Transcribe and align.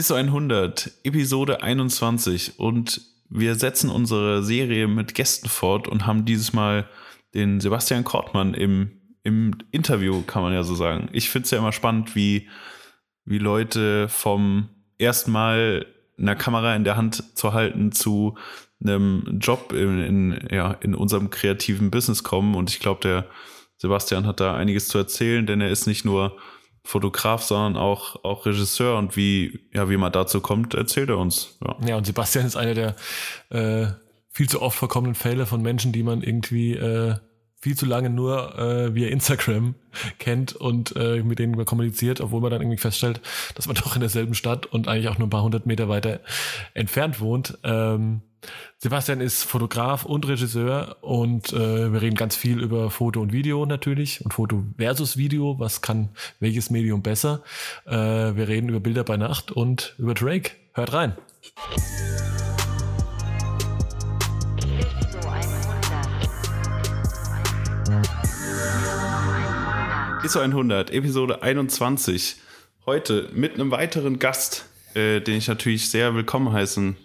ISO 0.00 0.14
100, 0.14 0.92
Episode 1.04 1.62
21 1.62 2.58
und 2.58 3.02
wir 3.28 3.54
setzen 3.54 3.90
unsere 3.90 4.42
Serie 4.42 4.88
mit 4.88 5.14
Gästen 5.14 5.50
fort 5.50 5.88
und 5.88 6.06
haben 6.06 6.24
dieses 6.24 6.54
Mal 6.54 6.88
den 7.34 7.60
Sebastian 7.60 8.02
Kortmann 8.02 8.54
im, 8.54 8.92
im 9.24 9.58
Interview, 9.72 10.22
kann 10.22 10.40
man 10.40 10.54
ja 10.54 10.62
so 10.62 10.74
sagen. 10.74 11.10
Ich 11.12 11.28
finde 11.28 11.44
es 11.44 11.50
ja 11.50 11.58
immer 11.58 11.72
spannend, 11.72 12.16
wie, 12.16 12.48
wie 13.26 13.36
Leute 13.36 14.08
vom 14.08 14.70
ersten 14.98 15.32
Mal 15.32 15.84
eine 16.18 16.34
Kamera 16.34 16.74
in 16.74 16.84
der 16.84 16.96
Hand 16.96 17.36
zu 17.36 17.52
halten 17.52 17.92
zu 17.92 18.38
einem 18.82 19.38
Job 19.38 19.74
in, 19.74 20.00
in, 20.00 20.48
ja, 20.50 20.72
in 20.80 20.94
unserem 20.94 21.28
kreativen 21.28 21.90
Business 21.90 22.24
kommen. 22.24 22.54
Und 22.54 22.70
ich 22.70 22.80
glaube, 22.80 23.02
der 23.02 23.26
Sebastian 23.76 24.26
hat 24.26 24.40
da 24.40 24.56
einiges 24.56 24.88
zu 24.88 24.96
erzählen, 24.96 25.44
denn 25.44 25.60
er 25.60 25.68
ist 25.68 25.86
nicht 25.86 26.06
nur 26.06 26.38
Fotograf, 26.82 27.42
sondern 27.42 27.76
auch, 27.76 28.24
auch 28.24 28.46
Regisseur. 28.46 28.96
Und 28.98 29.16
wie, 29.16 29.60
ja, 29.72 29.88
wie 29.90 29.96
man 29.96 30.12
dazu 30.12 30.40
kommt, 30.40 30.74
erzählt 30.74 31.10
er 31.10 31.18
uns. 31.18 31.58
Ja, 31.64 31.76
ja 31.86 31.96
und 31.96 32.06
Sebastian 32.06 32.46
ist 32.46 32.56
einer 32.56 32.74
der 32.74 32.96
äh, 33.50 33.92
viel 34.30 34.48
zu 34.48 34.62
oft 34.62 34.78
vorkommenden 34.78 35.14
Fälle 35.14 35.46
von 35.46 35.62
Menschen, 35.62 35.92
die 35.92 36.02
man 36.02 36.22
irgendwie 36.22 36.74
äh, 36.74 37.16
viel 37.60 37.76
zu 37.76 37.84
lange 37.84 38.08
nur 38.08 38.58
äh, 38.58 38.94
via 38.94 39.08
Instagram 39.08 39.74
kennt 40.18 40.56
und 40.56 40.96
äh, 40.96 41.22
mit 41.22 41.38
denen 41.38 41.54
man 41.54 41.66
kommuniziert, 41.66 42.20
obwohl 42.20 42.40
man 42.40 42.50
dann 42.50 42.62
irgendwie 42.62 42.78
feststellt, 42.78 43.20
dass 43.54 43.66
man 43.66 43.76
doch 43.76 43.94
in 43.94 44.00
derselben 44.00 44.34
Stadt 44.34 44.66
und 44.66 44.88
eigentlich 44.88 45.08
auch 45.08 45.18
nur 45.18 45.26
ein 45.26 45.30
paar 45.30 45.42
hundert 45.42 45.66
Meter 45.66 45.88
weiter 45.88 46.20
entfernt 46.72 47.20
wohnt. 47.20 47.58
Ähm, 47.62 48.22
Sebastian 48.78 49.20
ist 49.20 49.44
Fotograf 49.44 50.04
und 50.06 50.26
Regisseur 50.26 50.96
und 51.02 51.52
äh, 51.52 51.92
wir 51.92 52.00
reden 52.00 52.16
ganz 52.16 52.34
viel 52.34 52.60
über 52.60 52.90
Foto 52.90 53.20
und 53.20 53.32
Video 53.32 53.66
natürlich 53.66 54.24
und 54.24 54.32
Foto 54.32 54.64
versus 54.78 55.16
Video. 55.16 55.58
Was 55.58 55.82
kann 55.82 56.08
welches 56.38 56.70
Medium 56.70 57.02
besser? 57.02 57.42
Äh, 57.84 57.92
wir 57.92 58.48
reden 58.48 58.70
über 58.70 58.80
Bilder 58.80 59.04
bei 59.04 59.18
Nacht 59.18 59.52
und 59.52 59.94
über 59.98 60.14
Drake. 60.14 60.52
Hört 60.72 60.92
rein. 60.94 61.14
ISO 70.24 70.38
100, 70.38 70.90
Episode 70.90 71.42
21. 71.42 72.36
Heute 72.86 73.28
mit 73.34 73.54
einem 73.54 73.70
weiteren 73.70 74.18
Gast, 74.18 74.64
äh, 74.94 75.20
den 75.20 75.36
ich 75.36 75.48
natürlich 75.48 75.90
sehr 75.90 76.14
willkommen 76.14 76.52
heißen 76.52 76.96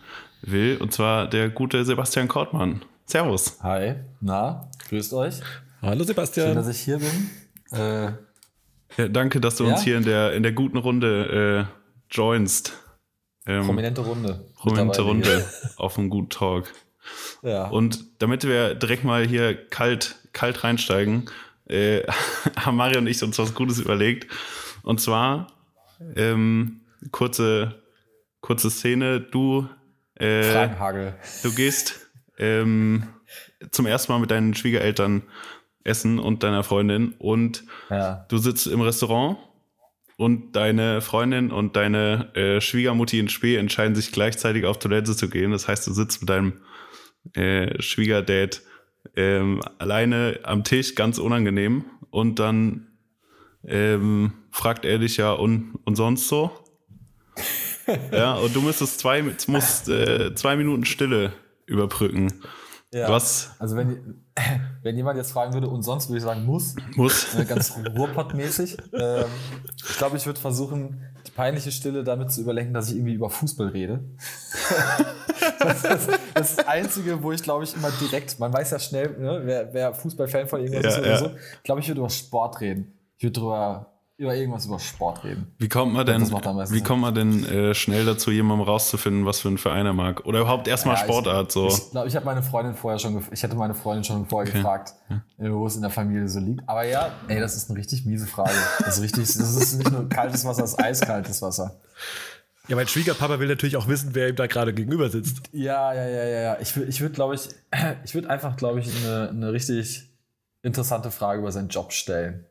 will, 0.51 0.77
und 0.77 0.93
zwar 0.93 1.29
der 1.29 1.49
gute 1.49 1.83
Sebastian 1.85 2.27
Kortmann. 2.27 2.83
Servus. 3.05 3.57
Hi, 3.61 3.95
na, 4.21 4.69
grüßt 4.89 5.13
euch. 5.13 5.35
Hallo 5.81 6.03
Sebastian. 6.03 6.47
Schön, 6.47 6.55
dass 6.55 6.67
ich 6.67 6.79
hier 6.79 6.99
bin. 6.99 7.29
Äh, 7.71 8.11
ja, 8.97 9.07
danke, 9.09 9.39
dass 9.39 9.57
du 9.57 9.65
ja? 9.65 9.73
uns 9.73 9.83
hier 9.83 9.97
in 9.97 10.05
der, 10.05 10.33
in 10.33 10.43
der 10.43 10.53
guten 10.53 10.77
Runde 10.77 11.67
äh, 11.69 12.15
joinst. 12.15 12.73
Ähm, 13.45 13.65
prominente 13.65 14.01
Runde. 14.01 14.45
Prominente 14.55 15.01
Runde 15.01 15.45
auf 15.77 15.97
einem 15.97 16.09
guten 16.09 16.29
Talk. 16.29 16.71
Ja. 17.43 17.67
Und 17.67 18.05
damit 18.19 18.43
wir 18.43 18.73
direkt 18.73 19.03
mal 19.03 19.27
hier 19.27 19.55
kalt, 19.69 20.15
kalt 20.33 20.63
reinsteigen, 20.63 21.29
äh, 21.67 22.01
haben 22.57 22.77
Mario 22.77 22.99
und 22.99 23.07
ich 23.07 23.21
uns 23.21 23.37
was 23.37 23.53
Gutes 23.53 23.79
überlegt. 23.79 24.31
Und 24.81 24.99
zwar, 25.01 25.47
ähm, 26.15 26.81
kurze, 27.11 27.75
kurze 28.41 28.71
Szene, 28.71 29.19
du 29.19 29.67
äh, 30.19 30.53
Du 31.43 31.53
gehst 31.53 32.09
ähm, 32.37 33.07
zum 33.71 33.85
ersten 33.85 34.11
Mal 34.11 34.19
mit 34.19 34.31
deinen 34.31 34.53
Schwiegereltern 34.53 35.23
essen 35.83 36.19
und 36.19 36.43
deiner 36.43 36.63
Freundin 36.63 37.13
und 37.19 37.63
ja. 37.89 38.25
du 38.29 38.37
sitzt 38.37 38.67
im 38.67 38.81
Restaurant 38.81 39.37
und 40.17 40.55
deine 40.55 41.01
Freundin 41.01 41.51
und 41.51 41.75
deine 41.75 42.33
äh, 42.35 42.61
Schwiegermutti 42.61 43.19
in 43.19 43.29
Spee 43.29 43.57
entscheiden 43.57 43.95
sich 43.95 44.11
gleichzeitig 44.11 44.65
auf 44.65 44.79
Toilette 44.79 45.15
zu 45.15 45.29
gehen. 45.29 45.51
Das 45.51 45.67
heißt, 45.67 45.85
du 45.87 45.93
sitzt 45.93 46.21
mit 46.21 46.29
deinem 46.29 46.61
äh, 47.33 47.81
Schwiegerdate 47.81 48.61
ähm, 49.15 49.61
alleine 49.77 50.39
am 50.43 50.63
Tisch, 50.63 50.95
ganz 50.95 51.17
unangenehm. 51.17 51.85
Und 52.11 52.39
dann 52.39 52.87
ähm, 53.65 54.33
fragt 54.51 54.85
er 54.85 54.99
dich 54.99 55.17
ja, 55.17 55.33
und, 55.33 55.77
und 55.83 55.95
sonst 55.95 56.27
so? 56.27 56.51
ja, 58.11 58.33
und 58.35 58.55
du 58.55 58.61
müsstest 58.61 58.99
zwei, 58.99 59.23
musst, 59.47 59.89
äh, 59.89 60.33
zwei 60.35 60.55
Minuten 60.55 60.85
Stille 60.85 61.33
überbrücken. 61.65 62.41
Ja. 62.93 63.09
Was? 63.09 63.51
Also 63.59 63.75
wenn, 63.75 64.23
wenn 64.83 64.95
jemand 64.95 65.17
jetzt 65.17 65.31
fragen 65.31 65.53
würde, 65.53 65.67
und 65.67 65.83
sonst 65.83 66.07
würde 66.07 66.17
ich 66.17 66.23
sagen, 66.23 66.45
muss. 66.45 66.75
Muss. 66.95 67.35
Äh, 67.35 67.43
ganz 67.45 67.77
Ruhrpott-mäßig. 67.77 68.77
Ähm, 68.93 69.25
ich 69.75 69.97
glaube, 69.97 70.15
ich 70.15 70.25
würde 70.25 70.39
versuchen, 70.39 71.01
die 71.27 71.31
peinliche 71.31 71.71
Stille 71.71 72.03
damit 72.03 72.31
zu 72.31 72.41
überlenken, 72.41 72.73
dass 72.73 72.89
ich 72.89 72.95
irgendwie 72.95 73.13
über 73.13 73.29
Fußball 73.29 73.67
rede. 73.67 74.01
das, 75.59 75.75
ist, 75.83 75.85
das 75.85 76.07
ist 76.07 76.19
das 76.33 76.67
Einzige, 76.67 77.21
wo 77.21 77.31
ich, 77.33 77.43
glaube 77.43 77.65
ich, 77.65 77.75
immer 77.75 77.91
direkt, 77.99 78.39
man 78.39 78.53
weiß 78.53 78.71
ja 78.71 78.79
schnell, 78.79 79.09
ne, 79.19 79.41
wer, 79.43 79.73
wer 79.73 79.93
Fußballfan 79.93 80.47
von 80.47 80.61
irgendwas 80.61 80.83
ja, 80.83 80.89
ist 80.91 80.99
oder 80.99 81.09
ja. 81.09 81.17
so, 81.17 81.31
glaube 81.63 81.81
ich, 81.81 81.87
würde 81.87 81.99
über 81.99 82.09
Sport 82.09 82.61
reden. 82.61 82.93
Ich 83.17 83.23
würde 83.23 83.39
drüber 83.39 83.94
über 84.17 84.33
irgendwas 84.33 84.65
über 84.65 84.79
Sport 84.79 85.23
reden. 85.25 85.53
Wie 85.57 85.67
kommt 85.67 85.93
man 85.93 86.05
denn, 86.05 86.21
wie 86.21 86.81
kommt 86.81 87.01
man 87.01 87.13
denn 87.13 87.45
äh, 87.45 87.73
schnell 87.73 88.05
dazu, 88.05 88.31
jemandem 88.31 88.65
rauszufinden, 88.65 89.25
was 89.25 89.41
für 89.41 89.49
ein 89.49 89.57
Verein 89.57 89.85
er 89.85 89.93
mag? 89.93 90.25
Oder 90.25 90.41
überhaupt 90.41 90.67
erstmal 90.69 90.95
ja, 90.95 91.03
Sportart? 91.03 91.51
So. 91.51 91.67
Ich 91.67 91.91
glaube, 91.91 92.07
ich 92.07 92.15
habe 92.15 92.25
meine 92.25 92.41
Freundin 92.41 92.75
vorher 92.75 92.97
schon, 92.97 93.21
ich 93.31 93.43
hätte 93.43 93.55
meine 93.55 93.75
Freundin 93.75 94.05
schon 94.05 94.25
vorher 94.25 94.49
okay. 94.49 94.59
gefragt, 94.59 94.93
ja. 95.09 95.45
Äh, 95.45 95.51
wo 95.51 95.67
es 95.67 95.75
in 95.75 95.81
der 95.81 95.91
Familie 95.91 96.29
so 96.29 96.39
liegt. 96.39 96.67
Aber 96.67 96.85
ja, 96.85 97.11
ey, 97.27 97.41
das 97.41 97.57
ist 97.57 97.69
eine 97.69 97.77
richtig 97.77 98.05
miese 98.05 98.25
Frage. 98.25 98.53
Das 98.79 98.97
ist 98.97 99.03
richtig, 99.03 99.25
das 99.25 99.55
ist 99.55 99.77
nicht 99.77 99.91
nur 99.91 100.07
kaltes 100.07 100.45
Wasser, 100.45 100.61
das 100.61 100.71
ist 100.71 100.79
eiskaltes 100.79 101.41
Wasser. 101.41 101.77
Ja, 102.67 102.75
mein 102.77 102.87
Schwiegerpapa 102.87 103.39
will 103.39 103.47
natürlich 103.47 103.75
auch 103.77 103.87
wissen, 103.87 104.11
wer 104.13 104.29
ihm 104.29 104.35
da 104.35 104.47
gerade 104.47 104.73
gegenüber 104.73 105.09
sitzt. 105.09 105.41
Ja, 105.51 105.93
ja, 105.93 106.07
ja, 106.07 106.23
ja, 106.23 106.39
ja. 106.41 106.57
Ich 106.61 106.75
würde, 106.75 106.89
ich 106.89 107.01
würde, 107.01 107.13
glaube 107.13 107.35
ich, 107.35 107.49
ich 108.05 108.15
würde 108.15 108.29
einfach, 108.29 108.55
glaube 108.55 108.79
ich, 108.79 108.89
eine, 109.05 109.29
eine 109.29 109.51
richtig 109.51 110.09
interessante 110.63 111.11
Frage 111.11 111.41
über 111.41 111.51
seinen 111.51 111.67
Job 111.67 111.91
stellen. 111.91 112.45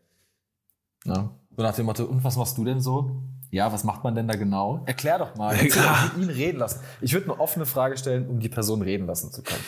Ja. 1.05 1.31
So 1.57 1.63
nach 1.63 1.75
dem 1.75 1.87
Motto, 1.87 2.05
und 2.05 2.25
was 2.25 2.37
machst 2.37 2.59
du 2.59 2.65
denn 2.65 2.81
so? 2.81 3.11
Ja, 3.51 3.73
was 3.73 3.85
macht 3.85 4.03
man 4.03 4.17
denn 4.17 4.27
da 4.27 4.35
genau? 4.35 4.83
Erklär 4.85 5.19
doch 5.19 5.37
mal. 5.37 5.55
Ich 5.65 5.77
ja. 5.77 6.11
ihn 6.19 6.29
reden 6.29 6.59
lassen. 6.59 6.81
Ich 7.01 7.13
würde 7.13 7.31
eine 7.31 7.41
offene 7.41 7.67
Frage 7.67 7.97
stellen, 7.97 8.29
um 8.29 8.41
die 8.41 8.49
Person 8.49 8.83
reden 8.83 9.07
lassen 9.07 9.31
zu 9.31 9.45
können. 9.45 9.63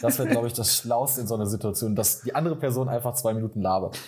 Das 0.00 0.18
wäre, 0.18 0.28
glaube 0.28 0.46
ich, 0.46 0.52
das 0.52 0.76
Schlauste 0.76 1.22
in 1.22 1.26
so 1.26 1.34
einer 1.34 1.46
Situation, 1.46 1.96
dass 1.96 2.20
die 2.20 2.36
andere 2.36 2.54
Person 2.54 2.88
einfach 2.88 3.14
zwei 3.14 3.34
Minuten 3.34 3.60
labert. 3.60 3.98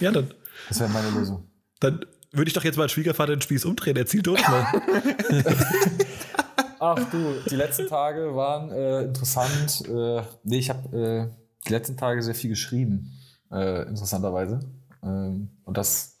Ja, 0.00 0.10
dann. 0.10 0.34
Das 0.68 0.80
wäre 0.80 0.90
meine 0.90 1.10
Lösung. 1.10 1.46
Dann 1.78 2.04
würde 2.32 2.48
ich 2.48 2.54
doch 2.54 2.64
jetzt 2.64 2.76
mal 2.76 2.88
Schwiegervater 2.88 3.36
den 3.36 3.42
Spieß 3.42 3.64
umdrehen. 3.64 3.96
Erzähl 3.96 4.22
durch 4.22 4.42
mal. 4.48 4.66
Ach 6.80 7.10
du, 7.10 7.34
die 7.48 7.56
letzten 7.56 7.86
Tage 7.86 8.34
waren 8.34 8.72
äh, 8.72 9.02
interessant. 9.02 9.88
Äh, 9.88 10.22
nee, 10.42 10.58
ich 10.58 10.70
habe 10.70 10.96
äh, 10.96 11.28
die 11.68 11.72
letzten 11.72 11.96
Tage 11.96 12.20
sehr 12.22 12.34
viel 12.34 12.50
geschrieben, 12.50 13.12
äh, 13.52 13.82
interessanterweise. 13.82 14.60
Ähm, 15.04 15.50
und 15.64 15.76
das 15.76 16.13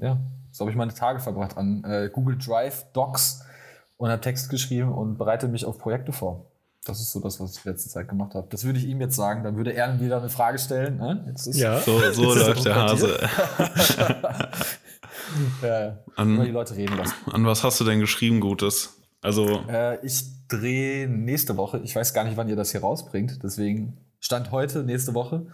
ja, 0.00 0.18
so 0.52 0.62
habe 0.62 0.70
ich 0.70 0.76
meine 0.76 0.94
Tage 0.94 1.20
verbracht 1.20 1.56
an 1.56 1.84
äh, 1.84 2.10
Google 2.12 2.36
Drive 2.38 2.86
Docs 2.92 3.44
und 3.96 4.10
habe 4.10 4.20
Text 4.20 4.50
geschrieben 4.50 4.92
und 4.92 5.18
bereite 5.18 5.48
mich 5.48 5.64
auf 5.64 5.78
Projekte 5.78 6.12
vor. 6.12 6.46
Das 6.84 6.98
ist 6.98 7.12
so 7.12 7.20
das, 7.20 7.38
was 7.38 7.58
ich 7.58 7.64
letzte 7.64 7.90
Zeit 7.90 8.08
gemacht 8.08 8.34
habe. 8.34 8.46
Das 8.50 8.64
würde 8.64 8.78
ich 8.78 8.86
ihm 8.86 9.00
jetzt 9.00 9.14
sagen. 9.14 9.44
Dann 9.44 9.56
würde 9.56 9.74
er 9.74 10.00
wieder 10.00 10.18
eine 10.18 10.30
Frage 10.30 10.58
stellen. 10.58 10.96
Ne? 10.96 11.24
Jetzt 11.28 11.46
ist, 11.46 11.58
ja, 11.58 11.78
so, 11.78 12.00
so 12.12 12.34
läuft 12.34 12.64
der 12.64 12.74
Hase. 12.74 13.18
ja, 15.62 15.68
ja. 15.68 15.98
An, 16.16 16.42
die 16.42 16.50
Leute 16.50 16.74
reden 16.74 16.96
lassen. 16.96 17.14
An 17.30 17.44
was 17.44 17.62
hast 17.62 17.78
du 17.80 17.84
denn 17.84 18.00
geschrieben, 18.00 18.40
Gutes? 18.40 18.96
Also 19.20 19.60
äh, 19.68 20.04
ich 20.04 20.24
drehe 20.48 21.06
nächste 21.06 21.58
Woche. 21.58 21.80
Ich 21.84 21.94
weiß 21.94 22.14
gar 22.14 22.24
nicht, 22.24 22.38
wann 22.38 22.48
ihr 22.48 22.56
das 22.56 22.70
hier 22.70 22.80
rausbringt. 22.80 23.42
Deswegen 23.42 23.98
stand 24.18 24.50
heute, 24.50 24.82
nächste 24.82 25.12
Woche, 25.12 25.46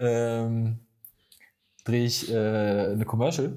ähm, 0.00 0.80
drehe 1.84 2.04
ich 2.04 2.32
äh, 2.32 2.92
eine 2.92 3.04
Commercial 3.04 3.52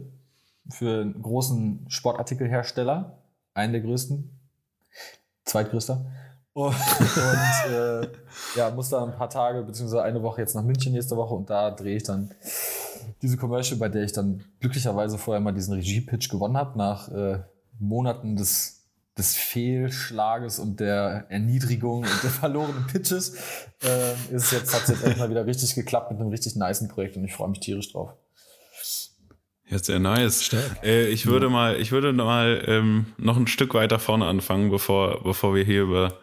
für 0.69 1.01
einen 1.01 1.21
großen 1.21 1.85
Sportartikelhersteller, 1.89 3.17
einen 3.53 3.73
der 3.73 3.81
größten, 3.81 4.39
zweitgrößter. 5.45 6.05
Und, 6.53 6.73
und 6.73 7.71
äh, 7.71 8.07
ja, 8.55 8.71
muss 8.71 8.89
da 8.89 9.03
ein 9.03 9.15
paar 9.15 9.29
Tage 9.29 9.61
beziehungsweise 9.61 10.01
eine 10.01 10.23
Woche 10.23 10.41
jetzt 10.41 10.55
nach 10.55 10.63
München 10.63 10.93
nächste 10.93 11.15
Woche 11.15 11.35
und 11.35 11.49
da 11.49 11.69
drehe 11.69 11.97
ich 11.97 12.03
dann 12.03 12.33
diese 13.21 13.37
Commercial, 13.37 13.79
bei 13.79 13.89
der 13.89 14.03
ich 14.03 14.11
dann 14.11 14.43
glücklicherweise 14.59 15.17
vorher 15.17 15.39
mal 15.39 15.51
diesen 15.51 15.75
Regie-Pitch 15.75 16.29
gewonnen 16.29 16.57
habe, 16.57 16.77
nach 16.77 17.09
äh, 17.09 17.39
Monaten 17.79 18.35
des, 18.35 18.87
des 19.17 19.35
Fehlschlages 19.35 20.59
und 20.59 20.79
der 20.79 21.25
Erniedrigung 21.29 21.99
und 21.99 22.23
der 22.23 22.29
verlorenen 22.31 22.87
Pitches, 22.87 23.35
äh, 23.83 24.35
ist 24.35 24.51
jetzt, 24.51 24.73
hat 24.73 24.83
es 24.83 24.89
jetzt 24.89 25.01
endlich 25.01 25.19
mal 25.19 25.29
wieder 25.29 25.45
richtig 25.45 25.75
geklappt 25.75 26.11
mit 26.11 26.19
einem 26.19 26.29
richtig 26.29 26.55
niceen 26.55 26.87
Projekt 26.87 27.17
und 27.17 27.25
ich 27.25 27.33
freue 27.33 27.49
mich 27.49 27.59
tierisch 27.59 27.91
drauf. 27.91 28.13
Ja, 29.69 29.79
sehr 29.79 29.99
nice. 29.99 30.55
Äh, 30.83 31.07
ich 31.09 31.25
würde 31.25 31.49
mal, 31.49 31.75
ich 31.79 31.91
würde 31.91 32.13
mal 32.13 32.63
ähm, 32.67 33.07
noch 33.17 33.35
ein 33.37 33.47
Stück 33.47 33.73
weiter 33.73 33.99
vorne 33.99 34.25
anfangen, 34.25 34.71
bevor, 34.71 35.23
bevor 35.23 35.55
wir 35.55 35.63
hier 35.63 35.83
über, 35.83 36.13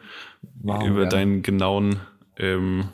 wow, 0.63 0.85
über 0.85 1.03
ja. 1.03 1.09
deinen 1.09 1.43
genauen 1.43 2.01
ähm, 2.39 2.89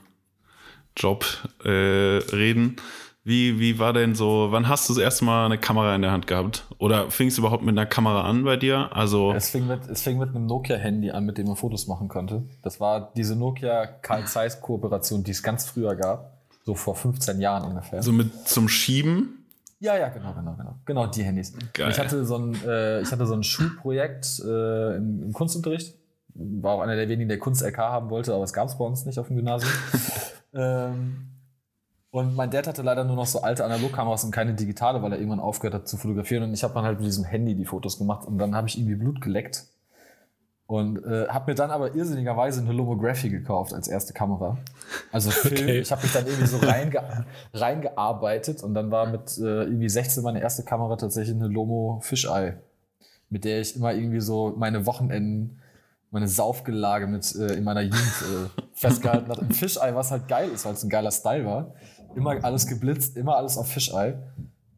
Job 0.97 1.25
äh, 1.64 1.69
reden. 1.69 2.76
Wie 3.23 3.61
Wie, 3.61 3.79
war 3.79 3.93
denn 3.93 4.14
so, 4.14 4.49
wann 4.50 4.67
hast 4.67 4.88
du 4.88 4.94
das 4.94 5.02
erste 5.02 5.25
Mal 5.26 5.44
eine 5.44 5.58
Kamera 5.58 5.94
in 5.94 6.02
der 6.02 6.11
Hand 6.11 6.26
gehabt? 6.26 6.64
Oder 6.79 7.11
fing 7.11 7.29
es 7.29 7.37
überhaupt 7.37 7.62
mit 7.62 7.76
einer 7.76 7.87
Kamera 7.87 8.23
an 8.23 8.44
bei 8.44 8.56
dir? 8.56 8.88
Also 8.96 9.32
es 9.32 9.50
fing 9.50 9.67
mit, 9.67 9.87
es 9.88 10.03
fing 10.03 10.19
mit 10.19 10.31
einem 10.31 10.46
Nokia-Handy 10.46 11.11
an, 11.11 11.26
mit 11.26 11.37
dem 11.37 11.46
man 11.46 11.56
Fotos 11.56 11.87
machen 11.87 12.08
konnte. 12.08 12.44
Das 12.62 12.81
war 12.81 13.12
diese 13.14 13.37
Nokia 13.37 13.87
Carl 13.87 14.26
Zeiss 14.26 14.61
Kooperation, 14.61 15.23
die 15.23 15.32
es 15.32 15.43
ganz 15.43 15.67
früher 15.67 15.94
gab. 15.94 16.38
So 16.64 16.75
vor 16.75 16.96
15 16.96 17.41
Jahren 17.41 17.69
ungefähr. 17.69 18.03
So 18.03 18.11
mit 18.11 18.49
zum 18.49 18.69
Schieben? 18.69 19.40
Ja, 19.81 19.97
ja, 19.97 20.11
genau, 20.11 20.35
genau, 20.35 20.55
genau. 20.56 20.75
Genau 20.85 21.06
die 21.06 21.23
Handys. 21.23 21.55
Geil. 21.73 21.91
Ich 21.91 21.99
hatte 21.99 22.25
so 22.27 22.37
ein, 22.37 22.55
äh, 22.67 23.00
ich 23.00 23.11
hatte 23.11 23.27
so 23.27 23.35
ein 23.35 23.43
Schulprojekt 23.43 24.41
äh, 24.44 24.97
im, 24.97 25.23
im 25.23 25.32
Kunstunterricht. 25.32 25.94
War 26.35 26.75
auch 26.75 26.81
einer 26.81 26.97
der 26.97 27.09
wenigen, 27.09 27.29
der 27.29 27.38
Kunst-LK 27.38 27.79
haben 27.79 28.11
wollte, 28.11 28.35
aber 28.35 28.44
es 28.44 28.53
gab 28.53 28.69
es 28.69 28.77
bei 28.77 28.85
uns 28.85 29.06
nicht 29.06 29.19
auf 29.19 29.29
dem 29.29 29.37
Gymnasium. 29.37 29.73
ähm, 30.55 31.31
und 32.11 32.37
mein 32.37 32.50
Dad 32.50 32.67
hatte 32.67 32.82
leider 32.82 33.05
nur 33.05 33.17
noch 33.17 33.27
so 33.27 33.41
alte 33.41 33.65
Analogkameras 33.65 34.25
und 34.25 34.32
keine 34.32 34.55
digitale, 34.55 35.03
weil 35.03 35.12
er 35.12 35.19
irgendwann 35.19 35.41
aufgehört 35.41 35.75
hat 35.75 35.88
zu 35.88 35.97
fotografieren. 35.97 36.44
Und 36.44 36.53
ich 36.53 36.62
habe 36.62 36.75
dann 36.75 36.85
halt 36.85 36.99
mit 36.99 37.06
diesem 37.06 37.25
Handy 37.25 37.55
die 37.55 37.65
Fotos 37.65 37.99
gemacht 37.99 38.27
und 38.27 38.37
dann 38.37 38.55
habe 38.55 38.69
ich 38.69 38.77
irgendwie 38.77 38.97
Blut 38.97 39.21
geleckt. 39.21 39.65
Und 40.70 41.05
äh, 41.05 41.26
habe 41.26 41.50
mir 41.50 41.55
dann 41.56 41.72
aber 41.72 41.96
irrsinnigerweise 41.96 42.61
eine 42.61 42.70
Lomography 42.72 43.28
gekauft 43.28 43.75
als 43.75 43.88
erste 43.88 44.12
Kamera. 44.12 44.56
Also 45.11 45.31
Film. 45.32 45.55
Okay. 45.55 45.81
Ich 45.81 45.90
habe 45.90 46.02
mich 46.02 46.12
dann 46.12 46.26
irgendwie 46.26 46.46
so 46.46 46.58
reinge 46.58 47.25
reingearbeitet 47.52 48.62
und 48.62 48.75
dann 48.75 48.93
war 48.93 49.06
mit 49.06 49.37
äh, 49.38 49.64
irgendwie 49.64 49.88
16 49.88 50.22
meine 50.22 50.40
erste 50.40 50.62
Kamera 50.62 50.94
tatsächlich 50.94 51.34
eine 51.34 51.49
Lomo 51.49 51.99
Fisheye, 52.05 52.58
mit 53.31 53.44
der 53.44 53.61
ich 53.61 53.75
immer 53.75 53.93
irgendwie 53.93 54.20
so 54.20 54.55
meine 54.56 54.87
Wochenenden 54.87 55.58
meine 56.12 56.28
Saufgelage 56.28 57.08
mit 57.08 57.34
äh, 57.34 57.55
in 57.55 57.64
meiner 57.64 57.81
Jugend 57.81 58.00
äh, 58.00 58.62
festgehalten 58.75 59.28
hat. 59.28 59.40
Ein 59.40 59.50
Fisheye, 59.50 59.94
was 59.96 60.12
halt 60.12 60.28
geil 60.28 60.50
ist, 60.50 60.64
weil 60.64 60.75
es 60.75 60.84
ein 60.84 60.90
geiler 60.90 61.11
Style 61.11 61.46
war 61.46 61.75
immer 62.14 62.43
alles 62.44 62.67
geblitzt, 62.67 63.17
immer 63.17 63.37
alles 63.37 63.56
auf 63.56 63.69
Fischei. 63.69 64.19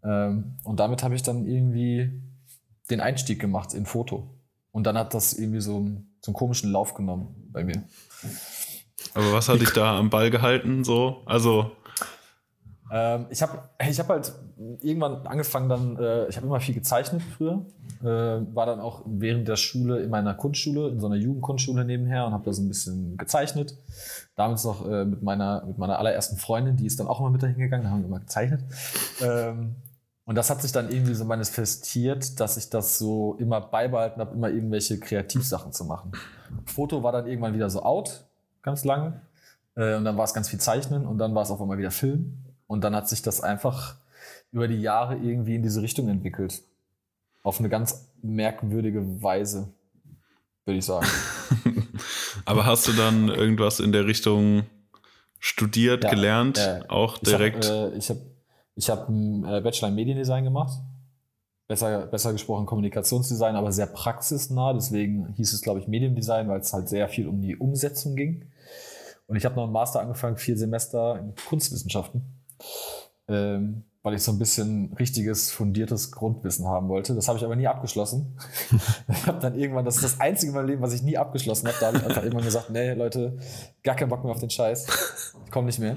Ähm, 0.05 0.57
und 0.65 0.81
damit 0.81 1.03
habe 1.03 1.15
ich 1.15 1.23
dann 1.23 1.47
irgendwie 1.47 2.23
den 2.91 3.01
Einstieg 3.01 3.41
gemacht 3.41 3.75
in 3.75 3.87
Foto. 3.87 4.29
Und 4.73 4.85
dann 4.85 4.99
hat 4.99 5.15
das 5.15 5.35
irgendwie 5.35 5.61
so, 5.61 5.87
so 6.21 6.31
einen 6.31 6.35
komischen 6.35 6.73
Lauf 6.73 6.95
genommen 6.95 7.49
bei 7.53 7.63
mir. 7.63 7.83
Aber 9.15 9.33
was 9.33 9.49
hat 9.49 9.61
dich 9.61 9.71
da 9.71 9.99
am 9.99 10.11
Ball 10.11 10.31
gehalten? 10.31 10.85
So, 10.85 11.23
also 11.27 11.73
ähm, 12.93 13.27
ich 13.31 13.41
habe 13.41 13.59
ich 13.89 13.99
hab 13.99 14.09
halt 14.09 14.33
irgendwann 14.81 15.27
angefangen, 15.27 15.69
dann, 15.71 15.97
äh, 15.97 16.29
ich 16.29 16.37
habe 16.37 16.47
immer 16.47 16.61
viel 16.61 16.75
gezeichnet 16.75 17.23
früher. 17.23 17.65
Äh, 18.03 18.07
war 18.55 18.67
dann 18.67 18.81
auch 18.81 19.03
während 19.07 19.49
der 19.49 19.57
Schule 19.57 20.03
in 20.03 20.11
meiner 20.11 20.35
Kunstschule, 20.35 20.89
in 20.89 21.01
so 21.01 21.07
einer 21.07 21.17
Jugendkunstschule 21.17 21.85
nebenher 21.87 22.27
und 22.27 22.33
habe 22.33 22.45
da 22.45 22.53
so 22.53 22.61
ein 22.61 22.69
bisschen 22.69 23.17
gezeichnet. 23.17 23.77
Damals 24.37 24.65
noch 24.65 24.87
äh, 24.87 25.07
mit, 25.07 25.23
meiner, 25.23 25.65
mit 25.65 25.79
meiner 25.79 25.99
allerersten 25.99 26.37
Freundin, 26.37 26.77
die 26.77 26.87
ist 26.87 27.01
dann 27.01 27.07
auch 27.07 27.21
immer 27.21 27.31
mit 27.31 27.43
dahin 27.43 27.59
gegangen, 27.59 27.85
da 27.85 27.91
haben 27.91 28.01
wir 28.01 28.09
immer 28.09 28.21
gezeichnet. 28.21 28.61
Ähm, 29.23 29.77
und 30.25 30.37
das 30.37 30.51
hat 30.51 30.63
sich 30.63 30.71
dann 30.71 30.91
irgendwie 30.91 31.15
so 31.15 31.25
manifestiert, 31.25 32.39
dass 32.39 32.57
ich 32.57 32.71
das 32.71 32.99
so 32.99 33.37
immer 33.41 33.61
beibehalten 33.61 34.21
habe, 34.21 34.35
immer 34.35 34.51
irgendwelche 34.51 34.99
Kreativsachen 35.01 35.73
zu 35.73 35.85
machen. 35.85 36.13
Foto 36.67 37.03
war 37.03 37.13
dann 37.13 37.27
irgendwann 37.27 37.55
wieder 37.55 37.69
so 37.71 37.83
out, 37.83 38.25
ganz 38.63 38.85
lange. 38.85 39.21
Äh, 39.75 39.97
und 39.97 40.05
dann 40.05 40.17
war 40.17 40.25
es 40.25 40.35
ganz 40.35 40.49
viel 40.49 40.61
Zeichnen 40.61 41.07
und 41.07 41.19
dann 41.19 41.35
war 41.35 41.43
es 41.43 41.51
auf 41.51 41.61
einmal 41.61 41.79
wieder 41.79 41.91
Film. 41.91 42.39
Und 42.69 42.85
dann 42.85 42.95
hat 42.95 43.09
sich 43.09 43.23
das 43.23 43.41
einfach 43.41 43.97
über 44.53 44.69
die 44.69 44.81
Jahre 44.81 45.17
irgendwie 45.17 45.57
in 45.57 45.63
diese 45.63 45.83
Richtung 45.83 46.09
entwickelt. 46.09 46.63
Auf 47.43 47.59
eine 47.59 47.69
ganz 47.69 48.09
merkwürdige 48.23 49.23
Weise, 49.23 49.69
würde 50.65 50.79
ich 50.79 50.85
sagen. 50.85 51.07
Aber 52.45 52.65
hast 52.65 52.87
du 52.87 52.93
dann 52.93 53.29
irgendwas 53.29 53.81
in 53.81 53.91
der 53.91 54.07
Richtung 54.07 54.65
studiert, 55.41 56.05
ja, 56.05 56.11
gelernt, 56.11 56.59
äh, 56.59 56.83
auch 56.89 57.19
direkt? 57.19 57.65
Ich 57.97 58.09
habe 58.09 58.21
äh, 58.21 58.32
ich 58.75 58.91
hab, 58.91 59.09
einen 59.09 59.45
äh, 59.45 59.61
Bachelor 59.61 59.89
in 59.89 59.95
Mediendesign 59.95 60.45
gemacht. 60.45 60.81
Besser, 61.69 62.07
besser 62.07 62.33
gesprochen 62.33 62.67
Kommunikationsdesign, 62.67 63.57
aber 63.57 63.73
sehr 63.73 63.87
praxisnah. 63.87 64.73
Deswegen 64.73 65.29
hieß 65.35 65.53
es, 65.53 65.63
glaube 65.63 65.81
ich, 65.81 65.89
Mediendesign, 65.89 66.49
weil 66.49 66.61
es 66.61 66.73
halt 66.73 66.89
sehr 66.89 67.09
viel 67.09 67.29
um 67.29 67.41
die 67.41 67.57
Umsetzung 67.57 68.17
ging. 68.17 68.47
Und 69.27 69.37
ich 69.37 69.45
habe 69.45 69.55
noch 69.55 69.65
einen 69.65 69.73
Master 69.73 70.01
angefangen, 70.01 70.37
vier 70.37 70.59
Semester 70.59 71.19
in 71.19 71.35
Kunstwissenschaften 71.49 72.43
ähm, 73.29 73.85
weil 74.03 74.15
ich 74.15 74.23
so 74.23 74.33
ein 74.33 74.39
bisschen 74.39 74.93
richtiges, 74.95 75.53
fundiertes 75.53 76.11
Grundwissen 76.11 76.67
haben 76.67 76.89
wollte. 76.89 77.15
Das 77.15 77.29
habe 77.29 77.39
ich 77.39 77.45
aber 77.45 77.55
nie 77.55 77.69
abgeschlossen. 77.69 78.37
ich 79.09 79.27
habe 79.27 79.39
dann 79.39 79.55
irgendwann, 79.55 79.85
das 79.85 79.97
ist 79.97 80.05
das 80.05 80.21
einzige 80.21 80.51
in 80.51 80.57
meinem 80.57 80.67
Leben, 80.67 80.83
was 80.83 80.93
ich 80.93 81.03
nie 81.03 81.17
abgeschlossen 81.17 81.69
habe. 81.69 81.77
Da 81.79 81.87
habe 81.87 81.99
ich 81.99 82.05
einfach 82.05 82.23
irgendwann 82.23 82.45
gesagt, 82.45 82.71
nee, 82.71 82.95
Leute, 82.95 83.39
gar 83.85 83.95
keinen 83.95 84.09
Bock 84.09 84.25
mehr 84.25 84.33
auf 84.33 84.41
den 84.41 84.51
Scheiß. 84.51 84.87
Ich 85.45 85.51
komme 85.53 85.67
nicht 85.67 85.79
mehr. 85.79 85.97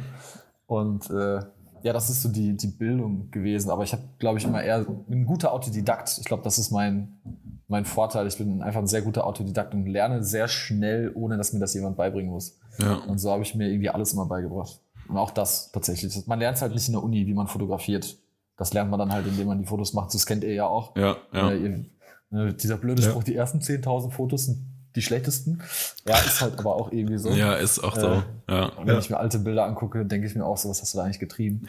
Und 0.68 1.10
äh, 1.10 1.40
ja, 1.86 1.94
das 1.94 2.10
ist 2.10 2.24
so 2.24 2.30
die, 2.30 2.58
die 2.58 2.66
Bildung 2.66 3.30
gewesen. 3.30 3.70
Aber 3.70 3.84
ich 3.84 3.94
habe, 3.94 4.02
glaube 4.18 4.40
ich, 4.40 4.44
immer 4.44 4.64
eher 4.64 4.84
ein 5.08 5.26
guter 5.28 5.54
Autodidakt. 5.54 6.18
Ich 6.18 6.26
glaube, 6.26 6.42
das 6.42 6.58
ist 6.58 6.72
mein, 6.72 7.20
mein 7.68 7.86
Vorteil. 7.86 8.26
Ich 8.26 8.40
bin 8.40 8.64
einfach 8.64 8.80
ein 8.80 8.88
sehr 8.88 9.04
guter 9.04 9.28
Autodidakt 9.28 9.72
und 9.76 9.86
lerne 9.86 10.24
sehr 10.24 10.48
schnell, 10.48 11.12
ohne 11.14 11.38
dass 11.38 11.54
mir 11.54 11.60
das 11.60 11.76
jemand 11.76 11.96
beibringen 11.96 12.32
muss. 12.32 12.58
Ja. 12.80 12.96
Und 13.08 13.20
so 13.20 13.30
habe 13.30 13.44
ich 13.44 13.54
mir 13.54 13.70
irgendwie 13.70 13.92
alles 13.92 14.14
immer 14.14 14.26
beigebracht. 14.26 14.80
Und 15.08 15.18
auch 15.18 15.30
das 15.30 15.72
tatsächlich. 15.72 16.26
Man 16.26 16.40
lernt 16.40 16.58
es 16.58 16.64
halt 16.64 16.74
nicht 16.74 16.88
in 16.88 16.94
der 16.94 17.04
Uni, 17.04 17.28
wie 17.28 17.36
man 17.36 17.46
fotografiert. 17.46 18.18
Das 18.58 18.74
lernt 18.74 18.90
man 18.90 18.98
dann 18.98 19.12
halt, 19.12 19.28
indem 19.28 19.46
man 19.46 19.60
die 19.60 19.66
Fotos 19.66 19.94
macht. 19.94 20.12
Das 20.12 20.26
kennt 20.26 20.44
ihr 20.44 20.56
ja 20.56 20.66
auch. 20.66 20.96
Ja, 20.96 21.18
ja. 21.34 21.52
Äh, 21.52 21.58
ihr, 21.58 21.86
ne, 22.32 22.54
dieser 22.56 22.78
blöde 22.78 23.04
Spruch, 23.04 23.22
ja. 23.22 23.26
die 23.26 23.36
ersten 23.36 23.60
10.000 23.60 24.10
Fotos 24.10 24.46
sind 24.46 24.66
die 24.96 25.02
schlechtesten. 25.02 25.62
Ja, 26.08 26.18
ist 26.18 26.42
halt 26.42 26.58
aber 26.58 26.76
auch 26.76 26.92
irgendwie 26.92 27.18
so. 27.18 27.30
Ja, 27.32 27.56
ist 27.56 27.80
auch 27.80 27.96
so. 27.96 28.08
Äh, 28.08 28.22
ja. 28.50 28.72
Wenn 28.78 28.88
ja. 28.88 29.00
ich 29.00 29.10
mir 29.10 29.18
alte 29.18 29.40
Bilder 29.40 29.66
angucke, 29.66 30.06
denke 30.06 30.28
ich 30.28 30.36
mir 30.36 30.46
auch 30.46 30.58
so, 30.58 30.70
was 30.70 30.82
hast 30.82 30.94
du 30.94 30.98
da 30.98 31.04
eigentlich 31.04 31.20
getrieben? 31.20 31.68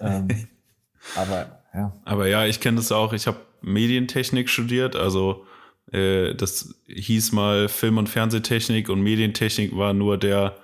ähm, 0.00 0.28
aber 1.16 1.60
ja. 1.74 1.92
Aber 2.04 2.26
ja, 2.28 2.46
ich 2.46 2.60
kenne 2.60 2.78
das 2.78 2.92
auch. 2.92 3.12
Ich 3.12 3.26
habe 3.26 3.38
Medientechnik 3.60 4.48
studiert, 4.48 4.96
also 4.96 5.46
äh, 5.92 6.34
das 6.34 6.74
hieß 6.86 7.32
mal 7.32 7.68
Film- 7.68 7.98
und 7.98 8.08
Fernsehtechnik 8.08 8.88
und 8.88 9.00
Medientechnik 9.00 9.76
war 9.76 9.92
nur 9.92 10.18
der 10.18 10.56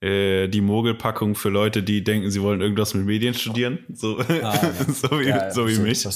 äh, 0.00 0.48
die 0.48 0.60
Mogelpackung 0.60 1.34
für 1.34 1.48
Leute, 1.48 1.82
die 1.82 2.04
denken, 2.04 2.30
sie 2.30 2.42
wollen 2.42 2.60
irgendwas 2.60 2.92
mit 2.94 3.06
Medien 3.06 3.34
studieren, 3.34 3.78
so, 3.92 4.18
ah, 4.20 4.24
ja. 4.42 4.72
so 4.92 5.18
wie, 5.18 5.28
ja, 5.28 5.36
ja, 5.36 5.50
so 5.50 5.66
wie 5.68 5.78
mich. 5.78 6.06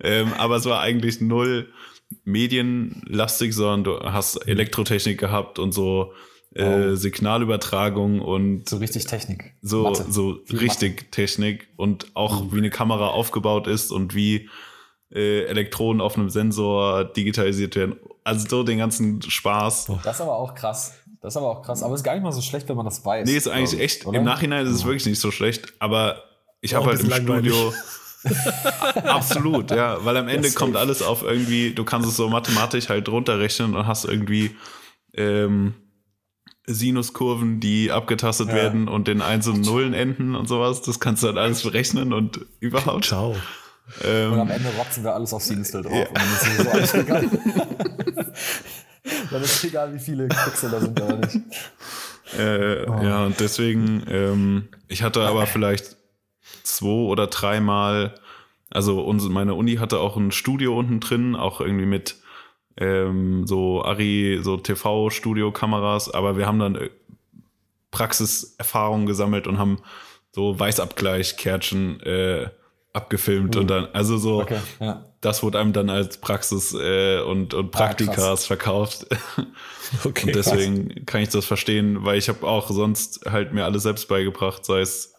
Ähm, 0.00 0.32
aber 0.36 0.56
es 0.56 0.66
war 0.66 0.80
eigentlich 0.80 1.20
null 1.20 1.68
medienlastig, 2.24 3.54
sondern 3.54 3.84
du 3.84 4.12
hast 4.12 4.36
Elektrotechnik 4.36 5.18
gehabt 5.18 5.58
und 5.58 5.72
so 5.72 6.12
äh, 6.54 6.64
oh. 6.64 6.94
Signalübertragung 6.94 8.20
und 8.20 8.68
so 8.68 8.76
richtig 8.76 9.06
Technik. 9.06 9.54
So, 9.62 9.84
Mathe. 9.84 10.06
so 10.08 10.38
richtig 10.52 10.96
Mathe. 10.96 11.10
Technik 11.10 11.68
und 11.76 12.06
auch 12.14 12.44
mhm. 12.44 12.52
wie 12.52 12.58
eine 12.58 12.70
Kamera 12.70 13.08
aufgebaut 13.08 13.66
ist 13.66 13.90
und 13.90 14.14
wie 14.14 14.48
äh, 15.10 15.44
Elektronen 15.44 16.00
auf 16.00 16.16
einem 16.16 16.30
Sensor 16.30 17.04
digitalisiert 17.04 17.76
werden. 17.76 17.96
Also 18.24 18.48
so 18.48 18.62
den 18.62 18.78
ganzen 18.78 19.22
Spaß. 19.22 19.92
Das 20.04 20.16
ist 20.16 20.20
aber 20.20 20.36
auch 20.36 20.54
krass. 20.54 20.94
Das 21.20 21.34
ist 21.34 21.36
aber 21.36 21.50
auch 21.50 21.62
krass. 21.62 21.82
Aber 21.82 21.94
es 21.94 22.00
ist 22.00 22.04
gar 22.04 22.14
nicht 22.14 22.22
mal 22.22 22.32
so 22.32 22.40
schlecht, 22.42 22.68
wenn 22.68 22.76
man 22.76 22.84
das 22.84 23.04
weiß. 23.04 23.28
Nee, 23.28 23.36
ist 23.36 23.48
eigentlich 23.48 23.80
echt. 23.80 24.06
Oder? 24.06 24.18
Im 24.18 24.24
Nachhinein 24.24 24.66
ist 24.66 24.72
es 24.72 24.84
wirklich 24.84 25.06
nicht 25.06 25.20
so 25.20 25.30
schlecht. 25.30 25.72
Aber 25.78 26.22
ich 26.60 26.74
habe 26.74 26.86
halt 26.86 27.00
im 27.00 27.10
Studio. 27.10 27.72
Absolut, 29.04 29.70
ja. 29.70 30.04
Weil 30.04 30.16
am 30.16 30.28
Ende 30.28 30.50
kommt 30.52 30.76
alles 30.76 31.02
auf 31.02 31.22
irgendwie, 31.22 31.72
du 31.72 31.84
kannst 31.84 32.08
es 32.08 32.16
so 32.16 32.28
mathematisch 32.28 32.88
halt 32.88 33.08
runterrechnen 33.08 33.74
und 33.74 33.86
hast 33.86 34.04
irgendwie 34.04 34.56
ähm, 35.14 35.74
Sinuskurven, 36.66 37.60
die 37.60 37.90
abgetastet 37.90 38.48
ja. 38.48 38.54
werden 38.54 38.88
und 38.88 39.08
den 39.08 39.22
Eins- 39.22 39.48
und 39.48 39.64
Nullen 39.64 39.94
enden 39.94 40.34
und 40.34 40.46
sowas. 40.46 40.82
Das 40.82 41.00
kannst 41.00 41.22
du 41.22 41.28
halt 41.28 41.38
alles 41.38 41.62
berechnen 41.62 42.12
und 42.12 42.40
überhaupt. 42.60 43.06
Ciao. 43.06 43.36
Ähm, 44.04 44.32
und 44.32 44.40
am 44.40 44.50
Ende 44.50 44.68
rotzen 44.78 45.02
wir 45.04 45.14
alles 45.14 45.32
auf 45.32 45.42
Sinustel 45.42 45.82
drauf. 45.82 45.92
Ja. 45.92 46.08
Und 46.08 46.16
dann 46.72 46.82
ist 46.82 46.92
so 46.92 47.02
Dann 49.30 49.42
ist 49.42 49.64
egal, 49.64 49.92
wie 49.94 49.98
viele 49.98 50.28
Pixel 50.28 50.70
da 50.70 50.80
sind 50.80 51.00
oder 51.00 51.16
nicht. 51.16 51.40
Äh, 52.38 52.86
oh. 52.86 53.02
Ja, 53.02 53.24
und 53.24 53.38
deswegen, 53.40 54.04
ähm, 54.08 54.68
ich 54.88 55.02
hatte 55.02 55.22
aber 55.22 55.46
vielleicht 55.46 55.96
zwei 56.62 56.86
oder 56.88 57.26
dreimal, 57.26 58.14
also 58.70 59.12
meine 59.28 59.54
Uni 59.54 59.76
hatte 59.76 59.98
auch 59.98 60.16
ein 60.16 60.32
Studio 60.32 60.78
unten 60.78 61.00
drin, 61.00 61.36
auch 61.36 61.60
irgendwie 61.60 61.86
mit 61.86 62.16
ähm, 62.76 63.46
so 63.46 63.84
Ari, 63.84 64.40
so 64.42 64.56
TV-Studio-Kameras, 64.56 66.10
aber 66.10 66.36
wir 66.36 66.46
haben 66.46 66.58
dann 66.58 66.76
äh, 66.76 66.90
Praxiserfahrungen 67.90 69.06
gesammelt 69.06 69.46
und 69.46 69.58
haben 69.58 69.78
so 70.32 70.58
Weißabgleich-Kärtchen 70.58 72.00
äh, 72.00 72.48
abgefilmt 72.92 73.54
mhm. 73.54 73.60
und 73.60 73.66
dann, 73.68 73.88
also 73.92 74.16
so, 74.16 74.40
okay, 74.40 74.58
ja. 74.80 75.04
das 75.20 75.42
wurde 75.42 75.58
einem 75.58 75.72
dann 75.72 75.90
als 75.90 76.18
Praxis 76.18 76.74
äh, 76.74 77.20
und, 77.20 77.54
und 77.54 77.74
ah, 77.74 77.78
Praktikas 77.78 78.44
ah, 78.44 78.46
verkauft. 78.46 79.06
okay, 80.04 80.26
und 80.26 80.34
deswegen 80.34 80.88
krass. 80.88 81.02
kann 81.06 81.20
ich 81.22 81.28
das 81.28 81.44
verstehen, 81.44 82.04
weil 82.04 82.18
ich 82.18 82.28
habe 82.28 82.46
auch 82.46 82.70
sonst 82.70 83.26
halt 83.30 83.52
mir 83.52 83.64
alles 83.64 83.82
selbst 83.82 84.08
beigebracht, 84.08 84.64
sei 84.64 84.80
es 84.80 85.11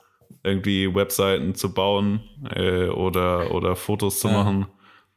irgendwie 0.44 0.94
Webseiten 0.94 1.56
zu 1.56 1.74
bauen 1.74 2.22
äh, 2.56 2.88
oder, 2.88 3.54
oder 3.54 3.76
Fotos 3.76 4.20
zu 4.20 4.28
ja. 4.28 4.34
machen. 4.34 4.68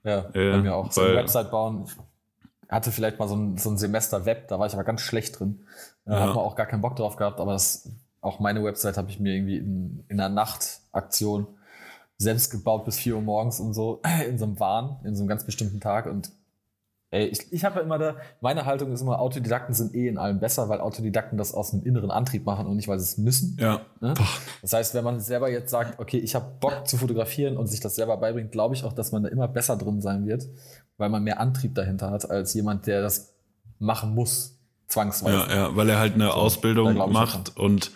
Ja, 0.04 0.18
äh, 0.34 0.52
bei 0.52 0.58
mir 0.58 0.74
auch. 0.74 0.92
So 0.92 1.02
eine 1.02 1.16
Website 1.16 1.50
bauen. 1.50 1.84
Ich 1.86 2.70
hatte 2.70 2.92
vielleicht 2.92 3.18
mal 3.18 3.28
so 3.28 3.36
ein, 3.36 3.56
so 3.58 3.70
ein 3.70 3.78
Semester 3.78 4.24
Web, 4.26 4.48
da 4.48 4.58
war 4.58 4.66
ich 4.66 4.74
aber 4.74 4.84
ganz 4.84 5.00
schlecht 5.00 5.38
drin. 5.38 5.60
Da 6.04 6.14
ja. 6.14 6.20
habe 6.20 6.40
auch 6.40 6.54
gar 6.56 6.66
keinen 6.66 6.82
Bock 6.82 6.96
drauf 6.96 7.16
gehabt, 7.16 7.40
aber 7.40 7.52
das, 7.52 7.90
auch 8.20 8.40
meine 8.40 8.62
Website 8.62 8.96
habe 8.96 9.10
ich 9.10 9.20
mir 9.20 9.34
irgendwie 9.34 9.58
in, 9.58 10.04
in 10.08 10.20
einer 10.20 10.34
Nachtaktion 10.34 11.46
selbst 12.18 12.50
gebaut 12.50 12.84
bis 12.84 12.96
4 12.98 13.16
Uhr 13.16 13.22
morgens 13.22 13.60
und 13.60 13.74
so, 13.74 14.00
in 14.28 14.38
so 14.38 14.44
einem 14.44 14.58
Wahn, 14.58 14.96
in 15.04 15.14
so 15.14 15.22
einem 15.22 15.28
ganz 15.28 15.44
bestimmten 15.44 15.80
Tag. 15.80 16.06
Und 16.06 16.30
ey, 17.10 17.26
ich, 17.26 17.52
ich 17.52 17.64
habe 17.64 17.76
ja 17.76 17.82
immer 17.82 17.98
da, 17.98 18.16
meine 18.40 18.64
Haltung 18.66 18.92
ist 18.92 19.00
immer, 19.00 19.20
Autodidakten 19.20 19.74
sind 19.74 19.94
eh 19.94 20.08
in 20.08 20.18
allem 20.18 20.40
besser, 20.40 20.68
weil 20.68 20.80
Autodidakten 20.80 21.38
das 21.38 21.54
aus 21.54 21.72
einem 21.72 21.82
inneren 21.84 22.10
Antrieb 22.10 22.44
machen 22.44 22.66
und 22.66 22.76
nicht, 22.76 22.88
weil 22.88 22.98
sie 22.98 23.04
es 23.04 23.18
müssen. 23.18 23.56
Ja. 23.60 23.82
Ne? 24.00 24.14
Das 24.62 24.72
heißt, 24.72 24.94
wenn 24.94 25.04
man 25.04 25.20
selber 25.20 25.50
jetzt 25.50 25.70
sagt, 25.70 26.00
okay, 26.00 26.18
ich 26.18 26.34
habe 26.34 26.46
Bock 26.60 26.88
zu 26.88 26.96
fotografieren 26.96 27.56
und 27.56 27.68
sich 27.68 27.80
das 27.80 27.94
selber 27.94 28.16
beibringt, 28.16 28.52
glaube 28.52 28.74
ich 28.74 28.84
auch, 28.84 28.92
dass 28.92 29.12
man 29.12 29.22
da 29.22 29.28
immer 29.28 29.48
besser 29.48 29.76
drin 29.76 30.00
sein 30.00 30.26
wird, 30.26 30.48
weil 30.96 31.08
man 31.08 31.22
mehr 31.22 31.40
Antrieb 31.40 31.74
dahinter 31.74 32.10
hat, 32.10 32.28
als 32.28 32.54
jemand, 32.54 32.86
der 32.86 33.02
das 33.02 33.34
machen 33.78 34.14
muss, 34.14 34.58
zwangsweise. 34.88 35.36
Ja, 35.36 35.54
ja, 35.54 35.76
weil 35.76 35.88
er 35.88 35.98
halt 35.98 36.14
eine 36.14 36.26
so, 36.26 36.32
Ausbildung 36.32 36.96
macht 37.12 37.56
und 37.56 37.92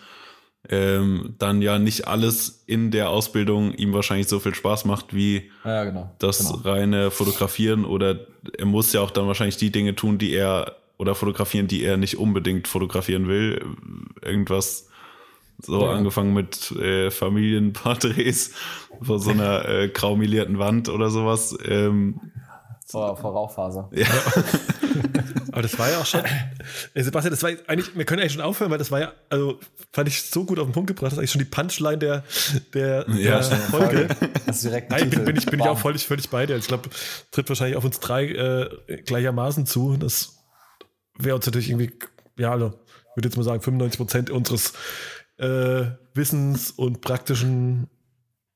ähm, 0.69 1.35
dann 1.39 1.61
ja 1.61 1.79
nicht 1.79 2.07
alles 2.07 2.63
in 2.67 2.91
der 2.91 3.09
Ausbildung 3.09 3.73
ihm 3.73 3.93
wahrscheinlich 3.93 4.27
so 4.27 4.39
viel 4.39 4.53
Spaß 4.53 4.85
macht 4.85 5.13
wie 5.13 5.49
ja, 5.65 5.83
genau, 5.83 6.11
das 6.19 6.39
genau. 6.39 6.61
reine 6.63 7.11
Fotografieren 7.11 7.83
oder 7.83 8.19
er 8.57 8.65
muss 8.65 8.93
ja 8.93 9.01
auch 9.01 9.11
dann 9.11 9.27
wahrscheinlich 9.27 9.57
die 9.57 9.71
Dinge 9.71 9.95
tun, 9.95 10.17
die 10.17 10.33
er 10.33 10.75
oder 10.97 11.15
fotografieren, 11.15 11.67
die 11.67 11.83
er 11.83 11.97
nicht 11.97 12.19
unbedingt 12.19 12.67
fotografieren 12.67 13.27
will. 13.27 13.65
Irgendwas 14.21 14.87
so 15.59 15.81
ja. 15.81 15.91
angefangen 15.93 16.33
mit 16.33 16.71
äh, 16.73 17.09
Familienporträts 17.09 18.51
vor 19.01 19.19
so 19.19 19.31
einer 19.31 19.67
äh, 19.67 19.89
graumelierten 19.89 20.59
Wand 20.59 20.89
oder 20.89 21.09
sowas. 21.09 21.57
Ähm, 21.65 22.19
vor, 22.85 23.17
vor 23.17 23.31
Rauchfaser. 23.31 23.89
Ja. 23.95 24.05
Aber 25.51 25.61
das 25.61 25.77
war 25.77 25.89
ja 25.89 25.99
auch 25.99 26.05
schon. 26.05 26.21
Äh, 26.93 27.03
Sebastian, 27.03 27.31
das 27.31 27.43
war 27.43 27.51
eigentlich, 27.67 27.95
wir 27.95 28.05
können 28.05 28.21
eigentlich 28.21 28.33
schon 28.33 28.41
aufhören, 28.41 28.71
weil 28.71 28.77
das 28.77 28.91
war 28.91 28.99
ja, 28.99 29.13
also 29.29 29.59
fand 29.91 30.07
ich 30.07 30.23
so 30.23 30.45
gut 30.45 30.59
auf 30.59 30.67
den 30.67 30.73
Punkt 30.73 30.87
gebracht, 30.87 31.07
das 31.07 31.13
ist 31.13 31.19
eigentlich 31.19 31.31
schon 31.31 31.39
die 31.39 31.45
Punchline 31.45 31.97
der, 31.97 32.23
der, 32.73 33.05
ja, 33.09 33.39
der 33.39 33.57
Folge. 33.57 34.07
Das 34.45 34.57
ist 34.57 34.65
direkt 34.65 34.91
Nein, 34.91 35.09
bin, 35.09 35.25
bin, 35.25 35.35
ich, 35.35 35.45
bin 35.45 35.59
ich 35.59 35.65
auch 35.65 35.77
völlig, 35.77 36.05
völlig 36.05 36.29
bei 36.29 36.45
dir. 36.45 36.57
Ich 36.57 36.67
glaube, 36.67 36.89
tritt 37.31 37.49
wahrscheinlich 37.49 37.77
auf 37.77 37.83
uns 37.83 37.99
drei 37.99 38.25
äh, 38.25 38.97
gleichermaßen 39.05 39.65
zu. 39.65 39.97
Das 39.97 40.39
wäre 41.17 41.35
uns 41.35 41.45
natürlich 41.45 41.69
irgendwie, 41.69 41.91
ja, 42.37 42.51
also, 42.51 42.67
ich 42.67 43.17
würde 43.17 43.27
jetzt 43.27 43.37
mal 43.37 43.43
sagen, 43.43 43.61
95 43.61 43.97
Prozent 43.97 44.29
unseres 44.29 44.73
äh, 45.37 45.85
Wissens 46.13 46.71
und 46.71 47.01
praktischen 47.01 47.89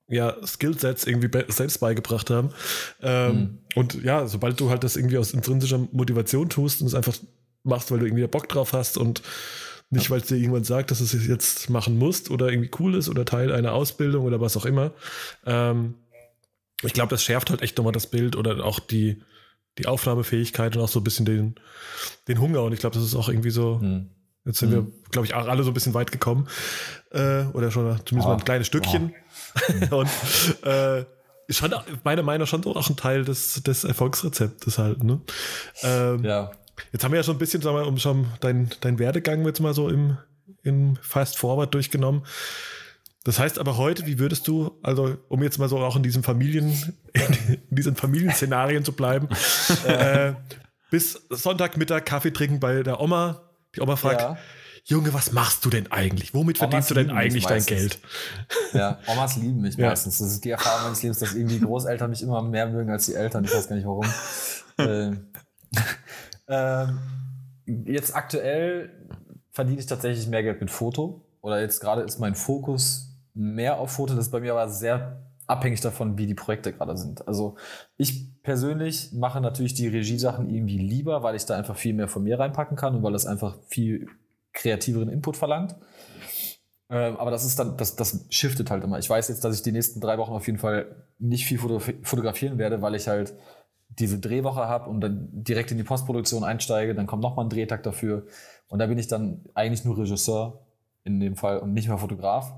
ja, 0.08 0.36
Skillsets 0.46 1.08
irgendwie 1.08 1.28
be 1.28 1.46
selbst 1.50 1.80
beigebracht 1.80 2.30
haben. 2.30 2.50
Ähm, 3.02 3.36
mhm. 3.36 3.60
Und 3.76 4.04
ja, 4.04 4.28
sobald 4.28 4.60
du 4.60 4.70
halt 4.70 4.84
das 4.84 4.96
irgendwie 4.96 5.18
aus 5.18 5.34
intrinsischer 5.34 5.88
Motivation 5.92 6.50
tust 6.50 6.82
und 6.82 6.88
es 6.88 6.96
einfach 6.96 7.16
machst, 7.64 7.92
weil 7.92 8.00
du 8.00 8.06
irgendwie 8.06 8.28
Bock 8.28 8.48
drauf 8.48 8.74
hast 8.74 8.98
und 8.98 9.22
nicht, 9.90 10.10
weil 10.10 10.20
es 10.20 10.28
dir 10.28 10.36
irgendwann 10.36 10.64
sagt, 10.64 10.92
dass 10.92 10.98
du 10.98 11.04
es 11.04 11.28
jetzt 11.28 11.70
machen 11.70 11.98
musst 11.98 12.32
oder 12.32 12.50
irgendwie 12.50 12.72
cool 12.80 12.96
ist 12.96 13.08
oder 13.08 13.24
Teil 13.24 13.52
einer 13.52 13.74
Ausbildung 13.74 14.26
oder 14.26 14.42
was 14.42 14.58
auch 14.58 14.66
immer. 14.66 14.92
Ähm, 15.46 15.96
ich 16.82 16.94
glaube, 16.94 17.10
das 17.10 17.24
schärft 17.24 17.50
halt 17.50 17.62
echt 17.62 17.78
nochmal 17.78 17.94
das 17.94 18.08
Bild 18.08 18.36
oder 18.36 18.64
auch 18.66 18.80
die, 18.80 19.22
die 19.78 19.86
Aufnahmefähigkeit 19.86 20.76
und 20.76 20.84
auch 20.84 20.90
so 20.90 21.00
ein 21.00 21.04
bisschen 21.04 21.26
den, 21.26 21.56
den 22.28 22.40
Hunger. 22.40 22.64
Und 22.64 22.74
ich 22.74 22.80
glaube, 22.80 22.96
das 22.96 23.06
ist 23.06 23.16
auch 23.16 23.30
irgendwie 23.30 23.52
so. 23.52 23.80
Mhm. 23.82 24.10
Jetzt 24.44 24.60
sind 24.60 24.70
mhm. 24.70 24.74
wir, 24.74 24.92
glaube 25.12 25.26
ich, 25.26 25.34
auch 25.34 25.48
alle 25.48 25.64
so 25.64 25.72
ein 25.72 25.74
bisschen 25.74 25.94
weit 25.94 26.12
gekommen. 26.12 26.48
Äh, 27.12 27.46
oder 27.54 27.72
schon 27.72 27.86
zumindest 28.06 28.28
oh. 28.28 28.30
mal 28.30 28.34
ein 28.34 28.44
kleines 28.44 28.68
Stückchen. 28.68 29.14
Oh. 29.14 29.25
und 29.92 30.10
äh, 30.64 31.06
schon 31.50 31.74
meiner 32.04 32.24
Meinung 32.24 32.42
nach 32.42 32.48
schon 32.48 32.66
auch 32.66 32.90
ein 32.90 32.96
Teil 32.96 33.24
des, 33.24 33.62
des 33.64 33.84
Erfolgsrezeptes 33.84 34.78
halt. 34.78 35.04
Ne? 35.04 35.22
Ähm, 35.84 36.24
ja. 36.24 36.52
Jetzt 36.92 37.04
haben 37.04 37.12
wir 37.12 37.20
ja 37.20 37.24
schon 37.24 37.36
ein 37.36 37.40
bisschen, 37.40 37.62
sagen 37.62 37.78
wir, 37.78 37.88
um 37.88 37.98
schon 37.98 38.28
deinen 38.42 38.70
dein 38.82 39.00
Werdegang 39.00 39.46
jetzt 39.46 39.60
mal 39.60 39.74
so 39.74 39.90
im, 39.90 40.18
im 40.64 40.98
Fast 41.02 41.38
Forward 41.38 41.74
durchgenommen. 41.74 42.26
Das 43.24 43.40
heißt 43.40 43.58
aber 43.60 43.78
heute, 43.78 44.06
wie 44.06 44.20
würdest 44.20 44.48
du, 44.48 44.78
also 44.84 45.18
um 45.30 45.42
jetzt 45.42 45.58
mal 45.58 45.68
so 45.68 45.80
auch 45.80 45.96
in 45.96 46.04
diesem 46.04 46.24
Familien, 46.24 46.96
in 47.14 47.76
diesen 47.76 47.96
Familienszenarien 47.96 48.86
zu 48.86 48.92
bleiben, 48.92 49.30
äh, 49.88 50.34
bis 50.92 51.26
Sonntagmittag 51.30 52.06
Kaffee 52.06 52.32
trinken 52.32 52.60
bei 52.60 52.84
der 52.84 53.02
Oma. 53.02 53.42
Die 53.76 53.82
Oma 53.82 53.96
fragt, 53.96 54.22
ja. 54.22 54.38
Junge, 54.88 55.16
was 55.16 55.32
machst 55.32 55.66
du 55.66 55.72
denn 55.72 55.92
eigentlich? 55.92 56.36
Womit 56.36 56.58
Omas 56.58 56.60
verdienst 56.60 56.92
du 56.92 56.94
denn 56.94 57.10
eigentlich 57.10 57.44
dein 57.48 57.66
Geld? 57.66 58.00
Ja, 58.72 59.00
Omas 59.08 59.36
lieben 59.36 59.62
mich 59.62 59.76
ja. 59.78 59.90
meistens. 59.90 60.20
Das 60.20 60.32
ist 60.32 60.46
die 60.46 60.52
Erfahrung 60.52 60.84
meines 60.84 61.02
Lebens, 61.02 61.18
dass 61.18 61.34
irgendwie 61.34 61.60
Großeltern 61.60 62.08
mich 62.12 62.22
immer 62.22 62.44
mehr 62.44 62.68
mögen 62.68 62.92
als 62.92 63.08
die 63.08 63.16
Eltern. 63.16 63.44
Ich 63.46 63.54
weiß 63.54 63.68
gar 63.68 63.76
nicht 63.78 63.88
warum. 63.88 64.06
ähm, 64.78 65.28
ähm, 66.48 67.00
jetzt 67.86 68.16
aktuell 68.16 68.92
verdiene 69.50 69.80
ich 69.80 69.88
tatsächlich 69.88 70.28
mehr 70.28 70.44
Geld 70.44 70.62
mit 70.62 70.70
Foto. 70.70 71.26
Oder 71.42 71.62
jetzt 71.62 71.80
gerade 71.80 72.04
ist 72.04 72.20
mein 72.20 72.36
Fokus 72.36 73.18
mehr 73.34 73.80
auf 73.80 73.94
Foto. 73.94 74.14
Das 74.14 74.28
ist 74.28 74.32
bei 74.32 74.40
mir 74.40 74.52
aber 74.52 74.70
sehr 74.70 75.24
abhängig 75.48 75.82
davon, 75.82 76.20
wie 76.20 76.28
die 76.28 76.36
Projekte 76.36 76.72
gerade 76.72 76.96
sind. 76.96 77.28
Also 77.28 77.56
ich 77.98 78.40
persönlich 78.44 79.14
mache 79.14 79.42
natürlich 79.42 79.74
die 79.74 79.88
Regiesachen 79.88 80.48
irgendwie 80.48 80.78
lieber, 80.78 81.24
weil 81.24 81.36
ich 81.36 81.46
da 81.46 81.58
einfach 81.58 81.76
viel 81.76 81.96
mehr 81.96 82.08
von 82.08 82.24
mir 82.24 82.40
reinpacken 82.40 82.78
kann 82.78 82.96
und 82.96 83.02
weil 83.02 83.14
das 83.14 83.26
einfach 83.26 83.58
viel 83.68 84.08
kreativeren 84.56 85.10
Input 85.10 85.38
verlangt. 85.38 85.76
Ähm, 86.90 87.18
aber 87.18 87.32
das 87.32 87.46
ist 87.46 87.60
dann, 87.60 87.78
das, 87.78 87.96
das 87.96 88.26
shiftet 88.30 88.72
halt 88.72 88.84
immer. 88.84 88.98
Ich 88.98 89.10
weiß 89.10 89.28
jetzt, 89.28 89.44
dass 89.44 89.56
ich 89.56 89.62
die 89.62 89.72
nächsten 89.72 90.02
drei 90.02 90.18
Wochen 90.18 90.34
auf 90.34 90.48
jeden 90.48 90.60
Fall 90.60 90.88
nicht 91.20 91.46
viel 91.46 91.60
fotografieren 91.60 92.58
werde, 92.58 92.82
weil 92.82 92.96
ich 92.96 93.08
halt 93.08 93.34
diese 93.90 94.20
Drehwoche 94.20 94.68
habe 94.68 94.90
und 94.90 95.02
dann 95.02 95.30
direkt 95.32 95.72
in 95.72 95.78
die 95.78 95.84
Postproduktion 95.84 96.44
einsteige, 96.44 96.96
dann 96.96 97.08
kommt 97.08 97.24
nochmal 97.24 97.46
ein 97.46 97.50
Drehtag 97.50 97.84
dafür. 97.84 98.26
Und 98.68 98.80
da 98.80 98.88
bin 98.88 98.98
ich 98.98 99.08
dann 99.08 99.46
eigentlich 99.54 99.86
nur 99.86 99.98
Regisseur 99.98 100.60
in 101.04 101.20
dem 101.20 101.36
Fall 101.36 101.60
und 101.60 101.74
nicht 101.74 101.88
mehr 101.88 101.98
Fotograf. 101.98 102.54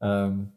Ähm, 0.00 0.52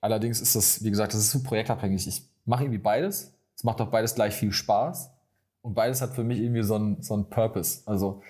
allerdings 0.00 0.40
ist 0.40 0.56
das, 0.56 0.84
wie 0.84 0.90
gesagt, 0.90 1.14
das 1.14 1.20
ist 1.20 1.30
so 1.30 1.42
projektabhängig. 1.42 2.06
Ich 2.06 2.28
mache 2.44 2.64
irgendwie 2.64 2.78
beides. 2.78 3.34
Es 3.56 3.64
macht 3.64 3.80
auch 3.80 3.88
beides 3.88 4.14
gleich 4.14 4.34
viel 4.34 4.52
Spaß. 4.52 5.10
Und 5.62 5.74
beides 5.74 6.00
hat 6.00 6.14
für 6.14 6.24
mich 6.24 6.40
irgendwie 6.40 6.62
so 6.62 6.74
einen 6.74 7.02
so 7.02 7.22
Purpose. 7.22 7.82
Also 7.86 8.22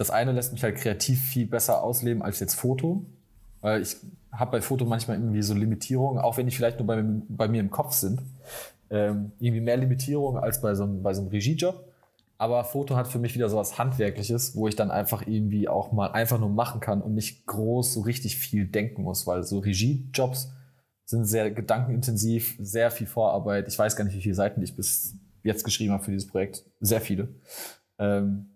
das 0.00 0.10
eine 0.10 0.32
lässt 0.32 0.54
mich 0.54 0.62
halt 0.62 0.76
kreativ 0.76 1.20
viel 1.20 1.46
besser 1.46 1.82
ausleben 1.82 2.22
als 2.22 2.40
jetzt 2.40 2.54
Foto. 2.54 3.04
Weil 3.60 3.82
ich 3.82 3.98
habe 4.32 4.52
bei 4.52 4.62
Foto 4.62 4.86
manchmal 4.86 5.18
irgendwie 5.18 5.42
so 5.42 5.52
Limitierungen, 5.52 6.22
auch 6.22 6.38
wenn 6.38 6.46
die 6.46 6.56
vielleicht 6.56 6.78
nur 6.78 6.86
bei, 6.86 7.04
bei 7.28 7.48
mir 7.48 7.60
im 7.60 7.70
Kopf 7.70 7.92
sind. 7.92 8.22
Ähm, 8.88 9.32
irgendwie 9.40 9.60
mehr 9.60 9.76
Limitierungen 9.76 10.42
als 10.42 10.62
bei 10.62 10.74
so, 10.74 10.84
einem, 10.84 11.02
bei 11.02 11.12
so 11.12 11.20
einem 11.20 11.28
Regiejob. 11.28 11.84
Aber 12.38 12.64
Foto 12.64 12.96
hat 12.96 13.08
für 13.08 13.18
mich 13.18 13.34
wieder 13.34 13.50
so 13.50 13.58
was 13.58 13.76
Handwerkliches, 13.76 14.56
wo 14.56 14.68
ich 14.68 14.74
dann 14.74 14.90
einfach 14.90 15.26
irgendwie 15.26 15.68
auch 15.68 15.92
mal 15.92 16.12
einfach 16.12 16.40
nur 16.40 16.48
machen 16.48 16.80
kann 16.80 17.02
und 17.02 17.12
nicht 17.12 17.44
groß 17.44 17.92
so 17.92 18.00
richtig 18.00 18.38
viel 18.38 18.64
denken 18.64 19.02
muss, 19.02 19.26
weil 19.26 19.42
so 19.42 19.58
Regiejobs 19.58 20.50
sind 21.04 21.26
sehr 21.26 21.50
gedankenintensiv, 21.50 22.56
sehr 22.58 22.90
viel 22.90 23.06
Vorarbeit. 23.06 23.68
Ich 23.68 23.78
weiß 23.78 23.96
gar 23.96 24.04
nicht, 24.04 24.16
wie 24.16 24.22
viele 24.22 24.34
Seiten 24.34 24.62
ich 24.62 24.74
bis 24.74 25.14
jetzt 25.42 25.62
geschrieben 25.62 25.92
habe 25.92 26.04
für 26.04 26.10
dieses 26.10 26.26
Projekt. 26.26 26.64
Sehr 26.80 27.02
viele. 27.02 27.28
Ähm, 27.98 28.46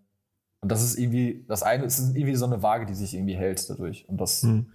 und 0.64 0.72
das 0.72 0.82
ist 0.82 0.98
irgendwie, 0.98 1.44
das 1.46 1.62
eine 1.62 1.84
ist 1.84 2.16
irgendwie 2.16 2.34
so 2.36 2.46
eine 2.46 2.62
Waage, 2.62 2.86
die 2.86 2.94
sich 2.94 3.12
irgendwie 3.12 3.36
hält 3.36 3.68
dadurch. 3.68 4.08
Und 4.08 4.18
das 4.18 4.44
mhm. 4.44 4.72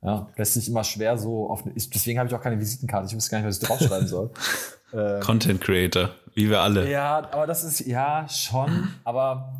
ja, 0.00 0.28
lässt 0.36 0.54
sich 0.54 0.68
immer 0.68 0.84
schwer 0.84 1.18
so 1.18 1.50
auf. 1.50 1.64
Ich, 1.74 1.90
deswegen 1.90 2.20
habe 2.20 2.28
ich 2.28 2.34
auch 2.36 2.40
keine 2.40 2.60
Visitenkarte. 2.60 3.08
Ich 3.08 3.16
wusste 3.16 3.32
gar 3.32 3.38
nicht, 3.38 3.48
was 3.48 3.60
ich 3.60 3.66
draufschreiben 3.66 4.06
soll. 4.06 4.30
ähm, 4.94 5.18
Content 5.18 5.60
Creator, 5.60 6.10
wie 6.36 6.48
wir 6.48 6.60
alle. 6.60 6.88
Ja, 6.88 7.28
aber 7.32 7.48
das 7.48 7.64
ist, 7.64 7.80
ja, 7.80 8.28
schon. 8.28 8.86
Aber 9.02 9.52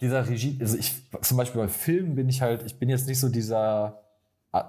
dieser 0.00 0.26
Regie, 0.26 0.56
also 0.62 0.78
ich, 0.78 0.94
zum 1.20 1.36
Beispiel 1.36 1.60
bei 1.60 1.68
Filmen 1.68 2.14
bin 2.14 2.30
ich 2.30 2.40
halt, 2.40 2.62
ich 2.64 2.78
bin 2.78 2.88
jetzt 2.88 3.06
nicht 3.06 3.20
so 3.20 3.28
dieser 3.28 4.00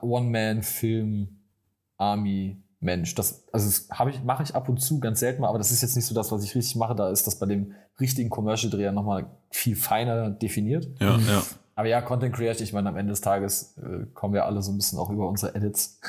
One-Man-Film-Army 0.02 2.62
Mensch. 2.82 3.16
Das, 3.16 3.44
also 3.52 3.68
das 3.68 3.88
habe 3.92 4.10
ich, 4.12 4.24
mache 4.24 4.44
ich 4.44 4.56
ab 4.56 4.70
und 4.70 4.78
zu 4.82 5.00
ganz 5.00 5.20
selten 5.20 5.42
mal, 5.42 5.50
aber 5.50 5.58
das 5.58 5.72
ist 5.72 5.82
jetzt 5.82 5.96
nicht 5.96 6.06
so 6.06 6.16
das, 6.16 6.32
was 6.32 6.44
ich 6.44 6.56
richtig 6.56 6.76
mache. 6.76 6.96
Da 6.96 7.10
ist 7.10 7.28
das 7.28 7.38
bei 7.38 7.46
dem 7.46 7.74
richtigen 8.00 8.30
Commercial-Dreher 8.30 8.92
nochmal 8.92 9.28
viel 9.50 9.76
feiner 9.76 10.30
definiert. 10.30 10.88
Ja, 11.00 11.18
mhm. 11.18 11.28
ja. 11.28 11.44
Aber 11.76 11.88
ja, 11.88 12.02
Content 12.02 12.36
Creation, 12.36 12.64
ich 12.64 12.74
meine, 12.74 12.90
am 12.90 12.98
Ende 12.98 13.12
des 13.12 13.22
Tages 13.22 13.78
äh, 13.78 14.06
kommen 14.14 14.34
wir 14.34 14.46
alle 14.46 14.62
so 14.62 14.72
ein 14.72 14.78
bisschen 14.78 15.00
auch 15.00 15.10
über 15.10 15.28
unsere 15.28 15.56
Edits 15.56 16.00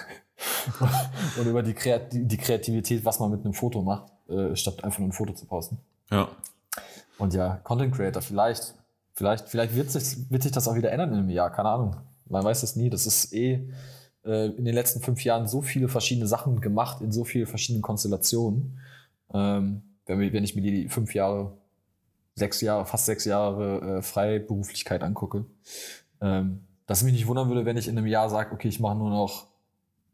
und 1.39 1.47
über 1.47 1.62
die, 1.62 1.75
Kreat 1.75 2.12
die, 2.12 2.37
Kreativität, 2.37 3.05
was 3.05 3.21
man 3.21 3.31
mit 3.31 3.45
einem 3.45 3.55
Foto 3.55 3.83
macht, 3.83 4.12
äh, 4.29 4.55
statt 4.57 4.83
einfach 4.83 4.99
nur 4.99 5.09
ein 5.09 5.12
Foto 5.12 5.33
zu 5.33 5.47
posten. 5.47 5.79
Ja. 6.11 6.29
Und 7.19 7.35
ja, 7.35 7.61
Content 7.62 7.95
Creator, 7.95 8.23
vielleicht, 8.23 8.75
vielleicht, 9.15 9.49
vielleicht 9.49 9.75
wird 9.77 9.91
sich, 9.91 10.31
wird 10.31 10.43
sich 10.43 10.53
das 10.53 10.67
auch 10.67 10.75
wieder 10.75 10.91
ändern 10.91 11.12
in 11.12 11.19
einem 11.19 11.31
Jahr, 11.31 11.50
keine 11.50 11.69
Ahnung. 11.69 11.97
Man 12.31 12.45
weiß 12.45 12.62
es 12.62 12.77
nie. 12.77 12.91
Das 12.91 13.07
ist 13.07 13.33
eh 13.35 13.69
äh, 14.25 14.47
in 14.47 14.65
den 14.65 14.75
letzten 14.75 15.00
fünf 15.00 15.25
Jahren 15.25 15.49
so 15.49 15.62
viele 15.62 15.89
verschiedene 15.89 16.27
Sachen 16.27 16.61
gemacht, 16.61 17.00
in 17.00 17.12
so 17.12 17.25
vielen 17.25 17.47
verschiedenen 17.47 17.83
Konstellationen. 17.83 18.79
Ähm, 19.33 19.83
wenn, 20.07 20.33
wenn 20.33 20.45
ich 20.45 20.55
mir 20.55 20.62
die 20.62 20.89
fünf 20.89 21.15
Jahre, 21.15 21.57
sechs 22.35 22.61
Jahre, 22.61 22.87
fast 22.87 23.07
sechs 23.07 23.25
Jahre 23.25 23.99
äh, 23.99 24.03
Freiberuflichkeit 24.03 25.03
angucke, 25.03 25.47
ähm, 26.21 26.61
dass 26.87 27.03
mich 27.03 27.12
nicht 27.12 27.27
wundern 27.27 27.49
würde, 27.49 27.65
wenn 27.65 27.77
ich 27.77 27.89
in 27.89 27.97
einem 27.97 28.07
Jahr 28.07 28.29
sage, 28.29 28.53
okay, 28.53 28.69
ich 28.69 28.81
mache 28.81 28.97
nur 28.97 29.11
noch, 29.11 29.47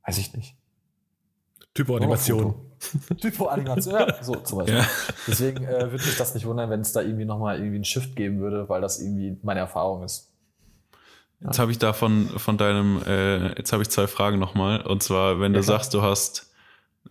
weiß 0.05 0.19
ich 0.19 0.35
nicht. 0.35 0.55
Typo-Animation. 1.75 2.55
Typo-Animation, 3.21 3.95
ja, 3.95 4.23
so 4.23 4.35
zum 4.37 4.59
Beispiel. 4.59 4.79
Ja. 4.79 4.87
Deswegen 5.27 5.65
äh, 5.65 5.91
würde 5.91 6.05
mich 6.05 6.17
das 6.17 6.35
nicht 6.35 6.47
wundern, 6.47 6.71
wenn 6.71 6.81
es 6.81 6.93
da 6.93 7.03
irgendwie 7.03 7.25
nochmal 7.25 7.57
irgendwie 7.57 7.77
einen 7.77 7.85
Shift 7.85 8.17
geben 8.17 8.41
würde, 8.41 8.69
weil 8.69 8.81
das 8.81 9.01
irgendwie 9.01 9.39
meine 9.43 9.61
Erfahrung 9.61 10.05
ist. 10.05 10.33
Jetzt 11.41 11.59
habe 11.59 11.71
ich 11.71 11.79
da 11.79 11.93
von, 11.93 12.29
von 12.29 12.57
deinem, 12.57 13.03
äh, 13.07 13.49
jetzt 13.59 13.73
habe 13.73 13.83
ich 13.83 13.91
zwei 13.91 14.07
Fragen 14.07 14.39
nochmal. 14.39 14.81
Und 14.81 15.03
zwar, 15.03 15.39
wenn 15.39 15.53
du 15.53 15.59
ja, 15.59 15.63
sagst, 15.63 15.93
du 15.93 16.03
hast 16.03 16.51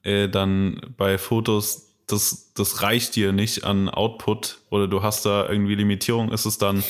äh, 0.03 0.27
dann 0.27 0.81
bei 0.97 1.17
Fotos, 1.17 1.93
das, 2.07 2.51
das 2.53 2.81
reicht 2.81 3.15
dir 3.15 3.31
nicht 3.31 3.63
an 3.63 3.89
Output 3.89 4.59
oder 4.69 4.87
du 4.87 5.03
hast 5.03 5.25
da 5.25 5.47
irgendwie 5.47 5.75
Limitierung, 5.75 6.31
ist 6.31 6.45
es 6.45 6.57
dann, 6.57 6.83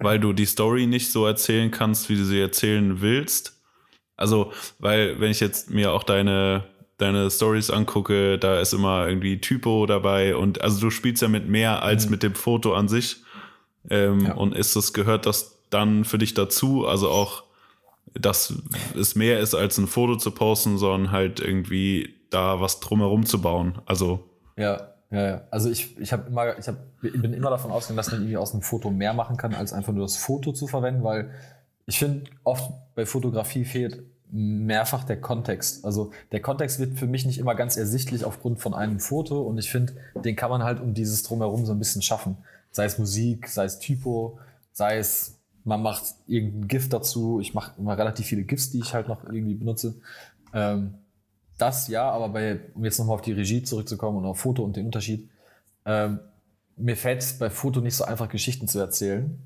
weil 0.00 0.18
du 0.18 0.32
die 0.32 0.46
Story 0.46 0.86
nicht 0.86 1.10
so 1.10 1.26
erzählen 1.26 1.70
kannst, 1.70 2.08
wie 2.08 2.16
du 2.16 2.24
sie 2.24 2.40
erzählen 2.40 3.00
willst. 3.00 3.60
Also, 4.16 4.52
weil, 4.78 5.20
wenn 5.20 5.30
ich 5.30 5.40
jetzt 5.40 5.70
mir 5.70 5.92
auch 5.92 6.04
deine, 6.04 6.64
deine 6.98 7.30
Stories 7.30 7.70
angucke, 7.70 8.38
da 8.38 8.60
ist 8.60 8.72
immer 8.72 9.08
irgendwie 9.08 9.40
Typo 9.40 9.86
dabei 9.86 10.36
und 10.36 10.60
also 10.60 10.80
du 10.80 10.90
spielst 10.90 11.22
ja 11.22 11.28
mit 11.28 11.48
mehr 11.48 11.82
als 11.82 12.06
mhm. 12.06 12.12
mit 12.12 12.22
dem 12.22 12.34
Foto 12.34 12.74
an 12.74 12.88
sich. 12.88 13.16
Ähm, 13.90 14.26
ja. 14.26 14.34
Und 14.34 14.54
ist 14.54 14.76
das, 14.76 14.92
gehört 14.92 15.26
das 15.26 15.58
dann 15.72 16.04
für 16.04 16.18
dich 16.18 16.34
dazu? 16.34 16.86
Also 16.86 17.10
auch, 17.10 17.44
dass 18.14 18.54
es 18.98 19.14
mehr 19.14 19.40
ist 19.40 19.54
als 19.54 19.78
ein 19.78 19.86
Foto 19.86 20.16
zu 20.16 20.30
posten, 20.30 20.78
sondern 20.78 21.12
halt 21.12 21.40
irgendwie 21.40 22.14
da 22.30 22.60
was 22.60 22.80
drumherum 22.80 23.26
zu 23.26 23.40
bauen. 23.40 23.80
Also. 23.86 24.28
Ja, 24.56 24.92
ja, 25.10 25.28
ja. 25.28 25.42
Also 25.50 25.70
ich, 25.70 25.98
ich 25.98 26.12
habe 26.12 26.28
immer, 26.28 26.58
ich 26.58 26.68
hab, 26.68 26.76
bin 27.00 27.32
immer 27.34 27.50
davon 27.50 27.70
ausgegangen, 27.70 27.98
dass 27.98 28.10
man 28.10 28.20
irgendwie 28.20 28.36
aus 28.36 28.52
einem 28.52 28.62
Foto 28.62 28.90
mehr 28.90 29.12
machen 29.12 29.36
kann, 29.36 29.54
als 29.54 29.72
einfach 29.72 29.92
nur 29.92 30.04
das 30.04 30.16
Foto 30.16 30.52
zu 30.52 30.66
verwenden, 30.66 31.04
weil 31.04 31.30
ich 31.86 31.98
finde, 31.98 32.30
oft 32.44 32.72
bei 32.94 33.06
Fotografie 33.06 33.64
fehlt 33.64 34.02
mehrfach 34.30 35.04
der 35.04 35.20
Kontext. 35.20 35.84
Also 35.84 36.10
der 36.32 36.40
Kontext 36.40 36.78
wird 36.78 36.98
für 36.98 37.06
mich 37.06 37.26
nicht 37.26 37.38
immer 37.38 37.54
ganz 37.54 37.76
ersichtlich 37.76 38.24
aufgrund 38.24 38.60
von 38.60 38.72
einem 38.72 38.98
Foto 38.98 39.42
und 39.42 39.58
ich 39.58 39.70
finde, 39.70 39.92
den 40.24 40.36
kann 40.36 40.50
man 40.50 40.62
halt 40.62 40.80
um 40.80 40.94
dieses 40.94 41.22
drumherum 41.22 41.66
so 41.66 41.72
ein 41.72 41.78
bisschen 41.78 42.00
schaffen. 42.00 42.38
Sei 42.70 42.86
es 42.86 42.98
Musik, 42.98 43.48
sei 43.48 43.64
es 43.64 43.78
Typo, 43.78 44.38
sei 44.72 44.96
es 44.96 45.38
man 45.64 45.82
macht 45.82 46.02
irgendein 46.26 46.68
GIF 46.68 46.88
dazu. 46.88 47.40
Ich 47.40 47.54
mache 47.54 47.72
immer 47.78 47.96
relativ 47.96 48.26
viele 48.26 48.42
GIFs, 48.42 48.70
die 48.70 48.80
ich 48.80 48.94
halt 48.94 49.08
noch 49.08 49.24
irgendwie 49.24 49.54
benutze. 49.54 49.94
Ähm, 50.52 50.94
das 51.58 51.88
ja, 51.88 52.10
aber 52.10 52.28
bei, 52.30 52.60
um 52.74 52.84
jetzt 52.84 52.98
nochmal 52.98 53.14
auf 53.14 53.22
die 53.22 53.32
Regie 53.32 53.62
zurückzukommen 53.62 54.18
und 54.18 54.24
auf 54.24 54.40
Foto 54.40 54.64
und 54.64 54.76
den 54.76 54.86
Unterschied, 54.86 55.28
ähm, 55.84 56.18
mir 56.76 56.96
fällt 56.96 57.22
es 57.22 57.38
bei 57.38 57.50
Foto 57.50 57.80
nicht 57.80 57.94
so 57.94 58.04
einfach, 58.04 58.28
Geschichten 58.28 58.66
zu 58.66 58.78
erzählen. 58.78 59.38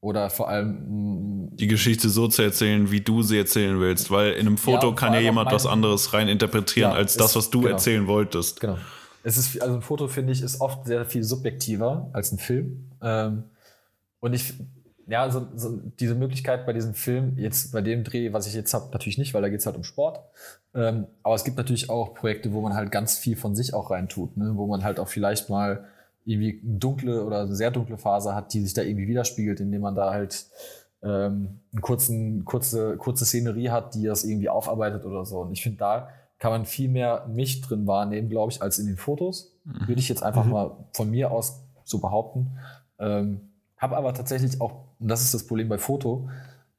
Oder 0.00 0.30
vor 0.30 0.48
allem. 0.48 1.46
Mm, 1.48 1.56
die 1.56 1.66
Geschichte 1.66 2.08
so 2.08 2.28
zu 2.28 2.42
erzählen, 2.42 2.90
wie 2.90 3.00
du 3.00 3.22
sie 3.22 3.38
erzählen 3.38 3.80
willst, 3.80 4.10
weil 4.10 4.32
in 4.32 4.46
einem 4.46 4.58
Foto 4.58 4.90
ja, 4.90 4.94
kann 4.94 5.14
ja 5.14 5.20
jemand 5.20 5.50
was 5.52 5.66
anderes 5.66 6.12
rein 6.12 6.28
interpretieren 6.28 6.92
ja, 6.92 6.96
als 6.96 7.16
das, 7.16 7.34
was 7.34 7.50
du 7.50 7.60
genau. 7.60 7.72
erzählen 7.72 8.06
wolltest. 8.06 8.60
Genau. 8.60 8.78
Es 9.22 9.36
ist, 9.36 9.60
also 9.60 9.74
ein 9.74 9.82
Foto, 9.82 10.06
finde 10.06 10.32
ich, 10.32 10.42
ist 10.42 10.60
oft 10.60 10.86
sehr 10.86 11.04
viel 11.06 11.24
subjektiver 11.24 12.10
als 12.12 12.30
ein 12.30 12.38
Film. 12.38 12.90
Ähm, 13.02 13.44
und 14.20 14.32
ich, 14.34 14.54
ja, 15.06 15.30
so, 15.30 15.46
so 15.54 15.78
diese 16.00 16.14
Möglichkeit 16.14 16.66
bei 16.66 16.72
diesem 16.72 16.94
Film, 16.94 17.38
jetzt 17.38 17.72
bei 17.72 17.80
dem 17.80 18.04
Dreh, 18.04 18.32
was 18.32 18.46
ich 18.46 18.54
jetzt 18.54 18.74
habe, 18.74 18.88
natürlich 18.92 19.18
nicht, 19.18 19.34
weil 19.34 19.42
da 19.42 19.48
geht 19.48 19.60
es 19.60 19.66
halt 19.66 19.76
um 19.76 19.84
Sport. 19.84 20.20
Ähm, 20.74 21.06
aber 21.22 21.34
es 21.34 21.44
gibt 21.44 21.56
natürlich 21.56 21.90
auch 21.90 22.14
Projekte, 22.14 22.52
wo 22.52 22.60
man 22.60 22.74
halt 22.74 22.90
ganz 22.90 23.16
viel 23.16 23.36
von 23.36 23.54
sich 23.54 23.72
auch 23.72 23.90
reintut, 23.90 24.36
ne? 24.36 24.52
wo 24.54 24.66
man 24.66 24.82
halt 24.82 24.98
auch 24.98 25.08
vielleicht 25.08 25.48
mal 25.48 25.84
irgendwie 26.24 26.60
eine 26.62 26.78
dunkle 26.78 27.24
oder 27.24 27.42
eine 27.42 27.54
sehr 27.54 27.70
dunkle 27.70 27.98
Phase 27.98 28.34
hat, 28.34 28.52
die 28.52 28.60
sich 28.60 28.74
da 28.74 28.82
irgendwie 28.82 29.06
widerspiegelt, 29.06 29.60
indem 29.60 29.82
man 29.82 29.94
da 29.94 30.10
halt 30.10 30.46
ähm, 31.02 31.60
eine 31.72 31.80
kurzen, 31.80 32.44
kurze, 32.44 32.96
kurze 32.96 33.24
Szenerie 33.24 33.70
hat, 33.70 33.94
die 33.94 34.04
das 34.04 34.24
irgendwie 34.24 34.48
aufarbeitet 34.48 35.04
oder 35.04 35.24
so. 35.24 35.40
Und 35.40 35.52
ich 35.52 35.62
finde, 35.62 35.78
da 35.78 36.08
kann 36.38 36.50
man 36.50 36.66
viel 36.66 36.88
mehr 36.88 37.26
mich 37.28 37.60
drin 37.60 37.86
wahrnehmen, 37.86 38.28
glaube 38.28 38.52
ich, 38.52 38.60
als 38.60 38.78
in 38.78 38.86
den 38.86 38.96
Fotos. 38.96 39.56
Mhm. 39.64 39.88
Würde 39.88 40.00
ich 40.00 40.08
jetzt 40.08 40.22
einfach 40.22 40.44
mhm. 40.44 40.52
mal 40.52 40.76
von 40.92 41.10
mir 41.10 41.30
aus 41.30 41.62
so 41.84 42.00
behaupten. 42.00 42.58
Ähm, 42.98 43.52
habe 43.78 43.96
aber 43.96 44.12
tatsächlich 44.14 44.60
auch, 44.60 44.85
und 44.98 45.08
das 45.08 45.22
ist 45.22 45.34
das 45.34 45.46
Problem 45.46 45.68
bei 45.68 45.78
Foto, 45.78 46.28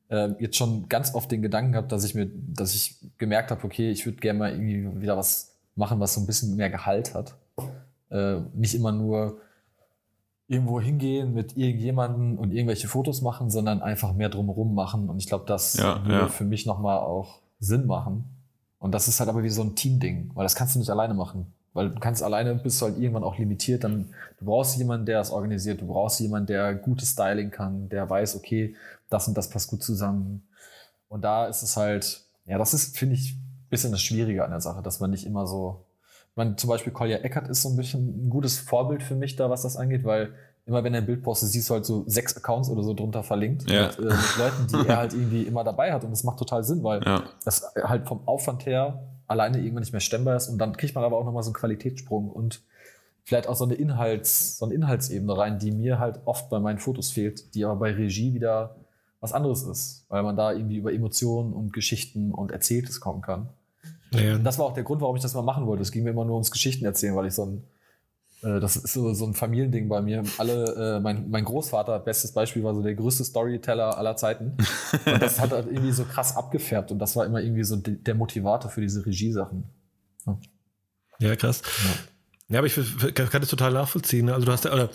äh, 0.09 0.29
jetzt 0.39 0.55
schon 0.55 0.87
ganz 0.89 1.13
oft 1.13 1.31
den 1.31 1.41
Gedanken 1.41 1.73
gehabt, 1.73 1.91
dass 1.91 2.03
ich 2.03 2.15
mir, 2.15 2.29
dass 2.33 2.73
ich 2.73 2.95
gemerkt 3.17 3.51
habe, 3.51 3.63
okay, 3.63 3.91
ich 3.91 4.05
würde 4.05 4.19
gerne 4.19 4.39
mal 4.39 4.51
irgendwie 4.51 5.01
wieder 5.01 5.17
was 5.17 5.55
machen, 5.75 5.99
was 5.99 6.13
so 6.13 6.21
ein 6.21 6.25
bisschen 6.25 6.55
mehr 6.55 6.69
Gehalt 6.69 7.13
hat. 7.13 7.35
Äh, 8.09 8.39
nicht 8.53 8.73
immer 8.73 8.91
nur 8.91 9.41
irgendwo 10.47 10.79
hingehen 10.79 11.33
mit 11.33 11.57
irgendjemanden 11.57 12.37
und 12.37 12.53
irgendwelche 12.53 12.87
Fotos 12.87 13.21
machen, 13.21 13.49
sondern 13.49 13.81
einfach 13.81 14.13
mehr 14.13 14.29
drumherum 14.29 14.73
machen. 14.73 15.09
Und 15.09 15.17
ich 15.17 15.27
glaube, 15.27 15.45
das 15.45 15.75
ja, 15.75 16.01
würde 16.05 16.19
ja. 16.19 16.27
für 16.29 16.45
mich 16.45 16.65
nochmal 16.65 16.99
auch 16.99 17.41
Sinn 17.59 17.85
machen. 17.85 18.23
Und 18.79 18.93
das 18.93 19.07
ist 19.07 19.19
halt 19.19 19.29
aber 19.29 19.43
wie 19.43 19.49
so 19.49 19.61
ein 19.61 19.75
Team-Ding, 19.75 20.31
weil 20.35 20.43
das 20.43 20.55
kannst 20.55 20.75
du 20.75 20.79
nicht 20.79 20.89
alleine 20.89 21.13
machen. 21.13 21.53
Weil 21.77 21.91
du 21.91 21.99
kannst 21.99 22.23
alleine, 22.23 22.55
bist 22.55 22.81
halt 22.81 22.97
irgendwann 22.97 23.23
auch 23.23 23.37
limitiert. 23.37 23.83
Dann, 23.83 24.09
du 24.39 24.45
brauchst 24.45 24.77
jemanden, 24.77 25.05
der 25.05 25.21
es 25.21 25.29
organisiert. 25.29 25.79
Du 25.79 25.85
brauchst 25.85 26.19
jemanden, 26.19 26.47
der 26.47 26.73
gutes 26.73 27.11
Styling 27.11 27.51
kann, 27.51 27.87
der 27.89 28.09
weiß, 28.09 28.35
okay, 28.35 28.75
das 29.11 29.27
und 29.27 29.37
das 29.37 29.47
passt 29.51 29.69
gut 29.69 29.83
zusammen. 29.83 30.41
Und 31.07 31.23
da 31.23 31.45
ist 31.45 31.61
es 31.61 31.77
halt, 31.77 32.23
ja, 32.47 32.57
das 32.57 32.73
ist, 32.73 32.97
finde 32.97 33.13
ich, 33.13 33.35
ein 33.35 33.69
bisschen 33.69 33.91
das 33.91 34.01
Schwierige 34.01 34.43
an 34.43 34.49
der 34.49 34.59
Sache, 34.59 34.81
dass 34.81 34.99
man 34.99 35.11
nicht 35.11 35.27
immer 35.27 35.45
so, 35.45 35.85
man, 36.35 36.57
zum 36.57 36.67
Beispiel 36.67 36.91
Kolja 36.91 37.17
Eckert 37.17 37.47
ist 37.47 37.61
so 37.61 37.69
ein 37.69 37.77
bisschen 37.77 38.25
ein 38.25 38.29
gutes 38.31 38.57
Vorbild 38.57 39.03
für 39.03 39.15
mich 39.15 39.35
da, 39.35 39.51
was 39.51 39.61
das 39.61 39.77
angeht, 39.77 40.03
weil 40.03 40.33
immer 40.65 40.83
wenn 40.83 40.95
er 40.95 41.01
ein 41.01 41.05
Bild 41.05 41.21
postet, 41.21 41.49
siehst 41.49 41.69
du 41.69 41.75
halt 41.75 41.85
so 41.85 42.05
sechs 42.07 42.35
Accounts 42.35 42.69
oder 42.69 42.81
so 42.81 42.95
drunter 42.95 43.21
verlinkt 43.21 43.69
ja. 43.69 43.87
mit, 43.87 43.99
äh, 43.99 44.01
mit 44.01 44.37
Leuten, 44.39 44.67
die 44.67 44.87
er 44.87 44.97
halt 44.97 45.13
irgendwie 45.13 45.43
immer 45.43 45.63
dabei 45.63 45.93
hat. 45.93 46.03
Und 46.03 46.09
das 46.09 46.23
macht 46.23 46.39
total 46.39 46.63
Sinn, 46.63 46.83
weil 46.83 47.03
ja. 47.03 47.23
das 47.45 47.71
halt 47.83 48.07
vom 48.07 48.27
Aufwand 48.27 48.65
her 48.65 48.99
alleine 49.27 49.59
irgendwann 49.59 49.81
nicht 49.81 49.91
mehr 49.91 50.01
stemmbar 50.01 50.35
ist 50.37 50.47
und 50.47 50.57
dann 50.57 50.75
kriegt 50.75 50.95
man 50.95 51.03
aber 51.03 51.17
auch 51.17 51.25
nochmal 51.25 51.43
so 51.43 51.49
einen 51.49 51.55
Qualitätssprung 51.55 52.29
und 52.29 52.61
vielleicht 53.23 53.47
auch 53.47 53.55
so 53.55 53.65
eine 53.65 53.73
Inhalts, 53.73 54.57
so 54.57 54.65
eine 54.65 54.73
Inhaltsebene 54.73 55.37
rein, 55.37 55.59
die 55.59 55.71
mir 55.71 55.99
halt 55.99 56.21
oft 56.25 56.49
bei 56.49 56.59
meinen 56.59 56.79
Fotos 56.79 57.11
fehlt, 57.11 57.53
die 57.55 57.65
aber 57.65 57.75
bei 57.75 57.91
Regie 57.91 58.33
wieder 58.33 58.75
was 59.19 59.33
anderes 59.33 59.63
ist, 59.63 60.05
weil 60.09 60.23
man 60.23 60.37
da 60.37 60.53
irgendwie 60.53 60.77
über 60.77 60.93
Emotionen 60.93 61.53
und 61.53 61.73
Geschichten 61.73 62.31
und 62.31 62.51
Erzähltes 62.51 63.01
kommen 63.01 63.21
kann. 63.21 63.49
Ja. 64.11 64.35
Und 64.35 64.43
das 64.43 64.57
war 64.59 64.65
auch 64.65 64.73
der 64.73 64.83
Grund, 64.83 65.01
warum 65.01 65.15
ich 65.15 65.21
das 65.21 65.33
mal 65.33 65.41
machen 65.41 65.65
wollte. 65.65 65.81
Es 65.81 65.91
ging 65.91 66.03
mir 66.03 66.11
immer 66.11 66.23
nur 66.23 66.35
ums 66.35 66.51
Geschichten 66.51 66.85
erzählen, 66.85 67.15
weil 67.15 67.25
ich 67.25 67.33
so 67.33 67.45
ein 67.45 67.63
das 68.41 68.75
ist 68.75 68.93
so, 68.93 69.13
so 69.13 69.25
ein 69.25 69.33
Familiending 69.33 69.89
bei 69.89 70.01
mir. 70.01 70.23
Alle, 70.37 70.97
äh, 70.97 70.99
mein, 70.99 71.29
mein 71.29 71.43
Großvater, 71.43 71.97
bestes 71.99 72.31
Beispiel, 72.31 72.63
war 72.63 72.75
so 72.75 72.83
der 72.83 72.93
größte 72.93 73.23
Storyteller 73.23 73.97
aller 73.97 74.15
Zeiten. 74.15 74.55
Und 75.05 75.21
das 75.21 75.39
hat 75.39 75.51
halt 75.51 75.67
irgendwie 75.67 75.91
so 75.91 76.05
krass 76.05 76.35
abgefärbt 76.35 76.91
und 76.91 76.99
das 76.99 77.15
war 77.15 77.25
immer 77.25 77.41
irgendwie 77.41 77.63
so 77.63 77.75
der 77.77 78.15
Motivator 78.15 78.69
für 78.69 78.81
diese 78.81 79.03
Regiesachen. 79.05 79.63
Ja, 80.25 80.37
ja 81.19 81.35
krass. 81.35 81.63
Ja. 82.49 82.53
ja. 82.53 82.59
aber 82.59 82.67
ich 82.67 82.75
kann 83.15 83.41
das 83.41 83.49
total 83.49 83.73
nachvollziehen. 83.73 84.27
Ne? 84.27 84.35
Also 84.35 84.45
du 84.45 84.51
hast 84.51 84.65
ja, 84.65 84.73
oder, 84.73 84.89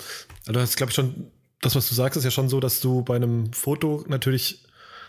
du 0.47 0.61
hast, 0.61 0.77
glaube 0.77 0.91
ich, 0.91 0.95
schon, 0.95 1.33
das, 1.61 1.75
was 1.75 1.89
du 1.89 1.97
sagst, 1.97 2.17
ist 2.17 2.25
ja 2.25 2.31
schon 2.31 2.49
so, 2.49 2.61
dass 2.61 2.81
du 2.81 3.03
bei 3.03 3.17
einem 3.17 3.53
Foto 3.53 4.05
natürlich, 4.07 4.65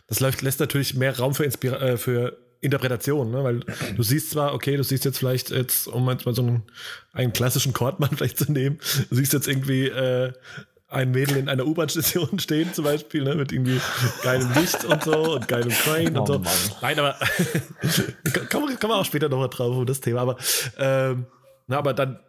das 0.08 0.20
läuft, 0.20 0.42
lässt 0.42 0.60
natürlich 0.60 0.96
mehr 0.96 1.18
Raum 1.18 1.36
für, 1.36 1.44
Inspira 1.44 1.78
äh, 1.78 1.98
für 1.98 2.38
Interpretation, 2.64 3.30
ne? 3.30 3.44
weil 3.44 3.60
du 3.96 4.04
siehst 4.04 4.32
zwar, 4.32 4.54
okay, 4.54 4.78
du 4.78 4.84
siehst 4.84 5.06
jetzt 5.06 5.18
vielleicht 5.18 5.52
jetzt, 5.52 5.88
um 5.88 6.10
jetzt 6.10 6.26
mal 6.26 6.34
so 6.34 6.42
einen, 6.42 6.64
einen 7.12 7.34
klassischen 7.34 7.74
Chordmann 7.74 8.12
vielleicht 8.16 8.38
zu 8.38 8.52
nehmen, 8.52 8.80
du 9.10 9.16
siehst 9.16 9.34
jetzt 9.34 9.48
irgendwie 9.48 9.88
äh, 9.88 10.34
ein 10.88 11.12
Mädel 11.12 11.38
in 11.38 11.50
einer 11.50 11.66
U-Bahn-Station 11.66 12.40
stehen 12.40 12.74
zum 12.74 12.86
Beispiel, 12.86 13.24
ne, 13.24 13.36
mit 13.36 13.52
irgendwie 13.52 13.82
geilem 14.24 14.52
Licht 14.54 14.86
und 14.86 15.04
so 15.04 15.36
und 15.36 15.48
geilem 15.48 15.70
Crane 15.70 16.16
oh, 16.16 16.22
und 16.22 16.28
so. 16.28 16.40
Mann. 16.40 16.54
Nein, 16.82 17.00
aber 17.00 17.14
kommen 18.50 18.70
wir, 18.70 18.78
kommen 18.78 18.94
wir 18.94 18.98
auch 18.98 19.06
später 19.06 19.28
nochmal 19.28 19.50
drauf 19.50 19.76
um 19.76 19.86
das 19.86 20.00
Thema, 20.00 20.22
aber 20.22 20.38
ähm, 20.78 21.26
na, 21.68 21.78
aber 21.78 21.94
dann 21.94 22.20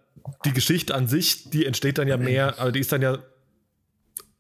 die 0.45 0.53
Geschichte 0.53 0.95
an 0.95 1.07
sich, 1.07 1.51
die 1.51 1.67
entsteht 1.67 1.99
dann 1.99 2.09
ja 2.09 2.17
mehr, 2.17 2.59
aber 2.59 2.73
die 2.73 2.81
ist 2.81 2.91
dann 2.91 3.03
ja 3.03 3.19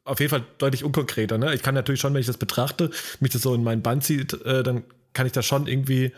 auf 0.04 0.20
jeden 0.20 0.30
Fall 0.30 0.44
deutlich 0.58 0.84
unkonkreter. 0.84 1.38
Ne? 1.38 1.54
Ich 1.54 1.62
kann 1.62 1.74
natürlich 1.74 2.00
schon, 2.00 2.12
wenn 2.14 2.20
ich 2.20 2.26
das 2.26 2.36
betrachte, 2.36 2.90
mich 3.20 3.32
das 3.32 3.42
so 3.42 3.54
in 3.54 3.62
meinen 3.62 3.82
Band 3.82 4.04
zieht, 4.04 4.32
äh, 4.44 4.62
dann 4.62 4.84
kann 5.14 5.26
ich 5.26 5.32
da 5.32 5.42
schon 5.42 5.66
irgendwie 5.66 6.12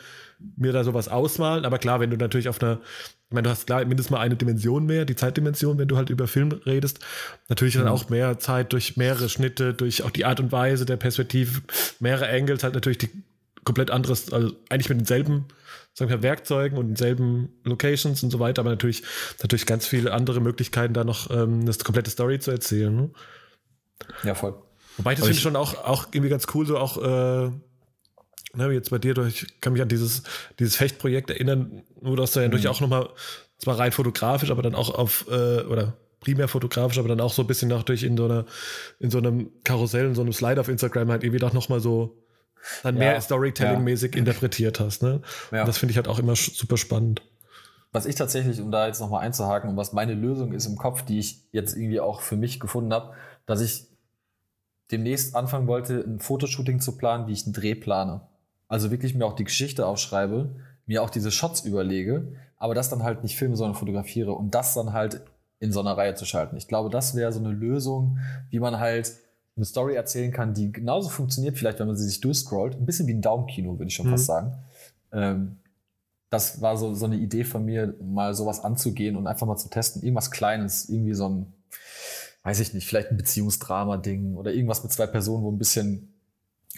mir 0.57 0.73
da 0.73 0.85
sowas 0.85 1.09
ausmalen. 1.09 1.65
Aber 1.65 1.79
klar, 1.79 2.01
wenn 2.01 2.11
du 2.11 2.17
natürlich 2.17 2.49
auf 2.49 2.61
einer, 2.61 2.81
ich 3.29 3.35
meine, 3.35 3.45
du 3.45 3.51
hast 3.51 3.67
klar 3.67 3.85
mindestens 3.85 4.11
mal 4.11 4.21
eine 4.21 4.37
Dimension 4.37 4.87
mehr, 4.87 5.05
die 5.05 5.17
Zeitdimension, 5.17 5.79
wenn 5.79 5.89
du 5.89 5.97
halt 5.97 6.11
über 6.11 6.27
Film 6.27 6.53
redest. 6.67 6.99
Natürlich 7.49 7.77
mhm. 7.77 7.81
dann 7.81 7.89
auch 7.89 8.09
mehr 8.09 8.39
Zeit 8.39 8.73
durch 8.73 8.97
mehrere 8.97 9.29
Schnitte, 9.29 9.75
durch 9.75 10.03
auch 10.03 10.11
die 10.11 10.25
Art 10.25 10.41
und 10.41 10.53
Weise 10.53 10.85
der 10.85 10.97
Perspektive, 10.97 11.63
mehrere 12.01 12.29
Angles, 12.29 12.65
halt 12.65 12.75
natürlich 12.75 12.99
die 12.99 13.11
komplett 13.65 13.91
anderes, 13.91 14.33
also 14.33 14.53
eigentlich 14.69 14.89
mit 14.89 14.99
denselben 14.99 15.47
sagen 15.97 16.11
wir, 16.11 16.23
Werkzeugen 16.23 16.77
und 16.77 16.89
denselben 16.89 17.49
Locations 17.65 18.23
und 18.23 18.31
so 18.31 18.39
weiter, 18.39 18.61
aber 18.61 18.69
natürlich, 18.69 19.03
natürlich 19.41 19.65
ganz 19.65 19.87
viele 19.87 20.13
andere 20.13 20.41
Möglichkeiten, 20.41 20.93
da 20.93 21.05
noch 21.05 21.31
ähm, 21.31 21.61
eine 21.63 21.73
komplette 21.73 22.11
Story 22.11 22.39
zu 22.39 22.51
erzählen. 22.51 22.95
Ne? 22.95 23.11
Ja, 24.23 24.35
voll. 24.35 24.55
Wobei 24.99 25.15
das 25.15 25.25
finde 25.25 25.37
ich 25.37 25.43
schon 25.43 25.57
auch, 25.57 25.75
auch 25.85 26.09
irgendwie 26.13 26.29
ganz 26.29 26.47
cool, 26.55 26.67
so 26.67 26.77
auch 26.77 26.99
äh, 26.99 27.51
ne, 28.57 28.73
jetzt 28.73 28.91
bei 28.91 28.99
dir, 28.99 29.17
ich 29.27 29.61
kann 29.61 29.73
mich 29.73 29.83
an 29.83 29.89
dieses, 29.89 30.23
dieses 30.59 30.77
Fechtprojekt 30.77 31.31
erinnern, 31.31 31.83
wo 32.01 32.17
das 32.17 32.33
da 32.33 32.41
ja 32.41 32.49
mhm. 32.49 32.53
durch 32.53 32.69
auch 32.69 32.81
nochmal, 32.81 33.09
zwar 33.59 33.79
rein 33.79 33.93
fotografisch, 33.93 34.51
aber 34.51 34.63
dann 34.63 34.75
auch 34.75 34.91
auf, 34.91 35.27
äh, 35.29 35.63
oder 35.63 35.95
primär 36.21 36.49
fotografisch, 36.49 36.99
aber 36.99 37.09
dann 37.09 37.21
auch 37.21 37.33
so 37.33 37.43
ein 37.43 37.47
bisschen 37.47 37.69
durch 37.85 38.03
in 38.03 38.17
so 38.17 38.25
einer, 38.25 38.47
in 38.99 39.11
so 39.11 39.19
einem 39.19 39.51
Karussell, 39.65 40.07
in 40.07 40.15
so 40.15 40.23
einem 40.23 40.33
Slide 40.33 40.61
auf 40.61 40.69
Instagram 40.69 41.11
halt 41.11 41.23
irgendwie 41.23 41.41
doch 41.41 41.53
nochmal 41.53 41.81
so 41.81 42.23
dann 42.83 42.97
mehr 42.97 43.21
Storytelling-mäßig 43.21 44.15
ja. 44.15 44.19
interpretiert 44.19 44.81
hast. 44.81 45.03
Ne? 45.03 45.23
Ja. 45.53 45.65
Das 45.65 45.79
finde 45.79 45.93
ich 45.93 45.97
halt 45.97 46.09
auch 46.09 46.19
immer 46.19 46.35
super 46.35 46.77
spannend. 46.77 47.23
Was 47.93 48.07
ich 48.07 48.17
tatsächlich, 48.17 48.61
um 48.61 48.71
da 48.71 48.87
jetzt 48.87 49.01
nochmal 49.01 49.25
einzuhaken 49.25 49.71
und 49.71 49.77
was 49.77 49.93
meine 49.93 50.15
Lösung 50.15 50.53
ist 50.53 50.67
im 50.67 50.77
Kopf, 50.77 51.03
die 51.03 51.19
ich 51.19 51.45
jetzt 51.53 51.77
irgendwie 51.77 52.01
auch 52.01 52.21
für 52.21 52.37
mich 52.37 52.61
gefunden 52.61 52.93
habe, 52.93 53.15
dass 53.47 53.61
ich 53.61 53.87
demnächst 54.91 55.35
anfangen 55.35 55.67
wollte, 55.67 56.01
ein 56.01 56.21
Fotoshooting 56.21 56.81
zu 56.81 56.97
planen, 56.97 57.27
wie 57.27 57.33
ich 57.33 57.45
einen 57.45 57.53
Dreh 57.53 57.75
plane. 57.75 58.23
Also 58.69 58.91
wirklich 58.91 59.15
mir 59.15 59.27
auch 59.27 59.35
die 59.35 59.45
Geschichte 59.45 59.87
aufschreibe, 59.87 60.57
mir 60.87 61.03
auch 61.03 61.11
diese 61.11 61.31
Shots 61.31 61.61
überlege, 61.61 62.33
aber 62.57 62.75
das 62.75 62.89
dann 62.89 63.03
halt 63.03 63.23
nicht 63.23 63.37
filme, 63.37 63.57
sondern 63.57 63.75
fotografiere 63.75 64.33
und 64.33 64.55
das 64.55 64.75
dann 64.75 64.93
halt 64.93 65.23
in 65.59 65.73
so 65.73 65.81
einer 65.81 65.97
Reihe 65.97 66.15
zu 66.15 66.25
schalten. 66.25 66.57
Ich 66.57 66.69
glaube, 66.69 66.91
das 66.91 67.15
wäre 67.15 67.33
so 67.33 67.41
eine 67.41 67.51
Lösung, 67.51 68.19
wie 68.51 68.61
man 68.61 68.79
halt 68.79 69.13
eine 69.57 69.65
Story 69.65 69.95
erzählen 69.95 70.33
kann, 70.33 70.53
die 70.53 70.71
genauso 70.71 71.09
funktioniert, 71.09 71.57
vielleicht 71.57 71.79
wenn 71.81 71.87
man 71.87 71.97
sie 71.97 72.05
sich 72.05 72.21
durchscrollt. 72.21 72.75
Ein 72.75 72.85
bisschen 72.85 73.07
wie 73.07 73.15
ein 73.15 73.23
Daumenkino, 73.23 73.79
würde 73.79 73.89
ich 73.89 73.95
schon 73.95 74.07
mhm. 74.07 74.11
fast 74.11 74.27
sagen. 74.27 74.55
Ähm, 75.13 75.57
das 76.29 76.61
war 76.61 76.77
so, 76.77 76.93
so 76.95 77.07
eine 77.07 77.17
Idee 77.17 77.45
von 77.45 77.65
mir, 77.65 77.95
mal 78.03 78.35
sowas 78.35 78.61
anzugehen 78.61 79.17
und 79.17 79.27
einfach 79.27 79.47
mal 79.47 79.57
zu 79.57 79.71
testen. 79.71 80.03
Irgendwas 80.03 80.31
Kleines, 80.31 80.89
irgendwie 80.89 81.15
so 81.15 81.29
ein, 81.29 81.53
weiß 82.43 82.61
ich 82.61 82.75
nicht, 82.75 82.87
vielleicht 82.87 83.11
ein 83.11 83.17
Beziehungsdrama-Ding 83.17 84.35
oder 84.35 84.53
irgendwas 84.53 84.83
mit 84.83 84.93
zwei 84.93 85.07
Personen, 85.07 85.45
wo 85.45 85.51
ein 85.51 85.59
bisschen 85.59 86.16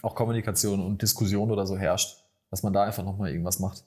auch 0.02 0.14
Kommunikation 0.14 0.84
und 0.84 1.02
Diskussion 1.02 1.50
oder 1.50 1.66
so 1.66 1.76
herrscht, 1.76 2.24
dass 2.50 2.62
man 2.62 2.72
da 2.72 2.84
einfach 2.84 3.04
nochmal 3.04 3.30
irgendwas 3.30 3.58
macht. 3.58 3.84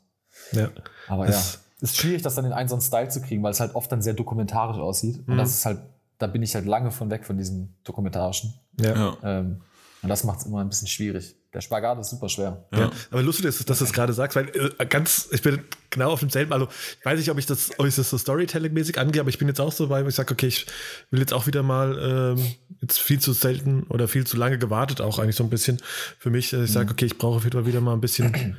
Ja. 0.51 0.69
Aber 1.07 1.29
ja, 1.29 1.41
ist 1.81 1.97
schwierig, 1.97 2.21
das 2.21 2.35
dann 2.35 2.45
in 2.45 2.53
einen 2.53 2.69
so 2.69 2.75
einen 2.75 2.81
Style 2.81 3.09
zu 3.09 3.21
kriegen, 3.21 3.41
weil 3.43 3.51
es 3.51 3.59
halt 3.59 3.75
oft 3.75 3.91
dann 3.91 4.01
sehr 4.01 4.13
dokumentarisch 4.13 4.77
aussieht. 4.77 5.25
Mhm. 5.25 5.33
Und 5.33 5.37
das 5.37 5.49
ist 5.49 5.65
halt, 5.65 5.79
da 6.17 6.27
bin 6.27 6.43
ich 6.43 6.53
halt 6.55 6.65
lange 6.65 6.91
von 6.91 7.09
weg 7.09 7.25
von 7.25 7.37
diesem 7.37 7.73
dokumentarischen. 7.83 8.53
Ja. 8.79 9.17
Ähm, 9.23 9.61
und 10.01 10.09
das 10.09 10.23
macht 10.23 10.39
es 10.39 10.45
immer 10.45 10.59
ein 10.59 10.69
bisschen 10.69 10.87
schwierig. 10.87 11.35
Der 11.53 11.59
Spagat 11.59 11.99
ist 11.99 12.11
super 12.11 12.29
schwer. 12.29 12.65
Ja, 12.71 12.79
ja. 12.79 12.91
aber 13.09 13.23
lustig 13.23 13.45
ist, 13.45 13.69
dass 13.69 13.79
du 13.79 13.83
es 13.83 13.91
gerade 13.91 14.13
sagst, 14.13 14.37
weil 14.37 14.49
äh, 14.79 14.85
ganz, 14.85 15.27
ich 15.31 15.41
bin 15.41 15.61
genau 15.89 16.11
auf 16.11 16.21
demselben, 16.21 16.53
also 16.53 16.69
ich 16.99 17.05
weiß 17.05 17.19
nicht, 17.19 17.29
ob 17.29 17.37
ich 17.37 17.45
das, 17.45 17.71
ob 17.77 17.85
ich 17.85 17.95
das 17.95 18.09
so 18.09 18.17
Storytelling-mäßig 18.17 18.97
angehe, 18.97 19.19
aber 19.19 19.29
ich 19.29 19.37
bin 19.37 19.49
jetzt 19.49 19.59
auch 19.59 19.73
so 19.73 19.89
weit, 19.89 20.05
wo 20.05 20.07
ich 20.07 20.15
sage, 20.15 20.31
okay, 20.31 20.47
ich 20.47 20.65
will 21.09 21.19
jetzt 21.19 21.33
auch 21.33 21.47
wieder 21.47 21.61
mal 21.61 22.37
ähm, 22.37 22.55
jetzt 22.79 22.99
viel 22.99 23.19
zu 23.19 23.33
selten 23.33 23.83
oder 23.83 24.07
viel 24.07 24.25
zu 24.25 24.37
lange 24.37 24.57
gewartet, 24.57 25.01
auch 25.01 25.19
eigentlich 25.19 25.35
so 25.35 25.43
ein 25.43 25.49
bisschen 25.49 25.81
für 26.19 26.29
mich. 26.29 26.53
Ich 26.53 26.71
sage, 26.71 26.85
mhm. 26.85 26.91
okay, 26.93 27.05
ich 27.05 27.17
brauche 27.17 27.37
auf 27.37 27.43
jeden 27.43 27.57
Fall 27.57 27.65
wieder 27.65 27.81
mal 27.81 27.93
ein 27.93 28.01
bisschen 28.01 28.55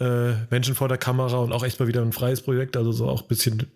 äh, 0.00 0.32
Menschen 0.50 0.74
vor 0.74 0.88
der 0.88 0.98
Kamera 0.98 1.38
und 1.38 1.52
auch 1.52 1.62
echt 1.62 1.78
mal 1.78 1.86
wieder 1.86 2.02
ein 2.02 2.12
freies 2.12 2.42
Projekt, 2.42 2.76
also 2.76 2.90
so 2.90 3.08
auch 3.08 3.22
ein 3.22 3.28
bisschen, 3.28 3.70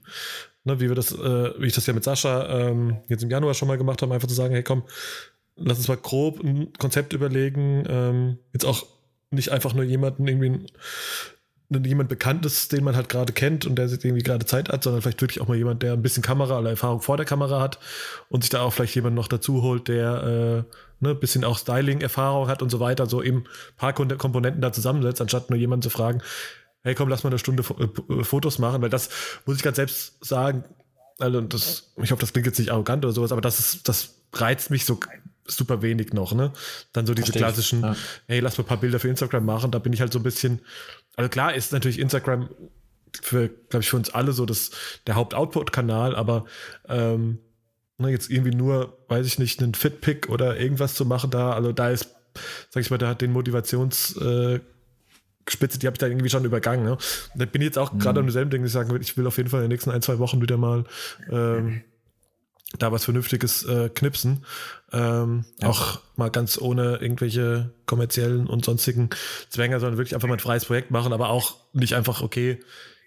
ne, 0.65 0.81
wie 0.81 0.89
wir 0.89 0.97
das, 0.97 1.13
äh, 1.13 1.53
wie 1.61 1.67
ich 1.67 1.75
das 1.75 1.87
ja 1.87 1.93
mit 1.93 2.03
Sascha 2.03 2.49
ähm, 2.49 2.99
jetzt 3.09 3.23
im 3.23 3.31
Januar 3.31 3.55
schon 3.55 3.69
mal 3.69 3.79
gemacht 3.79 4.03
haben, 4.03 4.11
einfach 4.11 4.29
zu 4.29 4.35
sagen, 4.35 4.53
hey 4.53 4.65
komm, 4.65 4.83
lass 5.59 5.79
uns 5.79 5.89
mal 5.89 5.97
grob 5.97 6.41
ein 6.41 6.73
Konzept 6.79 7.13
überlegen. 7.13 7.85
Ähm, 7.89 8.39
jetzt 8.53 8.65
auch 8.65 8.87
nicht 9.31 9.51
einfach 9.51 9.75
nur 9.75 9.85
jemanden 9.85 10.27
irgendwie 10.27 10.67
jemand 11.71 12.09
Bekanntes, 12.09 12.69
den 12.69 12.83
man 12.83 12.97
halt 12.97 13.11
gerade 13.11 13.33
kennt 13.33 13.67
und 13.67 13.77
der 13.77 13.87
irgendwie 13.89 14.23
gerade 14.23 14.47
Zeit 14.47 14.71
hat, 14.71 14.83
sondern 14.83 15.03
vielleicht 15.03 15.21
wirklich 15.21 15.41
auch 15.41 15.49
mal 15.49 15.57
jemand, 15.57 15.83
der 15.83 15.93
ein 15.93 16.03
bisschen 16.03 16.23
Kamera 16.23 16.59
oder 16.59 16.71
Erfahrung 16.71 17.03
vor 17.03 17.19
der 17.19 17.27
Kamera 17.27 17.61
hat 17.61 17.79
und 18.31 18.43
sich 18.43 18.51
da 18.51 18.63
auch 18.63 18.73
vielleicht 18.73 18.95
jemand 18.95 19.15
noch 19.15 19.29
dazu 19.29 19.63
holt, 19.63 19.89
der 19.89 20.67
äh, 20.71 20.77
ne, 21.01 21.15
bisschen 21.15 21.45
auch 21.45 21.59
Styling-Erfahrung 21.59 22.49
hat 22.49 22.63
und 22.63 22.71
so 22.71 22.81
weiter, 22.81 23.07
so 23.07 23.23
eben 23.23 23.41
ein 23.41 23.77
paar 23.77 23.93
Komponenten 23.93 24.63
da 24.63 24.73
zusammensetzt, 24.73 25.21
anstatt 25.21 25.51
nur 25.51 25.59
jemanden 25.59 25.83
zu 25.83 25.91
fragen, 25.91 26.23
hey 26.83 26.95
komm, 26.95 27.11
lass 27.11 27.23
mal 27.23 27.31
eine 27.31 27.39
Stunde 27.39 27.63
äh, 27.63 28.25
Fotos 28.25 28.59
machen, 28.59 28.81
weil 28.81 28.91
das 28.91 29.11
muss 29.45 29.57
ich 29.57 29.63
ganz 29.63 29.77
selbst 29.77 30.25
sagen, 30.25 30.65
also 31.19 31.41
das, 31.43 31.93
ich 32.03 32.13
hoffe, 32.13 32.21
das 32.21 32.33
klingt 32.33 32.47
jetzt 32.47 32.59
nicht 32.59 32.71
arrogant 32.71 33.05
oder 33.05 33.13
sowas, 33.13 33.33
aber 33.33 33.43
das 33.43 33.59
ist, 33.59 33.89
das 33.89 34.23
reizt 34.33 34.71
mich 34.71 34.87
so 34.87 34.99
super 35.49 35.83
wenig 35.83 36.13
noch, 36.13 36.33
ne? 36.33 36.53
Dann 36.93 37.07
so 37.07 37.15
diese 37.15 37.27
Verstehe 37.27 37.43
klassischen, 37.43 37.83
ja. 37.83 37.97
hey, 38.27 38.41
lass 38.41 38.59
mal 38.59 38.65
ein 38.65 38.69
paar 38.69 38.81
Bilder 38.81 39.01
für 39.01 39.09
Instagram 39.09 39.45
machen. 39.45 39.71
Da 39.71 39.79
bin 39.79 39.93
ich 39.93 40.01
halt 40.01 40.13
so 40.13 40.19
ein 40.19 40.23
bisschen, 40.23 40.61
also 41.17 41.29
klar 41.29 41.55
ist 41.55 41.73
natürlich 41.73 41.99
Instagram 41.99 42.49
für, 43.23 43.49
glaube 43.49 43.83
ich, 43.83 43.91
für 43.91 43.97
uns 43.97 44.11
alle 44.11 44.33
so 44.33 44.47
das, 44.47 44.71
der 45.07 45.17
Haupt-Output-Kanal, 45.17 46.15
aber 46.15 46.45
ähm, 46.89 47.39
ne, 47.97 48.11
jetzt 48.11 48.31
irgendwie 48.31 48.55
nur, 48.55 48.99
weiß 49.09 49.27
ich 49.27 49.39
nicht, 49.39 49.63
einen 49.63 49.75
Fitpick 49.75 50.29
oder 50.29 50.59
irgendwas 50.59 50.95
zu 50.95 51.05
machen 51.05 51.31
da, 51.31 51.53
also 51.53 51.73
da 51.73 51.91
ist, 51.91 52.15
sag 52.71 52.83
ich 52.83 52.91
mal, 52.91 52.99
da 52.99 53.09
hat 53.09 53.21
den 53.21 53.35
Motivations- 53.35 54.17
äh, 54.21 54.61
Spitze, 55.51 55.79
die 55.79 55.87
habe 55.87 55.95
ich 55.95 55.99
da 55.99 56.07
irgendwie 56.07 56.29
schon 56.29 56.45
übergangen. 56.45 56.85
Ne? 56.85 56.99
Da 57.35 57.47
bin 57.47 57.63
ich 57.63 57.67
jetzt 57.67 57.79
auch 57.79 57.93
mhm. 57.93 58.01
gerade 58.01 58.21
an 58.21 58.27
demselben 58.27 58.51
Ding, 58.51 58.65
ich 58.67 58.73
sagen 58.73 58.91
würde, 58.91 59.03
ich 59.03 59.17
will 59.17 59.27
auf 59.27 59.39
jeden 59.39 59.49
Fall 59.49 59.61
in 59.61 59.65
den 59.65 59.71
nächsten 59.71 59.91
ein, 59.91 60.03
zwei 60.03 60.19
Wochen 60.19 60.43
wieder 60.43 60.59
mal 60.59 60.85
ähm, 61.31 61.83
da 62.77 62.93
was 62.93 63.05
Vernünftiges 63.05 63.65
äh, 63.65 63.89
knipsen. 63.89 64.45
Ähm, 64.93 65.45
ja. 65.61 65.69
Auch 65.69 66.01
mal 66.17 66.31
ganz 66.31 66.61
ohne 66.61 66.97
irgendwelche 66.97 67.71
kommerziellen 67.87 68.47
und 68.47 68.65
sonstigen 68.65 69.11
Zwänge, 69.49 69.81
sondern 69.81 69.99
wirklich 69.99 70.15
einfach 70.15 70.29
mal 70.29 70.35
ein 70.35 70.41
freies 70.41 70.67
Projekt 70.67 70.91
machen, 70.91 71.13
aber 71.13 71.31
auch 71.31 71.57
nicht 71.73 71.95
einfach, 71.95 72.23
okay, 72.23 72.61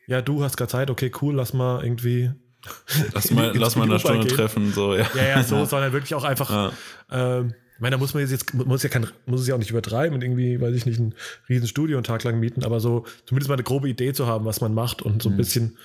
ja, 0.08 0.22
du 0.22 0.44
hast 0.44 0.58
gerade 0.58 0.72
Zeit, 0.72 0.90
okay, 0.90 1.12
cool, 1.22 1.36
lass 1.36 1.54
mal 1.54 1.84
irgendwie. 1.84 2.32
Lass 3.16 3.32
mal, 3.32 3.52
lass 3.58 3.76
mal 3.76 3.86
eine 3.86 4.00
Stunde 4.00 4.28
gehen. 4.28 4.36
treffen, 4.36 4.72
so, 4.72 4.94
ja. 4.94 5.10
Ja, 5.16 5.24
ja, 5.24 5.44
so, 5.44 5.66
sondern 5.66 5.94
wirklich 5.94 6.14
auch 6.14 6.24
einfach, 6.24 6.52
ja. 6.52 6.72
ähm, 7.10 7.56
ich 7.74 7.80
meine, 7.82 7.96
da 7.96 7.98
muss 7.98 8.14
man 8.14 8.28
jetzt, 8.28 8.54
muss 8.54 8.84
ja 8.84 8.90
kein, 8.90 9.08
muss 9.26 9.42
es 9.42 9.48
ja 9.48 9.56
auch 9.56 9.60
nicht 9.60 9.72
übertreiben 9.72 10.14
und 10.14 10.24
irgendwie, 10.24 10.62
weiß 10.62 10.76
ich 10.76 10.86
nicht, 10.86 11.00
ein 11.00 11.16
riesen 11.50 11.68
Studio 11.68 11.98
einen 11.98 12.04
Tag 12.04 12.24
lang 12.24 12.40
mieten, 12.40 12.64
aber 12.64 12.80
so 12.80 13.06
zumindest 13.26 13.50
mal 13.50 13.56
eine 13.56 13.64
grobe 13.64 13.90
Idee 13.90 14.14
zu 14.14 14.28
haben, 14.28 14.46
was 14.46 14.62
man 14.62 14.76
macht 14.76 15.02
und 15.02 15.24
so 15.24 15.30
ein 15.30 15.34
mhm. 15.34 15.38
bisschen 15.38 15.78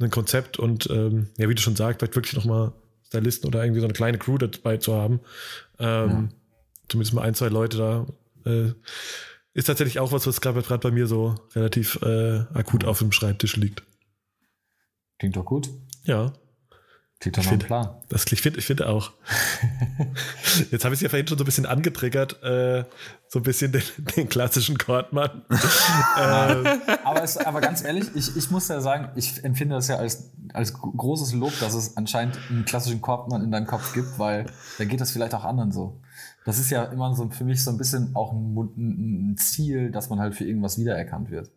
ein 0.00 0.10
Konzept 0.10 0.58
und 0.58 0.90
ähm, 0.90 1.28
ja, 1.38 1.48
wie 1.48 1.54
du 1.54 1.62
schon 1.62 1.76
sagst, 1.76 2.00
vielleicht 2.00 2.16
wirklich 2.16 2.34
nochmal 2.34 2.72
Stylisten 3.08 3.48
oder 3.48 3.64
irgendwie 3.64 3.80
so 3.80 3.86
eine 3.86 3.94
kleine 3.94 4.18
Crew 4.18 4.38
dabei 4.38 4.76
zu 4.76 4.94
haben. 4.94 5.20
Ähm, 5.78 6.10
ja. 6.10 6.28
Zumindest 6.88 7.14
mal 7.14 7.22
ein, 7.22 7.34
zwei 7.34 7.48
Leute 7.48 7.76
da. 7.76 8.06
Äh, 8.50 8.72
ist 9.54 9.66
tatsächlich 9.66 9.98
auch 9.98 10.12
was, 10.12 10.26
was 10.26 10.40
gerade 10.40 10.78
bei 10.78 10.90
mir 10.90 11.06
so 11.06 11.34
relativ 11.54 12.00
äh, 12.02 12.44
akut 12.54 12.84
auf 12.84 13.00
dem 13.00 13.12
Schreibtisch 13.12 13.56
liegt. 13.56 13.82
Klingt 15.18 15.36
doch 15.36 15.44
gut. 15.44 15.68
Ja. 16.04 16.32
Klingt 17.20 17.36
doch 17.36 17.50
nach 17.50 17.58
Plan. 17.58 17.88
Das 18.08 18.24
klingt, 18.26 18.38
ich 18.38 18.42
finde 18.42 18.62
find 18.62 18.82
auch. 18.82 19.10
Jetzt 20.70 20.84
habe 20.84 20.94
ich 20.94 20.98
es 20.98 21.00
ja 21.00 21.08
vorhin 21.08 21.26
schon 21.26 21.36
so 21.36 21.42
ein 21.42 21.46
bisschen 21.46 21.66
angetriggert, 21.66 22.40
äh, 22.44 22.84
so 23.26 23.40
ein 23.40 23.42
bisschen 23.42 23.72
den, 23.72 23.82
den 24.16 24.28
klassischen 24.28 24.78
Chordmann. 24.78 25.42
ähm. 25.50 26.64
aber, 27.02 27.22
es, 27.24 27.36
aber 27.36 27.60
ganz 27.60 27.82
ehrlich, 27.82 28.06
ich, 28.14 28.36
ich 28.36 28.50
muss 28.52 28.68
ja 28.68 28.80
sagen, 28.80 29.08
ich 29.16 29.42
empfinde 29.42 29.74
das 29.74 29.88
ja 29.88 29.96
als, 29.96 30.30
als 30.52 30.74
großes 30.74 31.32
Lob, 31.32 31.52
dass 31.58 31.74
es 31.74 31.96
anscheinend 31.96 32.38
einen 32.50 32.64
klassischen 32.64 33.00
Chordmann 33.00 33.42
in 33.42 33.50
deinem 33.50 33.66
Kopf 33.66 33.94
gibt, 33.94 34.20
weil 34.20 34.46
da 34.78 34.84
geht 34.84 35.00
das 35.00 35.10
vielleicht 35.10 35.34
auch 35.34 35.44
anderen 35.44 35.72
so. 35.72 36.00
Das 36.44 36.60
ist 36.60 36.70
ja 36.70 36.84
immer 36.84 37.14
so 37.16 37.28
für 37.30 37.44
mich 37.44 37.64
so 37.64 37.72
ein 37.72 37.78
bisschen 37.78 38.14
auch 38.14 38.32
ein, 38.32 39.32
ein 39.32 39.36
Ziel, 39.36 39.90
dass 39.90 40.08
man 40.08 40.20
halt 40.20 40.36
für 40.36 40.44
irgendwas 40.44 40.78
wiedererkannt 40.78 41.30
wird. 41.30 41.50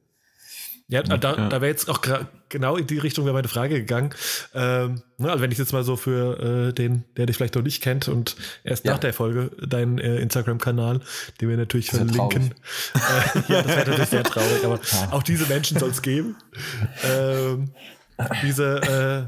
Ja, 0.91 1.03
da, 1.03 1.15
ja. 1.15 1.47
da 1.47 1.61
wäre 1.61 1.71
jetzt 1.71 1.89
auch 1.89 2.01
genau 2.49 2.75
in 2.75 2.85
die 2.85 2.97
Richtung 2.97 3.23
wäre 3.23 3.33
meine 3.33 3.47
Frage 3.47 3.75
gegangen. 3.75 4.13
Ähm, 4.53 5.01
ne, 5.17 5.31
also 5.31 5.41
wenn 5.41 5.49
ich 5.49 5.57
jetzt 5.57 5.71
mal 5.71 5.85
so 5.85 5.95
für 5.95 6.67
äh, 6.67 6.73
den, 6.73 7.05
der 7.15 7.27
dich 7.27 7.37
vielleicht 7.37 7.55
noch 7.55 7.61
nicht 7.61 7.81
kennt 7.81 8.09
und 8.09 8.35
erst 8.65 8.83
ja. 8.83 8.91
nach 8.91 8.99
der 8.99 9.13
Folge 9.13 9.51
deinen 9.65 9.99
äh, 9.99 10.17
Instagram-Kanal, 10.17 10.99
den 11.39 11.47
wir 11.47 11.55
natürlich 11.55 11.91
verlinken. 11.91 12.53
Äh, 12.93 13.39
ja, 13.53 13.61
das 13.61 13.67
wäre 13.67 13.89
natürlich 13.89 14.09
sehr 14.09 14.23
traurig, 14.25 14.65
aber 14.65 14.81
ja. 14.91 15.13
auch 15.13 15.23
diese 15.23 15.45
Menschen 15.45 15.79
soll 15.79 15.91
es 15.91 16.01
geben. 16.01 16.35
Ähm, 17.05 17.71
diese, 18.43 19.27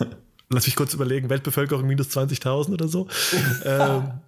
äh, 0.00 0.06
lass 0.50 0.66
mich 0.66 0.74
kurz 0.74 0.94
überlegen, 0.94 1.30
Weltbevölkerung 1.30 1.86
minus 1.86 2.08
20.000 2.08 2.72
oder 2.72 2.88
so. 2.88 3.06
Ähm, 3.64 4.20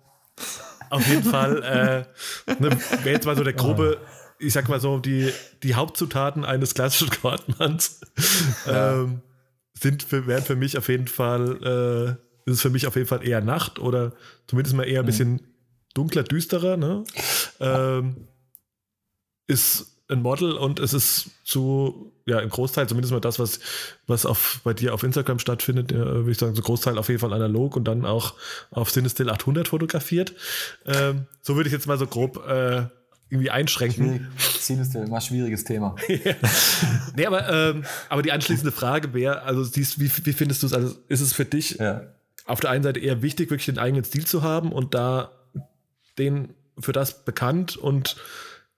auf 0.89 1.07
jeden 1.09 1.25
Fall 1.25 1.63
äh, 1.63 2.53
ne, 2.63 2.71
wäre 3.03 3.11
jetzt 3.11 3.27
mal 3.27 3.37
so 3.37 3.43
der 3.43 3.55
grobe 3.55 3.99
ich 4.39 4.53
sag 4.53 4.69
mal 4.69 4.81
so, 4.81 4.99
die, 4.99 5.33
die 5.63 5.75
Hauptzutaten 5.75 6.45
eines 6.45 6.75
klassischen 6.75 7.11
Kortmanns 7.11 8.01
ja. 8.67 9.03
ähm, 9.03 9.23
sind 9.75 10.03
für, 10.03 10.27
wären 10.27 10.43
für 10.43 10.57
mich 10.57 10.79
auf 10.79 10.89
jeden 10.89 11.09
Fall, 11.09 12.19
äh, 12.47 12.51
ist 12.51 12.63
für 12.63 12.71
mich 12.71 12.87
auf 12.87 12.97
jeden 12.97 13.09
Fall 13.09 13.27
eher 13.27 13.41
Nacht 13.41 13.79
oder 13.79 14.13
zumindest 14.47 14.77
mal 14.77 14.85
eher 14.85 15.01
ein 15.01 15.07
bisschen 15.07 15.41
dunkler, 15.95 16.23
düsterer. 16.23 16.77
Ne? 16.77 17.05
Ähm, 17.61 18.29
ist 19.47 19.97
ein 20.09 20.23
Model 20.23 20.53
und 20.53 20.79
es 20.79 20.95
ist 20.95 21.31
zu, 21.45 22.13
ja, 22.27 22.39
im 22.39 22.49
Großteil, 22.49 22.89
zumindest 22.89 23.13
mal 23.13 23.21
das, 23.21 23.39
was, 23.39 23.59
was 24.07 24.25
auf, 24.25 24.61
bei 24.63 24.73
dir 24.73 24.95
auf 24.95 25.03
Instagram 25.03 25.41
stattfindet, 25.41 25.91
ja, 25.91 25.99
würde 25.99 26.31
ich 26.31 26.39
sagen, 26.39 26.55
so 26.55 26.63
Großteil 26.63 26.97
auf 26.99 27.09
jeden 27.09 27.21
Fall 27.21 27.33
analog 27.33 27.77
und 27.77 27.85
dann 27.85 28.05
auch 28.05 28.35
auf 28.71 28.93
Cinestill 28.93 29.29
800 29.29 29.67
fotografiert. 29.67 30.33
Ähm, 30.85 31.27
so 31.43 31.57
würde 31.57 31.69
ich 31.69 31.73
jetzt 31.73 31.89
mal 31.89 31.99
so 31.99 32.07
grob 32.07 32.47
äh, 32.47 32.87
irgendwie 33.29 33.51
einschränken. 33.51 34.29
Ziel 34.39 34.81
ist 34.81 34.95
ja 34.95 35.03
immer 35.03 35.17
ein 35.17 35.21
schwieriges 35.21 35.65
Thema. 35.65 35.97
nee, 37.17 37.27
aber, 37.27 37.49
ähm, 37.49 37.85
aber 38.09 38.23
die 38.23 38.33
anschließende 38.33 38.73
Frage 38.73 39.15
wäre, 39.15 39.43
also 39.43 39.65
siehst, 39.65 39.99
wie, 40.01 40.11
wie 40.25 40.33
findest 40.33 40.63
du 40.63 40.67
es, 40.67 40.73
also 40.73 40.95
ist 41.09 41.21
es 41.21 41.33
für 41.33 41.45
dich 41.45 41.79
ja. 41.79 42.03
auf 42.45 42.61
der 42.61 42.71
einen 42.71 42.85
Seite 42.85 43.01
eher 43.01 43.23
wichtig, 43.23 43.51
wirklich 43.51 43.67
den 43.67 43.79
eigenen 43.79 44.05
Stil 44.05 44.27
zu 44.27 44.43
haben 44.43 44.73
und 44.73 44.95
da 44.95 45.33
den 46.19 46.55
für 46.79 46.93
das 46.93 47.25
bekannt 47.25 47.77
und 47.77 48.17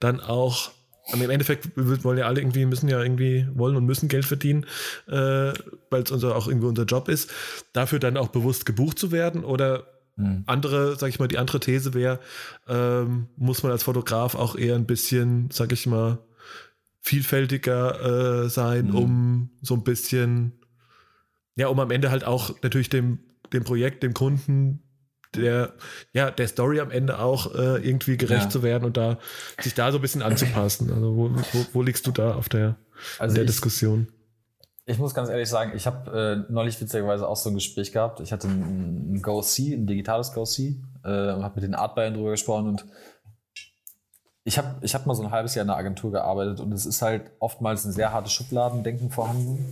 dann 0.01 0.21
auch 0.21 0.71
im 1.13 1.31
Endeffekt 1.31 1.71
wollen 1.77 2.19
ja 2.19 2.27
alle 2.27 2.41
irgendwie, 2.41 2.67
müssen 2.67 2.89
ja 2.89 3.03
irgendwie 3.03 3.47
wollen 3.55 3.77
und 3.77 3.87
müssen 3.87 4.09
Geld 4.09 4.27
verdienen, 4.27 4.67
äh, 5.07 5.53
weil 5.91 6.03
es 6.03 6.11
unser, 6.11 6.37
auch 6.37 6.49
irgendwie 6.49 6.67
unser 6.67 6.85
Job 6.85 7.09
ist, 7.09 7.31
dafür 7.73 7.99
dann 7.99 8.17
auch 8.17 8.29
bewusst 8.29 8.67
gebucht 8.67 8.99
zu 8.99 9.11
werden 9.11 9.43
oder 9.43 9.87
Mhm. 10.19 10.43
Andere, 10.47 10.97
sag 10.97 11.09
ich 11.09 11.19
mal, 11.19 11.29
die 11.29 11.39
andere 11.39 11.61
These 11.61 11.95
wäre, 11.95 12.19
ähm, 12.67 13.29
muss 13.37 13.63
man 13.63 13.73
als 13.73 13.85
Fotograf 13.85 14.35
auch 14.35 14.57
eher 14.57 14.75
ein 14.75 14.87
bisschen, 14.87 15.49
sag 15.51 15.73
ich 15.73 15.87
mal, 15.87 16.19
vielfältiger 17.01 18.45
äh, 18.45 18.49
sein, 18.49 18.89
mhm. 18.89 18.95
um 18.95 19.51
so 19.63 19.75
ein 19.75 19.85
bisschen, 19.85 20.53
ja, 21.55 21.69
um 21.69 21.79
am 21.79 21.93
Ende 21.93 22.11
halt 22.11 22.25
auch 22.25 22.61
natürlich 22.63 22.89
dem, 22.89 23.21
dem 23.53 23.65
Projekt, 23.65 24.03
dem 24.03 24.13
Kunden 24.13 24.83
der, 25.35 25.75
ja, 26.13 26.31
der 26.31 26.49
Story 26.49 26.81
am 26.81 26.91
Ende 26.91 27.19
auch 27.19 27.55
äh, 27.55 27.87
irgendwie 27.87 28.17
gerecht 28.17 28.45
ja. 28.45 28.51
zu 28.51 28.63
werden 28.63 28.85
und 28.85 28.97
da 28.97 29.19
sich 29.61 29.75
da 29.75 29.93
so 29.93 29.99
ein 29.99 30.03
bisschen 30.03 30.23
anzupassen. 30.23 30.91
Also 30.93 31.17
wo, 31.17 31.31
wo, 31.31 31.67
wo 31.75 31.83
liegst 31.83 32.07
du 32.07 32.13
da 32.13 32.35
auf 32.35 32.49
der, 32.49 32.77
also 33.19 33.35
der 33.35 33.45
ich, 33.45 33.51
Diskussion? 33.51 34.09
Ich 34.89 34.99
muss 34.99 35.15
ganz 35.15 35.29
ehrlich 35.29 35.49
sagen, 35.49 35.73
ich 35.77 35.87
habe 35.87 36.47
äh, 36.49 36.53
neulich 36.53 36.81
witzigerweise 36.81 37.29
auch 37.29 37.37
so 37.37 37.51
ein 37.51 37.55
Gespräch 37.55 37.93
gehabt. 37.93 38.21
Ich 38.21 38.33
hatte 38.33 38.49
ein, 38.49 39.15
ein 39.15 39.23
Go-C, 39.23 39.75
ein 39.75 39.87
digitales 39.87 40.33
Go-C, 40.33 40.81
äh, 41.05 41.33
und 41.33 41.45
habe 41.45 41.57
mit 41.57 41.65
den 41.65 41.75
Artbayern 41.75 42.15
drüber 42.15 42.31
gesprochen 42.31 42.69
und 42.69 42.87
ich 44.45 44.57
habe 44.57 44.77
ich 44.81 44.95
hab 44.95 45.05
mal 45.05 45.15
so 45.15 45.23
ein 45.23 45.31
halbes 45.31 45.55
Jahr 45.55 45.63
in 45.63 45.69
der 45.69 45.77
Agentur 45.77 46.11
gearbeitet 46.11 46.61
und 46.61 46.73
es 46.73 46.87
ist 46.87 47.03
halt 47.03 47.31
oftmals 47.39 47.85
ein 47.85 47.93
sehr 47.93 48.13
hartes 48.13 48.33
Schubladendenken 48.33 49.11
vorhanden 49.11 49.67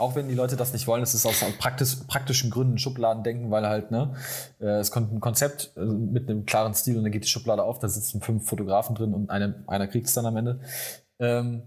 auch 0.00 0.14
wenn 0.14 0.28
die 0.28 0.34
Leute 0.34 0.56
das 0.56 0.72
nicht 0.72 0.86
wollen, 0.86 1.02
es 1.02 1.14
ist 1.14 1.26
aus 1.26 1.44
praktisch, 1.58 1.96
praktischen 2.08 2.50
Gründen 2.50 2.78
Schubladen 2.78 3.22
denken, 3.22 3.50
weil 3.50 3.68
halt, 3.68 3.90
ne, 3.90 4.14
äh, 4.58 4.78
es 4.78 4.90
kommt 4.90 5.12
ein 5.12 5.20
Konzept 5.20 5.72
äh, 5.76 5.80
mit 5.80 6.28
einem 6.28 6.46
klaren 6.46 6.72
Stil 6.72 6.96
und 6.96 7.04
dann 7.04 7.12
geht 7.12 7.24
die 7.24 7.28
Schublade 7.28 7.62
auf, 7.62 7.78
da 7.78 7.88
sitzen 7.88 8.22
fünf 8.22 8.48
Fotografen 8.48 8.94
drin 8.96 9.12
und 9.12 9.28
eine, 9.30 9.62
einer 9.66 9.86
kriegt 9.86 10.06
es 10.06 10.14
dann 10.14 10.24
am 10.24 10.36
Ende. 10.36 10.60
Ähm, 11.18 11.64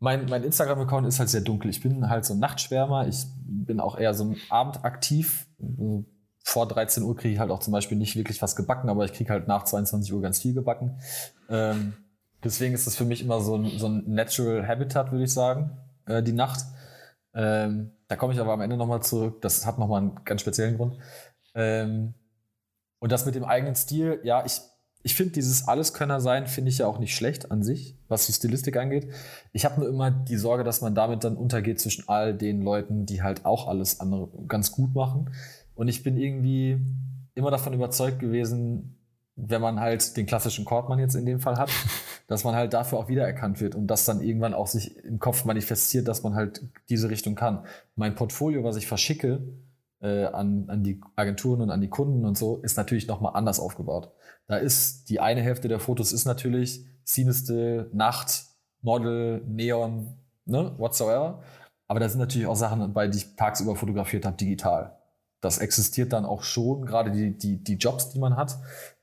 mein, 0.00 0.26
mein 0.26 0.42
Instagram-Account 0.42 1.06
ist 1.06 1.18
halt 1.18 1.28
sehr 1.28 1.42
dunkel. 1.42 1.70
Ich 1.70 1.82
bin 1.82 2.08
halt 2.08 2.24
so 2.24 2.34
ein 2.34 2.40
Nachtschwärmer. 2.40 3.06
Ich 3.06 3.26
bin 3.44 3.80
auch 3.80 3.98
eher 3.98 4.14
so 4.14 4.24
ein 4.24 4.36
Abend 4.48 4.82
aktiv. 4.82 5.46
Vor 6.42 6.66
13 6.66 7.02
Uhr 7.02 7.14
kriege 7.16 7.34
ich 7.34 7.38
halt 7.38 7.50
auch 7.50 7.60
zum 7.60 7.72
Beispiel 7.72 7.98
nicht 7.98 8.16
wirklich 8.16 8.40
was 8.40 8.56
gebacken, 8.56 8.88
aber 8.88 9.04
ich 9.04 9.12
kriege 9.12 9.30
halt 9.30 9.46
nach 9.46 9.64
22 9.64 10.12
Uhr 10.14 10.22
ganz 10.22 10.40
viel 10.40 10.54
gebacken. 10.54 10.98
Ähm, 11.50 11.92
deswegen 12.42 12.74
ist 12.74 12.86
das 12.86 12.96
für 12.96 13.04
mich 13.04 13.22
immer 13.22 13.40
so 13.40 13.56
ein, 13.56 13.78
so 13.78 13.88
ein 13.88 14.04
Natural 14.06 14.66
Habitat, 14.66 15.12
würde 15.12 15.24
ich 15.24 15.34
sagen, 15.34 15.76
äh, 16.06 16.22
die 16.22 16.32
Nacht. 16.32 16.64
Ähm, 17.34 17.92
da 18.08 18.16
komme 18.16 18.32
ich 18.32 18.40
aber 18.40 18.54
am 18.54 18.62
Ende 18.62 18.78
nochmal 18.78 19.02
zurück. 19.02 19.42
Das 19.42 19.66
hat 19.66 19.78
nochmal 19.78 20.00
einen 20.00 20.24
ganz 20.24 20.40
speziellen 20.40 20.78
Grund. 20.78 20.96
Ähm, 21.54 22.14
und 23.00 23.12
das 23.12 23.26
mit 23.26 23.34
dem 23.34 23.44
eigenen 23.44 23.74
Stil, 23.74 24.20
ja, 24.24 24.44
ich, 24.46 24.60
ich 25.02 25.14
finde 25.14 25.32
dieses 25.32 25.66
Alleskönner 25.66 26.20
sein, 26.20 26.46
finde 26.46 26.70
ich 26.70 26.78
ja 26.78 26.86
auch 26.86 26.98
nicht 26.98 27.14
schlecht 27.14 27.50
an 27.50 27.62
sich, 27.62 27.96
was 28.08 28.26
die 28.26 28.32
Stilistik 28.32 28.76
angeht. 28.76 29.08
Ich 29.52 29.64
habe 29.64 29.80
nur 29.80 29.88
immer 29.88 30.10
die 30.10 30.36
Sorge, 30.36 30.62
dass 30.62 30.82
man 30.82 30.94
damit 30.94 31.24
dann 31.24 31.36
untergeht 31.36 31.80
zwischen 31.80 32.08
all 32.08 32.34
den 32.34 32.60
Leuten, 32.60 33.06
die 33.06 33.22
halt 33.22 33.46
auch 33.46 33.66
alles 33.66 34.00
andere 34.00 34.28
ganz 34.46 34.72
gut 34.72 34.94
machen. 34.94 35.30
Und 35.74 35.88
ich 35.88 36.02
bin 36.02 36.18
irgendwie 36.18 36.78
immer 37.34 37.50
davon 37.50 37.72
überzeugt 37.72 38.18
gewesen, 38.18 38.96
wenn 39.36 39.62
man 39.62 39.80
halt 39.80 40.18
den 40.18 40.26
klassischen 40.26 40.66
Chordmann 40.66 40.98
jetzt 40.98 41.14
in 41.14 41.24
dem 41.24 41.40
Fall 41.40 41.56
hat, 41.56 41.70
dass 42.26 42.44
man 42.44 42.54
halt 42.54 42.74
dafür 42.74 42.98
auch 42.98 43.08
wiedererkannt 43.08 43.60
wird 43.62 43.74
und 43.74 43.86
das 43.86 44.04
dann 44.04 44.20
irgendwann 44.20 44.52
auch 44.52 44.66
sich 44.66 45.02
im 45.02 45.18
Kopf 45.18 45.46
manifestiert, 45.46 46.08
dass 46.08 46.22
man 46.22 46.34
halt 46.34 46.62
diese 46.90 47.08
Richtung 47.08 47.36
kann. 47.36 47.64
Mein 47.96 48.14
Portfolio, 48.14 48.64
was 48.64 48.76
ich 48.76 48.86
verschicke 48.86 49.42
äh, 50.02 50.26
an, 50.26 50.66
an 50.68 50.82
die 50.82 51.00
Agenturen 51.16 51.62
und 51.62 51.70
an 51.70 51.80
die 51.80 51.88
Kunden 51.88 52.26
und 52.26 52.36
so, 52.36 52.58
ist 52.58 52.76
natürlich 52.76 53.06
nochmal 53.06 53.32
anders 53.34 53.60
aufgebaut. 53.60 54.12
Da 54.50 54.56
ist 54.56 55.08
die 55.10 55.20
eine 55.20 55.42
Hälfte 55.42 55.68
der 55.68 55.78
Fotos 55.78 56.12
ist 56.12 56.24
natürlich 56.24 56.84
Scene 57.06 57.86
Nacht, 57.92 58.46
Model, 58.82 59.44
Neon, 59.46 60.16
ne, 60.44 60.74
whatsoever. 60.76 61.40
Aber 61.86 62.00
da 62.00 62.08
sind 62.08 62.18
natürlich 62.18 62.48
auch 62.48 62.56
Sachen 62.56 62.80
dabei, 62.80 63.06
die 63.06 63.18
ich 63.18 63.36
tagsüber 63.36 63.76
fotografiert 63.76 64.26
habe, 64.26 64.36
digital. 64.36 64.98
Das 65.40 65.58
existiert 65.58 66.12
dann 66.12 66.24
auch 66.24 66.42
schon, 66.42 66.84
gerade 66.84 67.12
die, 67.12 67.38
die, 67.38 67.62
die 67.62 67.74
Jobs, 67.74 68.10
die 68.10 68.18
man 68.18 68.36
hat. 68.36 68.58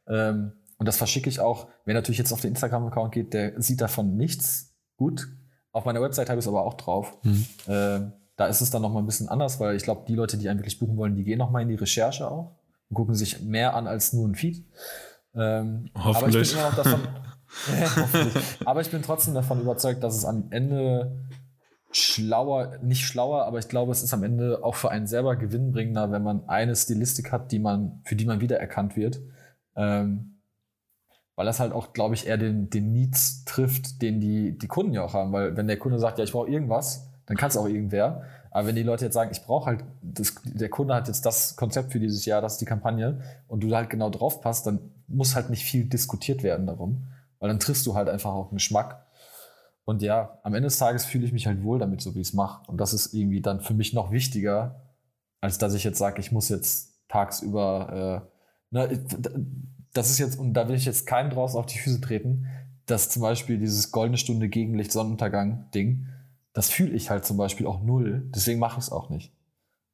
Ähm, 0.06 0.52
und 0.78 0.86
das 0.86 0.98
verschicke 0.98 1.30
ich 1.30 1.40
auch. 1.40 1.68
Wer 1.86 1.94
natürlich 1.94 2.18
jetzt 2.18 2.34
auf 2.34 2.42
den 2.42 2.50
Instagram-Account 2.50 3.14
geht, 3.14 3.34
der 3.34 3.62
sieht 3.62 3.80
davon 3.80 4.18
nichts. 4.18 4.76
Gut. 4.98 5.30
Auf 5.72 5.86
meiner 5.86 6.02
Website 6.02 6.28
habe 6.30 6.40
ich 6.40 6.44
es 6.44 6.50
aber 6.50 6.66
auch 6.66 6.74
drauf. 6.74 7.16
Mhm. 7.24 7.46
Ähm, 7.70 8.12
da 8.36 8.48
ist 8.48 8.60
es 8.60 8.70
dann 8.70 8.82
nochmal 8.82 9.02
ein 9.02 9.06
bisschen 9.06 9.30
anders, 9.30 9.62
weil 9.62 9.78
ich 9.78 9.84
glaube, 9.84 10.04
die 10.10 10.16
Leute, 10.16 10.38
die 10.38 10.50
einen 10.50 10.60
wirklich 10.60 10.78
buchen 10.78 10.98
wollen, 10.98 11.16
die 11.16 11.24
gehen 11.24 11.40
nochmal 11.40 11.62
in 11.62 11.70
die 11.70 11.76
Recherche 11.76 12.30
auch 12.30 12.58
und 12.90 12.96
gucken 12.96 13.16
sich 13.16 13.42
mehr 13.44 13.76
an 13.76 13.88
als 13.88 14.12
nur 14.12 14.28
ein 14.28 14.36
Feed. 14.36 14.66
Ähm, 15.38 15.90
aber 15.94 16.28
ich 16.30 16.54
davon, 16.54 17.02
aber 18.66 18.82
ich 18.82 18.92
bin 18.92 19.02
trotzdem 19.02 19.34
davon 19.34 19.62
überzeugt, 19.62 20.04
dass 20.04 20.16
es 20.16 20.26
am 20.26 20.48
Ende 20.50 21.28
schlauer, 21.92 22.78
nicht 22.82 23.06
schlauer, 23.06 23.46
aber 23.46 23.60
ich 23.60 23.70
glaube, 23.70 23.92
es 23.92 24.04
ist 24.04 24.14
am 24.14 24.24
Ende 24.24 24.64
auch 24.64 24.76
für 24.76 24.92
einen 24.92 25.08
selber 25.08 25.36
gewinnbringender, 25.36 26.12
wenn 26.12 26.24
man 26.24 26.48
eine 26.50 26.76
Stilistik 26.76 27.32
hat, 27.32 27.52
die 27.52 27.60
man, 27.60 28.02
für 28.04 28.16
die 28.16 28.26
man 28.26 28.42
wiedererkannt 28.42 28.96
wird 28.96 29.22
ähm, 29.78 30.40
weil 31.36 31.46
das 31.46 31.60
halt 31.60 31.72
auch, 31.72 31.94
glaube 31.94 32.16
ich, 32.16 32.28
eher 32.28 32.38
den, 32.38 32.70
den 32.70 32.92
Needs 32.92 33.46
trifft, 33.46 34.02
den 34.02 34.20
die, 34.20 34.58
die 34.58 34.68
Kunden 34.68 34.92
ja 34.94 35.04
auch 35.04 35.14
haben. 35.14 35.32
Weil 35.32 35.56
wenn 35.56 35.68
der 35.68 35.78
Kunde 35.78 36.00
sagt, 36.00 36.18
ja, 36.18 36.24
ich 36.24 36.32
brauche 36.32 36.50
irgendwas, 36.50 37.08
dann 37.28 37.38
kann 37.38 37.50
es 37.50 37.58
auch 37.58 37.68
irgendwer. 37.68 38.24
Aber 38.58 38.66
wenn 38.66 38.76
die 38.76 38.82
Leute 38.82 39.06
jetzt 39.06 39.14
sagen, 39.14 39.30
ich 39.32 39.44
brauche 39.44 39.68
halt, 39.68 39.84
das, 40.02 40.34
der 40.44 40.70
Kunde 40.70 40.96
hat 40.96 41.08
jetzt 41.08 41.28
das 41.28 41.56
Konzept 41.56 41.92
für 41.92 42.00
dieses 42.00 42.26
Jahr, 42.26 42.42
das 42.42 42.54
ist 42.54 42.62
die 42.62 42.66
Kampagne, 42.66 43.22
und 43.48 43.62
du 43.62 43.76
halt 43.76 43.92
genau 43.92 44.10
drauf 44.10 44.42
passt, 44.42 44.66
dann 44.66 44.80
muss 45.08 45.36
halt 45.36 45.52
nicht 45.52 45.64
viel 45.64 45.84
diskutiert 45.84 46.42
werden 46.42 46.66
darum. 46.66 47.04
Weil 47.38 47.50
dann 47.50 47.60
triffst 47.60 47.86
du 47.86 47.94
halt 47.94 48.10
einfach 48.10 48.34
auch 48.34 48.48
einen 48.48 48.58
Geschmack. 48.58 49.06
Und 49.86 50.02
ja, 50.02 50.40
am 50.42 50.56
Ende 50.56 50.68
des 50.68 50.80
Tages 50.80 51.06
fühle 51.06 51.26
ich 51.26 51.34
mich 51.34 51.46
halt 51.46 51.64
wohl 51.64 51.78
damit, 51.78 52.02
so 52.02 52.16
wie 52.16 52.22
ich 52.22 52.30
es 52.30 52.34
mache. 52.34 52.64
Und 52.66 52.82
das 52.82 52.94
ist 52.94 53.14
irgendwie 53.14 53.42
dann 53.42 53.62
für 53.62 53.76
mich 53.76 53.94
noch 53.94 54.12
wichtiger, 54.12 54.82
als 55.40 55.60
dass 55.60 55.76
ich 55.76 55.84
jetzt 55.84 56.00
sage, 56.00 56.20
ich 56.20 56.32
muss 56.32 56.50
jetzt 56.50 56.96
tagsüber 57.10 58.24
äh, 58.26 58.38
Ne, 58.70 59.06
das 59.94 60.10
ist 60.10 60.18
jetzt, 60.18 60.38
und 60.38 60.54
da 60.54 60.68
will 60.68 60.76
ich 60.76 60.86
jetzt 60.86 61.08
keinem 61.08 61.30
draußen 61.30 61.58
auf 61.58 61.66
die 61.66 61.80
Füße 61.80 62.02
treten, 62.02 62.48
dass 62.86 63.10
zum 63.10 63.22
Beispiel 63.22 63.58
dieses 63.58 63.92
goldene 63.92 64.18
Stunde 64.18 64.50
Gegenlicht 64.50 64.92
Sonnenuntergang 64.92 65.70
Ding, 65.72 66.08
das 66.58 66.72
fühle 66.72 66.90
ich 66.90 67.12
halt 67.12 67.24
zum 67.24 67.38
Beispiel 67.38 67.68
auch 67.68 67.84
null. 67.84 68.24
Deswegen 68.34 68.58
mache 68.58 68.80
ich 68.80 68.86
es 68.86 68.92
auch 68.92 69.12
nicht. 69.12 69.32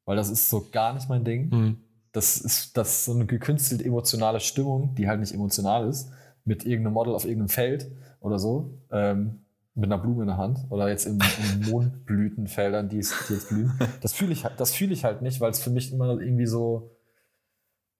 Weil 0.06 0.16
das 0.16 0.30
ist 0.30 0.48
so 0.48 0.66
gar 0.72 0.94
nicht 0.94 1.10
mein 1.10 1.22
Ding. 1.22 1.50
Mhm. 1.50 1.76
Das 2.12 2.38
ist, 2.38 2.74
das 2.78 2.88
ist 2.88 3.04
so 3.04 3.12
eine 3.12 3.26
gekünstelte 3.26 3.84
emotionale 3.84 4.40
Stimmung, 4.40 4.94
die 4.94 5.06
halt 5.06 5.20
nicht 5.20 5.34
emotional 5.34 5.86
ist, 5.86 6.10
mit 6.46 6.64
irgendeinem 6.64 6.94
Model 6.94 7.14
auf 7.14 7.26
irgendeinem 7.26 7.50
Feld 7.50 7.92
oder 8.20 8.38
so, 8.38 8.78
ähm, 8.90 9.40
mit 9.74 9.92
einer 9.92 9.98
Blume 9.98 10.22
in 10.22 10.28
der 10.28 10.38
Hand 10.38 10.60
oder 10.70 10.88
jetzt 10.88 11.04
im, 11.04 11.18
im 11.20 11.70
Mondblütenfeldern, 11.70 12.88
die, 12.88 13.00
die 13.00 13.34
jetzt 13.34 13.50
blühen. 13.50 13.78
Das 14.00 14.14
fühle 14.14 14.32
ich, 14.32 14.44
halt, 14.44 14.58
das 14.58 14.72
fühle 14.72 14.94
ich 14.94 15.04
halt 15.04 15.20
nicht, 15.20 15.42
weil 15.42 15.50
es 15.50 15.58
für 15.58 15.68
mich 15.68 15.92
immer 15.92 16.18
irgendwie 16.18 16.46
so, 16.46 16.92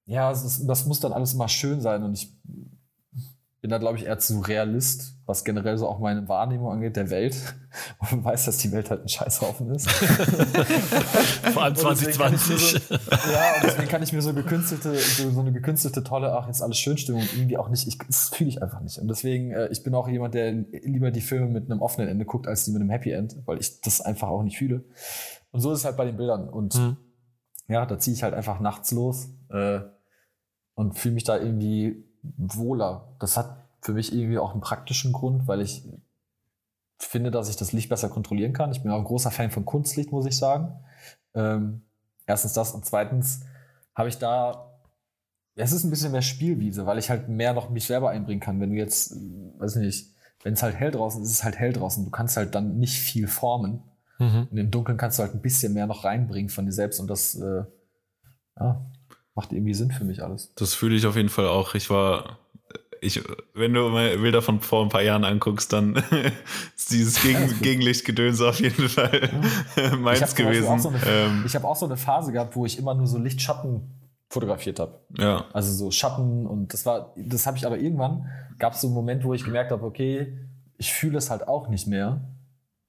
ja, 0.07 0.31
ist, 0.31 0.66
das 0.66 0.87
muss 0.87 1.00
dann 1.00 1.12
alles 1.12 1.35
immer 1.35 1.48
schön 1.48 1.83
sein 1.83 2.03
und 2.03 2.14
ich 2.14 2.35
bin 3.64 3.70
da, 3.70 3.79
glaube 3.79 3.96
ich, 3.96 4.05
eher 4.05 4.18
zu 4.18 4.40
Realist, 4.40 5.16
was 5.24 5.42
generell 5.42 5.79
so 5.79 5.88
auch 5.88 5.98
meine 5.98 6.29
Wahrnehmung 6.29 6.70
angeht, 6.70 6.96
der 6.96 7.09
Welt. 7.09 7.35
Und 8.12 8.22
weiß, 8.22 8.44
dass 8.44 8.59
die 8.59 8.70
Welt 8.72 8.90
halt 8.90 9.00
ein 9.00 9.09
Scheißhaufen 9.09 9.70
ist. 9.70 9.90
Vor 11.55 11.62
allem 11.62 11.74
2020. 11.74 12.72
So, 12.72 12.94
ja, 12.94 12.98
und 12.98 13.64
deswegen 13.64 13.88
kann 13.88 14.03
ich 14.03 14.12
mir 14.12 14.20
so 14.20 14.35
gekünstelte, 14.35 14.94
so, 14.94 15.31
so, 15.31 15.40
eine 15.40 15.50
gekünstelte, 15.50 16.05
tolle, 16.05 16.35
ach, 16.35 16.46
jetzt 16.46 16.61
alles 16.61 16.77
Schönstimmung 16.77 17.22
irgendwie 17.35 17.57
auch 17.57 17.70
nicht, 17.70 17.88
ich, 17.88 17.96
das 17.96 18.29
fühle 18.29 18.50
ich 18.50 18.62
einfach 18.62 18.83
nicht. 18.83 18.98
Und 18.98 19.09
deswegen, 19.09 19.53
äh, 19.53 19.68
ich 19.68 19.83
bin 19.83 19.94
auch 19.94 20.09
jemand, 20.09 20.35
der 20.35 20.53
lieber 20.53 21.11
die 21.11 21.22
Filme 21.22 21.48
mit 21.48 21.70
einem 21.70 21.81
offenen 21.81 22.11
Ende 22.11 22.27
guckt, 22.27 22.46
als 22.46 22.66
die 22.66 22.72
mit 22.72 22.83
einem 22.83 22.90
Happy 22.90 23.12
End, 23.12 23.35
weil 23.46 23.59
ich 23.61 23.81
das 23.81 24.03
einfach 24.03 24.29
auch 24.29 24.42
nicht 24.42 24.59
fühle. 24.59 24.85
Und 25.53 25.61
so 25.62 25.72
ist 25.72 25.79
es 25.79 25.85
halt 25.87 25.96
bei 25.96 26.05
den 26.05 26.18
Bildern. 26.18 26.50
Und 26.50 26.74
mhm. 26.74 26.98
ja, 27.68 27.87
da 27.87 27.98
ziehe 27.98 28.14
ich 28.14 28.22
halt 28.22 28.35
einfach 28.35 28.61
nachts 28.61 28.92
los. 28.92 29.31
Äh, 29.48 29.81
und 30.74 30.98
fühle 30.98 31.14
mich 31.14 31.24
da 31.24 31.38
irgendwie 31.38 32.05
wohler. 32.37 33.08
Das 33.18 33.37
hat 33.37 33.56
für 33.80 33.92
mich 33.92 34.12
irgendwie 34.12 34.38
auch 34.38 34.52
einen 34.52 34.60
praktischen 34.60 35.12
Grund, 35.12 35.46
weil 35.46 35.60
ich 35.60 35.84
finde, 36.98 37.30
dass 37.30 37.48
ich 37.48 37.56
das 37.56 37.72
Licht 37.72 37.88
besser 37.88 38.08
kontrollieren 38.08 38.52
kann. 38.52 38.72
Ich 38.72 38.82
bin 38.82 38.90
auch 38.90 38.98
ein 38.98 39.04
großer 39.04 39.30
Fan 39.30 39.50
von 39.50 39.64
Kunstlicht, 39.64 40.12
muss 40.12 40.26
ich 40.26 40.37
sagen. 40.37 40.72
Ähm, 41.34 41.82
erstens 42.26 42.54
das 42.54 42.72
und 42.72 42.84
zweitens 42.84 43.42
habe 43.94 44.08
ich 44.08 44.18
da 44.18 44.74
es 45.56 45.72
ist 45.72 45.84
ein 45.84 45.90
bisschen 45.90 46.12
mehr 46.12 46.22
Spielwiese, 46.22 46.87
weil 46.87 46.98
ich 46.98 47.10
halt 47.10 47.28
mehr 47.28 47.52
noch 47.52 47.70
mich 47.70 47.87
selber 47.87 48.10
einbringen 48.10 48.40
kann. 48.40 48.60
Wenn 48.60 48.70
du 48.70 48.76
jetzt, 48.76 49.14
weiß 49.58 49.76
nicht, 49.76 50.12
wenn 50.42 50.54
es 50.54 50.62
halt 50.62 50.74
hell 50.74 50.90
draußen 50.90 51.22
ist, 51.22 51.30
ist 51.30 51.37
es 51.37 51.44
halt 51.44 51.58
hell 51.58 51.72
draußen. 51.72 52.04
Du 52.04 52.10
kannst 52.10 52.37
halt 52.37 52.54
dann 52.54 52.78
nicht 52.78 52.98
viel 52.98 53.28
formen. 53.28 53.82
Mhm. 54.18 54.48
Und 54.50 54.58
im 54.58 54.70
Dunkeln 54.70 54.98
kannst 54.98 55.18
du 55.18 55.22
halt 55.22 55.34
ein 55.34 55.42
bisschen 55.42 55.72
mehr 55.74 55.87
noch 55.87 56.04
reinbringen 56.04 56.50
von 56.50 56.66
dir 56.66 56.72
selbst 56.72 57.00
und 57.00 57.08
das, 57.08 57.37
äh, 57.37 57.64
ja, 58.58 58.84
macht 59.34 59.52
irgendwie 59.52 59.74
Sinn 59.74 59.90
für 59.90 60.04
mich 60.04 60.22
alles. 60.22 60.52
Das 60.54 60.74
fühle 60.74 60.96
ich 60.96 61.06
auf 61.06 61.16
jeden 61.16 61.28
Fall 61.28 61.46
auch. 61.48 61.74
Ich 61.74 61.90
war, 61.90 62.38
ich, 63.00 63.22
wenn 63.52 63.74
du 63.74 63.88
mal 63.88 64.16
Bilder 64.18 64.42
von 64.42 64.60
vor 64.60 64.82
ein 64.82 64.88
paar 64.88 65.02
Jahren 65.02 65.24
anguckst, 65.24 65.72
dann 65.72 65.96
ist 66.76 66.90
dieses 66.90 67.22
Gegen, 67.22 67.60
Gegenlichtgedöns 67.60 68.40
auf 68.40 68.60
jeden 68.60 68.88
Fall 68.88 69.30
ja. 69.76 69.96
meins 69.96 70.34
gewesen. 70.34 70.78
So 70.78 70.92
ähm, 71.06 71.42
ich 71.46 71.54
habe 71.54 71.66
auch 71.66 71.76
so 71.76 71.86
eine 71.86 71.96
Phase 71.96 72.32
gehabt, 72.32 72.54
wo 72.56 72.64
ich 72.64 72.78
immer 72.78 72.94
nur 72.94 73.06
so 73.06 73.18
Lichtschatten 73.18 73.82
fotografiert 74.30 74.78
habe. 74.80 75.00
Ja. 75.16 75.44
Also 75.52 75.72
so 75.72 75.90
Schatten 75.90 76.46
und 76.46 76.72
das 76.72 76.86
war, 76.86 77.14
das 77.16 77.46
habe 77.46 77.56
ich 77.56 77.66
aber 77.66 77.78
irgendwann, 77.78 78.28
gab 78.58 78.74
es 78.74 78.80
so 78.80 78.88
einen 78.88 78.94
Moment, 78.94 79.24
wo 79.24 79.34
ich 79.34 79.44
gemerkt 79.44 79.70
habe, 79.70 79.84
okay, 79.84 80.38
ich 80.76 80.92
fühle 80.92 81.18
es 81.18 81.30
halt 81.30 81.46
auch 81.46 81.68
nicht 81.68 81.86
mehr. 81.86 82.28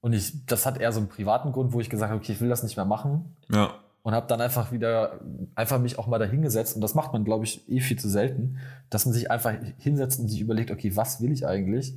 Und 0.00 0.12
ich, 0.12 0.46
das 0.46 0.66
hat 0.66 0.78
eher 0.78 0.92
so 0.92 1.00
einen 1.00 1.08
privaten 1.08 1.52
Grund, 1.52 1.72
wo 1.72 1.80
ich 1.80 1.90
gesagt 1.90 2.10
habe, 2.10 2.20
okay, 2.20 2.32
ich 2.32 2.40
will 2.40 2.48
das 2.48 2.62
nicht 2.62 2.76
mehr 2.76 2.84
machen. 2.84 3.36
Ja 3.48 3.74
und 4.06 4.14
habe 4.14 4.28
dann 4.28 4.40
einfach 4.40 4.70
wieder 4.70 5.18
einfach 5.56 5.80
mich 5.80 5.98
auch 5.98 6.06
mal 6.06 6.20
dahingesetzt 6.20 6.76
und 6.76 6.80
das 6.80 6.94
macht 6.94 7.12
man 7.12 7.24
glaube 7.24 7.44
ich 7.44 7.68
eh 7.68 7.80
viel 7.80 7.98
zu 7.98 8.08
selten, 8.08 8.58
dass 8.88 9.04
man 9.04 9.12
sich 9.12 9.32
einfach 9.32 9.52
hinsetzt 9.78 10.20
und 10.20 10.28
sich 10.28 10.40
überlegt, 10.40 10.70
okay, 10.70 10.94
was 10.94 11.20
will 11.20 11.32
ich 11.32 11.44
eigentlich 11.44 11.92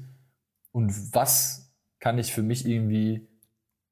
und 0.72 1.14
was 1.14 1.72
kann 2.00 2.18
ich 2.18 2.34
für 2.34 2.42
mich 2.42 2.66
irgendwie 2.66 3.28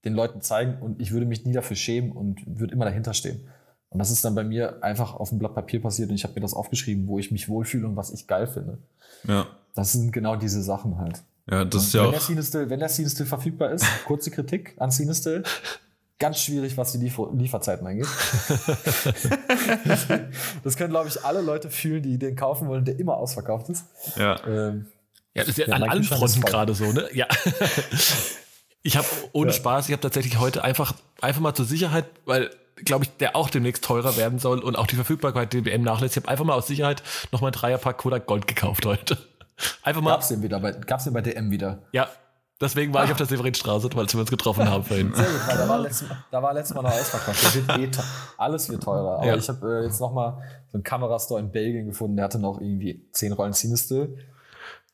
den 0.04 0.16
Leuten 0.16 0.42
zeigen 0.42 0.82
und 0.82 1.00
ich 1.00 1.12
würde 1.12 1.28
mich 1.28 1.46
nie 1.46 1.54
dafür 1.54 1.76
schämen 1.76 2.12
und 2.12 2.42
würde 2.60 2.74
immer 2.74 2.86
dahinter 2.86 3.14
stehen. 3.14 3.50
Und 3.90 4.00
das 4.00 4.10
ist 4.10 4.26
dann 4.26 4.34
bei 4.34 4.44
mir 4.44 4.84
einfach 4.84 5.14
auf 5.14 5.30
dem 5.30 5.38
Blatt 5.38 5.54
Papier 5.54 5.80
passiert 5.80 6.10
und 6.10 6.16
ich 6.16 6.24
habe 6.24 6.34
mir 6.34 6.42
das 6.42 6.56
aufgeschrieben, 6.56 7.06
wo 7.06 7.20
ich 7.20 7.30
mich 7.30 7.48
wohlfühle 7.48 7.88
und 7.88 7.98
was 7.98 8.10
ich 8.10 8.26
geil 8.26 8.48
finde. 8.48 8.80
Ja. 9.28 9.46
Das 9.76 9.94
sind 9.94 10.12
genau 10.12 10.36
diese 10.36 10.64
Sachen 10.64 10.98
halt. 10.98 11.22
Ja, 11.48 11.66
das 11.66 11.84
ist 11.84 11.94
ja 11.94 12.02
wenn 12.02 12.08
auch. 12.08 12.14
Der 12.14 12.22
Cinestill, 12.22 12.70
wenn 12.72 12.80
der 12.80 12.90
Cinestill 12.90 13.28
verfügbar 13.28 13.74
ist, 13.74 13.86
kurze 14.06 14.32
Kritik 14.32 14.74
an 14.80 14.90
Cinestill. 14.90 15.44
Ganz 16.20 16.40
schwierig, 16.40 16.76
was 16.78 16.94
die 16.94 16.98
Liefer 16.98 17.30
Lieferzeiten 17.32 17.86
angeht. 17.86 18.08
das 20.64 20.76
können, 20.76 20.90
glaube 20.90 21.10
ich, 21.10 21.24
alle 21.24 21.42
Leute 21.42 21.70
fühlen, 21.70 22.02
die 22.02 22.18
den 22.18 22.36
kaufen 22.36 22.68
wollen, 22.68 22.86
der 22.86 23.00
immer 23.00 23.18
ausverkauft 23.18 23.70
ist. 23.70 23.86
Ja. 24.16 24.44
Ähm, 24.48 24.88
ja, 25.36 25.44
das 25.44 25.50
ist 25.50 25.60
ja, 25.60 25.68
ja 25.68 25.76
an 25.76 25.84
allen 25.84 26.04
Fronten 26.04 26.42
gerade 26.42 26.74
so, 26.74 26.92
ne? 26.92 27.08
Ja. 27.14 27.28
ich 28.82 28.98
habe 28.98 29.06
ohne 29.32 29.52
ja. 29.52 29.58
Spaß, 29.58 29.90
ich 29.90 29.94
habe 29.94 30.02
tatsächlich 30.02 30.40
heute 30.40 30.64
einfach, 30.64 30.96
einfach 31.22 31.42
mal 31.42 31.54
zur 31.54 31.66
Sicherheit, 31.66 32.06
weil 32.26 32.50
glaube 32.84 33.06
ich, 33.06 33.12
der 33.18 33.36
auch 33.36 33.52
demnächst 33.52 33.84
teurer 33.84 34.18
werden 34.18 34.40
soll 34.40 34.60
und 34.60 34.76
auch 34.76 34.88
die 34.88 34.96
Verfügbarkeit 34.96 35.54
DBM 35.54 35.84
nachlässt. 35.84 36.18
Ich 36.18 36.24
habe 36.24 36.32
einfach 36.32 36.46
mal 36.46 36.54
aus 36.54 36.68
Sicherheit 36.68 37.04
noch 37.32 37.42
mal 37.42 37.50
ein 37.50 37.54
Dreierpack 37.54 37.98
Kodak 37.98 38.26
Gold 38.26 38.48
gekauft 38.48 38.86
heute. 38.86 39.18
Einfach 39.84 40.02
mal. 40.02 40.12
Gab's 40.12 40.30
den 40.30 40.42
wieder 40.42 40.60
bei, 40.60 40.72
gab's 40.72 41.04
den 41.04 41.14
bei 41.14 41.22
DM 41.22 41.52
wieder? 41.52 41.80
Ja. 41.92 42.10
Deswegen 42.60 42.94
war 42.94 43.06
ich 43.06 43.12
auf 43.12 43.18
der 43.18 43.28
Severinstraße, 43.28 43.90
weil 43.94 44.08
wir 44.08 44.20
uns 44.20 44.30
getroffen 44.30 44.68
haben 44.68 44.84
vorhin. 44.84 45.14
Sehr 45.14 45.26
gut, 45.26 45.48
weil 45.48 45.58
da 45.58 45.70
war 45.70 45.80
letztes 45.80 46.10
Mal, 46.10 46.18
da 46.32 46.44
war 46.44 46.54
letztes 46.54 46.76
Mal 46.76 46.82
noch 46.82 46.92
ausverkauft. 46.92 47.56
Wird 47.56 47.98
eh 47.98 48.02
alles 48.38 48.70
wird 48.70 48.84
teurer. 48.84 49.18
Aber 49.18 49.26
ja. 49.26 49.36
ich 49.36 49.48
habe 49.48 49.82
äh, 49.82 49.84
jetzt 49.86 50.02
noch 50.02 50.12
mal 50.12 50.42
so 50.72 50.78
einen 50.78 50.84
Kamerastore 50.84 51.40
in 51.40 51.52
Belgien 51.52 51.86
gefunden, 51.86 52.16
der 52.16 52.26
hatte 52.26 52.40
noch 52.40 52.60
irgendwie 52.60 53.08
10 53.12 53.34
Rollen 53.34 53.54
Cinestill. 53.54 54.18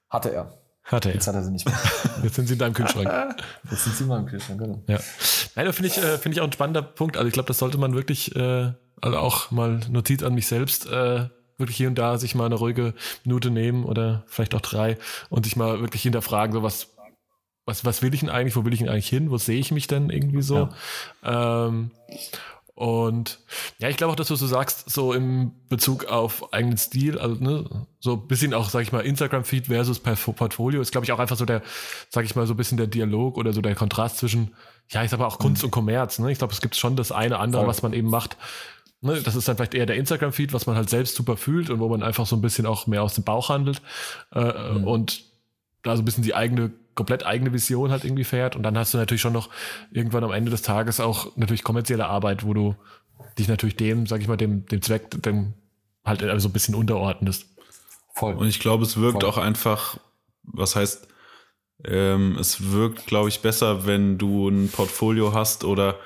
Hatte 0.09 0.33
er. 0.33 0.57
Hatte 0.83 1.09
er. 1.09 1.15
Jetzt 1.15 1.27
hat 1.27 1.35
er 1.35 1.43
sie 1.43 1.51
nicht 1.51 1.65
mehr. 1.65 1.79
Jetzt 2.23 2.35
sind 2.35 2.47
sie 2.47 2.53
in 2.53 2.59
deinem 2.59 2.73
Kühlschrank. 2.73 3.09
Jetzt 3.71 3.85
sind 3.85 3.95
sie 3.95 4.03
in 4.03 4.09
meinem 4.09 4.25
Kühlschrank, 4.25 4.59
genau. 4.59 4.83
Ja. 4.87 4.99
Nein, 5.55 5.65
da 5.65 5.71
finde 5.71 5.87
ich, 5.87 5.97
äh, 5.97 6.17
find 6.17 6.35
ich 6.35 6.41
auch 6.41 6.47
ein 6.47 6.51
spannender 6.51 6.81
Punkt. 6.81 7.15
Also 7.15 7.27
ich 7.27 7.33
glaube, 7.33 7.47
das 7.47 7.59
sollte 7.59 7.77
man 7.77 7.93
wirklich 7.93 8.35
äh, 8.35 8.73
also 9.03 9.17
auch 9.17 9.51
mal 9.51 9.79
Notiz 9.89 10.23
an 10.23 10.33
mich 10.33 10.47
selbst 10.47 10.85
äh, 10.87 11.27
wirklich 11.57 11.77
hier 11.77 11.87
und 11.87 11.95
da 11.95 12.17
sich 12.17 12.35
mal 12.35 12.45
eine 12.45 12.55
ruhige 12.55 12.93
Minute 13.23 13.51
nehmen 13.51 13.83
oder 13.83 14.23
vielleicht 14.27 14.55
auch 14.55 14.61
drei 14.61 14.97
und 15.29 15.45
sich 15.45 15.55
mal 15.55 15.81
wirklich 15.81 16.01
hinterfragen, 16.01 16.53
so 16.53 16.63
was, 16.63 16.92
was, 17.65 17.85
was 17.85 18.01
will 18.01 18.13
ich 18.13 18.21
denn 18.21 18.29
eigentlich, 18.29 18.55
wo 18.55 18.65
will 18.65 18.73
ich 18.73 18.79
denn 18.79 18.89
eigentlich 18.89 19.09
hin, 19.09 19.31
wo 19.31 19.37
sehe 19.37 19.59
ich 19.59 19.71
mich 19.71 19.87
denn 19.87 20.09
irgendwie 20.09 20.41
so? 20.41 20.69
Ja. 21.23 21.67
Ähm, 21.67 21.91
und 22.75 23.39
ja, 23.77 23.89
ich 23.89 23.97
glaube 23.97 24.11
auch, 24.11 24.15
dass 24.15 24.29
du 24.29 24.35
so 24.35 24.47
sagst, 24.47 24.89
so 24.89 25.13
im 25.13 25.51
Bezug 25.69 26.05
auf 26.05 26.51
eigenen 26.53 26.77
Stil, 26.77 27.19
also 27.19 27.35
ne, 27.35 27.69
so 27.99 28.13
ein 28.13 28.27
bisschen 28.27 28.53
auch, 28.53 28.69
sag 28.69 28.81
ich 28.81 28.91
mal, 28.91 29.01
Instagram-Feed 29.01 29.67
versus 29.67 29.99
Portfolio 29.99 30.81
ist, 30.81 30.91
glaube 30.91 31.05
ich, 31.05 31.11
auch 31.11 31.19
einfach 31.19 31.37
so 31.37 31.45
der, 31.45 31.61
sag 32.09 32.25
ich 32.25 32.35
mal, 32.35 32.47
so 32.47 32.53
ein 32.55 32.57
bisschen 32.57 32.77
der 32.77 32.87
Dialog 32.87 33.37
oder 33.37 33.53
so 33.53 33.61
der 33.61 33.75
Kontrast 33.75 34.17
zwischen, 34.17 34.55
ja, 34.89 35.03
ich 35.03 35.11
sag 35.11 35.19
mal 35.19 35.27
auch 35.27 35.37
Kunst 35.37 35.61
mhm. 35.61 35.67
und 35.67 35.71
Kommerz. 35.71 36.17
Ne? 36.17 36.31
Ich 36.31 36.39
glaube, 36.39 36.53
es 36.53 36.61
gibt 36.61 36.75
schon 36.75 36.95
das 36.95 37.11
eine 37.11 37.37
andere, 37.37 37.61
Voll. 37.61 37.69
was 37.69 37.83
man 37.83 37.93
eben 37.93 38.09
macht, 38.09 38.37
Ne, 39.03 39.21
das 39.21 39.35
ist 39.35 39.49
dann 39.49 39.57
vielleicht 39.57 39.73
eher 39.73 39.85
der 39.85 39.97
Instagram-Feed, 39.97 40.53
was 40.53 40.65
man 40.65 40.77
halt 40.77 40.89
selbst 40.89 41.15
super 41.15 41.35
fühlt 41.35 41.69
und 41.69 41.81
wo 41.81 41.89
man 41.89 42.01
einfach 42.01 42.25
so 42.25 42.37
ein 42.37 42.41
bisschen 42.41 42.65
auch 42.65 42.87
mehr 42.87 43.03
aus 43.03 43.15
dem 43.15 43.25
Bauch 43.25 43.49
handelt 43.49 43.81
äh, 44.31 44.71
mhm. 44.71 44.87
und 44.87 45.25
da 45.81 45.97
so 45.97 46.01
ein 46.01 46.05
bisschen 46.05 46.23
die 46.23 46.33
eigene, 46.33 46.71
komplett 46.95 47.25
eigene 47.25 47.53
Vision 47.53 47.91
halt 47.91 48.03
irgendwie 48.03 48.23
fährt. 48.23 48.55
Und 48.55 48.63
dann 48.63 48.77
hast 48.77 48.93
du 48.93 48.97
natürlich 48.97 49.21
schon 49.21 49.33
noch 49.33 49.49
irgendwann 49.91 50.23
am 50.23 50.31
Ende 50.31 50.51
des 50.51 50.61
Tages 50.61 50.99
auch 50.99 51.35
natürlich 51.35 51.63
kommerzielle 51.63 52.07
Arbeit, 52.07 52.45
wo 52.45 52.53
du 52.53 52.75
dich 53.37 53.47
natürlich 53.47 53.75
dem, 53.75 54.05
sag 54.05 54.21
ich 54.21 54.27
mal, 54.27 54.37
dem, 54.37 54.65
dem 54.65 54.81
Zweck, 54.81 55.21
dem 55.21 55.53
halt 56.05 56.21
so 56.21 56.27
also 56.27 56.49
ein 56.49 56.53
bisschen 56.53 56.75
unterordnest. 56.75 57.47
Voll. 58.15 58.35
Und 58.35 58.47
ich 58.47 58.59
glaube, 58.59 58.83
es 58.83 58.97
wirkt 58.97 59.21
Voll. 59.21 59.29
auch 59.29 59.37
einfach, 59.37 59.97
was 60.43 60.75
heißt, 60.75 61.07
ähm, 61.85 62.37
es 62.39 62.71
wirkt, 62.71 63.07
glaube 63.07 63.29
ich, 63.29 63.41
besser, 63.41 63.85
wenn 63.85 64.17
du 64.17 64.49
ein 64.49 64.69
Portfolio 64.69 65.33
hast 65.33 65.63
oder 65.63 65.99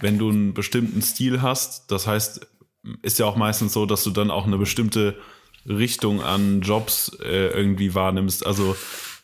wenn 0.00 0.18
du 0.18 0.30
einen 0.30 0.54
bestimmten 0.54 1.00
Stil 1.02 1.42
hast, 1.42 1.90
das 1.90 2.06
heißt, 2.06 2.46
ist 3.02 3.18
ja 3.18 3.26
auch 3.26 3.36
meistens 3.36 3.72
so, 3.72 3.86
dass 3.86 4.02
du 4.02 4.10
dann 4.10 4.30
auch 4.30 4.46
eine 4.46 4.58
bestimmte 4.58 5.16
Richtung 5.66 6.20
an 6.20 6.60
Jobs 6.60 7.16
äh, 7.22 7.48
irgendwie 7.48 7.94
wahrnimmst. 7.94 8.44
Also 8.44 8.76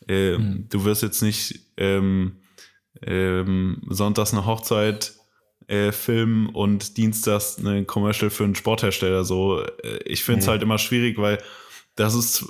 äh, 0.09 0.37
mhm. 0.37 0.65
du 0.69 0.83
wirst 0.83 1.03
jetzt 1.03 1.21
nicht 1.21 1.59
ähm, 1.77 2.37
ähm, 3.01 3.81
sonntags 3.89 4.33
eine 4.33 4.45
Hochzeit 4.45 5.13
äh, 5.67 5.91
filmen 5.91 6.49
und 6.49 6.97
dienstags 6.97 7.59
eine 7.59 7.85
Commercial 7.85 8.31
für 8.31 8.43
einen 8.43 8.55
Sporthersteller. 8.55 9.23
So, 9.23 9.61
äh, 9.61 9.99
ich 10.05 10.23
finde 10.23 10.39
es 10.39 10.47
mhm. 10.47 10.51
halt 10.51 10.63
immer 10.63 10.79
schwierig, 10.79 11.17
weil 11.19 11.37
das 11.95 12.15
ist, 12.15 12.45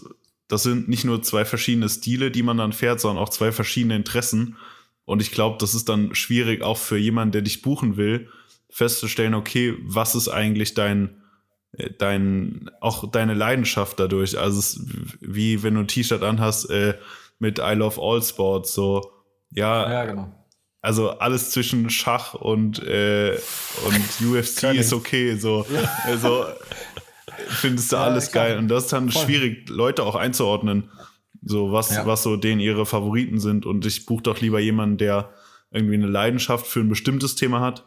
das 0.47 0.63
sind 0.63 0.87
nicht 0.87 1.03
nur 1.03 1.21
zwei 1.21 1.43
verschiedene 1.43 1.89
Stile, 1.89 2.31
die 2.31 2.43
man 2.43 2.57
dann 2.57 2.71
fährt, 2.71 3.01
sondern 3.01 3.21
auch 3.23 3.29
zwei 3.29 3.51
verschiedene 3.51 3.95
Interessen. 3.97 4.55
Und 5.03 5.21
ich 5.21 5.31
glaube, 5.31 5.57
das 5.59 5.75
ist 5.75 5.89
dann 5.89 6.15
schwierig 6.15 6.61
auch 6.61 6.77
für 6.77 6.97
jemanden, 6.97 7.33
der 7.33 7.41
dich 7.41 7.61
buchen 7.61 7.97
will, 7.97 8.29
festzustellen, 8.69 9.33
okay, 9.33 9.75
was 9.81 10.15
ist 10.15 10.29
eigentlich 10.29 10.75
dein, 10.75 11.21
äh, 11.73 11.89
dein, 11.97 12.69
auch 12.79 13.09
deine 13.11 13.33
Leidenschaft 13.33 13.99
dadurch? 13.99 14.39
Also 14.39 14.59
es 14.59 14.75
ist 14.75 14.87
wie 15.19 15.61
wenn 15.61 15.73
du 15.73 15.81
ein 15.81 15.87
T-Shirt 15.87 16.23
anhast 16.23 16.69
äh, 16.69 16.93
mit 17.39 17.59
I 17.59 17.73
love 17.73 17.99
all 18.01 18.21
sports, 18.21 18.73
so, 18.73 19.11
ja, 19.51 19.89
ja 19.89 20.05
genau. 20.05 20.31
Also 20.81 21.09
alles 21.09 21.51
zwischen 21.51 21.89
Schach 21.89 22.35
und, 22.35 22.81
äh, 22.83 23.37
und 23.85 24.27
UFC 24.27 24.75
ist 24.75 24.93
okay, 24.93 25.35
so, 25.35 25.65
ja. 25.73 25.89
also 26.05 26.45
findest 27.47 27.91
du 27.91 27.97
ja, 27.97 28.03
alles 28.03 28.31
geil. 28.31 28.57
Und 28.57 28.69
das 28.69 28.85
ist 28.85 28.93
dann 28.93 29.09
Voll. 29.09 29.23
schwierig, 29.23 29.69
Leute 29.69 30.03
auch 30.03 30.15
einzuordnen. 30.15 30.89
So, 31.41 31.71
was, 31.71 31.91
ja. 31.95 32.05
was 32.05 32.23
so 32.23 32.35
denen 32.35 32.59
ihre 32.59 32.85
Favoriten 32.85 33.39
sind. 33.39 33.65
Und 33.65 33.85
ich 33.85 34.05
buche 34.05 34.23
doch 34.23 34.41
lieber 34.41 34.59
jemanden, 34.59 34.97
der 34.97 35.33
irgendwie 35.71 35.95
eine 35.95 36.07
Leidenschaft 36.07 36.67
für 36.67 36.81
ein 36.81 36.89
bestimmtes 36.89 37.35
Thema 37.35 37.61
hat, 37.61 37.85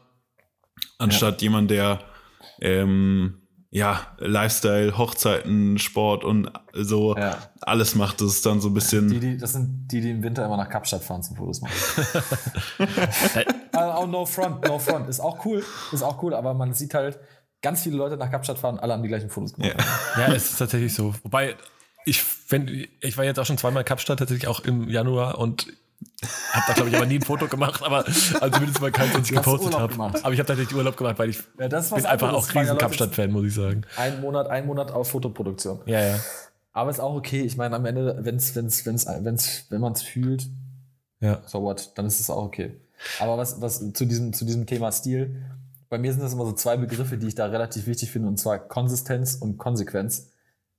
anstatt 0.99 1.43
ja. 1.43 1.47
jemand, 1.47 1.71
der 1.71 2.01
ähm, 2.61 3.42
ja, 3.75 4.07
Lifestyle, 4.19 4.99
Hochzeiten, 4.99 5.79
Sport 5.79 6.25
und 6.25 6.53
so 6.75 7.17
ja. 7.17 7.39
alles 7.63 7.95
macht. 7.95 8.21
Das 8.21 8.29
ist 8.29 8.45
dann 8.45 8.61
so 8.61 8.69
ein 8.69 8.75
bisschen. 8.75 9.09
Die, 9.09 9.19
die, 9.19 9.37
das 9.39 9.55
sind 9.55 9.89
die, 9.91 10.03
die 10.03 10.11
im 10.11 10.23
Winter 10.23 10.45
immer 10.45 10.59
nach 10.59 10.69
Kapstadt 10.69 11.03
fahren 11.03 11.23
zum 11.23 11.37
Fotos 11.37 11.63
machen. 11.63 11.73
also, 13.73 14.07
no 14.07 14.27
front, 14.27 14.69
no 14.69 14.79
front. 14.79 15.09
Ist 15.09 15.21
auch 15.21 15.43
cool, 15.47 15.65
ist 15.91 16.03
auch 16.03 16.23
cool, 16.23 16.35
aber 16.35 16.53
man 16.53 16.75
sieht 16.75 16.93
halt, 16.93 17.19
ganz 17.63 17.83
viele 17.83 17.97
Leute 17.97 18.19
nach 18.19 18.31
Kapstadt 18.31 18.59
fahren, 18.59 18.79
alle 18.79 18.93
haben 18.93 19.03
die 19.03 19.09
gleichen 19.09 19.31
Fotos 19.31 19.55
gemacht. 19.55 19.75
Ja, 20.17 20.27
ja 20.27 20.35
es 20.35 20.51
ist 20.51 20.59
tatsächlich 20.59 20.93
so. 20.93 21.15
Wobei, 21.23 21.57
ich, 22.05 22.23
wenn, 22.51 22.87
ich 23.01 23.17
war 23.17 23.25
jetzt 23.25 23.41
auch 23.41 23.47
schon 23.47 23.57
zweimal 23.57 23.83
in 23.83 23.87
Kapstadt, 23.87 24.19
tatsächlich 24.19 24.49
auch 24.49 24.61
im 24.61 24.89
Januar 24.91 25.39
und 25.39 25.69
habe 26.53 26.65
da, 26.69 26.73
glaube 26.75 26.91
ich, 26.91 26.97
aber 26.97 27.07
nie 27.07 27.17
ein 27.17 27.23
Foto 27.23 27.49
gemacht, 27.49 27.83
aber 27.83 28.05
also 28.07 28.49
zumindest 28.51 28.81
mal 28.81 28.93
keins, 28.93 29.15
was 29.15 29.31
ich 29.31 29.37
gepostet 29.37 29.75
habe. 29.77 29.95
Aber 29.95 30.33
ich 30.33 30.39
habe 30.39 30.47
tatsächlich 30.47 30.75
Urlaub 30.75 30.97
gemacht, 30.97 31.19
weil 31.19 31.31
ich 31.31 31.39
ja, 31.59 31.69
bin 31.69 32.07
einfach 32.07 32.33
auch 32.33 32.55
riesen 32.55 32.79
Kapstadt-Fan, 32.79 33.31
muss 33.31 33.47
ich 33.47 33.55
sagen. 33.55 33.83
Ein 33.97 34.21
Monat, 34.21 34.49
ein 34.49 34.67
Monat 34.67 34.91
auf 34.91 35.11
Fotoproduktion. 35.11 35.81
Ja, 35.87 36.01
ja. 36.01 36.19
Aber 36.73 36.91
ist 36.91 37.01
auch 37.01 37.15
okay. 37.15 37.43
Ich 37.43 37.57
meine, 37.57 37.77
am 37.77 37.85
Ende, 37.85 38.19
wenn's, 38.21 38.55
wenn's, 38.55 38.85
wenn's, 38.87 39.07
wenn's, 39.07 39.67
wenn 39.69 39.81
man 39.81 39.93
es 39.93 40.03
fühlt, 40.03 40.49
ja. 41.21 41.43
so 41.47 41.63
what, 41.63 41.93
dann 41.97 42.07
ist 42.07 42.21
es 42.21 42.31
auch 42.31 42.45
okay. 42.45 42.81
Aber 43.19 43.37
was, 43.37 43.61
was 43.61 43.93
zu 43.93 44.05
diesem, 44.05 44.33
zu 44.33 44.45
diesem 44.45 44.67
Thema 44.67 44.93
Stil, 44.93 45.43
bei 45.89 45.99
mir 45.99 46.13
sind 46.13 46.23
das 46.23 46.33
immer 46.33 46.47
so 46.47 46.53
zwei 46.53 46.77
Begriffe, 46.77 47.19
die 47.19 47.27
ich 47.27 47.35
da 47.35 47.47
relativ 47.47 47.87
wichtig 47.87 48.11
finde, 48.11 48.29
und 48.29 48.39
zwar 48.39 48.59
Konsistenz 48.59 49.35
und 49.35 49.59
Konsequenz 49.59 50.32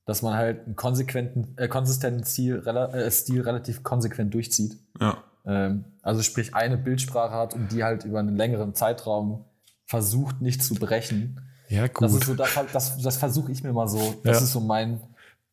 dass 0.06 0.22
man 0.22 0.34
halt 0.34 0.66
einen 0.66 0.76
konsequenten, 0.76 1.56
äh, 1.58 1.68
konsistenten 1.68 2.24
Stil, 2.26 2.66
äh, 2.66 3.10
Stil 3.12 3.42
relativ 3.42 3.84
konsequent 3.84 4.34
durchzieht. 4.34 4.78
Ja. 5.00 5.24
Ähm, 5.46 5.86
also 6.02 6.22
sprich 6.22 6.56
eine 6.56 6.78
Bildsprache 6.78 7.34
hat 7.34 7.54
und 7.54 7.72
die 7.72 7.84
halt 7.84 8.06
über 8.06 8.20
einen 8.20 8.36
längeren 8.36 8.76
Zeitraum 8.76 9.46
versucht 9.86 10.42
nicht 10.42 10.64
zu 10.64 10.76
brechen. 10.76 11.42
Ja, 11.70 11.88
gut. 11.88 12.04
Das 12.04 12.14
ist 12.14 12.26
so, 12.26 12.36
das, 12.36 12.60
das, 12.72 13.02
das 13.02 13.18
versuche 13.18 13.52
ich 13.52 13.64
mir 13.64 13.74
mal 13.74 13.88
so. 13.88 14.16
Das 14.24 14.40
ja. 14.40 14.44
ist 14.44 14.52
so 14.52 14.60
mein 14.60 15.02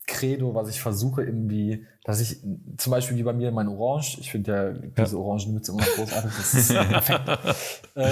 Credo, 0.07 0.55
was 0.55 0.69
ich 0.69 0.81
versuche 0.81 1.23
irgendwie, 1.23 1.87
dass 2.05 2.21
ich 2.21 2.41
zum 2.77 2.91
Beispiel 2.91 3.17
wie 3.17 3.23
bei 3.23 3.33
mir 3.33 3.53
mein 3.53 3.69
Orange, 3.69 4.19
ich 4.21 4.31
finde 4.31 4.53
ja 4.53 5.05
diese 5.05 5.17
ja. 5.17 5.23
Orangenmütze 5.23 5.73
immer 5.73 5.85
großartig, 5.85 6.33
das 6.37 6.55
ist 6.55 6.69
perfekt. 6.75 7.29
ähm, 7.97 8.11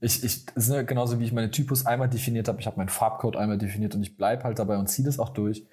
ich, 0.00 0.22
ich, 0.24 0.46
das 0.46 0.68
ist 0.68 0.74
ja 0.74 0.82
genauso 0.82 1.18
wie 1.18 1.24
ich 1.24 1.32
meine 1.32 1.50
Typus 1.50 1.86
einmal 1.86 2.08
definiert 2.08 2.48
habe, 2.48 2.60
ich 2.60 2.66
habe 2.66 2.76
meinen 2.76 2.88
Farbcode 2.88 3.36
einmal 3.36 3.58
definiert 3.58 3.94
und 3.94 4.02
ich 4.02 4.16
bleibe 4.16 4.44
halt 4.44 4.58
dabei 4.58 4.76
und 4.76 4.88
ziehe 4.88 5.06
das 5.06 5.18
auch 5.18 5.30
durch. 5.30 5.66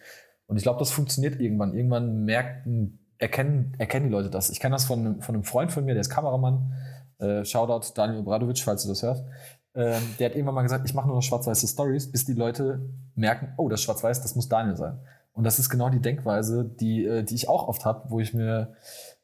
Und 0.48 0.58
ich 0.58 0.64
glaube, 0.64 0.80
das 0.80 0.92
funktioniert 0.92 1.40
irgendwann. 1.40 1.74
Irgendwann 1.74 2.26
merken, 2.26 3.00
erkennen, 3.18 3.74
erkennen 3.78 4.08
die 4.08 4.12
Leute 4.12 4.30
das. 4.30 4.50
Ich 4.50 4.60
kenne 4.60 4.76
das 4.76 4.86
von, 4.86 5.00
einem, 5.00 5.22
von 5.22 5.36
einem 5.36 5.44
Freund 5.44 5.72
von 5.72 5.86
mir, 5.86 5.94
der 5.94 6.02
ist 6.02 6.10
Kameramann. 6.10 6.74
Äh, 7.20 7.46
Shoutout 7.46 7.94
Daniel 7.96 8.20
Obradovic, 8.20 8.60
falls 8.60 8.84
du 8.84 8.90
das 8.90 9.04
hörst. 9.04 9.24
Ähm, 9.76 10.02
der 10.20 10.30
hat 10.30 10.36
irgendwann 10.36 10.56
mal 10.56 10.62
gesagt, 10.62 10.86
ich 10.86 10.94
mache 10.94 11.08
nur 11.08 11.16
noch 11.16 11.24
schwarz-weiße 11.24 11.68
Stories, 11.68 12.12
bis 12.12 12.26
die 12.26 12.34
Leute 12.34 12.82
merken, 13.16 13.54
oh, 13.58 13.70
das 13.70 13.82
schwarz-weiß, 13.82 14.22
das 14.22 14.36
muss 14.36 14.48
Daniel 14.48 14.76
sein. 14.76 15.00
Und 15.34 15.46
das 15.46 15.58
ist 15.58 15.70
genau 15.70 15.90
die 15.90 16.02
Denkweise, 16.02 16.64
die, 16.64 17.06
äh, 17.06 17.24
die 17.24 17.36
ich 17.36 17.50
auch 17.50 17.68
oft 17.68 17.86
habe, 17.86 18.10
wo 18.10 18.20
ich 18.20 18.34
mir 18.34 18.76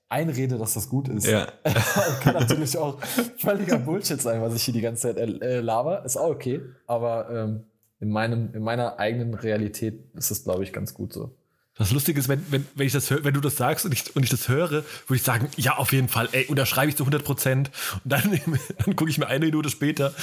einrede, 0.09 0.57
dass 0.57 0.73
das 0.73 0.89
gut 0.89 1.07
ist. 1.07 1.27
Ja. 1.27 1.47
Kann 2.21 2.33
natürlich 2.33 2.77
auch 2.77 2.99
völliger 3.37 3.77
Bullshit 3.77 4.21
sein, 4.21 4.41
was 4.41 4.55
ich 4.55 4.63
hier 4.63 4.73
die 4.73 4.81
ganze 4.81 5.13
Zeit 5.13 5.17
äh, 5.17 5.61
laber. 5.61 6.03
Ist 6.03 6.17
auch 6.17 6.31
okay. 6.31 6.61
Aber 6.87 7.29
ähm, 7.29 7.63
in, 7.99 8.09
meinem, 8.09 8.53
in 8.53 8.63
meiner 8.63 8.99
eigenen 8.99 9.35
Realität 9.35 10.03
ist 10.15 10.31
das, 10.31 10.43
glaube 10.43 10.63
ich, 10.63 10.73
ganz 10.73 10.93
gut 10.93 11.13
so. 11.13 11.35
Das 11.77 11.91
Lustige 11.91 12.19
ist, 12.19 12.27
wenn, 12.27 12.43
wenn, 12.51 12.67
wenn, 12.75 12.87
ich 12.87 12.91
das 12.91 13.09
hör, 13.09 13.23
wenn 13.23 13.33
du 13.33 13.39
das 13.39 13.55
sagst 13.55 13.85
und 13.85 13.93
ich, 13.93 14.13
und 14.13 14.23
ich 14.23 14.29
das 14.29 14.49
höre, 14.49 14.69
würde 14.69 15.15
ich 15.15 15.23
sagen, 15.23 15.47
ja, 15.55 15.77
auf 15.77 15.93
jeden 15.93 16.09
Fall, 16.09 16.27
ey, 16.33 16.45
unterschreibe 16.47 16.89
ich 16.89 16.97
zu 16.97 17.03
100 17.03 17.23
Prozent. 17.23 17.71
Und 18.03 18.11
dann, 18.11 18.37
dann 18.85 18.95
gucke 18.97 19.09
ich 19.09 19.17
mir 19.17 19.27
eine 19.27 19.45
Minute 19.45 19.69
später, 19.69 20.13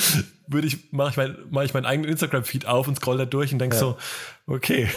würde 0.47 0.66
ich, 0.66 0.93
mache 0.93 1.11
ich, 1.11 1.16
mein, 1.16 1.37
mach 1.51 1.62
ich 1.62 1.72
meinen 1.72 1.87
eigenen 1.87 2.11
Instagram-Feed 2.11 2.66
auf 2.66 2.89
und 2.89 2.97
scroll 2.97 3.16
da 3.16 3.24
durch 3.24 3.55
und 3.55 3.59
denke 3.59 3.76
ja. 3.76 3.80
so, 3.80 3.97
okay. 4.47 4.89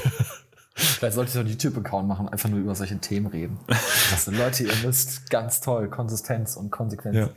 Vielleicht 0.75 1.15
sollte 1.15 1.29
ich 1.29 1.33
so 1.33 1.39
einen 1.39 1.49
YouTube-Account 1.49 2.07
machen, 2.07 2.29
einfach 2.29 2.49
nur 2.49 2.59
über 2.59 2.73
solche 2.73 2.97
Themen 2.99 3.27
reden. 3.27 3.59
Das 3.67 4.25
sind 4.25 4.37
Leute, 4.37 4.63
ihr 4.63 4.75
müsst 4.83 5.29
ganz 5.29 5.61
toll, 5.61 5.89
Konsistenz 5.89 6.55
und 6.55 6.71
Konsequenz. 6.71 7.15
Ja. 7.15 7.29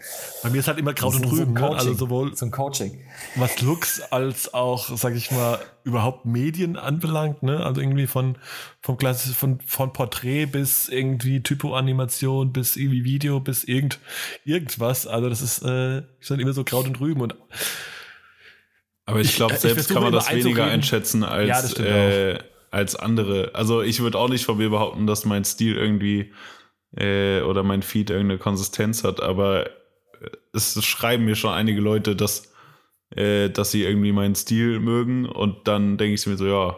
Bei 0.43 0.51
mir 0.51 0.59
ist 0.59 0.69
halt 0.69 0.79
immer 0.79 0.95
Kraut 0.95 1.15
und 1.17 1.25
Rüben, 1.25 1.57
so 1.57 1.69
ne? 1.69 1.77
also 1.77 1.95
sowohl 1.95 2.35
zum 2.35 2.51
Coaching. 2.51 3.01
Was 3.35 3.61
Looks 3.61 4.01
als 4.13 4.55
auch, 4.55 4.97
sag 4.97 5.15
ich 5.15 5.31
mal, 5.33 5.59
überhaupt 5.85 6.25
Medien 6.25 6.77
anbelangt, 6.77 7.43
ne? 7.43 7.65
Also 7.65 7.81
irgendwie 7.81 8.07
von, 8.07 8.37
vom 8.81 8.97
Klasse, 8.97 9.35
von, 9.35 9.61
von 9.67 9.93
Porträt 9.93 10.47
bis 10.47 10.89
irgendwie 10.89 11.43
Typo-Animation 11.43 12.53
bis 12.53 12.77
irgendwie 12.77 13.05
Video 13.05 13.41
bis 13.41 13.65
irgend, 13.65 13.99
irgendwas. 14.45 15.07
Also 15.07 15.29
das 15.29 15.43
ist, 15.43 15.63
äh, 15.63 16.03
dann 16.29 16.41
immer 16.41 16.53
so 16.53 16.65
Kraut 16.65 16.87
und 16.87 17.01
Rüben 17.01 17.21
und 17.21 17.35
aber 19.05 19.21
ich 19.21 19.35
glaube, 19.35 19.57
selbst 19.57 19.91
kann 19.91 20.03
man 20.03 20.13
das 20.13 20.33
weniger 20.33 20.65
einschätzen 20.65 21.25
als 21.25 21.77
ja, 21.77 21.85
äh, 21.85 22.39
als 22.73 22.97
andere. 22.97 23.51
Also 23.55 23.83
ich 23.83 24.01
würde 24.01 24.19
auch 24.19 24.29
nicht 24.29 24.45
von 24.45 24.57
mir 24.57 24.71
behaupten, 24.71 25.07
dass 25.07 25.25
mein 25.25 25.45
Stil 25.45 25.77
irgendwie 25.77 26.33
äh, 26.97 27.43
oder 27.43 27.63
mein 27.63 27.83
Feed 27.83 28.11
irgendeine 28.11 28.39
Konsistenz 28.39 29.05
hat, 29.05 29.23
aber 29.23 29.67
äh, 29.67 29.71
es 30.53 30.83
schreiben 30.85 31.25
mir 31.27 31.37
schon 31.37 31.53
einige 31.53 31.81
Leute, 31.81 32.17
dass, 32.17 32.51
äh, 33.11 33.51
dass 33.51 33.71
sie 33.71 33.85
irgendwie 33.85 34.13
meinen 34.13 34.35
Stil 34.35 34.81
mögen 34.81 35.27
und 35.27 35.69
dann 35.69 35.99
denke 35.99 36.15
ich 36.15 36.27
mir 36.27 36.37
so, 36.37 36.47
ja, 36.47 36.77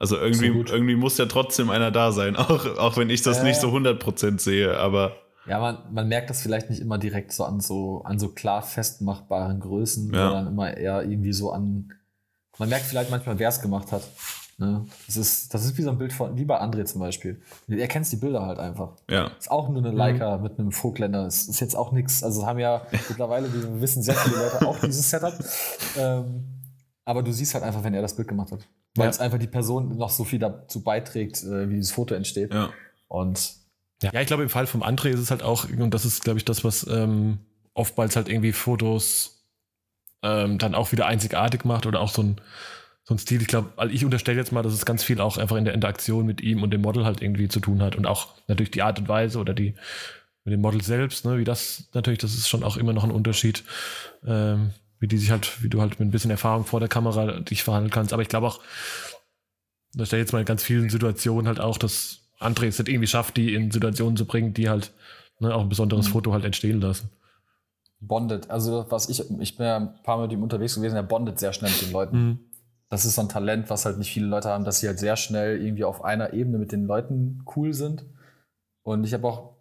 also 0.00 0.16
irgendwie, 0.16 0.46
irgendwie 0.46 0.96
muss 0.96 1.16
ja 1.16 1.26
trotzdem 1.26 1.70
einer 1.70 1.92
da 1.92 2.10
sein, 2.10 2.34
auch, 2.36 2.66
auch 2.78 2.96
wenn 2.96 3.08
ich 3.08 3.22
das 3.22 3.38
äh, 3.38 3.44
nicht 3.44 3.60
so 3.60 3.68
100% 3.68 4.40
sehe, 4.40 4.76
aber. 4.78 5.16
Ja, 5.46 5.60
man, 5.60 5.78
man 5.92 6.08
merkt 6.08 6.28
das 6.30 6.42
vielleicht 6.42 6.70
nicht 6.70 6.80
immer 6.80 6.98
direkt 6.98 7.32
so 7.32 7.44
an 7.44 7.60
so, 7.60 8.02
an 8.04 8.18
so 8.18 8.30
klar 8.30 8.62
festmachbaren 8.62 9.60
Größen, 9.60 10.12
ja. 10.12 10.28
sondern 10.28 10.46
immer 10.48 10.76
eher 10.76 11.02
irgendwie 11.02 11.32
so 11.32 11.52
an, 11.52 11.92
man 12.58 12.68
merkt 12.68 12.86
vielleicht 12.86 13.10
manchmal, 13.10 13.38
wer 13.38 13.48
es 13.48 13.62
gemacht 13.62 13.92
hat. 13.92 14.02
Ne? 14.60 14.84
Das, 15.06 15.16
ist, 15.16 15.54
das 15.54 15.64
ist 15.64 15.78
wie 15.78 15.82
so 15.82 15.88
ein 15.88 15.96
Bild 15.96 16.12
von, 16.12 16.36
wie 16.36 16.44
bei 16.44 16.60
André 16.60 16.84
zum 16.84 17.00
Beispiel. 17.00 17.40
Du 17.66 17.78
erkennst 17.78 18.12
die 18.12 18.16
Bilder 18.16 18.44
halt 18.44 18.58
einfach. 18.58 18.90
Ja. 19.08 19.30
Ist 19.38 19.50
auch 19.50 19.70
nur 19.70 19.78
eine 19.78 19.90
Leica 19.90 20.36
mhm. 20.36 20.42
mit 20.42 20.58
einem 20.58 20.70
Vogtländer. 20.70 21.24
Das 21.24 21.48
ist 21.48 21.60
jetzt 21.60 21.74
auch 21.74 21.92
nichts. 21.92 22.22
Also 22.22 22.46
haben 22.46 22.58
ja 22.58 22.82
mittlerweile, 23.08 23.52
wie 23.54 23.62
wir 23.62 23.80
wissen, 23.80 24.02
sehr 24.02 24.14
viele 24.14 24.36
Leute 24.36 24.66
auch 24.66 24.78
dieses 24.80 25.08
Setup. 25.08 25.32
Ähm, 25.96 26.44
aber 27.06 27.22
du 27.22 27.32
siehst 27.32 27.54
halt 27.54 27.64
einfach, 27.64 27.82
wenn 27.82 27.94
er 27.94 28.02
das 28.02 28.14
Bild 28.14 28.28
gemacht 28.28 28.52
hat. 28.52 28.68
Weil 28.96 29.04
ja. 29.04 29.10
es 29.10 29.18
einfach 29.18 29.38
die 29.38 29.46
Person 29.46 29.96
noch 29.96 30.10
so 30.10 30.24
viel 30.24 30.38
dazu 30.38 30.84
beiträgt, 30.84 31.42
äh, 31.42 31.70
wie 31.70 31.76
dieses 31.76 31.92
Foto 31.92 32.14
entsteht. 32.14 32.52
Ja. 32.52 32.68
Und 33.08 33.54
ja, 34.02 34.10
ja 34.12 34.20
ich 34.20 34.26
glaube, 34.26 34.42
im 34.42 34.50
Fall 34.50 34.66
vom 34.66 34.82
André 34.82 35.08
ist 35.08 35.20
es 35.20 35.30
halt 35.30 35.42
auch, 35.42 35.70
und 35.70 35.94
das 35.94 36.04
ist, 36.04 36.22
glaube 36.22 36.38
ich, 36.38 36.44
das, 36.44 36.64
was 36.64 36.86
ähm, 36.86 37.38
oftmals 37.72 38.14
halt 38.14 38.28
irgendwie 38.28 38.52
Fotos 38.52 39.46
ähm, 40.22 40.58
dann 40.58 40.74
auch 40.74 40.92
wieder 40.92 41.06
einzigartig 41.06 41.64
macht 41.64 41.86
oder 41.86 42.00
auch 42.00 42.10
so 42.10 42.22
ein 42.22 42.40
so 43.10 43.14
ein 43.14 43.18
Stil. 43.18 43.42
Ich 43.42 43.48
glaube, 43.48 43.72
also 43.76 43.92
ich 43.92 44.04
unterstelle 44.04 44.38
jetzt 44.38 44.52
mal, 44.52 44.62
dass 44.62 44.72
es 44.72 44.86
ganz 44.86 45.02
viel 45.02 45.20
auch 45.20 45.36
einfach 45.36 45.56
in 45.56 45.64
der 45.64 45.74
Interaktion 45.74 46.24
mit 46.24 46.40
ihm 46.40 46.62
und 46.62 46.70
dem 46.70 46.80
Model 46.80 47.04
halt 47.04 47.20
irgendwie 47.20 47.48
zu 47.48 47.58
tun 47.58 47.82
hat 47.82 47.96
und 47.96 48.06
auch 48.06 48.28
natürlich 48.46 48.70
die 48.70 48.82
Art 48.82 49.00
und 49.00 49.08
Weise 49.08 49.40
oder 49.40 49.52
die 49.52 49.74
mit 50.44 50.52
dem 50.54 50.60
Model 50.60 50.80
selbst, 50.80 51.24
ne, 51.24 51.36
wie 51.36 51.44
das 51.44 51.88
natürlich, 51.92 52.20
das 52.20 52.34
ist 52.34 52.48
schon 52.48 52.62
auch 52.62 52.76
immer 52.76 52.92
noch 52.92 53.02
ein 53.02 53.10
Unterschied, 53.10 53.64
ähm, 54.24 54.70
wie 55.00 55.08
die 55.08 55.18
sich 55.18 55.32
halt, 55.32 55.60
wie 55.60 55.68
du 55.68 55.80
halt 55.80 55.98
mit 55.98 56.08
ein 56.08 56.12
bisschen 56.12 56.30
Erfahrung 56.30 56.64
vor 56.64 56.78
der 56.78 56.88
Kamera 56.88 57.40
dich 57.40 57.64
verhandeln 57.64 57.90
kannst. 57.90 58.12
Aber 58.12 58.22
ich 58.22 58.28
glaube 58.28 58.46
auch, 58.46 58.60
da 59.92 60.06
stelle 60.06 60.22
jetzt 60.22 60.32
mal 60.32 60.38
in 60.38 60.46
ganz 60.46 60.62
vielen 60.62 60.88
Situationen 60.88 61.48
halt 61.48 61.58
auch, 61.58 61.78
dass 61.78 62.20
André 62.38 62.66
es 62.68 62.78
halt 62.78 62.88
irgendwie 62.88 63.08
schafft, 63.08 63.36
die 63.36 63.54
in 63.54 63.72
Situationen 63.72 64.16
zu 64.16 64.24
bringen, 64.24 64.54
die 64.54 64.68
halt 64.68 64.92
ne, 65.40 65.52
auch 65.52 65.62
ein 65.62 65.68
besonderes 65.68 66.06
mhm. 66.06 66.12
Foto 66.12 66.32
halt 66.32 66.44
entstehen 66.44 66.80
lassen. 66.80 67.10
Bondet, 67.98 68.50
also 68.50 68.86
was 68.88 69.08
ich, 69.08 69.20
ich 69.40 69.56
bin 69.56 69.66
ja 69.66 69.76
ein 69.78 70.02
paar 70.04 70.16
Mal 70.16 70.28
mit 70.28 70.32
ihm 70.32 70.44
unterwegs 70.44 70.76
gewesen, 70.76 70.94
er 70.94 71.02
bondet 71.02 71.40
sehr 71.40 71.52
schnell 71.52 71.72
mit 71.72 71.82
den 71.82 71.92
Leuten. 71.92 72.24
Mhm 72.24 72.49
das 72.90 73.04
ist 73.04 73.14
so 73.14 73.22
ein 73.22 73.28
Talent, 73.28 73.70
was 73.70 73.86
halt 73.86 73.98
nicht 73.98 74.12
viele 74.12 74.26
Leute 74.26 74.48
haben, 74.48 74.64
dass 74.64 74.80
sie 74.80 74.88
halt 74.88 74.98
sehr 74.98 75.16
schnell 75.16 75.62
irgendwie 75.62 75.84
auf 75.84 76.04
einer 76.04 76.32
Ebene 76.32 76.58
mit 76.58 76.72
den 76.72 76.86
Leuten 76.86 77.44
cool 77.56 77.72
sind. 77.72 78.04
Und 78.82 79.04
ich 79.04 79.14
habe 79.14 79.26
auch 79.28 79.54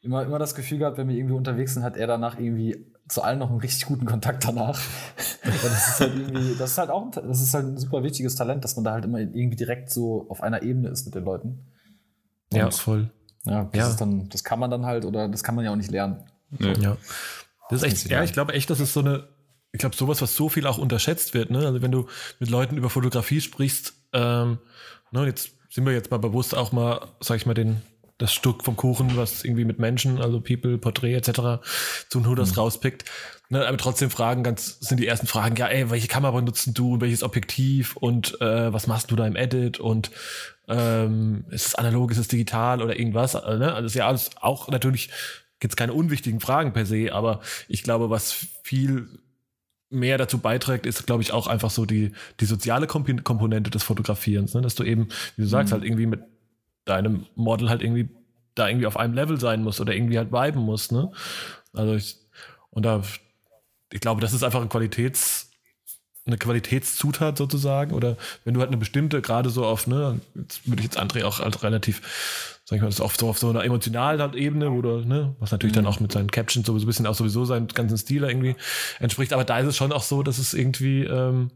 immer, 0.00 0.22
immer 0.22 0.38
das 0.38 0.54
Gefühl 0.54 0.78
gehabt, 0.78 0.96
wenn 0.96 1.08
wir 1.08 1.16
irgendwie 1.16 1.34
unterwegs 1.34 1.74
sind, 1.74 1.82
hat 1.82 1.96
er 1.96 2.06
danach 2.06 2.38
irgendwie 2.38 2.86
zu 3.08 3.22
allen 3.22 3.40
noch 3.40 3.50
einen 3.50 3.60
richtig 3.60 3.86
guten 3.86 4.06
Kontakt 4.06 4.46
danach. 4.46 4.80
das 5.42 5.88
ist 5.88 6.00
halt 6.00 6.14
irgendwie, 6.16 6.54
das 6.56 6.70
ist 6.72 6.78
halt 6.78 6.90
auch, 6.90 7.10
das 7.10 7.42
ist 7.42 7.54
halt 7.54 7.66
ein 7.66 7.76
super 7.76 8.04
wichtiges 8.04 8.36
Talent, 8.36 8.64
dass 8.64 8.76
man 8.76 8.84
da 8.84 8.92
halt 8.92 9.04
immer 9.04 9.18
irgendwie 9.18 9.56
direkt 9.56 9.90
so 9.90 10.26
auf 10.28 10.40
einer 10.40 10.62
Ebene 10.62 10.88
ist 10.88 11.06
mit 11.06 11.14
den 11.16 11.24
Leuten. 11.24 11.66
Und 12.52 12.58
ja, 12.58 12.70
voll. 12.70 13.10
Ja, 13.44 13.64
das 13.64 13.78
ja. 13.78 13.88
ist 13.88 14.00
dann, 14.00 14.28
das 14.28 14.44
kann 14.44 14.60
man 14.60 14.70
dann 14.70 14.86
halt 14.86 15.04
oder 15.04 15.28
das 15.28 15.42
kann 15.42 15.56
man 15.56 15.64
ja 15.64 15.72
auch 15.72 15.76
nicht 15.76 15.90
lernen. 15.90 16.22
Nee. 16.50 16.74
Ja. 16.80 16.96
Das 17.68 17.82
ist 17.82 17.88
echt, 17.88 18.10
ja, 18.10 18.22
ich 18.22 18.32
glaube 18.32 18.52
echt, 18.52 18.70
das 18.70 18.78
ist 18.78 18.92
so 18.92 19.00
eine, 19.00 19.28
ich 19.76 19.80
glaube, 19.80 19.94
sowas, 19.94 20.22
was 20.22 20.34
so 20.34 20.48
viel 20.48 20.66
auch 20.66 20.78
unterschätzt 20.78 21.34
wird, 21.34 21.50
ne? 21.50 21.58
Also 21.58 21.82
wenn 21.82 21.92
du 21.92 22.06
mit 22.40 22.48
Leuten 22.48 22.78
über 22.78 22.88
Fotografie 22.88 23.42
sprichst, 23.42 23.92
ähm, 24.14 24.58
ne, 25.10 25.26
jetzt 25.26 25.50
sind 25.68 25.84
wir 25.84 25.92
jetzt 25.92 26.10
mal 26.10 26.16
bewusst 26.16 26.54
auch 26.54 26.72
mal, 26.72 27.06
sag 27.20 27.36
ich 27.36 27.44
mal, 27.44 27.52
den, 27.52 27.82
das 28.16 28.32
Stück 28.32 28.64
vom 28.64 28.76
Kuchen, 28.76 29.18
was 29.18 29.44
irgendwie 29.44 29.66
mit 29.66 29.78
Menschen, 29.78 30.18
also 30.18 30.40
People, 30.40 30.78
Porträt 30.78 31.12
etc. 31.12 31.62
zu 32.08 32.20
nur 32.20 32.36
das 32.36 32.52
mhm. 32.52 32.60
rauspickt. 32.60 33.04
Ne, 33.50 33.66
aber 33.66 33.76
trotzdem 33.76 34.08
Fragen, 34.08 34.42
ganz 34.42 34.80
sind 34.80 34.98
die 34.98 35.06
ersten 35.06 35.26
Fragen, 35.26 35.56
ja, 35.56 35.66
ey, 35.66 35.90
welche 35.90 36.08
Kamera 36.08 36.40
nutzen 36.40 36.72
du 36.72 36.94
und 36.94 37.02
welches 37.02 37.22
Objektiv 37.22 37.96
und 37.96 38.40
äh, 38.40 38.72
was 38.72 38.86
machst 38.86 39.10
du 39.10 39.16
da 39.16 39.26
im 39.26 39.36
Edit 39.36 39.78
und 39.78 40.10
ähm, 40.68 41.44
ist 41.50 41.66
es 41.66 41.74
analog, 41.74 42.10
ist 42.12 42.18
es 42.18 42.28
digital 42.28 42.80
oder 42.80 42.98
irgendwas? 42.98 43.34
Äh, 43.34 43.58
ne? 43.58 43.74
Also 43.74 43.86
ist 43.86 43.94
ja 43.94 44.08
alles 44.08 44.30
auch 44.40 44.68
natürlich 44.68 45.10
jetzt 45.62 45.76
keine 45.76 45.92
unwichtigen 45.92 46.40
Fragen 46.40 46.72
per 46.72 46.86
se, 46.86 47.12
aber 47.12 47.40
ich 47.68 47.82
glaube, 47.82 48.08
was 48.08 48.32
viel 48.62 49.08
mehr 49.90 50.18
dazu 50.18 50.38
beiträgt, 50.38 50.86
ist, 50.86 51.06
glaube 51.06 51.22
ich, 51.22 51.32
auch 51.32 51.46
einfach 51.46 51.70
so 51.70 51.86
die, 51.86 52.12
die 52.40 52.44
soziale 52.44 52.86
Komponente 52.86 53.70
des 53.70 53.82
Fotografierens, 53.82 54.54
ne? 54.54 54.62
dass 54.62 54.74
du 54.74 54.84
eben, 54.84 55.08
wie 55.36 55.42
du 55.42 55.48
sagst, 55.48 55.72
mhm. 55.72 55.74
halt 55.74 55.84
irgendwie 55.84 56.06
mit 56.06 56.20
deinem 56.84 57.26
Model 57.34 57.68
halt 57.68 57.82
irgendwie 57.82 58.08
da 58.54 58.68
irgendwie 58.68 58.86
auf 58.86 58.96
einem 58.96 59.14
Level 59.14 59.38
sein 59.38 59.62
musst 59.62 59.80
oder 59.80 59.94
irgendwie 59.94 60.18
halt 60.18 60.32
viben 60.32 60.62
musst, 60.62 60.90
ne? 60.90 61.12
Also 61.74 61.94
ich, 61.94 62.16
und 62.70 62.84
da, 62.84 63.02
ich 63.92 64.00
glaube, 64.00 64.20
das 64.20 64.32
ist 64.32 64.42
einfach 64.42 64.62
ein 64.62 64.68
Qualitäts, 64.68 65.50
eine 66.24 66.38
Qualitätszutat 66.38 67.36
sozusagen 67.36 67.92
oder 67.92 68.16
wenn 68.44 68.54
du 68.54 68.60
halt 68.60 68.68
eine 68.68 68.78
bestimmte, 68.78 69.20
gerade 69.20 69.50
so 69.50 69.64
auf, 69.64 69.86
ne, 69.86 70.20
jetzt 70.34 70.66
würde 70.66 70.80
ich 70.80 70.86
jetzt 70.86 70.98
André 70.98 71.24
auch 71.24 71.38
als 71.38 71.62
relativ 71.62 72.55
sag 72.68 72.76
ich 72.76 72.82
mal, 72.82 72.88
das 72.88 72.96
ist 72.96 73.00
oft 73.00 73.20
so 73.20 73.28
auf 73.28 73.38
so 73.38 73.48
einer 73.48 73.62
emotionalen 73.62 74.34
Ebene, 74.34 74.64
du, 74.64 75.00
ne, 75.06 75.36
was 75.38 75.52
natürlich 75.52 75.74
mhm. 75.74 75.84
dann 75.84 75.86
auch 75.86 76.00
mit 76.00 76.10
seinen 76.10 76.32
Captions 76.32 76.66
so 76.66 76.74
ein 76.74 76.84
bisschen 76.84 77.06
auch 77.06 77.14
sowieso 77.14 77.44
seinen 77.44 77.68
ganzen 77.68 77.96
Stil 77.96 78.24
irgendwie 78.24 78.56
entspricht. 78.98 79.32
Aber 79.32 79.44
da 79.44 79.60
ist 79.60 79.68
es 79.68 79.76
schon 79.76 79.92
auch 79.92 80.02
so, 80.02 80.24
dass 80.24 80.38
es 80.38 80.52
irgendwie, 80.52 81.04
ähm, 81.04 81.52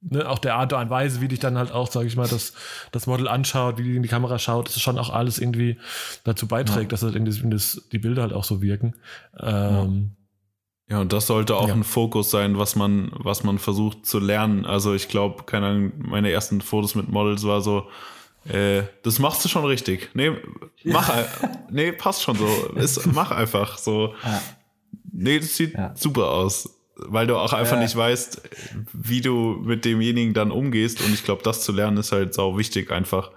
ne, 0.00 0.28
auch 0.28 0.40
der 0.40 0.56
Art 0.56 0.72
und 0.72 0.90
Weise, 0.90 1.20
wie 1.20 1.28
dich 1.28 1.38
dann 1.38 1.56
halt 1.56 1.70
auch, 1.70 1.88
sag 1.88 2.06
ich 2.06 2.16
mal, 2.16 2.26
das, 2.26 2.54
das 2.90 3.06
Model 3.06 3.28
anschaut, 3.28 3.78
wie 3.78 3.84
die 3.84 3.94
in 3.94 4.02
die 4.02 4.08
Kamera 4.08 4.40
schaut, 4.40 4.68
ist 4.68 4.80
schon 4.80 4.98
auch 4.98 5.10
alles 5.10 5.38
irgendwie 5.38 5.78
dazu 6.24 6.48
beiträgt, 6.48 6.86
ja. 6.86 6.88
dass 6.88 7.04
halt 7.04 7.14
in 7.14 7.24
das, 7.24 7.38
in 7.38 7.52
das, 7.52 7.86
die 7.92 8.00
Bilder 8.00 8.22
halt 8.22 8.32
auch 8.32 8.44
so 8.44 8.60
wirken. 8.60 8.96
Ähm, 9.38 10.16
ja, 10.90 11.00
und 11.00 11.12
das 11.12 11.28
sollte 11.28 11.54
auch 11.54 11.68
ja. 11.68 11.74
ein 11.74 11.84
Fokus 11.84 12.32
sein, 12.32 12.58
was 12.58 12.74
man, 12.74 13.12
was 13.14 13.44
man 13.44 13.60
versucht 13.60 14.06
zu 14.06 14.18
lernen. 14.18 14.66
Also 14.66 14.92
ich 14.92 15.06
glaube, 15.06 15.44
keine 15.44 15.66
Ahnung, 15.66 15.92
meine 15.98 16.32
ersten 16.32 16.62
Fotos 16.62 16.96
mit 16.96 17.08
Models 17.10 17.44
war 17.44 17.60
so, 17.60 17.88
äh, 18.48 18.84
das 19.02 19.18
machst 19.18 19.44
du 19.44 19.48
schon 19.48 19.64
richtig. 19.64 20.10
Nee, 20.14 20.32
mach, 20.84 21.08
ja. 21.08 21.26
nee, 21.70 21.92
passt 21.92 22.22
schon 22.22 22.36
so. 22.36 22.46
Ist, 22.76 23.06
mach 23.06 23.30
einfach 23.30 23.78
so. 23.78 24.14
Ja. 24.24 24.42
Nee, 25.12 25.38
das 25.40 25.56
sieht 25.56 25.74
ja. 25.74 25.94
super 25.96 26.30
aus. 26.30 26.74
Weil 27.00 27.28
du 27.28 27.36
auch 27.36 27.52
einfach 27.52 27.78
nicht 27.78 27.94
weißt, 27.94 28.42
wie 28.92 29.20
du 29.20 29.60
mit 29.62 29.84
demjenigen 29.84 30.34
dann 30.34 30.50
umgehst. 30.50 31.00
Und 31.00 31.14
ich 31.14 31.22
glaube, 31.24 31.42
das 31.44 31.62
zu 31.62 31.70
lernen 31.70 31.98
ist 31.98 32.10
halt 32.10 32.34
sau 32.34 32.58
wichtig 32.58 32.90
einfach. 32.90 33.30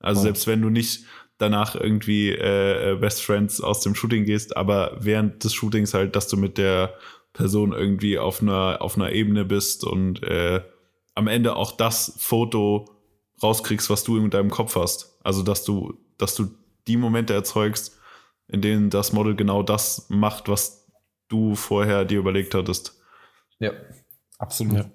Also 0.00 0.22
selbst 0.22 0.48
wenn 0.48 0.62
du 0.62 0.68
nicht 0.68 1.04
danach 1.38 1.76
irgendwie 1.76 2.30
äh, 2.30 2.96
Best 3.00 3.22
Friends 3.22 3.60
aus 3.60 3.80
dem 3.80 3.94
Shooting 3.94 4.24
gehst, 4.24 4.56
aber 4.56 4.96
während 5.00 5.44
des 5.44 5.54
Shootings 5.54 5.94
halt, 5.94 6.16
dass 6.16 6.26
du 6.26 6.36
mit 6.36 6.58
der 6.58 6.94
Person 7.32 7.72
irgendwie 7.72 8.18
auf 8.18 8.42
einer, 8.42 8.78
auf 8.80 8.96
einer 8.96 9.12
Ebene 9.12 9.44
bist 9.44 9.84
und 9.84 10.22
äh, 10.24 10.60
am 11.14 11.28
Ende 11.28 11.54
auch 11.54 11.76
das 11.76 12.14
Foto 12.18 12.97
rauskriegst, 13.42 13.90
was 13.90 14.04
du 14.04 14.16
in 14.16 14.30
deinem 14.30 14.50
Kopf 14.50 14.76
hast. 14.76 15.16
Also, 15.22 15.42
dass 15.42 15.64
du, 15.64 15.94
dass 16.16 16.34
du 16.34 16.48
die 16.86 16.96
Momente 16.96 17.34
erzeugst, 17.34 17.96
in 18.48 18.62
denen 18.62 18.90
das 18.90 19.12
Model 19.12 19.36
genau 19.36 19.62
das 19.62 20.06
macht, 20.08 20.48
was 20.48 20.86
du 21.28 21.54
vorher 21.54 22.04
dir 22.04 22.18
überlegt 22.18 22.54
hattest. 22.54 22.98
Ja, 23.58 23.72
absolut. 24.38 24.78
Ja. 24.78 24.90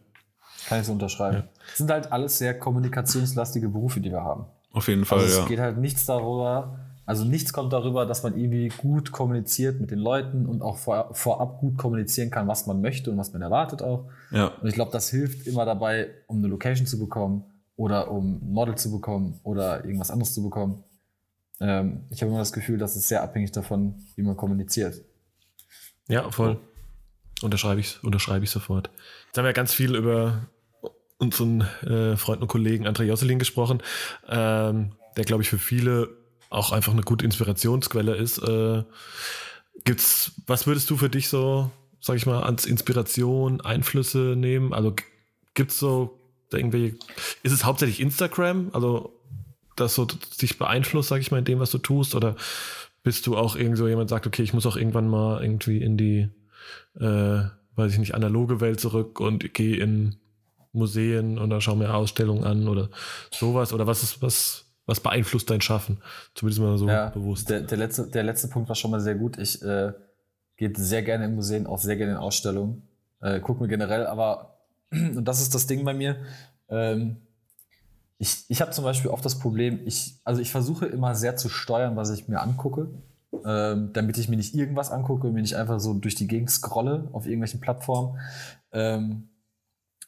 Kann 0.68 0.80
ich 0.80 0.88
so 0.88 0.94
unterschreiben. 0.94 1.38
Ja. 1.38 1.50
Das 1.68 1.78
sind 1.78 1.92
halt 1.92 2.12
alles 2.12 2.38
sehr 2.38 2.58
kommunikationslastige 2.58 3.70
Berufe, 3.70 4.00
die 4.00 4.12
wir 4.12 4.24
haben. 4.24 4.46
Auf 4.72 4.88
jeden 4.88 5.06
Fall, 5.06 5.20
also 5.20 5.32
es 5.32 5.38
ja. 5.40 5.46
geht 5.46 5.60
halt 5.60 5.78
nichts 5.78 6.06
darüber, 6.06 6.80
also 7.06 7.26
nichts 7.26 7.54
kommt 7.54 7.74
darüber, 7.74 8.06
dass 8.06 8.24
man 8.24 8.36
irgendwie 8.38 8.70
gut 8.70 9.12
kommuniziert 9.12 9.80
mit 9.80 9.92
den 9.92 10.00
Leuten 10.00 10.46
und 10.46 10.62
auch 10.62 10.78
vor, 10.78 11.14
vorab 11.14 11.60
gut 11.60 11.78
kommunizieren 11.78 12.32
kann, 12.32 12.48
was 12.48 12.66
man 12.66 12.82
möchte 12.82 13.12
und 13.12 13.18
was 13.18 13.34
man 13.34 13.42
erwartet 13.42 13.82
auch. 13.82 14.06
Ja. 14.32 14.48
Und 14.48 14.68
ich 14.68 14.74
glaube, 14.74 14.92
das 14.92 15.10
hilft 15.10 15.46
immer 15.46 15.66
dabei, 15.66 16.10
um 16.28 16.38
eine 16.38 16.48
Location 16.48 16.88
zu 16.88 16.98
bekommen, 16.98 17.44
oder 17.76 18.12
um 18.12 18.36
ein 18.44 18.54
Model 18.54 18.76
zu 18.76 18.92
bekommen 18.92 19.40
oder 19.44 19.84
irgendwas 19.84 20.12
anderes 20.12 20.34
zu 20.34 20.44
bekommen. 20.44 20.84
Ähm, 21.60 22.04
ich 22.10 22.22
habe 22.22 22.30
immer 22.30 22.40
das 22.40 22.54
Gefühl, 22.54 22.78
dass 22.78 22.96
es 22.96 23.08
sehr 23.08 23.24
abhängig 23.24 23.52
davon, 23.52 23.96
wie 24.16 24.22
man 24.22 24.38
kommuniziert. 24.38 25.02
Ja, 26.08 26.30
voll. 26.32 26.60
Unterschreibe 27.42 27.80
ich, 27.80 28.04
unterschreibe 28.04 28.44
ich 28.46 28.52
sofort. 28.52 28.90
Jetzt 29.28 29.38
haben 29.38 29.46
wir 29.46 29.54
ganz 29.54 29.74
viel 29.74 29.96
über 29.96 30.48
unseren 31.18 31.62
äh, 31.86 32.18
Freund 32.18 32.42
und 32.42 32.48
Kollegen 32.48 32.88
André 32.88 33.04
Josselin 33.04 33.40
gesprochen, 33.40 33.82
ähm, 34.28 34.94
der, 35.16 35.24
glaube 35.24 35.44
ich, 35.44 35.50
für 35.50 35.58
viele 35.58 36.10
auch 36.50 36.72
einfach 36.72 36.94
eine 36.94 37.02
gute 37.02 37.26
Inspirationsquelle 37.26 38.16
ist. 38.16 38.38
Äh, 38.40 38.84
gibt's, 39.84 40.34
was 40.48 40.68
würdest 40.68 40.90
du 40.90 40.98
für 40.98 41.10
dich 41.10 41.30
so, 41.30 41.72
sag 42.00 42.16
ich 42.18 42.26
mal, 42.26 42.44
als 42.44 42.66
Inspiration, 42.66 43.62
Einflüsse 43.62 44.36
nehmen? 44.38 44.74
Also 44.74 44.96
gibt 45.54 45.72
es 45.72 45.80
so 45.80 46.20
irgendwie, 46.54 46.98
ist 47.44 47.52
es 47.52 47.66
hauptsächlich 47.66 48.00
Instagram, 48.00 48.70
also 48.74 49.20
das 49.76 49.96
so 49.96 50.06
dich 50.06 50.58
beeinflusst, 50.58 51.10
sag 51.10 51.22
ich 51.22 51.32
mal, 51.32 51.40
in 51.40 51.46
dem, 51.46 51.60
was 51.60 51.72
du 51.72 51.78
tust, 51.78 52.16
oder 52.16 52.36
bist 53.04 53.28
du 53.28 53.36
auch 53.36 53.56
irgend 53.56 53.78
so 53.78 53.88
jemand 53.88 54.10
sagt, 54.10 54.28
okay, 54.28 54.44
ich 54.44 54.54
muss 54.54 54.66
auch 54.66 54.78
irgendwann 54.78 55.08
mal 55.08 55.42
irgendwie 55.42 55.82
in 55.82 55.98
die, 55.98 56.30
äh, 57.00 57.44
weiß 57.76 57.92
ich 57.92 58.00
nicht, 58.00 58.16
analoge 58.16 58.62
Welt 58.62 58.80
zurück 58.80 59.20
und 59.20 59.54
gehe 59.54 59.78
in 59.78 60.16
Museen 60.72 61.38
oder 61.38 61.62
schaue 61.62 61.78
mir 61.78 61.94
Ausstellungen 61.94 62.44
an 62.44 62.68
oder 62.68 62.90
sowas, 63.32 63.74
oder 63.74 63.88
was 63.88 64.04
ist, 64.04 64.22
was, 64.22 64.66
was 64.86 65.00
beeinflusst 65.00 65.50
dein 65.50 65.62
Schaffen? 65.62 66.00
Zumindest 66.36 66.62
mal 66.62 66.78
so 66.78 66.88
ja, 66.88 67.10
bewusst. 67.10 67.50
Der, 67.50 67.62
der, 67.62 67.78
letzte, 67.78 68.08
der 68.08 68.24
letzte 68.24 68.48
Punkt 68.48 68.70
war 68.70 68.76
schon 68.76 68.92
mal 68.92 69.00
sehr 69.00 69.16
gut. 69.16 69.38
Ich 69.38 69.62
äh, 69.62 69.94
gehe 70.58 70.72
sehr 70.76 71.04
gerne 71.04 71.26
in 71.26 71.36
Museen, 71.36 71.68
auch 71.68 71.80
sehr 71.80 71.96
gerne 71.96 72.14
in 72.14 72.18
Ausstellungen. 72.18 72.88
Äh, 73.22 73.40
guck 73.40 73.62
mir 73.62 73.68
generell, 73.68 74.06
aber, 74.06 74.53
und 75.16 75.26
das 75.26 75.42
ist 75.42 75.54
das 75.56 75.68
Ding 75.68 75.84
bei 75.84 75.94
mir, 75.94 76.18
ähm, 76.70 77.18
ich, 78.18 78.46
ich 78.48 78.62
habe 78.62 78.72
zum 78.72 78.84
Beispiel 78.84 79.12
oft 79.12 79.26
das 79.26 79.40
Problem, 79.40 79.82
ich, 79.86 80.20
also 80.24 80.42
ich 80.42 80.52
versuche 80.52 80.86
immer 80.86 81.16
sehr 81.16 81.36
zu 81.36 81.50
steuern, 81.50 81.96
was 81.96 82.10
ich 82.10 82.28
mir 82.28 82.40
angucke, 82.40 82.90
ähm, 83.46 83.92
damit 83.94 84.18
ich 84.18 84.30
mir 84.30 84.38
nicht 84.38 84.56
irgendwas 84.56 84.92
angucke 84.92 85.28
mir 85.28 85.42
nicht 85.42 85.56
einfach 85.56 85.80
so 85.80 85.94
durch 85.94 86.16
die 86.16 86.28
Gegend 86.28 86.50
scrolle 86.50 87.10
auf 87.12 87.26
irgendwelchen 87.26 87.60
Plattformen. 87.60 88.20
Ähm, 88.72 89.30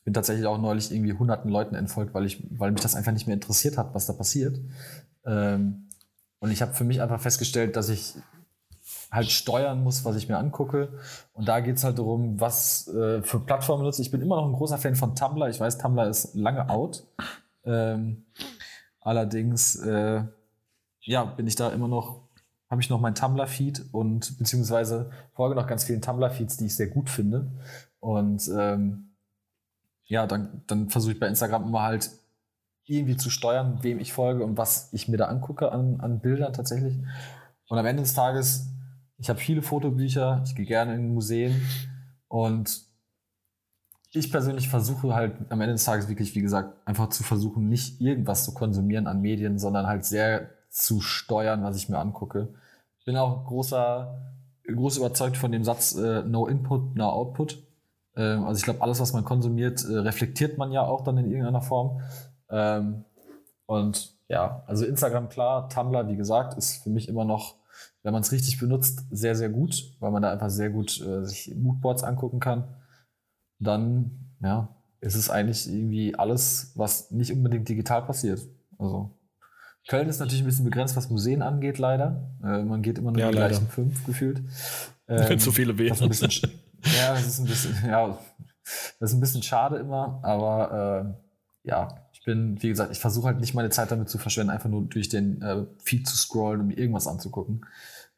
bin 0.06 0.14
tatsächlich 0.14 0.46
auch 0.46 0.60
neulich 0.60 0.92
irgendwie 0.92 1.14
hunderten 1.14 1.50
Leuten 1.50 1.74
entfolgt, 1.74 2.14
weil, 2.14 2.26
ich, 2.26 2.44
weil 2.52 2.72
mich 2.72 2.82
das 2.82 2.96
einfach 2.96 3.12
nicht 3.12 3.26
mehr 3.26 3.34
interessiert 3.34 3.78
hat, 3.78 3.96
was 3.96 4.06
da 4.06 4.14
passiert. 4.14 4.60
Ähm, 5.26 5.90
und 6.40 6.52
ich 6.52 6.62
habe 6.62 6.76
für 6.76 6.84
mich 6.84 7.02
einfach 7.02 7.20
festgestellt, 7.20 7.76
dass 7.76 7.90
ich 7.90 8.14
halt 9.12 9.30
steuern 9.30 9.84
muss, 9.84 10.06
was 10.06 10.16
ich 10.16 10.28
mir 10.28 10.38
angucke. 10.38 10.90
Und 11.34 11.48
da 11.48 11.60
geht 11.60 11.78
es 11.78 11.84
halt 11.84 11.98
darum, 11.98 12.40
was 12.40 12.88
äh, 12.88 13.22
für 13.22 13.40
Plattformen 13.40 13.84
nutze. 13.84 14.02
Ich 14.02 14.12
bin 14.12 14.22
immer 14.22 14.38
noch 14.38 14.48
ein 14.48 14.54
großer 14.54 14.78
Fan 14.78 14.96
von 14.96 15.16
Tumblr. 15.16 15.50
Ich 15.50 15.60
weiß, 15.60 15.78
Tumblr 15.78 16.08
ist 16.08 16.36
lange 16.36 16.70
out. 16.70 17.06
Ähm, 17.64 18.26
allerdings, 19.00 19.76
äh, 19.78 20.24
ja, 21.02 21.24
bin 21.24 21.48
ich 21.48 21.56
da 21.56 21.70
immer 21.70 21.88
noch, 21.88 22.22
habe 22.70 22.82
ich 22.82 22.90
noch 22.90 23.00
mein 23.00 23.16
Tumblr-Feed 23.16 23.94
und 23.94 24.38
beziehungsweise 24.38 25.12
folge 25.34 25.56
noch 25.56 25.68
ganz 25.68 25.84
vielen 25.84 26.02
Tumblr-Feeds, 26.02 26.58
die 26.58 26.66
ich 26.66 26.76
sehr 26.76 26.88
gut 26.88 27.10
finde. 27.10 27.52
Und 28.00 28.50
ähm, 28.56 29.16
ja, 30.06 30.28
dann, 30.28 30.64
dann 30.68 30.90
versuche 30.90 31.14
ich 31.14 31.20
bei 31.20 31.28
Instagram 31.28 31.64
immer 31.64 31.84
halt 31.84 32.12
irgendwie 32.86 33.18
zu 33.18 33.30
steuern, 33.30 33.80
wem 33.82 34.00
ich 34.00 34.14
folge 34.14 34.44
und 34.44 34.58
was 34.58 34.94
ich 34.94 35.08
mir 35.08 35.18
da 35.18 35.26
angucke 35.26 35.72
an, 35.72 36.00
an 36.02 36.20
Bildern 36.20 36.54
tatsächlich. 36.54 36.98
Und 37.68 37.78
am 37.80 37.86
Ende 37.86 38.04
des 38.04 38.14
Tages, 38.14 38.68
ich 39.26 39.30
habe 39.30 39.40
viele 39.40 39.64
Fotobücher, 39.64 40.44
ich 40.46 40.54
gehe 40.54 40.68
gerne 40.68 40.94
in 40.94 41.16
Museen 41.16 41.60
und 42.28 42.84
ich 44.12 44.32
persönlich 44.32 44.70
versuche 44.70 45.16
halt 45.16 45.34
am 45.50 45.62
Ende 45.62 45.74
des 45.74 45.84
Tages 45.84 46.08
wirklich, 46.08 46.36
wie 46.36 46.44
gesagt, 46.44 46.88
einfach 46.88 47.10
zu 47.10 47.24
versuchen, 47.24 47.68
nicht 47.68 48.00
irgendwas 48.00 48.46
zu 48.46 48.54
konsumieren 48.54 49.08
an 49.08 49.22
Medien, 49.22 49.58
sondern 49.58 49.88
halt 49.88 50.06
sehr 50.06 50.52
zu 50.70 51.02
steuern, 51.02 51.64
was 51.64 51.76
ich 51.76 51.90
mir 51.90 51.98
angucke. 51.98 52.54
Ich 53.00 53.06
bin 53.06 53.18
auch 53.18 53.46
großer, 53.46 54.16
groß 54.68 54.98
überzeugt 54.98 55.38
von 55.38 55.52
dem 55.52 55.64
Satz 55.64 55.96
äh, 55.96 56.22
No 56.22 56.46
Input, 56.46 56.96
No 56.96 57.10
Output. 57.10 57.64
Ähm, 58.16 58.44
also 58.44 58.60
ich 58.60 58.64
glaube, 58.64 58.84
alles, 58.84 59.00
was 59.00 59.14
man 59.14 59.26
konsumiert, 59.26 59.84
äh, 59.86 59.98
reflektiert 59.98 60.60
man 60.60 60.72
ja 60.72 60.84
auch 60.84 61.04
dann 61.04 61.18
in 61.18 61.32
irgendeiner 61.32 61.64
Form. 61.64 62.00
Ähm, 62.52 63.06
und 63.66 64.14
ja, 64.28 64.62
also 64.68 64.86
Instagram 64.86 65.30
klar, 65.30 65.68
Tumblr, 65.68 66.08
wie 66.10 66.16
gesagt, 66.16 66.56
ist 66.60 66.84
für 66.84 66.92
mich 66.92 67.10
immer 67.10 67.26
noch, 67.26 67.56
wenn 68.06 68.14
man 68.14 68.22
es 68.22 68.32
richtig 68.32 68.60
benutzt, 68.60 69.04
sehr, 69.10 69.36
sehr 69.36 69.50
gut, 69.50 69.96
weil 70.00 70.12
man 70.12 70.22
da 70.22 70.32
einfach 70.32 70.52
sehr 70.52 70.70
gut 70.70 71.02
äh, 71.02 71.26
sich 71.26 71.52
Moodboards 71.56 72.04
angucken 72.04 72.40
kann. 72.40 72.76
Dann, 73.58 74.30
ja, 74.44 74.76
ist 75.02 75.16
es 75.16 75.32
eigentlich 75.32 75.68
irgendwie 75.68 76.14
alles, 76.14 76.72
was 76.76 77.10
nicht 77.10 77.32
unbedingt 77.32 77.68
digital 77.68 78.04
passiert. 78.06 78.42
Also 78.78 79.18
Köln 79.88 80.08
ist 80.08 80.20
natürlich 80.20 80.44
ein 80.44 80.46
bisschen 80.46 80.66
begrenzt, 80.66 80.96
was 80.96 81.10
Museen 81.10 81.42
angeht, 81.42 81.80
leider. 81.80 82.30
Äh, 82.44 82.62
man 82.62 82.84
geht 82.84 83.00
immer 83.00 83.10
nur 83.10 83.22
ja, 83.22 83.32
die 83.32 83.38
leider. 83.38 83.50
gleichen 83.50 83.68
fünf 83.68 84.06
gefühlt. 84.06 84.42
Ähm, 85.08 85.30
Wenn 85.30 85.38
so 85.38 85.52
viele 85.52 85.78
wären. 85.78 85.96
Ja, 86.84 87.14
das 87.14 87.28
ist 87.28 87.38
ein 87.38 87.46
bisschen, 87.46 87.76
ja, 87.86 88.18
das 89.00 89.12
ist 89.12 89.14
ein 89.16 89.20
bisschen 89.20 89.44
schade 89.44 89.76
immer, 89.78 90.20
aber 90.24 91.16
äh, 91.64 91.70
ja, 91.70 92.10
ich 92.12 92.24
bin, 92.24 92.60
wie 92.64 92.70
gesagt, 92.70 92.92
ich 92.92 92.98
versuche 92.98 93.28
halt 93.28 93.40
nicht 93.40 93.54
meine 93.54 93.70
Zeit 93.70 93.92
damit 93.92 94.10
zu 94.10 94.18
verschwenden, 94.18 94.50
einfach 94.50 94.68
nur 94.68 94.82
durch 94.82 95.08
den 95.08 95.44
äh, 95.44 95.68
Feed 95.78 96.08
zu 96.08 96.18
scrollen, 96.18 96.60
um 96.60 96.72
irgendwas 96.72 97.06
anzugucken. 97.06 97.68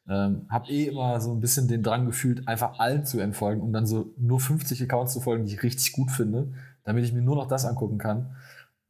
Ähm, 0.08 0.46
hab 0.48 0.68
eh 0.70 0.86
immer 0.86 1.20
so 1.20 1.32
ein 1.32 1.40
bisschen 1.40 1.68
den 1.68 1.82
Drang 1.82 2.06
gefühlt, 2.06 2.48
einfach 2.48 2.78
allen 2.78 3.04
zu 3.04 3.20
entfolgen 3.20 3.60
und 3.60 3.72
dann 3.72 3.86
so 3.86 4.12
nur 4.16 4.40
50 4.40 4.82
Accounts 4.82 5.12
zu 5.12 5.20
folgen, 5.20 5.44
die 5.44 5.54
ich 5.54 5.62
richtig 5.62 5.92
gut 5.92 6.10
finde, 6.10 6.52
damit 6.84 7.04
ich 7.04 7.12
mir 7.12 7.22
nur 7.22 7.36
noch 7.36 7.48
das 7.48 7.66
angucken 7.66 7.98
kann. 7.98 8.34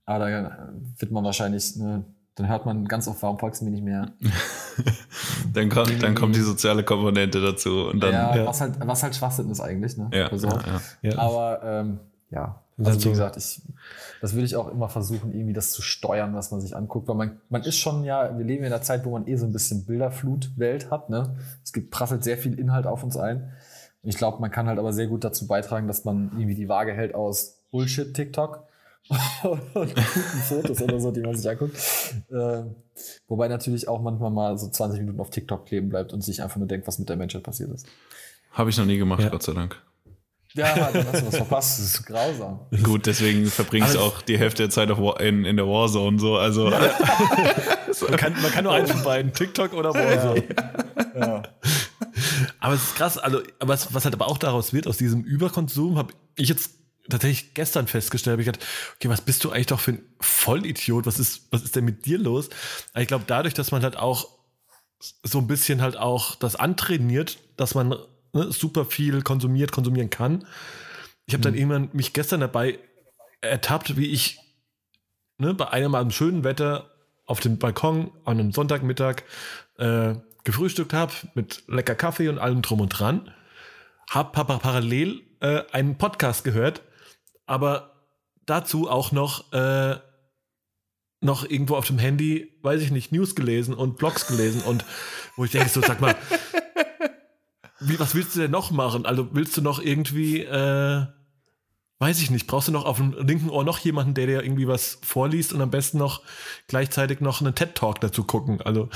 Aber 0.05 0.31
da 0.31 0.73
wird 0.99 1.11
man 1.11 1.25
wahrscheinlich 1.25 1.75
eine 1.77 2.05
dann 2.39 2.49
hört 2.49 2.67
man 2.67 2.85
ganz 2.87 3.09
oft, 3.09 3.21
warum 3.23 3.39
folgst 3.39 3.61
du 3.61 3.65
mir 3.65 3.73
nicht 3.73 3.83
mehr? 3.83 4.13
dann, 5.53 5.69
kommt, 5.69 6.01
dann 6.01 6.15
kommt 6.15 6.37
die 6.37 6.41
soziale 6.41 6.85
Komponente 6.85 7.41
dazu. 7.41 7.89
Und 7.89 8.01
dann, 8.01 8.13
ja, 8.13 8.37
ja. 8.37 8.47
Was, 8.47 8.61
halt, 8.61 8.75
was 8.79 9.03
halt 9.03 9.17
Schwachsinn 9.17 9.51
ist 9.51 9.61
eigentlich. 9.61 9.97
Ne? 9.97 10.09
Ja, 10.13 10.29
also, 10.29 10.49
ja, 11.03 11.19
Aber 11.19 11.61
ähm, 11.65 11.99
ja, 12.31 12.63
also 12.87 13.05
wie 13.05 13.11
gesagt, 13.11 13.37
ich, 13.37 13.61
das 14.21 14.35
will 14.37 14.45
ich 14.45 14.57
auch 14.57 14.69
immer 14.69 14.89
versuchen, 14.89 15.33
irgendwie 15.33 15.53
das 15.53 15.73
zu 15.73 15.83
steuern, 15.83 16.35
was 16.35 16.51
man 16.51 16.61
sich 16.61 16.77
anguckt. 16.77 17.09
Weil 17.09 17.17
man, 17.17 17.41
man 17.49 17.63
ist 17.63 17.77
schon 17.77 18.05
ja, 18.05 18.37
wir 18.39 18.45
leben 18.45 18.65
in 18.65 18.73
einer 18.73 18.83
Zeit, 18.83 19.05
wo 19.05 19.11
man 19.11 19.27
eh 19.27 19.37
so 19.37 19.47
ein 19.47 19.53
bisschen 19.53 19.85
Bilderflut-Welt 19.85 20.91
hat. 20.91 21.11
Ne? 21.11 21.37
Es 21.65 21.73
gibt, 21.73 21.91
prasselt 21.91 22.23
sehr 22.23 22.39
viel 22.39 22.59
Inhalt 22.59 22.87
auf 22.87 23.03
uns 23.03 23.17
ein. 23.17 23.53
ich 24.03 24.17
glaube, 24.17 24.41
man 24.41 24.51
kann 24.51 24.69
halt 24.69 24.79
aber 24.79 24.93
sehr 24.93 25.09
gut 25.09 25.25
dazu 25.25 25.47
beitragen, 25.47 25.89
dass 25.89 26.05
man 26.05 26.31
irgendwie 26.35 26.55
die 26.55 26.69
Waage 26.69 26.93
hält 26.93 27.15
aus 27.15 27.59
Bullshit-TikTok 27.71 28.65
und 29.43 29.75
guten 29.75 29.95
Fotos 29.95 30.83
oder 30.83 31.01
so, 31.01 31.11
die 31.11 31.21
man 31.21 31.35
sich 31.35 31.49
anguckt. 31.49 31.77
Äh, 32.31 32.63
wobei 33.27 33.49
natürlich 33.49 33.89
auch 33.89 34.01
manchmal 34.01 34.31
mal 34.31 34.59
so 34.59 34.69
20 34.69 35.01
Minuten 35.01 35.21
auf 35.21 35.31
TikTok 35.31 35.67
kleben 35.67 35.89
bleibt 35.89 36.13
und 36.13 36.23
sich 36.23 36.43
einfach 36.43 36.57
nur 36.59 36.69
denkt, 36.69 36.87
was 36.87 36.99
mit 36.99 37.09
der 37.09 37.17
Menschheit 37.17 37.43
passiert 37.43 37.71
ist. 37.71 37.87
Habe 38.53 38.71
ich 38.71 38.79
noch 38.79 38.87
nie 38.87 38.99
gemacht, 38.99 39.23
ja. 39.23 39.31
Gott 39.31 39.43
sei 39.43 39.53
Dank. 39.53 39.81
Ja, 40.59 40.91
dann 40.91 41.07
hast 41.07 41.23
du 41.23 41.27
was 41.27 41.37
verpasst. 41.37 41.79
Das 41.79 41.87
ist 41.87 42.07
grausam. 42.07 42.61
Gut, 42.83 43.07
deswegen 43.07 43.47
verbringst 43.47 43.95
du 43.95 44.01
auch 44.01 44.23
die 44.23 44.39
Hälfte 44.39 44.65
der 44.65 44.71
Zeit 44.71 44.91
auf 44.91 45.21
in, 45.21 45.45
in 45.45 45.57
der 45.57 45.67
Warzone 45.67 46.19
so. 46.19 46.37
Also. 46.37 46.71
Ja. 46.71 46.81
man, 48.09 48.17
kann, 48.17 48.33
man 48.43 48.51
kann 48.51 48.65
nur 48.65 48.75
eins 48.75 48.91
von 48.91 49.03
beiden, 49.03 49.33
TikTok 49.33 49.73
oder 49.73 49.95
Warzone. 49.95 50.45
Ja. 51.15 51.21
ja. 51.21 51.43
Aber 52.61 52.75
es 52.75 52.83
ist 52.83 52.97
krass, 52.97 53.19
also, 53.19 53.41
was, 53.61 53.95
was 53.95 54.05
halt 54.05 54.15
aber 54.15 54.27
auch 54.27 54.39
daraus 54.39 54.73
wird, 54.73 54.87
aus 54.87 54.97
diesem 54.97 55.23
Überkonsum, 55.23 55.97
habe 55.97 56.13
ich 56.37 56.49
jetzt 56.49 56.71
tatsächlich 57.09 57.55
gestern 57.55 57.87
festgestellt, 57.87 58.33
habe 58.33 58.43
ich 58.43 58.47
gedacht, 58.47 58.67
okay, 58.97 59.09
was 59.09 59.21
bist 59.21 59.45
du 59.45 59.51
eigentlich 59.51 59.67
doch 59.67 59.81
für 59.81 59.93
ein 59.93 60.03
Vollidiot? 60.21 61.07
Was 61.07 61.19
ist, 61.19 61.47
was 61.51 61.63
ist 61.63 61.77
denn 61.77 61.85
mit 61.85 62.05
dir 62.07 62.19
los? 62.19 62.51
Aber 62.93 63.03
ich 63.03 63.09
glaube, 63.09 63.25
dadurch, 63.27 63.55
dass 63.55 63.71
man 63.71 63.83
halt 63.83 63.97
auch 63.97 64.29
so 65.23 65.39
ein 65.39 65.47
bisschen 65.47 65.81
halt 65.81 65.97
auch 65.97 66.35
das 66.35 66.57
antrainiert, 66.57 67.39
dass 67.57 67.75
man 67.75 67.97
ne, 68.33 68.53
super 68.53 68.85
viel 68.85 69.23
konsumiert, 69.23 69.73
konsumieren 69.73 70.11
kann. 70.11 70.47
Ich 71.27 71.35
habe 71.35 71.43
dann 71.43 71.53
mhm. 71.53 71.59
irgendwann 71.59 71.89
mich 71.93 72.13
gestern 72.13 72.41
dabei 72.41 72.79
ertappt, 73.41 73.97
wie 73.97 74.07
ich 74.07 74.39
ne, 75.39 75.55
bei 75.55 75.69
einem 75.69 75.95
am 75.95 76.11
schönen 76.11 76.45
Wetter 76.45 76.91
auf 77.27 77.41
dem 77.41 77.59
Balkon 77.59 78.11
an 78.25 78.41
einem 78.41 78.53
Sonntagmittag 78.53 79.23
äh, 79.77 80.15
gefrühstückt 80.45 80.93
habe 80.93 81.13
mit 81.35 81.65
lecker 81.69 81.95
Kaffee 81.95 82.29
und 82.29 82.39
allem 82.39 82.63
drum 82.63 82.81
und 82.81 82.89
dran. 82.89 83.33
Hab 84.11 84.33
parallel 84.33 85.21
äh, 85.41 85.63
einen 85.73 85.99
Podcast 85.99 86.45
gehört 86.45 86.83
aber 87.49 88.05
dazu 88.47 88.89
auch 88.89 89.11
noch, 89.11 89.53
äh, 89.53 89.97
noch 91.21 91.49
irgendwo 91.49 91.75
auf 91.75 91.87
dem 91.87 91.99
Handy, 91.99 92.53
weiß 92.63 92.83
ich 92.83 92.93
nicht, 92.93 93.11
News 93.11 93.35
gelesen 93.35 93.75
und 93.75 93.97
Blogs 93.97 94.29
gelesen 94.29 94.61
und 94.61 94.85
wo 95.35 95.45
ich 95.45 95.51
denke, 95.51 95.69
so, 95.69 95.81
sag 95.81 96.01
mal, 96.01 96.15
wie, 97.81 97.99
was 97.99 98.15
willst 98.15 98.35
du 98.35 98.41
denn 98.41 98.51
noch 98.51 98.71
machen? 98.71 99.07
Also 99.07 99.29
willst 99.33 99.57
du 99.57 99.63
noch 99.63 99.81
irgendwie, 99.81 100.43
äh, 100.43 101.07
weiß 101.99 102.21
ich 102.21 102.31
nicht, 102.31 102.47
brauchst 102.47 102.69
du 102.69 102.73
noch 102.73 102.85
auf 102.85 102.97
dem 102.97 103.13
linken 103.13 103.51
Ohr 103.51 103.65
noch 103.65 103.79
jemanden, 103.79 104.15
der 104.15 104.27
dir 104.27 104.43
irgendwie 104.43 104.67
was 104.67 104.99
vorliest 105.03 105.53
und 105.53 105.61
am 105.61 105.71
besten 105.71 105.99
noch 105.99 106.23
gleichzeitig 106.67 107.21
noch 107.21 107.41
einen 107.41 107.55
TED-Talk 107.55 108.01
dazu 108.01 108.25
gucken? 108.25 108.61
Also, 108.63 108.89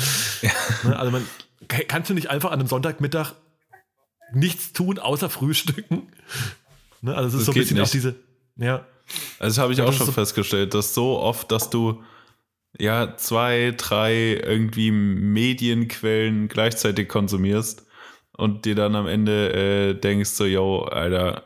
ja. 0.43 0.51
ne, 0.85 0.99
also 0.99 1.13
man, 1.13 1.27
kannst 1.69 2.11
du 2.11 2.15
nicht 2.15 2.31
einfach 2.31 2.51
an 2.51 2.61
einem 2.61 2.69
Sonntagmittag 2.69 3.35
nichts 4.33 4.73
tun, 4.73 4.99
außer 4.99 5.31
frühstücken? 5.31 6.09
Ne, 7.03 7.15
also 7.15 7.29
es 7.29 7.35
ist 7.35 7.41
das 7.41 7.47
so 7.47 7.53
ein 7.53 7.59
bisschen 7.59 7.81
auch 7.81 7.91
diese, 7.91 8.17
ja. 8.57 8.87
Also 9.39 9.57
das 9.57 9.59
habe 9.59 9.73
ich 9.73 9.79
ja, 9.79 9.85
auch 9.85 9.93
schon 9.93 10.07
so 10.07 10.13
festgestellt, 10.13 10.75
dass 10.75 10.95
so 10.95 11.19
oft, 11.19 11.51
dass 11.51 11.71
du 11.71 12.03
ja 12.79 13.17
zwei, 13.17 13.75
drei 13.77 14.41
irgendwie 14.43 14.91
Medienquellen 14.91 16.49
gleichzeitig 16.49 17.09
konsumierst 17.09 17.85
und 18.37 18.65
dir 18.65 18.75
dann 18.75 18.97
am 18.97 19.07
Ende 19.07 19.53
äh, 19.53 19.95
denkst 19.95 20.31
so, 20.31 20.45
yo, 20.45 20.83
Alter, 20.83 21.45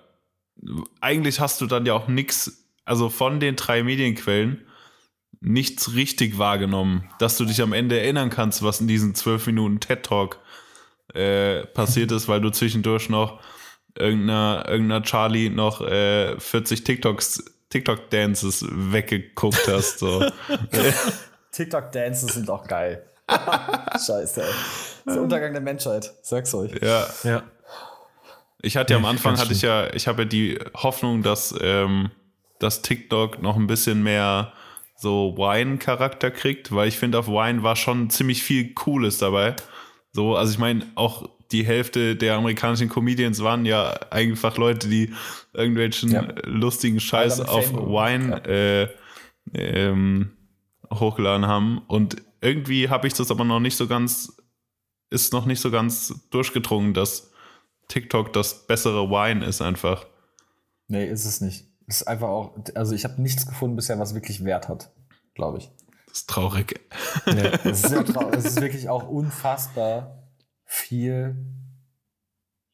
eigentlich 1.00 1.40
hast 1.40 1.60
du 1.60 1.66
dann 1.66 1.86
ja 1.86 1.94
auch 1.94 2.08
nichts, 2.08 2.66
also 2.84 3.08
von 3.08 3.40
den 3.40 3.56
drei 3.56 3.82
Medienquellen 3.82 4.66
nichts 5.40 5.94
richtig 5.94 6.38
wahrgenommen, 6.38 7.08
dass 7.18 7.36
du 7.36 7.44
dich 7.44 7.60
am 7.60 7.72
Ende 7.72 8.00
erinnern 8.00 8.30
kannst, 8.30 8.62
was 8.62 8.80
in 8.80 8.88
diesen 8.88 9.14
zwölf 9.14 9.46
Minuten 9.46 9.80
TED 9.80 10.02
Talk 10.02 10.38
äh, 11.14 11.66
passiert 11.66 12.10
ist, 12.12 12.28
weil 12.28 12.40
du 12.40 12.50
zwischendurch 12.50 13.08
noch 13.08 13.40
irgendeiner, 13.96 14.64
irgendeiner 14.68 15.02
Charlie 15.02 15.50
noch 15.50 15.80
äh, 15.80 16.38
40 16.38 16.84
TikToks, 16.84 17.44
TikTok-Dances 17.70 18.66
weggeguckt 18.70 19.68
hast. 19.68 19.98
So. 19.98 20.24
TikTok-Dances 21.52 22.34
sind 22.34 22.50
auch 22.50 22.66
geil. 22.66 23.04
Scheiße, 24.06 24.44
der 25.14 25.22
Untergang 25.22 25.52
der 25.52 25.62
Menschheit, 25.62 26.12
sag's 26.22 26.54
euch. 26.54 26.72
Ja. 26.82 27.06
ja. 27.24 27.42
Ich 28.62 28.76
hatte 28.76 28.94
ja 28.94 28.98
am 28.98 29.04
Anfang, 29.04 29.38
hatte 29.38 29.52
ich 29.52 29.62
ja, 29.62 29.92
ich 29.94 30.08
habe 30.08 30.22
ja 30.22 30.28
die 30.28 30.58
Hoffnung, 30.74 31.22
dass, 31.22 31.54
ähm, 31.60 32.10
dass 32.58 32.82
TikTok 32.82 33.40
noch 33.42 33.56
ein 33.56 33.66
bisschen 33.66 34.02
mehr 34.02 34.52
so 34.96 35.34
Wine-Charakter 35.36 36.30
kriegt, 36.30 36.74
weil 36.74 36.88
ich 36.88 36.98
finde, 36.98 37.18
auf 37.18 37.28
Wine 37.28 37.62
war 37.62 37.76
schon 37.76 38.10
ziemlich 38.10 38.42
viel 38.42 38.72
Cooles 38.72 39.18
dabei. 39.18 39.54
So, 40.12 40.36
also 40.36 40.52
ich 40.52 40.58
meine, 40.58 40.86
auch 40.94 41.28
die 41.52 41.64
Hälfte 41.64 42.16
der 42.16 42.36
amerikanischen 42.36 42.88
Comedians 42.88 43.42
waren 43.42 43.66
ja 43.66 43.90
einfach 44.10 44.56
Leute, 44.56 44.88
die 44.88 45.12
irgendwelchen 45.52 46.10
ja. 46.10 46.26
lustigen 46.44 46.98
Scheiß 46.98 47.40
auf 47.40 47.72
Wine 47.72 48.30
ja. 48.30 48.50
äh, 48.50 48.88
ähm, 49.54 50.32
hochgeladen 50.92 51.46
haben. 51.46 51.82
Und 51.86 52.16
irgendwie 52.40 52.88
habe 52.88 53.06
ich 53.06 53.14
das 53.14 53.30
aber 53.30 53.44
noch 53.44 53.60
nicht 53.60 53.76
so 53.76 53.86
ganz, 53.86 54.35
ist 55.10 55.32
noch 55.32 55.46
nicht 55.46 55.60
so 55.60 55.70
ganz 55.70 56.14
durchgedrungen, 56.30 56.94
dass 56.94 57.30
TikTok 57.88 58.32
das 58.32 58.66
bessere 58.66 59.08
Wine 59.10 59.44
ist 59.44 59.62
einfach. 59.62 60.06
Nee, 60.88 61.06
ist 61.06 61.24
es 61.24 61.40
nicht. 61.40 61.66
Ist 61.86 62.08
einfach 62.08 62.28
auch, 62.28 62.58
also 62.74 62.94
ich 62.94 63.04
habe 63.04 63.20
nichts 63.22 63.46
gefunden 63.46 63.76
bisher, 63.76 63.98
was 63.98 64.14
wirklich 64.14 64.44
Wert 64.44 64.68
hat, 64.68 64.90
glaube 65.34 65.58
ich. 65.58 65.70
Das 66.08 66.18
ist 66.18 66.30
traurig. 66.30 66.80
Nee, 67.26 67.50
das 67.64 67.82
ist 67.82 67.88
sehr 67.88 68.04
traurig. 68.04 68.36
Es 68.36 68.44
ist 68.46 68.60
wirklich 68.60 68.88
auch 68.88 69.08
unfassbar 69.08 70.32
viel 70.64 71.36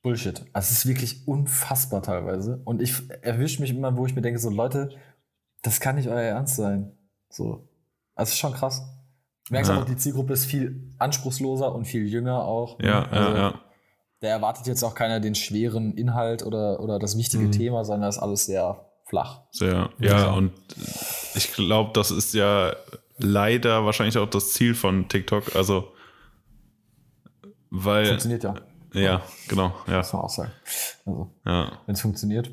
Bullshit. 0.02 0.44
Also 0.52 0.72
es 0.72 0.78
ist 0.78 0.86
wirklich 0.86 1.28
unfassbar 1.28 2.02
teilweise. 2.02 2.60
Und 2.64 2.80
ich 2.80 2.94
erwische 3.22 3.60
mich 3.60 3.70
immer, 3.70 3.96
wo 3.96 4.06
ich 4.06 4.14
mir 4.14 4.22
denke, 4.22 4.40
so 4.40 4.50
Leute, 4.50 4.90
das 5.62 5.80
kann 5.80 5.96
nicht 5.96 6.08
euer 6.08 6.22
Ernst 6.22 6.56
sein. 6.56 6.96
So. 7.28 7.68
Also 8.14 8.30
es 8.30 8.34
ist 8.34 8.38
schon 8.38 8.54
krass. 8.54 8.82
Du 9.48 9.54
merkst 9.54 9.70
ja. 9.70 9.80
auch, 9.80 9.84
die 9.84 9.96
Zielgruppe 9.96 10.32
ist 10.32 10.46
viel 10.46 10.92
anspruchsloser 10.98 11.74
und 11.74 11.84
viel 11.84 12.06
jünger 12.06 12.44
auch. 12.44 12.78
Ja, 12.80 13.06
also, 13.08 13.30
ja, 13.30 13.36
ja. 13.36 13.60
Da 14.20 14.28
erwartet 14.28 14.66
jetzt 14.66 14.84
auch 14.84 14.94
keiner 14.94 15.18
den 15.18 15.34
schweren 15.34 15.94
Inhalt 15.94 16.44
oder, 16.44 16.80
oder 16.80 16.98
das 16.98 17.18
wichtige 17.18 17.44
mhm. 17.44 17.52
Thema, 17.52 17.84
sondern 17.84 18.08
das 18.08 18.16
ist 18.16 18.22
alles 18.22 18.46
sehr 18.46 18.86
flach. 19.04 19.40
Sehr, 19.50 19.90
ja, 19.98 20.30
und 20.30 20.52
ich 21.34 21.52
glaube, 21.52 21.90
das 21.92 22.10
ist 22.10 22.34
ja 22.34 22.72
leider 23.18 23.84
wahrscheinlich 23.84 24.16
auch 24.18 24.30
das 24.30 24.52
Ziel 24.52 24.74
von 24.74 25.08
TikTok. 25.08 25.56
Also, 25.56 25.92
weil. 27.70 28.06
Funktioniert 28.06 28.44
ja. 28.44 28.54
Ja, 28.94 29.22
genau, 29.48 29.72
ja. 29.86 29.98
Muss 29.98 30.12
man 30.12 30.22
auch 30.22 30.30
sagen. 30.30 30.52
Also, 31.06 31.30
ja. 31.46 31.72
wenn 31.86 31.94
es 31.94 32.00
funktioniert. 32.00 32.50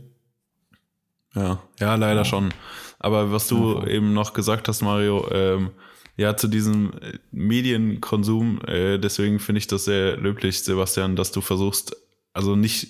Ja, 1.36 1.60
ja, 1.80 1.96
leider 1.96 2.22
ja. 2.22 2.26
schon. 2.26 2.54
Aber 2.98 3.32
was 3.32 3.48
du 3.48 3.84
eben 3.84 4.14
noch 4.14 4.34
gesagt 4.34 4.68
hast, 4.68 4.82
Mario, 4.82 5.30
ähm, 5.32 5.72
ja, 6.20 6.36
zu 6.36 6.48
diesem 6.48 6.94
äh, 7.02 7.18
Medienkonsum, 7.32 8.62
äh, 8.66 8.98
deswegen 8.98 9.40
finde 9.40 9.60
ich 9.60 9.68
das 9.68 9.86
sehr 9.86 10.18
löblich, 10.18 10.62
Sebastian, 10.64 11.16
dass 11.16 11.32
du 11.32 11.42
versuchst, 11.42 11.96
also 12.34 12.56
nicht 12.56 12.90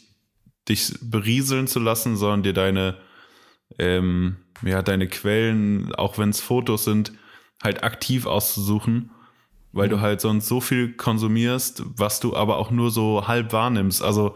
dich 0.67 0.93
berieseln 1.01 1.67
zu 1.67 1.79
lassen, 1.79 2.17
sondern 2.17 2.43
dir 2.43 2.53
deine, 2.53 2.97
ähm, 3.77 4.37
ja, 4.63 4.81
deine 4.81 5.07
Quellen, 5.07 5.93
auch 5.95 6.17
wenn 6.17 6.29
es 6.29 6.41
Fotos 6.41 6.83
sind, 6.83 7.13
halt 7.61 7.83
aktiv 7.83 8.25
auszusuchen 8.25 9.11
weil 9.71 9.87
mhm. 9.87 9.91
du 9.91 10.01
halt 10.01 10.21
sonst 10.21 10.47
so 10.47 10.61
viel 10.61 10.93
konsumierst, 10.93 11.83
was 11.95 12.19
du 12.19 12.35
aber 12.35 12.57
auch 12.57 12.71
nur 12.71 12.91
so 12.91 13.27
halb 13.27 13.53
wahrnimmst. 13.53 14.01
Also, 14.01 14.35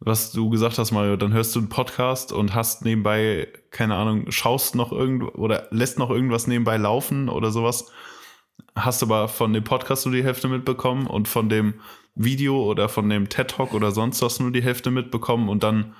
was 0.00 0.32
du 0.32 0.48
gesagt 0.48 0.78
hast, 0.78 0.92
Mario, 0.92 1.16
dann 1.16 1.32
hörst 1.32 1.54
du 1.54 1.58
einen 1.58 1.68
Podcast 1.68 2.32
und 2.32 2.54
hast 2.54 2.84
nebenbei, 2.84 3.48
keine 3.70 3.96
Ahnung, 3.96 4.30
schaust 4.30 4.74
noch 4.74 4.92
irgendwo 4.92 5.28
oder 5.38 5.68
lässt 5.70 5.98
noch 5.98 6.08
irgendwas 6.08 6.46
nebenbei 6.46 6.78
laufen 6.78 7.28
oder 7.28 7.50
sowas. 7.50 7.90
Hast 8.74 9.02
aber 9.02 9.28
von 9.28 9.52
dem 9.52 9.64
Podcast 9.64 10.06
nur 10.06 10.14
die 10.14 10.24
Hälfte 10.24 10.48
mitbekommen 10.48 11.06
und 11.06 11.28
von 11.28 11.48
dem 11.48 11.74
Video 12.14 12.62
oder 12.62 12.88
von 12.88 13.08
dem 13.08 13.28
TED 13.28 13.48
Talk 13.48 13.74
oder 13.74 13.92
sonst 13.92 14.22
was 14.22 14.40
nur 14.40 14.50
die 14.50 14.62
Hälfte 14.62 14.90
mitbekommen 14.90 15.48
und 15.48 15.62
dann, 15.62 15.94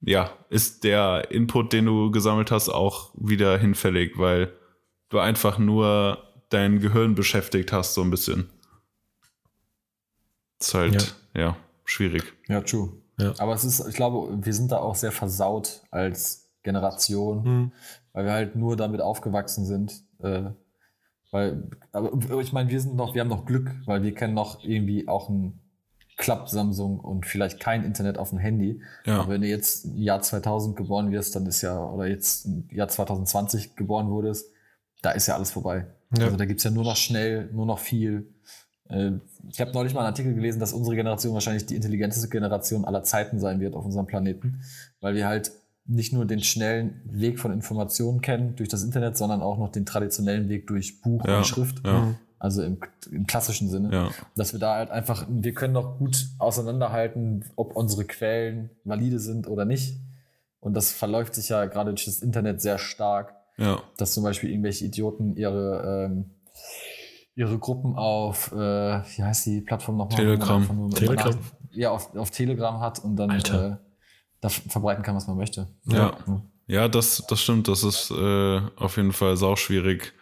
ja, 0.00 0.30
ist 0.48 0.84
der 0.84 1.30
Input, 1.30 1.72
den 1.72 1.86
du 1.86 2.10
gesammelt 2.10 2.50
hast, 2.50 2.68
auch 2.68 3.10
wieder 3.14 3.58
hinfällig, 3.58 4.18
weil 4.18 4.52
du 5.08 5.18
einfach 5.18 5.58
nur 5.58 6.18
dein 6.48 6.80
Gehirn 6.80 7.14
beschäftigt 7.14 7.72
hast, 7.72 7.94
so 7.94 8.02
ein 8.02 8.10
bisschen. 8.10 8.50
Ist 10.60 10.74
halt, 10.74 11.16
ja, 11.34 11.40
ja 11.40 11.56
schwierig. 11.84 12.24
Ja, 12.48 12.60
true. 12.60 12.92
Ja. 13.18 13.34
Aber 13.38 13.54
es 13.54 13.64
ist, 13.64 13.86
ich 13.86 13.94
glaube, 13.94 14.28
wir 14.44 14.54
sind 14.54 14.72
da 14.72 14.78
auch 14.78 14.94
sehr 14.94 15.12
versaut 15.12 15.82
als 15.90 16.50
Generation, 16.62 17.42
mhm. 17.44 17.72
weil 18.12 18.24
wir 18.24 18.32
halt 18.32 18.56
nur 18.56 18.76
damit 18.76 19.00
aufgewachsen 19.00 19.66
sind. 19.66 20.04
Äh, 20.20 20.50
weil, 21.32 21.64
aber 21.92 22.12
ich 22.40 22.52
meine, 22.52 22.70
wir 22.70 22.80
sind 22.80 22.94
noch, 22.94 23.14
wir 23.14 23.22
haben 23.22 23.28
noch 23.28 23.46
Glück, 23.46 23.74
weil 23.86 24.02
wir 24.02 24.14
kennen 24.14 24.34
noch 24.34 24.62
irgendwie 24.62 25.08
auch 25.08 25.30
ein 25.30 25.58
Klapp 26.18 26.50
Samsung 26.50 27.00
und 27.00 27.24
vielleicht 27.24 27.58
kein 27.58 27.84
Internet 27.84 28.18
auf 28.18 28.30
dem 28.30 28.38
Handy. 28.38 28.82
Ja. 29.06 29.20
Aber 29.20 29.32
wenn 29.32 29.40
du 29.40 29.48
jetzt 29.48 29.86
im 29.86 29.96
Jahr 29.96 30.20
2000 30.20 30.76
geboren 30.76 31.10
wirst, 31.10 31.34
dann 31.34 31.46
ist 31.46 31.62
ja, 31.62 31.82
oder 31.82 32.06
jetzt 32.06 32.44
im 32.44 32.68
Jahr 32.70 32.88
2020 32.88 33.76
geboren 33.76 34.10
wurdest, 34.10 34.52
da 35.00 35.12
ist 35.12 35.26
ja 35.26 35.34
alles 35.34 35.50
vorbei. 35.50 35.86
Ja. 36.16 36.26
Also 36.26 36.36
da 36.36 36.44
gibt's 36.44 36.64
ja 36.64 36.70
nur 36.70 36.84
noch 36.84 36.96
schnell, 36.96 37.48
nur 37.52 37.64
noch 37.64 37.78
viel. 37.78 38.26
Äh, 38.90 39.12
ich 39.50 39.60
habe 39.60 39.72
neulich 39.72 39.94
mal 39.94 40.00
einen 40.00 40.08
Artikel 40.08 40.34
gelesen, 40.34 40.60
dass 40.60 40.74
unsere 40.74 40.96
Generation 40.96 41.32
wahrscheinlich 41.32 41.64
die 41.64 41.76
intelligenteste 41.76 42.28
Generation 42.28 42.84
aller 42.84 43.02
Zeiten 43.04 43.40
sein 43.40 43.58
wird 43.58 43.74
auf 43.74 43.86
unserem 43.86 44.06
Planeten, 44.06 44.60
weil 45.00 45.14
wir 45.14 45.26
halt 45.26 45.50
nicht 45.86 46.12
nur 46.12 46.24
den 46.24 46.42
schnellen 46.42 47.00
Weg 47.04 47.40
von 47.40 47.52
Informationen 47.52 48.20
kennen 48.20 48.54
durch 48.56 48.68
das 48.68 48.84
Internet, 48.84 49.16
sondern 49.16 49.42
auch 49.42 49.58
noch 49.58 49.70
den 49.70 49.84
traditionellen 49.84 50.48
Weg 50.48 50.66
durch 50.66 51.00
Buch 51.00 51.24
ja, 51.26 51.38
und 51.38 51.46
Schrift. 51.46 51.84
Ja. 51.84 52.14
Also 52.38 52.62
im, 52.62 52.78
im, 53.10 53.26
klassischen 53.26 53.68
Sinne. 53.68 53.92
Ja. 53.92 54.10
Dass 54.34 54.52
wir 54.52 54.58
da 54.58 54.74
halt 54.74 54.90
einfach, 54.90 55.26
wir 55.28 55.54
können 55.54 55.74
noch 55.74 55.98
gut 55.98 56.26
auseinanderhalten, 56.38 57.44
ob 57.54 57.76
unsere 57.76 58.04
Quellen 58.04 58.70
valide 58.84 59.20
sind 59.20 59.46
oder 59.46 59.64
nicht. 59.64 60.00
Und 60.58 60.74
das 60.74 60.92
verläuft 60.92 61.34
sich 61.34 61.48
ja 61.48 61.66
gerade 61.66 61.90
durch 61.90 62.04
das 62.04 62.20
Internet 62.20 62.60
sehr 62.60 62.78
stark. 62.78 63.34
Ja. 63.58 63.80
Dass 63.96 64.12
zum 64.12 64.24
Beispiel 64.24 64.50
irgendwelche 64.50 64.84
Idioten 64.84 65.36
ihre, 65.36 66.08
ähm, 66.10 66.30
ihre 67.34 67.58
Gruppen 67.58 67.96
auf, 67.96 68.50
äh, 68.52 68.56
wie 68.56 69.22
heißt 69.22 69.46
die 69.46 69.60
Plattform 69.60 69.96
nochmal? 69.98 70.16
Telegram. 70.16 70.90
Telegram. 70.90 71.38
ja, 71.70 71.90
auf, 71.90 72.14
auf 72.16 72.30
Telegram 72.30 72.80
hat 72.80 72.98
und 73.04 73.16
dann 73.16 73.30
äh, 73.30 73.76
da 74.42 74.48
verbreiten 74.50 75.02
kann, 75.02 75.16
was 75.16 75.26
man 75.26 75.38
möchte. 75.38 75.68
Ja. 75.86 76.12
Ja, 76.26 76.42
ja 76.66 76.88
das, 76.88 77.24
das 77.28 77.40
stimmt. 77.40 77.68
Das 77.68 77.82
ist 77.82 78.10
äh, 78.10 78.60
auf 78.76 78.96
jeden 78.98 79.12
Fall 79.12 79.36
sau 79.38 79.56
schwierig, 79.56 80.12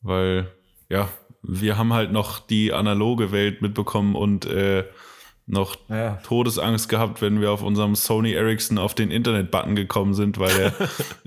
weil, 0.00 0.50
ja, 0.88 1.08
wir 1.42 1.76
haben 1.76 1.92
halt 1.92 2.12
noch 2.12 2.38
die 2.38 2.72
analoge 2.72 3.32
Welt 3.32 3.60
mitbekommen 3.60 4.14
und 4.14 4.46
äh, 4.46 4.84
noch 5.46 5.76
ja. 5.88 6.18
Todesangst 6.22 6.88
gehabt, 6.88 7.20
wenn 7.20 7.40
wir 7.40 7.50
auf 7.50 7.62
unserem 7.62 7.94
Sony 7.96 8.32
Ericsson 8.32 8.78
auf 8.78 8.94
den 8.94 9.10
Internet-Button 9.10 9.74
gekommen 9.74 10.14
sind, 10.14 10.38
weil 10.38 10.52
er 10.60 10.72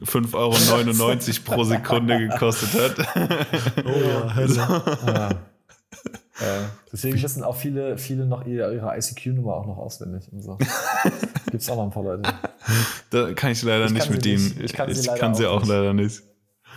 5,99 0.04 0.32
Euro 1.50 1.56
pro 1.56 1.64
Sekunde 1.64 2.28
gekostet 2.28 2.70
hat. 2.80 3.08
oh 3.86 3.90
ja, 3.90 4.36
Hölle. 4.36 4.52
So. 5.02 5.08
Ja. 5.08 5.32
Äh, 6.42 6.64
deswegen 6.92 7.22
wissen 7.22 7.44
auch 7.44 7.56
viele, 7.56 7.98
viele 7.98 8.26
noch 8.26 8.46
ihre, 8.46 8.74
ihre 8.74 8.98
ICQ-Nummer 8.98 9.54
auch 9.54 9.68
noch 9.68 9.78
auswendig 9.78 10.32
und 10.32 10.42
so. 10.42 10.58
Gibt's 11.52 11.70
auch 11.70 11.76
noch 11.76 11.84
ein 11.84 11.92
paar 11.92 12.04
Leute. 12.04 12.24
Da 13.10 13.34
kann 13.34 13.52
ich 13.52 13.62
leider 13.64 13.86
ich 13.86 13.92
nicht 13.92 14.10
mit 14.10 14.26
ihnen. 14.26 14.62
Ich 14.64 14.72
kann 14.72 14.94
sie, 14.94 15.10
ich 15.10 15.20
kann 15.20 15.36
sie 15.36 15.46
auch, 15.46 15.64
auch 15.64 15.68
leider 15.68 15.94
nicht. 15.94 16.24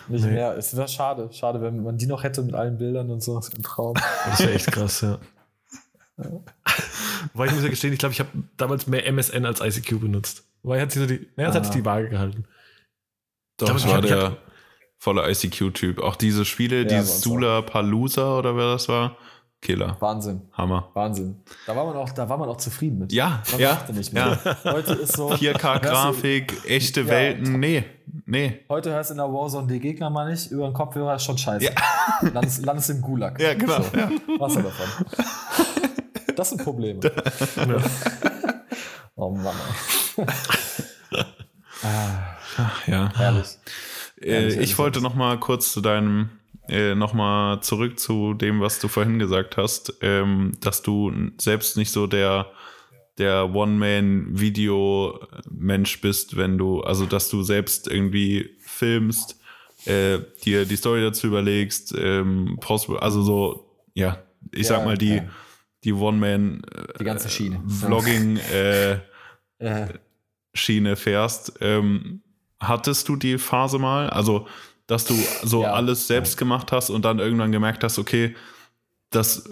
Nicht 0.08 0.24
nee. 0.24 0.32
mehr. 0.32 0.56
Es 0.56 0.76
wäre 0.76 0.88
schade. 0.88 1.28
Schade, 1.32 1.62
wenn 1.62 1.82
man 1.82 1.96
die 1.96 2.06
noch 2.06 2.24
hätte 2.24 2.42
mit 2.42 2.54
allen 2.54 2.76
Bildern 2.76 3.10
und 3.10 3.22
so. 3.22 3.36
Das 3.36 3.48
ist 3.48 3.56
ein 3.56 3.62
Traum. 3.62 3.94
Das 4.26 4.40
wäre 4.40 4.52
echt 4.52 4.72
krass, 4.72 5.00
ja. 5.02 5.18
ja. 6.18 6.24
Weil 7.32 7.48
ich 7.48 7.54
muss 7.54 7.62
ja 7.62 7.70
gestehen, 7.70 7.92
ich 7.92 7.98
glaube, 7.98 8.12
ich 8.12 8.20
habe 8.20 8.30
damals 8.56 8.86
mehr 8.86 9.06
MSN 9.06 9.46
als 9.46 9.60
ICQ 9.60 10.00
benutzt. 10.00 10.44
Weil 10.62 10.80
hat 10.80 10.92
sich 10.92 11.02
so 11.02 11.06
die, 11.06 11.28
naja, 11.36 11.50
ah. 11.50 11.54
hat 11.54 11.66
sich 11.66 11.74
die 11.74 11.84
Waage 11.84 12.08
gehalten. 12.08 12.44
Doch, 13.58 13.68
das 13.68 13.86
war 13.86 14.00
der 14.00 14.36
volle 14.98 15.30
ICQ-Typ. 15.30 16.00
Auch 16.00 16.16
diese 16.16 16.44
Spiele, 16.44 16.78
ja, 16.78 16.84
dieses 16.84 17.20
Sula 17.20 17.62
Palooza 17.62 18.38
oder 18.38 18.56
wer 18.56 18.72
das 18.72 18.88
war, 18.88 19.16
Killer. 19.64 19.96
Wahnsinn. 19.98 20.42
Hammer. 20.52 20.90
Wahnsinn. 20.92 21.36
Da 21.66 21.74
war 21.74 21.86
man 21.86 21.96
auch, 21.96 22.10
da 22.10 22.28
war 22.28 22.36
man 22.36 22.50
auch 22.50 22.58
zufrieden 22.58 22.98
mit. 22.98 23.12
Ja, 23.12 23.42
man 23.50 23.60
ja. 23.60 23.82
Nicht 23.92 24.12
mehr. 24.12 24.38
Ja. 24.44 24.72
Heute 24.72 24.92
ist 24.92 25.16
so. 25.16 25.32
4K-Grafik, 25.32 26.68
echte 26.68 27.00
ja, 27.00 27.08
Welten. 27.08 27.58
Nee, 27.58 27.84
nee. 28.26 28.60
Heute 28.68 28.92
hörst 28.92 29.08
du 29.08 29.14
in 29.14 29.18
der 29.18 29.32
Warzone 29.32 29.66
die 29.66 29.80
Gegner 29.80 30.10
mal 30.10 30.30
nicht 30.30 30.50
über 30.50 30.66
den 30.66 30.74
Kopfhörer, 30.74 31.16
ist 31.16 31.24
schon 31.24 31.38
scheiße. 31.38 31.64
Ja. 31.64 31.72
Landest, 32.20 32.64
landest 32.64 32.90
im 32.90 33.00
Gulag. 33.00 33.40
Ja, 33.40 33.54
genau. 33.54 33.80
So. 33.80 33.96
Ja. 33.96 34.10
Was 34.38 34.54
davon? 34.54 35.06
Das 36.36 36.50
sind 36.50 36.62
Probleme. 36.62 37.00
oh 39.16 39.30
Mann. 39.30 39.54
Ach, 41.82 42.86
ja. 42.86 43.10
Herrlich. 43.16 43.58
Äh, 44.20 44.60
ich 44.60 44.76
wollte 44.76 45.00
noch 45.00 45.14
mal 45.14 45.40
kurz 45.40 45.72
zu 45.72 45.80
deinem 45.80 46.28
äh, 46.68 46.94
nochmal 46.94 47.60
zurück 47.62 47.98
zu 47.98 48.34
dem, 48.34 48.60
was 48.60 48.78
du 48.78 48.86
vorhin 48.88 49.18
gesagt 49.18 49.56
hast, 49.56 49.94
ähm, 50.00 50.52
dass 50.60 50.82
du 50.82 51.10
selbst 51.38 51.76
nicht 51.76 51.90
so 51.90 52.06
der, 52.06 52.52
der 53.18 53.52
One-Man-Video-Mensch 53.54 56.00
bist, 56.00 56.36
wenn 56.36 56.58
du, 56.58 56.80
also 56.80 57.06
dass 57.06 57.28
du 57.28 57.42
selbst 57.42 57.88
irgendwie 57.88 58.50
filmst, 58.60 59.40
äh, 59.84 60.20
dir 60.44 60.64
die 60.64 60.76
Story 60.76 61.02
dazu 61.02 61.26
überlegst, 61.26 61.92
ähm, 61.96 62.58
also 62.98 63.22
so, 63.22 63.68
ja, 63.92 64.22
ich 64.50 64.62
ja, 64.62 64.76
sag 64.76 64.86
mal, 64.86 64.96
die, 64.96 65.16
ja. 65.16 65.28
die 65.84 65.92
One-Man 65.92 66.62
äh, 66.64 66.98
die 66.98 67.04
ganze 67.04 67.28
Schiene. 67.28 67.62
Vlogging 67.68 68.36
äh, 68.52 69.00
Schiene 70.54 70.96
fährst. 70.96 71.52
Ähm, 71.60 72.22
hattest 72.58 73.08
du 73.08 73.16
die 73.16 73.36
Phase 73.38 73.78
mal? 73.78 74.08
Also 74.08 74.46
dass 74.86 75.04
du 75.04 75.14
so 75.42 75.62
ja. 75.62 75.72
alles 75.72 76.06
selbst 76.06 76.36
gemacht 76.36 76.72
hast 76.72 76.90
und 76.90 77.04
dann 77.04 77.18
irgendwann 77.18 77.52
gemerkt 77.52 77.84
hast, 77.84 77.98
okay, 77.98 78.34
das, 79.10 79.48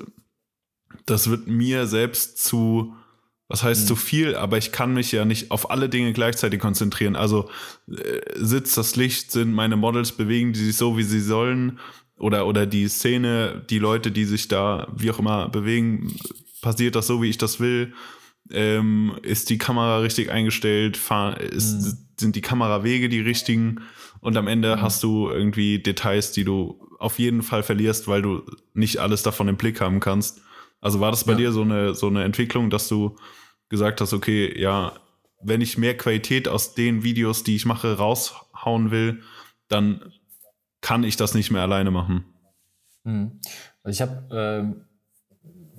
das 1.06 1.30
wird 1.30 1.46
mir 1.46 1.86
selbst 1.86 2.44
zu, 2.44 2.94
was 3.48 3.62
heißt 3.62 3.82
mhm. 3.82 3.86
zu 3.86 3.96
viel, 3.96 4.36
aber 4.36 4.58
ich 4.58 4.72
kann 4.72 4.92
mich 4.92 5.12
ja 5.12 5.24
nicht 5.24 5.50
auf 5.50 5.70
alle 5.70 5.88
Dinge 5.88 6.12
gleichzeitig 6.12 6.60
konzentrieren. 6.60 7.16
Also 7.16 7.48
äh, 7.88 8.20
sitzt 8.36 8.76
das 8.76 8.96
Licht, 8.96 9.30
sind 9.30 9.52
meine 9.52 9.76
Models, 9.76 10.12
bewegen 10.12 10.52
die 10.52 10.64
sich 10.64 10.76
so, 10.76 10.96
wie 10.98 11.04
sie 11.04 11.20
sollen, 11.20 11.78
oder, 12.18 12.46
oder 12.46 12.66
die 12.66 12.88
Szene, 12.88 13.64
die 13.68 13.80
Leute, 13.80 14.12
die 14.12 14.24
sich 14.24 14.46
da 14.46 14.86
wie 14.94 15.10
auch 15.10 15.18
immer 15.18 15.48
bewegen, 15.48 16.14
passiert 16.60 16.94
das 16.94 17.08
so, 17.08 17.20
wie 17.20 17.28
ich 17.28 17.38
das 17.38 17.58
will. 17.58 17.94
Ähm, 18.50 19.18
ist 19.22 19.50
die 19.50 19.58
Kamera 19.58 19.98
richtig 19.98 20.30
eingestellt? 20.30 20.96
Fahr, 20.96 21.40
ist, 21.40 21.72
mhm. 21.72 21.98
Sind 22.18 22.36
die 22.36 22.40
Kamerawege 22.40 23.08
die 23.08 23.20
richtigen? 23.20 23.80
Und 24.22 24.36
am 24.36 24.46
Ende 24.46 24.76
mhm. 24.76 24.82
hast 24.82 25.02
du 25.02 25.28
irgendwie 25.28 25.80
Details, 25.80 26.30
die 26.30 26.44
du 26.44 26.88
auf 27.00 27.18
jeden 27.18 27.42
Fall 27.42 27.64
verlierst, 27.64 28.06
weil 28.06 28.22
du 28.22 28.42
nicht 28.72 28.98
alles 28.98 29.24
davon 29.24 29.48
im 29.48 29.56
Blick 29.56 29.80
haben 29.80 29.98
kannst. 29.98 30.40
Also 30.80 31.00
war 31.00 31.10
das 31.10 31.24
bei 31.24 31.32
ja. 31.32 31.38
dir 31.38 31.52
so 31.52 31.62
eine, 31.62 31.94
so 31.94 32.06
eine 32.06 32.22
Entwicklung, 32.22 32.70
dass 32.70 32.88
du 32.88 33.16
gesagt 33.68 34.00
hast, 34.00 34.12
okay, 34.12 34.58
ja, 34.58 34.92
wenn 35.42 35.60
ich 35.60 35.76
mehr 35.76 35.96
Qualität 35.96 36.46
aus 36.46 36.74
den 36.74 37.02
Videos, 37.02 37.42
die 37.42 37.56
ich 37.56 37.66
mache, 37.66 37.96
raushauen 37.96 38.92
will, 38.92 39.22
dann 39.66 40.12
kann 40.80 41.02
ich 41.02 41.16
das 41.16 41.34
nicht 41.34 41.50
mehr 41.50 41.62
alleine 41.62 41.90
machen. 41.90 42.24
Mhm. 43.02 43.40
Ich 43.88 44.00
habe 44.00 44.28
ähm, 44.30 44.84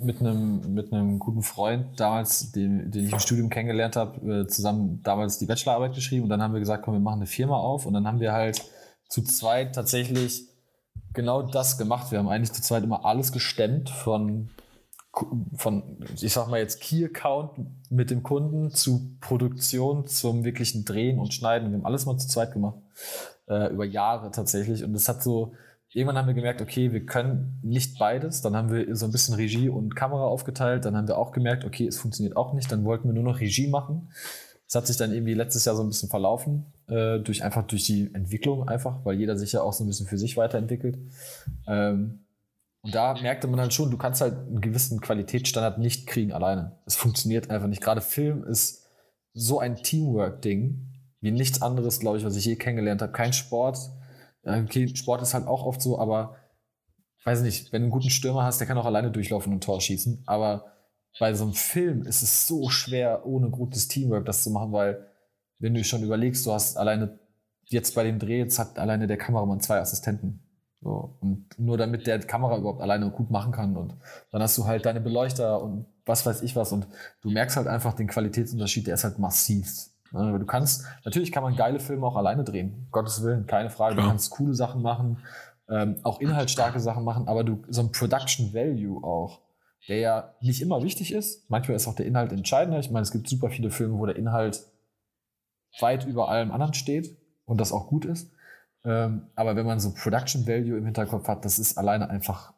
mit 0.04 0.20
einem 0.20 0.74
mit 0.74 0.92
einem 0.92 1.20
guten 1.20 1.42
Freund 1.42 2.00
damals, 2.00 2.52
den, 2.52 2.92
den 2.92 3.06
ich 3.06 3.14
im 3.14 3.20
Studium 3.20 3.50
kennengelernt 3.50 3.96
habe, 3.96 4.42
äh, 4.42 4.48
zusammen 4.48 5.02
damals 5.04 5.38
die 5.38 5.46
Bachelorarbeit 5.46 5.96
geschrieben 5.96 6.24
und 6.24 6.30
dann 6.30 6.42
haben 6.42 6.54
wir 6.54 6.60
gesagt, 6.60 6.84
komm, 6.84 6.94
wir 6.96 7.02
machen 7.02 7.20
eine 7.20 7.28
Firma 7.28 7.58
auf 7.58 7.86
und 7.86 7.94
dann 7.94 8.08
haben 8.08 8.20
wir 8.20 8.34
halt 8.34 8.64
zu 9.10 9.22
zweit 9.22 9.76
tatsächlich 9.76 10.44
genau 11.14 11.42
das 11.42 11.78
gemacht. 11.78 12.12
Wir 12.12 12.20
haben 12.20 12.30
eigentlich 12.30 12.54
zu 12.54 12.62
zweit 12.62 12.84
immer 12.84 13.06
alles 13.06 13.32
gestemmt 13.32 13.90
von 13.90 14.50
von, 15.56 15.84
ich 16.20 16.34
sag 16.34 16.48
mal 16.48 16.60
jetzt 16.60 16.82
Key 16.82 17.06
Account 17.06 17.52
mit 17.92 18.10
dem 18.10 18.24
Kunden 18.24 18.72
zu 18.72 19.16
Produktion, 19.22 20.08
zum 20.08 20.44
wirklichen 20.44 20.86
Drehen 20.86 21.20
und 21.20 21.34
Schneiden. 21.34 21.70
Wir 21.70 21.78
haben 21.78 21.86
alles 21.86 22.08
mal 22.08 22.18
zu 22.18 22.28
zweit 22.28 22.52
gemacht. 22.52 22.78
Äh, 23.48 23.72
über 23.72 23.86
Jahre 23.86 24.32
tatsächlich. 24.32 24.84
Und 24.84 24.96
es 24.96 25.08
hat 25.08 25.22
so, 25.22 25.54
irgendwann 25.94 26.18
haben 26.18 26.28
wir 26.28 26.34
gemerkt, 26.34 26.62
okay, 26.62 26.92
wir 26.92 27.06
können 27.06 27.60
nicht 27.62 28.00
beides. 28.00 28.42
Dann 28.42 28.56
haben 28.56 28.72
wir 28.72 28.96
so 28.96 29.06
ein 29.06 29.12
bisschen 29.12 29.36
Regie 29.36 29.70
und 29.70 29.96
Kamera 29.96 30.26
aufgeteilt. 30.26 30.86
Dann 30.86 30.98
haben 30.98 31.08
wir 31.08 31.18
auch 31.18 31.32
gemerkt, 31.32 31.66
okay, 31.66 31.88
es 31.88 31.98
funktioniert 31.98 32.36
auch 32.36 32.54
nicht. 32.54 32.72
Dann 32.72 32.84
wollten 32.84 33.08
wir 33.08 33.14
nur 33.14 33.24
noch 33.24 33.40
Regie 33.40 33.68
machen. 33.68 34.10
Das 34.66 34.76
hat 34.76 34.88
sich 34.88 34.98
dann 34.98 35.14
irgendwie 35.14 35.36
letztes 35.36 35.66
Jahr 35.66 35.76
so 35.76 35.84
ein 35.84 35.88
bisschen 35.88 36.10
verlaufen, 36.10 36.66
äh, 36.88 37.20
durch 37.20 37.44
einfach 37.44 37.64
durch 37.68 37.84
die 37.84 38.12
Entwicklung 38.14 38.68
einfach, 38.68 39.06
weil 39.06 39.20
jeder 39.20 39.38
sich 39.38 39.52
ja 39.52 39.62
auch 39.62 39.74
so 39.74 39.84
ein 39.84 39.88
bisschen 39.88 40.08
für 40.08 40.18
sich 40.18 40.36
weiterentwickelt. 40.36 40.98
Ähm, 41.68 42.22
und 42.82 42.96
da 42.96 43.14
merkte 43.22 43.48
man 43.48 43.60
halt 43.60 43.74
schon, 43.74 43.92
du 43.92 43.98
kannst 43.98 44.22
halt 44.22 44.36
einen 44.36 44.62
gewissen 44.62 45.00
Qualitätsstandard 45.00 45.78
nicht 45.78 46.08
kriegen 46.08 46.34
alleine. 46.34 46.74
Es 46.86 46.96
funktioniert 46.96 47.50
einfach 47.50 47.68
nicht. 47.68 47.82
Gerade 47.82 48.02
Film 48.02 48.44
ist 48.44 48.90
so 49.34 49.60
ein 49.60 49.76
Teamwork-Ding, 49.76 50.88
wie 51.22 51.32
nichts 51.32 51.62
anderes, 51.62 52.00
glaube 52.00 52.18
ich, 52.18 52.26
was 52.26 52.36
ich 52.36 52.46
je 52.46 52.56
kennengelernt 52.56 53.02
habe. 53.02 53.12
Kein 53.12 53.32
Sport, 53.32 53.78
Okay, 54.44 54.94
Sport 54.96 55.22
ist 55.22 55.34
halt 55.34 55.48
auch 55.48 55.66
oft 55.66 55.82
so, 55.82 55.98
aber 56.00 56.36
weiß 57.24 57.42
nicht, 57.42 57.72
wenn 57.72 57.82
du 57.82 57.86
einen 57.86 57.92
guten 57.92 58.10
Stürmer 58.10 58.44
hast, 58.44 58.60
der 58.60 58.68
kann 58.68 58.78
auch 58.78 58.86
alleine 58.86 59.12
durchlaufen 59.12 59.52
und 59.52 59.58
ein 59.60 59.62
Tor 59.62 59.80
schießen. 59.80 60.24
Aber 60.26 60.74
bei 61.20 61.34
so 61.34 61.44
einem 61.46 61.54
Film 61.54 62.04
ist 62.04 62.22
es 62.22 62.48
so 62.48 62.70
schwer, 62.70 63.26
ohne 63.26 63.50
gutes 63.50 63.88
Teamwork 63.88 64.26
das 64.26 64.44
zu 64.44 64.50
machen, 64.50 64.72
weil 64.72 65.08
wenn 65.60 65.74
du 65.74 65.84
schon 65.84 66.04
überlegst, 66.04 66.46
du 66.46 66.52
hast 66.52 66.78
alleine 66.78 67.20
jetzt 67.66 67.96
bei 67.96 68.04
dem 68.04 68.20
Dreh, 68.20 68.40
jetzt 68.40 68.60
hat 68.60 68.78
alleine 68.78 69.08
der 69.08 69.18
Kameramann 69.18 69.62
zwei 69.62 69.80
Assistenten. 69.80 70.42
So, 70.82 71.18
und 71.22 71.48
nur 71.58 71.78
damit 71.78 72.08
der 72.08 72.20
Kamera 72.20 72.58
überhaupt 72.58 72.82
alleine 72.82 73.10
gut 73.10 73.32
machen 73.32 73.54
kann. 73.54 73.78
Und 73.78 73.96
dann 74.32 74.42
hast 74.42 74.58
du 74.58 74.66
halt 74.66 74.86
deine 74.86 75.00
Beleuchter 75.00 75.62
und 75.62 75.86
was 76.06 76.26
weiß 76.26 76.42
ich 76.42 76.58
was. 76.58 76.74
Und 76.74 76.88
du 77.22 77.30
merkst 77.30 77.56
halt 77.56 77.68
einfach 77.68 77.94
den 77.94 78.08
Qualitätsunterschied, 78.08 78.88
der 78.88 78.96
ist 78.96 79.06
halt 79.06 79.18
massiv. 79.18 79.72
Ne, 80.14 80.38
du 80.38 80.46
kannst, 80.46 80.86
natürlich 81.06 81.32
kann 81.32 81.42
man 81.42 81.56
geile 81.56 81.80
Filme 81.80 82.06
auch 82.06 82.16
alleine 82.16 82.44
drehen. 82.44 82.88
Gottes 82.92 83.24
Willen, 83.24 83.48
keine 83.48 83.72
Frage. 83.72 83.96
Du 83.96 84.04
kannst 84.04 84.30
coole 84.30 84.54
Sachen 84.54 84.84
machen, 84.84 85.18
ähm, 85.68 85.98
auch 86.04 86.22
inhaltsstarke 86.22 86.80
Sachen 86.80 87.04
machen, 87.04 87.28
aber 87.28 87.44
du, 87.44 87.64
so 87.70 87.82
ein 87.82 87.92
Production 87.92 88.54
Value 88.54 89.04
auch, 89.04 89.42
der 89.88 89.98
ja 89.98 90.34
nicht 90.40 90.62
immer 90.62 90.84
wichtig 90.84 91.12
ist. 91.12 91.50
Manchmal 91.50 91.76
ist 91.76 91.88
auch 91.88 91.96
der 91.96 92.06
Inhalt 92.06 92.32
entscheidender. 92.32 92.80
Ich 92.80 92.92
meine, 92.92 93.02
es 93.02 93.12
gibt 93.12 93.28
super 93.28 93.50
viele 93.50 93.72
Filme, 93.72 93.98
wo 93.98 94.06
der 94.06 94.16
Inhalt 94.16 94.64
weit 95.80 96.06
über 96.06 96.30
allem 96.30 96.52
anderen 96.52 96.76
steht 96.76 97.18
und 97.46 97.60
das 97.60 97.72
auch 97.72 97.88
gut 97.88 98.06
ist. 98.06 98.32
Ähm, 98.86 99.28
aber 99.36 99.56
wenn 99.56 99.66
man 99.66 99.80
so 99.80 99.94
Production 99.96 100.46
Value 100.46 100.78
im 100.78 100.86
Hinterkopf 100.86 101.28
hat, 101.28 101.44
das 101.44 101.58
ist 101.58 101.76
alleine 101.80 102.10
einfach 102.12 102.54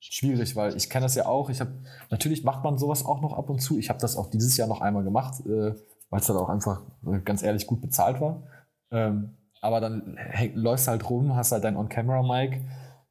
schwierig, 0.00 0.56
weil 0.56 0.76
ich 0.76 0.90
kenne 0.90 1.04
das 1.04 1.14
ja 1.14 1.26
auch. 1.26 1.50
Ich 1.50 1.60
habe 1.60 1.70
natürlich 2.10 2.42
macht 2.42 2.64
man 2.64 2.78
sowas 2.78 3.04
auch 3.04 3.20
noch 3.20 3.34
ab 3.34 3.48
und 3.48 3.60
zu. 3.60 3.78
Ich 3.78 3.90
habe 3.90 4.00
das 4.00 4.16
auch 4.16 4.28
dieses 4.28 4.56
Jahr 4.56 4.66
noch 4.66 4.80
einmal 4.80 5.04
gemacht. 5.04 5.46
Äh, 5.46 5.74
weil 6.10 6.20
es 6.20 6.26
dann 6.26 6.36
auch 6.36 6.48
einfach 6.48 6.82
äh, 7.06 7.20
ganz 7.20 7.42
ehrlich 7.42 7.66
gut 7.66 7.80
bezahlt 7.80 8.20
war. 8.20 8.42
Ähm, 8.90 9.36
aber 9.62 9.80
dann 9.80 10.16
hey, 10.18 10.52
läufst 10.54 10.88
halt 10.88 11.08
rum, 11.08 11.34
hast 11.34 11.52
halt 11.52 11.64
dein 11.64 11.76
On-Camera-Mic 11.76 12.60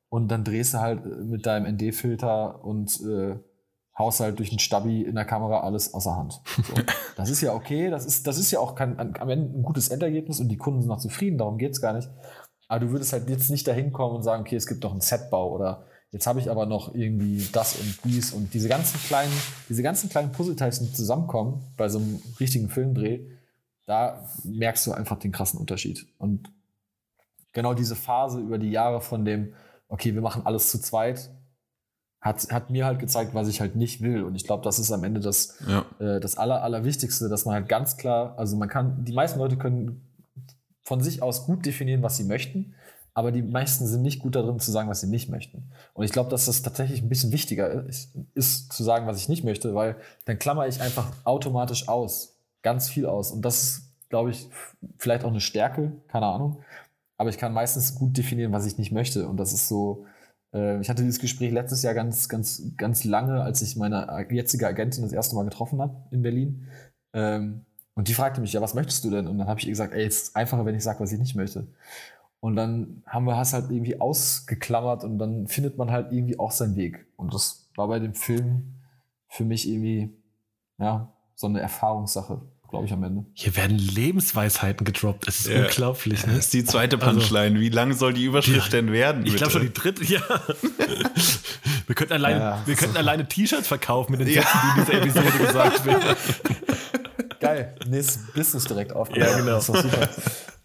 und 0.10 0.30
dann 0.30 0.44
drehst 0.44 0.74
du 0.74 0.80
halt 0.80 1.06
äh, 1.06 1.24
mit 1.24 1.46
deinem 1.46 1.74
ND-Filter 1.76 2.64
und 2.64 3.00
äh, 3.02 3.36
haust 3.98 4.20
halt 4.22 4.40
durch 4.40 4.50
den 4.50 4.60
Stabi 4.60 5.02
in 5.02 5.16
der 5.16 5.26
Kamera 5.26 5.62
alles 5.62 5.94
außer 5.94 6.16
Hand. 6.16 6.42
So. 6.46 6.74
Das 7.16 7.30
ist 7.30 7.42
ja 7.42 7.54
okay, 7.54 7.90
das 7.90 8.06
ist, 8.06 8.28
das 8.28 8.38
ist 8.38 8.50
ja 8.50 8.62
auch 8.62 8.76
kein, 8.76 8.98
am 8.98 9.30
Ende 9.30 9.60
ein 9.60 9.64
gutes 9.64 9.90
Endergebnis 9.90 10.40
und 10.40 10.48
die 10.48 10.56
Kunden 10.56 10.82
sind 10.82 10.90
auch 10.90 11.00
zufrieden, 11.00 11.38
darum 11.38 11.58
geht 11.58 11.74
es 11.74 11.82
gar 11.82 11.92
nicht. 11.92 12.10
Aber 12.70 12.80
du 12.80 12.92
würdest 12.92 13.12
halt 13.12 13.30
jetzt 13.30 13.50
nicht 13.50 13.68
dahin 13.68 13.92
kommen 13.92 14.16
und 14.16 14.24
sagen, 14.24 14.44
okay, 14.44 14.56
es 14.56 14.68
gibt 14.68 14.86
doch 14.86 14.92
einen 14.92 15.02
Setbau 15.02 15.52
oder 15.52 15.86
Jetzt 16.12 16.26
habe 16.26 16.40
ich 16.40 16.50
aber 16.50 16.66
noch 16.66 16.96
irgendwie 16.96 17.48
das 17.52 17.76
und 17.76 18.00
dies 18.04 18.34
und 18.34 18.54
diese 18.54 18.68
ganzen 18.68 19.00
kleinen, 19.02 19.32
diese 19.70 19.84
ganzen 19.84 20.10
kleinen 20.10 20.32
Puzzleteils, 20.32 20.80
die 20.80 20.92
zusammenkommen 20.92 21.62
bei 21.78 21.88
so 21.88 22.00
einem 22.00 22.20
richtigen 22.40 22.68
Filmdreh, 22.68 23.20
da 23.86 24.28
merkst 24.44 24.88
du 24.88 24.92
einfach 24.92 25.20
den 25.20 25.32
krassen 25.32 25.60
Unterschied. 25.60 26.08
Und 26.18 26.52
genau 27.54 27.76
diese 27.76 27.96
Phase 27.96 28.40
über 28.40 28.58
die 28.58 28.72
Jahre 28.72 29.02
von 29.02 29.24
dem, 29.24 29.54
okay, 29.88 30.16
wir 30.16 30.22
machen 30.22 30.46
alles 30.46 30.72
zu 30.72 30.82
zweit, 30.82 31.30
hat, 32.22 32.52
hat 32.52 32.72
mir 32.72 32.86
halt 32.86 33.00
gezeigt, 33.00 33.36
was 33.36 33.48
ich 33.48 33.62
halt 33.62 33.76
nicht 33.76 34.02
will. 34.02 34.24
Und 34.24 34.36
ich 34.36 34.46
glaube, 34.46 34.64
das 34.64 34.80
ist 34.80 34.92
am 34.92 35.04
Ende 35.04 35.20
das, 35.20 35.60
ja. 35.68 35.86
äh, 36.00 36.20
das 36.20 36.38
Aller, 36.38 36.64
Allerwichtigste, 36.64 37.30
dass 37.30 37.46
man 37.46 37.54
halt 37.54 37.70
ganz 37.70 37.98
klar, 37.98 38.34
also 38.38 38.58
man 38.58 38.68
kann, 38.68 39.06
die 39.06 39.14
meisten 39.14 39.38
Leute 39.38 39.58
können 39.58 40.08
von 40.82 41.02
sich 41.02 41.22
aus 41.22 41.46
gut 41.46 41.68
definieren, 41.68 42.02
was 42.02 42.18
sie 42.18 42.24
möchten 42.24 42.74
aber 43.14 43.32
die 43.32 43.42
meisten 43.42 43.86
sind 43.88 44.02
nicht 44.02 44.20
gut 44.20 44.36
darin 44.36 44.60
zu 44.60 44.72
sagen, 44.72 44.90
was 44.90 45.02
sie 45.02 45.08
nicht 45.08 45.30
möchten. 45.30 45.72
Und 45.94 46.06
ich 46.06 46.12
glaube, 46.12 46.30
dass 46.30 46.46
das 46.46 46.62
tatsächlich 46.62 47.02
ein 47.02 47.10
bisschen 47.10 47.32
wichtiger 47.32 47.86
ist, 47.86 48.16
ist, 48.34 48.72
zu 48.72 48.84
sagen, 48.84 49.08
was 49.08 49.18
ich 49.18 49.30
nicht 49.30 49.44
möchte, 49.44 49.76
weil 49.76 49.96
dann 50.26 50.40
klammer 50.40 50.68
ich 50.68 50.82
einfach 50.82 51.12
automatisch 51.24 51.88
aus, 51.88 52.38
ganz 52.62 52.90
viel 52.90 53.06
aus. 53.06 53.32
Und 53.32 53.44
das 53.44 53.64
ist, 53.64 53.82
glaube 54.10 54.32
ich, 54.32 54.50
vielleicht 54.98 55.24
auch 55.24 55.32
eine 55.32 55.42
Stärke, 55.42 55.92
keine 56.08 56.28
Ahnung. 56.28 56.60
Aber 57.18 57.30
ich 57.30 57.38
kann 57.38 57.54
meistens 57.54 57.96
gut 57.96 58.18
definieren, 58.18 58.54
was 58.54 58.66
ich 58.66 58.78
nicht 58.78 58.92
möchte. 58.92 59.28
Und 59.28 59.38
das 59.38 59.52
ist 59.52 59.68
so, 59.68 60.06
äh, 60.54 60.80
ich 60.80 60.90
hatte 60.90 61.04
dieses 61.04 61.20
Gespräch 61.20 61.52
letztes 61.52 61.84
Jahr 61.84 61.94
ganz, 61.94 62.30
ganz, 62.30 62.64
ganz 62.78 63.04
lange, 63.04 63.42
als 63.42 63.62
ich 63.62 63.76
meine 63.76 64.26
jetzige 64.30 64.68
Agentin 64.68 65.04
das 65.04 65.12
erste 65.14 65.36
Mal 65.36 65.44
getroffen 65.44 65.82
habe 65.82 65.98
in 66.12 66.22
Berlin. 66.22 66.68
Ähm, 67.14 67.66
und 67.96 68.08
die 68.08 68.14
fragte 68.14 68.40
mich, 68.40 68.54
ja, 68.54 68.62
was 68.62 68.76
möchtest 68.76 69.04
du 69.04 69.10
denn? 69.10 69.28
Und 69.28 69.38
dann 69.38 69.48
habe 69.48 69.60
ich 69.60 69.66
ihr 69.66 69.72
gesagt, 69.72 69.94
ey, 69.94 70.06
es 70.06 70.22
ist 70.24 70.36
einfacher, 70.36 70.66
wenn 70.66 70.76
ich 70.76 70.84
sage, 70.84 71.02
was 71.02 71.12
ich 71.12 71.20
nicht 71.20 71.36
möchte. 71.36 71.68
Und 72.42 72.56
dann 72.56 73.04
haben 73.06 73.26
wir 73.26 73.40
es 73.40 73.54
halt 73.54 73.70
irgendwie 73.70 74.00
ausgeklammert 74.00 75.04
und 75.04 75.18
dann 75.18 75.48
findet 75.48 75.78
man 75.78 75.92
halt 75.92 76.12
irgendwie 76.12 76.40
auch 76.40 76.52
seinen 76.52 76.76
Weg. 76.76 77.06
Und 77.18 77.34
das 77.34 77.70
war 77.76 77.88
bei 77.88 78.00
dem 78.00 78.14
Film 78.14 78.76
für 79.28 79.44
mich 79.44 79.68
irgendwie, 79.68 80.10
ja, 80.78 81.14
so 81.36 81.48
eine 81.48 81.60
Erfahrungssache, 81.60 82.42
glaube 82.70 82.86
ich, 82.86 82.94
am 82.94 83.04
Ende. 83.04 83.26
Hier 83.34 83.56
werden 83.58 83.78
Lebensweisheiten 83.78 84.86
gedroppt. 84.86 85.28
Es 85.28 85.42
ist 85.42 85.48
ja. 85.50 85.64
unglaublich. 85.64 86.26
Ne? 86.26 86.34
Das 86.34 86.46
ist 86.46 86.54
die 86.54 86.64
zweite 86.64 86.98
also 86.98 87.12
Punchline. 87.12 87.56
Also, 87.56 87.60
Wie 87.60 87.70
lang 87.70 87.94
soll 87.94 88.14
die 88.14 88.24
Überschrift 88.24 88.74
ja, 88.74 88.82
denn 88.82 88.92
werden? 88.92 89.26
Ich 89.26 89.36
glaube 89.36 89.52
schon 89.52 89.62
die 89.62 89.74
dritte, 89.74 90.04
ja. 90.06 90.22
wir 91.88 91.96
könnten 91.96 92.14
alleine, 92.14 92.40
ja, 92.40 92.64
wir 92.66 92.76
könnten 92.76 92.98
alleine 92.98 93.28
T-Shirts 93.28 93.68
verkaufen 93.68 94.12
mit 94.12 94.22
den 94.22 94.34
Sätzen, 94.34 94.60
die 94.76 94.80
in 94.80 95.04
dieser 95.04 95.26
Episode 95.26 95.46
gesagt 95.46 95.86
werden. 95.86 96.18
Geil. 97.40 97.76
Nächstes 97.88 98.32
Business 98.34 98.64
direkt 98.66 98.94
aufgebaut. 98.94 99.30
Ja, 99.30 99.38
genau. 99.38 99.56
Das 99.56 99.70
ist 99.70 99.82
super. 99.82 100.10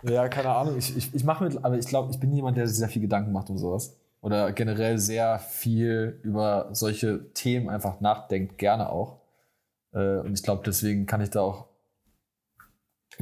Ja, 0.07 0.28
keine 0.28 0.50
Ahnung. 0.50 0.76
Ich, 0.76 0.96
ich, 0.96 1.14
ich 1.14 1.24
mache 1.24 1.44
mit, 1.44 1.64
aber 1.64 1.78
ich 1.78 1.86
glaube, 1.86 2.11
ich 2.12 2.20
bin 2.20 2.32
jemand, 2.32 2.57
der 2.57 2.66
sich 2.66 2.76
sehr 2.76 2.88
viel 2.88 3.02
Gedanken 3.02 3.32
macht 3.32 3.50
um 3.50 3.59
sowas. 3.59 3.96
Oder 4.20 4.52
generell 4.52 4.98
sehr 4.98 5.38
viel 5.38 6.18
über 6.22 6.68
solche 6.72 7.32
Themen 7.34 7.68
einfach 7.68 8.00
nachdenkt, 8.00 8.59
gerne 8.59 8.88
auch. 8.90 9.18
Äh, 9.92 10.18
und 10.18 10.34
ich 10.34 10.42
glaube, 10.42 10.62
deswegen 10.64 11.07
kann 11.07 11.20
ich 11.20 11.30
da 11.30 11.40
auch 11.42 11.66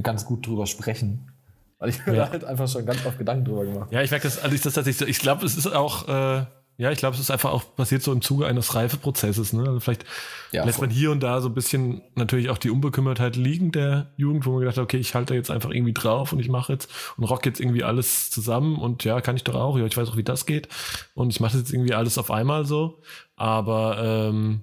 ganz 0.03 0.25
gut 0.25 0.47
drüber 0.47 0.67
sprechen. 0.67 1.33
Weil 1.79 1.91
ich 1.91 2.07
mir 2.07 2.15
ja. 2.15 2.27
da 2.27 2.31
halt 2.31 2.45
einfach 2.45 2.69
schon 2.69 2.87
ganz 2.87 3.05
oft 3.05 3.19
Gedanken 3.19 3.45
drüber 3.45 3.65
gemacht 3.65 3.91
Ja, 3.91 4.03
ich 4.03 4.11
merke 4.13 4.29
das, 4.29 4.39
also 4.39 4.55
ich, 4.55 4.63
das 4.63 4.75
so, 4.75 5.05
ich 5.05 5.19
glaube, 5.19 5.45
es 5.45 5.57
ist 5.57 5.67
auch, 5.67 6.09
äh, 6.09 6.47
ja, 6.79 6.91
ich 6.91 6.99
glaube, 6.99 7.15
es 7.15 7.21
ist 7.21 7.31
einfach 7.31 7.53
auch 7.53 7.77
passiert 7.77 8.03
so 8.03 8.13
im 8.13 8.23
Zuge 8.23 8.47
eines 8.47 8.75
Reifeprozesses. 8.75 9.53
Ne? 9.53 9.61
Also 9.67 9.81
vielleicht 9.81 10.05
ja, 10.53 10.65
lässt 10.65 10.79
voll. 10.79 10.89
man 10.89 10.97
hier 10.97 11.11
und 11.11 11.21
da 11.21 11.41
so 11.41 11.49
ein 11.49 11.55
bisschen 11.55 12.03
natürlich 12.15 12.51
auch 12.51 12.59
die 12.59 12.71
Unbekümmertheit 12.71 13.37
liegen 13.37 13.73
der 13.73 14.13
Jugend, 14.17 14.47
wo 14.47 14.53
man 14.53 14.61
gedacht 14.61 14.79
hat, 14.79 14.85
okay, 14.85 14.97
ich 14.97 15.15
halte 15.15 15.35
jetzt 15.35 15.51
einfach 15.51 15.71
irgendwie 15.71 15.93
drauf 15.93 16.33
und 16.33 16.41
ich 16.41 16.49
mache 16.49 16.73
jetzt 16.73 16.91
und 17.17 17.25
rock 17.25 17.45
jetzt 17.45 17.61
irgendwie 17.61 17.85
alles 17.85 18.31
zusammen 18.31 18.77
und 18.77 19.05
ja, 19.05 19.21
kann 19.21 19.37
ich 19.37 19.45
doch 19.45 19.55
auch, 19.55 19.79
ja, 19.79 19.85
ich 19.85 19.97
weiß 19.97 20.09
auch, 20.09 20.17
wie 20.17 20.25
das 20.25 20.47
geht 20.47 20.69
und 21.15 21.31
ich 21.31 21.41
mache 21.41 21.59
jetzt 21.59 21.73
irgendwie 21.73 21.95
alles 21.95 22.17
auf 22.17 22.31
einmal 22.31 22.65
so. 22.65 23.01
Aber 23.37 23.99
ähm, 24.03 24.63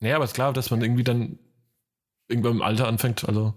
naja, 0.00 0.16
aber 0.16 0.24
es 0.24 0.30
ist 0.30 0.34
klar, 0.34 0.52
dass 0.52 0.70
man 0.70 0.82
irgendwie 0.82 1.04
dann 1.04 1.38
irgendwann 2.28 2.52
im 2.52 2.62
Alter 2.62 2.86
anfängt, 2.86 3.26
also 3.26 3.54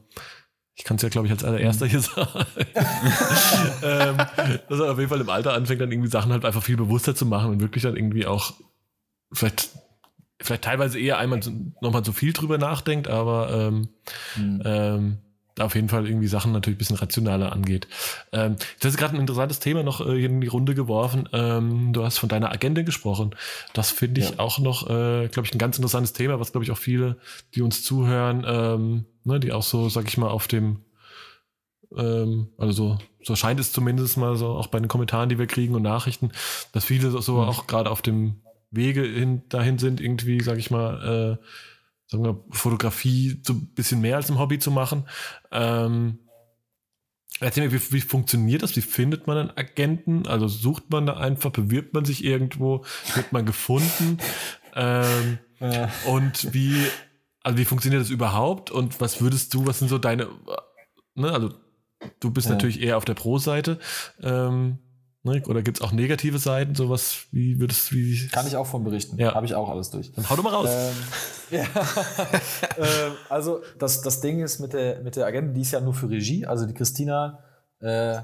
ich 0.82 0.86
kann 0.86 0.96
es 0.98 1.04
ja, 1.04 1.10
glaube 1.10 1.28
ich, 1.28 1.32
als 1.32 1.44
allererster 1.44 1.86
hier 1.86 2.00
sagen, 2.00 2.44
ähm, 3.84 4.18
dass 4.68 4.80
er 4.80 4.92
auf 4.92 4.98
jeden 4.98 5.10
Fall 5.10 5.22
im 5.22 5.30
Alter 5.30 5.54
anfängt, 5.54 5.80
dann 5.80 5.92
irgendwie 5.92 6.10
Sachen 6.10 6.32
halt 6.32 6.44
einfach 6.44 6.64
viel 6.64 6.76
bewusster 6.76 7.14
zu 7.14 7.28
machen 7.28 7.52
und 7.52 7.62
wirklich 7.62 7.84
dann 7.84 7.96
irgendwie 7.96 8.26
auch 8.26 8.56
vielleicht, 9.32 9.70
vielleicht 10.42 10.64
teilweise 10.64 11.00
eher 11.00 11.20
einmal 11.20 11.40
nochmal 11.82 12.04
so 12.04 12.14
viel 12.14 12.34
drüber 12.34 12.58
nachdenkt, 12.58 13.08
aber 13.08 13.52
ähm, 13.54 13.90
mhm. 14.36 14.62
ähm, 14.66 15.18
auf 15.60 15.76
jeden 15.76 15.88
Fall 15.88 16.08
irgendwie 16.08 16.26
Sachen 16.26 16.52
natürlich 16.52 16.78
ein 16.78 16.80
bisschen 16.80 16.96
rationaler 16.96 17.52
angeht. 17.52 17.88
Ähm, 18.32 18.56
du 18.80 18.88
hast 18.88 18.98
gerade 18.98 19.14
ein 19.14 19.20
interessantes 19.20 19.60
Thema 19.60 19.84
noch 19.84 20.02
äh, 20.02 20.26
in 20.26 20.42
die 20.42 20.48
Runde 20.48 20.74
geworfen. 20.74 21.30
Ähm, 21.32 21.94
du 21.94 22.04
hast 22.04 22.18
von 22.18 22.30
deiner 22.30 22.52
Agentin 22.52 22.86
gesprochen. 22.86 23.36
Das 23.74 23.92
finde 23.92 24.20
ich 24.22 24.32
ja. 24.32 24.40
auch 24.40 24.58
noch, 24.58 24.90
äh, 24.90 25.28
glaube 25.28 25.46
ich, 25.46 25.54
ein 25.54 25.60
ganz 25.60 25.78
interessantes 25.78 26.14
Thema, 26.14 26.40
was, 26.40 26.54
glaube 26.54 26.64
ich, 26.64 26.72
auch 26.72 26.78
viele, 26.80 27.18
die 27.54 27.62
uns 27.62 27.84
zuhören, 27.84 28.44
ähm, 28.48 29.06
ne, 29.24 29.40
die 29.40 29.52
auch 29.52 29.64
so, 29.64 29.90
sag 29.90 30.08
ich 30.08 30.18
mal, 30.18 30.30
auf 30.30 30.48
dem, 30.48 30.80
ähm, 31.96 32.50
also 32.58 32.72
so, 32.72 32.98
so 33.24 33.36
scheint 33.36 33.60
es 33.60 33.74
zumindest 33.74 34.18
mal 34.18 34.36
so, 34.36 34.50
auch 34.50 34.68
bei 34.68 34.80
den 34.80 34.88
Kommentaren, 34.88 35.30
die 35.30 35.40
wir 35.40 35.48
kriegen 35.48 35.76
und 35.76 35.84
Nachrichten, 35.84 36.32
dass 36.72 36.86
viele 36.86 37.10
so, 37.10 37.34
mhm. 37.34 37.40
auch 37.40 37.68
gerade 37.68 37.90
auf 37.90 38.02
dem 38.02 38.42
Wege 38.72 39.04
hin, 39.04 39.44
dahin 39.50 39.78
sind, 39.78 40.02
irgendwie, 40.02 40.42
sag 40.42 40.58
ich 40.58 40.72
mal, 40.72 41.38
äh, 41.40 41.46
sagen 42.08 42.24
wir, 42.24 42.44
Fotografie 42.52 43.42
so 43.44 43.54
ein 43.54 43.68
bisschen 43.74 44.02
mehr 44.02 44.18
als 44.18 44.30
ein 44.30 44.40
Hobby 44.40 44.60
zu 44.60 44.72
machen. 44.72 45.08
Ähm, 45.52 46.20
erzähl 47.40 47.68
mir, 47.68 47.74
wie, 47.74 47.94
wie 47.94 48.02
funktioniert 48.02 48.64
das? 48.64 48.76
Wie 48.76 48.82
findet 48.82 49.28
man 49.28 49.38
einen 49.38 49.58
Agenten? 49.58 50.28
Also 50.28 50.48
sucht 50.48 50.90
man 50.90 51.06
da 51.06 51.18
einfach, 51.18 51.52
bewirbt 51.52 51.94
man 51.94 52.06
sich 52.06 52.24
irgendwo, 52.24 52.84
wird 53.16 53.32
man 53.32 53.46
gefunden? 53.46 54.18
Ähm, 54.74 55.38
ja. 55.60 55.92
Und 56.06 56.54
wie, 56.54 56.86
also 57.44 57.58
wie 57.58 57.66
funktioniert 57.66 58.02
das 58.02 58.10
überhaupt? 58.10 58.72
Und 58.72 59.00
was 59.02 59.22
würdest 59.22 59.54
du, 59.54 59.66
was 59.66 59.80
sind 59.80 59.88
so 59.88 59.98
deine, 59.98 60.28
ne, 61.16 61.32
also 61.32 61.50
du 62.20 62.32
bist 62.32 62.48
ja. 62.48 62.54
natürlich 62.54 62.82
eher 62.82 62.98
auf 62.98 63.06
der 63.06 63.14
Pro-Seite. 63.14 63.80
Ähm, 64.22 64.80
Ne? 65.24 65.44
Oder 65.46 65.62
gibt 65.62 65.78
es 65.78 65.84
auch 65.84 65.92
negative 65.92 66.40
Seiten, 66.40 66.74
sowas 66.74 67.28
wie 67.32 67.60
würdest 67.60 67.94
wie. 67.94 68.28
Kann 68.30 68.48
ich 68.48 68.56
auch 68.56 68.66
von 68.66 68.84
berichten. 68.84 69.20
Ja. 69.20 69.36
Habe 69.36 69.46
ich 69.46 69.54
auch 69.54 69.70
alles 69.70 69.92
durch. 69.92 70.12
Dann 70.14 70.28
hau 70.28 70.36
doch 70.36 70.44
mal 70.44 70.50
raus. 70.50 70.70
Ähm, 70.72 70.96
ja. 71.60 71.64
ähm, 72.78 73.12
also 73.30 73.62
das, 73.78 74.02
das 74.02 74.22
Ding 74.22 74.42
ist 74.42 74.60
mit 74.60 74.74
der, 74.74 75.02
mit 75.02 75.16
der 75.16 75.28
Agentin, 75.28 75.54
die 75.54 75.62
ist 75.62 75.72
ja 75.72 75.80
nur 75.80 75.94
für 75.94 76.10
Regie. 76.10 76.48
Also 76.48 76.66
die 76.66 76.74
Christina 76.74 77.38
äh, 77.82 78.18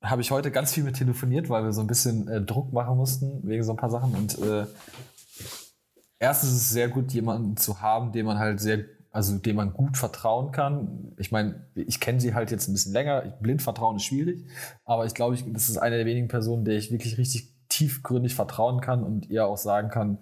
habe 0.00 0.22
ich 0.22 0.30
heute 0.30 0.52
ganz 0.52 0.72
viel 0.72 0.84
mit 0.84 0.96
telefoniert, 0.96 1.50
weil 1.50 1.64
wir 1.64 1.72
so 1.72 1.80
ein 1.80 1.88
bisschen 1.88 2.28
äh, 2.28 2.40
Druck 2.40 2.72
machen 2.72 2.96
mussten 2.96 3.40
wegen 3.42 3.64
so 3.64 3.72
ein 3.72 3.76
paar 3.76 3.90
Sachen. 3.90 4.14
Und 4.14 4.38
äh, 4.38 4.66
erstens 6.18 6.50
ist 6.50 6.62
es 6.62 6.70
sehr 6.70 6.88
gut, 6.88 7.12
jemanden 7.12 7.56
zu 7.56 7.80
haben, 7.80 8.12
den 8.12 8.26
man 8.26 8.38
halt 8.38 8.60
sehr 8.60 8.84
also 9.10 9.38
dem 9.38 9.56
man 9.56 9.72
gut 9.72 9.96
vertrauen 9.96 10.52
kann. 10.52 11.12
Ich 11.16 11.32
meine, 11.32 11.66
ich 11.74 11.98
kenne 11.98 12.20
sie 12.20 12.34
halt 12.34 12.50
jetzt 12.50 12.68
ein 12.68 12.72
bisschen 12.72 12.92
länger. 12.92 13.22
Blind 13.40 13.62
vertrauen 13.62 13.96
ist 13.96 14.04
schwierig, 14.04 14.44
aber 14.84 15.06
ich 15.06 15.14
glaube, 15.14 15.36
das 15.52 15.68
ist 15.68 15.78
eine 15.78 15.96
der 15.96 16.06
wenigen 16.06 16.28
Personen, 16.28 16.64
der 16.64 16.76
ich 16.76 16.92
wirklich 16.92 17.18
richtig 17.18 17.52
tiefgründig 17.68 18.34
vertrauen 18.34 18.80
kann 18.80 19.02
und 19.02 19.28
ihr 19.28 19.46
auch 19.46 19.56
sagen 19.56 19.88
kann, 19.88 20.18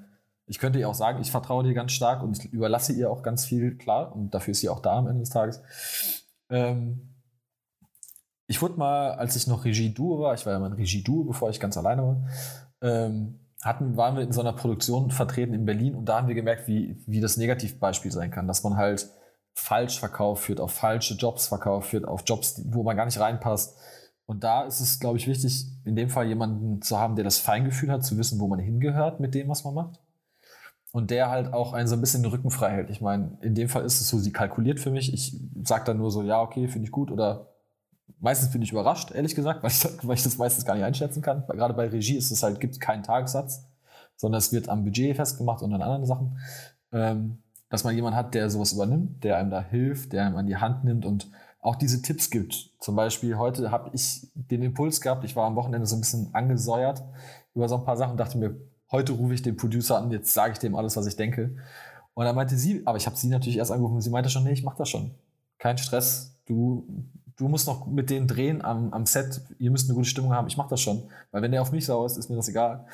ich 0.46 0.58
könnte 0.58 0.78
ihr 0.78 0.88
auch 0.88 0.94
sagen, 0.94 1.20
ich 1.20 1.30
vertraue 1.30 1.64
dir 1.64 1.74
ganz 1.74 1.92
stark 1.92 2.22
und 2.22 2.38
ich 2.38 2.52
überlasse 2.52 2.92
ihr 2.92 3.10
auch 3.10 3.22
ganz 3.22 3.44
viel, 3.44 3.76
klar, 3.76 4.14
und 4.14 4.32
dafür 4.32 4.52
ist 4.52 4.60
sie 4.60 4.68
auch 4.68 4.80
da 4.80 4.98
am 4.98 5.08
Ende 5.08 5.20
des 5.20 5.30
Tages. 5.30 5.60
Ähm, 6.48 7.14
ich 8.46 8.62
wurde 8.62 8.78
mal, 8.78 9.12
als 9.12 9.34
ich 9.34 9.48
noch 9.48 9.64
Regie-Duo 9.64 10.20
war, 10.20 10.34
ich 10.34 10.46
war 10.46 10.52
ja 10.52 10.60
mal 10.60 10.66
ein 10.66 10.72
Regie-Duo, 10.72 11.24
bevor 11.24 11.50
ich 11.50 11.58
ganz 11.58 11.76
alleine 11.76 12.02
war, 12.02 12.16
ähm, 12.80 13.40
hatten, 13.66 13.96
waren 13.96 14.16
wir 14.16 14.22
in 14.22 14.32
so 14.32 14.40
einer 14.40 14.52
Produktion 14.52 15.10
vertreten 15.10 15.54
in 15.54 15.66
Berlin 15.66 15.94
und 15.94 16.06
da 16.06 16.18
haben 16.18 16.28
wir 16.28 16.34
gemerkt, 16.34 16.68
wie, 16.68 17.02
wie 17.06 17.20
das 17.20 17.36
Negativbeispiel 17.36 18.12
sein 18.12 18.30
kann, 18.30 18.46
dass 18.46 18.62
man 18.62 18.76
halt 18.76 19.08
falsch 19.54 19.98
verkauft 19.98 20.48
wird, 20.48 20.60
auf 20.60 20.72
falsche 20.72 21.14
Jobs 21.14 21.48
verkauft 21.48 21.92
wird, 21.92 22.06
auf 22.06 22.22
Jobs, 22.26 22.62
wo 22.66 22.82
man 22.82 22.96
gar 22.96 23.06
nicht 23.06 23.18
reinpasst. 23.18 23.76
Und 24.26 24.44
da 24.44 24.64
ist 24.64 24.80
es, 24.80 25.00
glaube 25.00 25.18
ich, 25.18 25.26
wichtig, 25.26 25.66
in 25.84 25.96
dem 25.96 26.10
Fall 26.10 26.26
jemanden 26.26 26.82
zu 26.82 26.98
haben, 26.98 27.16
der 27.16 27.24
das 27.24 27.38
Feingefühl 27.38 27.90
hat, 27.90 28.04
zu 28.04 28.18
wissen, 28.18 28.40
wo 28.40 28.48
man 28.48 28.58
hingehört 28.58 29.20
mit 29.20 29.34
dem, 29.34 29.48
was 29.48 29.64
man 29.64 29.74
macht. 29.74 30.00
Und 30.92 31.10
der 31.10 31.30
halt 31.30 31.52
auch 31.52 31.72
einen 31.72 31.88
so 31.88 31.94
ein 31.94 32.00
bisschen 32.00 32.22
den 32.22 32.32
Rücken 32.32 32.50
frei 32.50 32.70
hält. 32.70 32.90
Ich 32.90 33.00
meine, 33.00 33.38
in 33.40 33.54
dem 33.54 33.68
Fall 33.68 33.84
ist 33.84 34.00
es 34.00 34.08
so, 34.08 34.18
sie 34.18 34.32
kalkuliert 34.32 34.80
für 34.80 34.90
mich. 34.90 35.12
Ich 35.12 35.38
sage 35.62 35.84
dann 35.84 35.98
nur 35.98 36.10
so, 36.10 36.22
ja, 36.22 36.40
okay, 36.40 36.68
finde 36.68 36.86
ich 36.86 36.92
gut 36.92 37.10
oder 37.10 37.55
meistens 38.20 38.50
bin 38.50 38.62
ich 38.62 38.72
überrascht, 38.72 39.10
ehrlich 39.12 39.34
gesagt, 39.34 39.62
weil 39.62 39.70
ich, 39.70 39.84
weil 40.02 40.16
ich 40.16 40.22
das 40.22 40.38
meistens 40.38 40.64
gar 40.64 40.74
nicht 40.74 40.84
einschätzen 40.84 41.22
kann. 41.22 41.44
Weil 41.46 41.56
gerade 41.56 41.74
bei 41.74 41.88
Regie 41.88 42.16
ist 42.16 42.30
es 42.30 42.42
halt, 42.42 42.60
gibt 42.60 42.80
keinen 42.80 43.02
Tagessatz, 43.02 43.64
sondern 44.16 44.38
es 44.38 44.52
wird 44.52 44.68
am 44.68 44.84
Budget 44.84 45.16
festgemacht 45.16 45.62
und 45.62 45.72
an 45.72 45.82
anderen 45.82 46.06
Sachen. 46.06 46.38
Ähm, 46.92 47.38
dass 47.68 47.84
man 47.84 47.94
jemanden 47.94 48.16
hat, 48.16 48.34
der 48.34 48.48
sowas 48.48 48.72
übernimmt, 48.72 49.24
der 49.24 49.38
einem 49.38 49.50
da 49.50 49.60
hilft, 49.60 50.12
der 50.12 50.24
einem 50.24 50.36
an 50.36 50.46
die 50.46 50.56
Hand 50.56 50.84
nimmt 50.84 51.04
und 51.04 51.28
auch 51.60 51.74
diese 51.74 52.00
Tipps 52.00 52.30
gibt. 52.30 52.70
Zum 52.78 52.94
Beispiel 52.94 53.36
heute 53.38 53.72
habe 53.72 53.90
ich 53.92 54.28
den 54.34 54.62
Impuls 54.62 55.00
gehabt, 55.00 55.24
ich 55.24 55.34
war 55.34 55.46
am 55.46 55.56
Wochenende 55.56 55.86
so 55.86 55.96
ein 55.96 56.00
bisschen 56.00 56.32
angesäuert 56.32 57.02
über 57.54 57.68
so 57.68 57.76
ein 57.76 57.84
paar 57.84 57.96
Sachen 57.96 58.12
und 58.12 58.18
dachte 58.18 58.38
mir, 58.38 58.56
heute 58.92 59.12
rufe 59.12 59.34
ich 59.34 59.42
den 59.42 59.56
Producer 59.56 59.98
an, 59.98 60.12
jetzt 60.12 60.32
sage 60.32 60.52
ich 60.52 60.58
dem 60.60 60.76
alles, 60.76 60.96
was 60.96 61.06
ich 61.06 61.16
denke. 61.16 61.56
Und 62.14 62.24
dann 62.24 62.36
meinte 62.36 62.56
sie, 62.56 62.82
aber 62.84 62.98
ich 62.98 63.06
habe 63.06 63.16
sie 63.16 63.28
natürlich 63.28 63.58
erst 63.58 63.72
angerufen 63.72 63.96
und 63.96 64.00
sie 64.00 64.10
meinte 64.10 64.30
schon, 64.30 64.44
nee, 64.44 64.52
ich 64.52 64.62
mache 64.62 64.78
das 64.78 64.88
schon. 64.88 65.10
Kein 65.58 65.76
Stress, 65.76 66.36
du 66.46 66.86
du 67.36 67.48
musst 67.48 67.66
noch 67.66 67.86
mit 67.86 68.10
denen 68.10 68.26
drehen 68.26 68.64
am, 68.64 68.92
am 68.92 69.06
Set, 69.06 69.42
ihr 69.58 69.70
müsst 69.70 69.88
eine 69.88 69.94
gute 69.94 70.08
Stimmung 70.08 70.32
haben, 70.32 70.48
ich 70.48 70.56
mach 70.56 70.68
das 70.68 70.80
schon. 70.80 71.08
Weil 71.30 71.42
wenn 71.42 71.52
der 71.52 71.62
auf 71.62 71.72
mich 71.72 71.84
sauer 71.84 72.06
ist, 72.06 72.16
ist 72.16 72.30
mir 72.30 72.36
das 72.36 72.48
egal. 72.48 72.86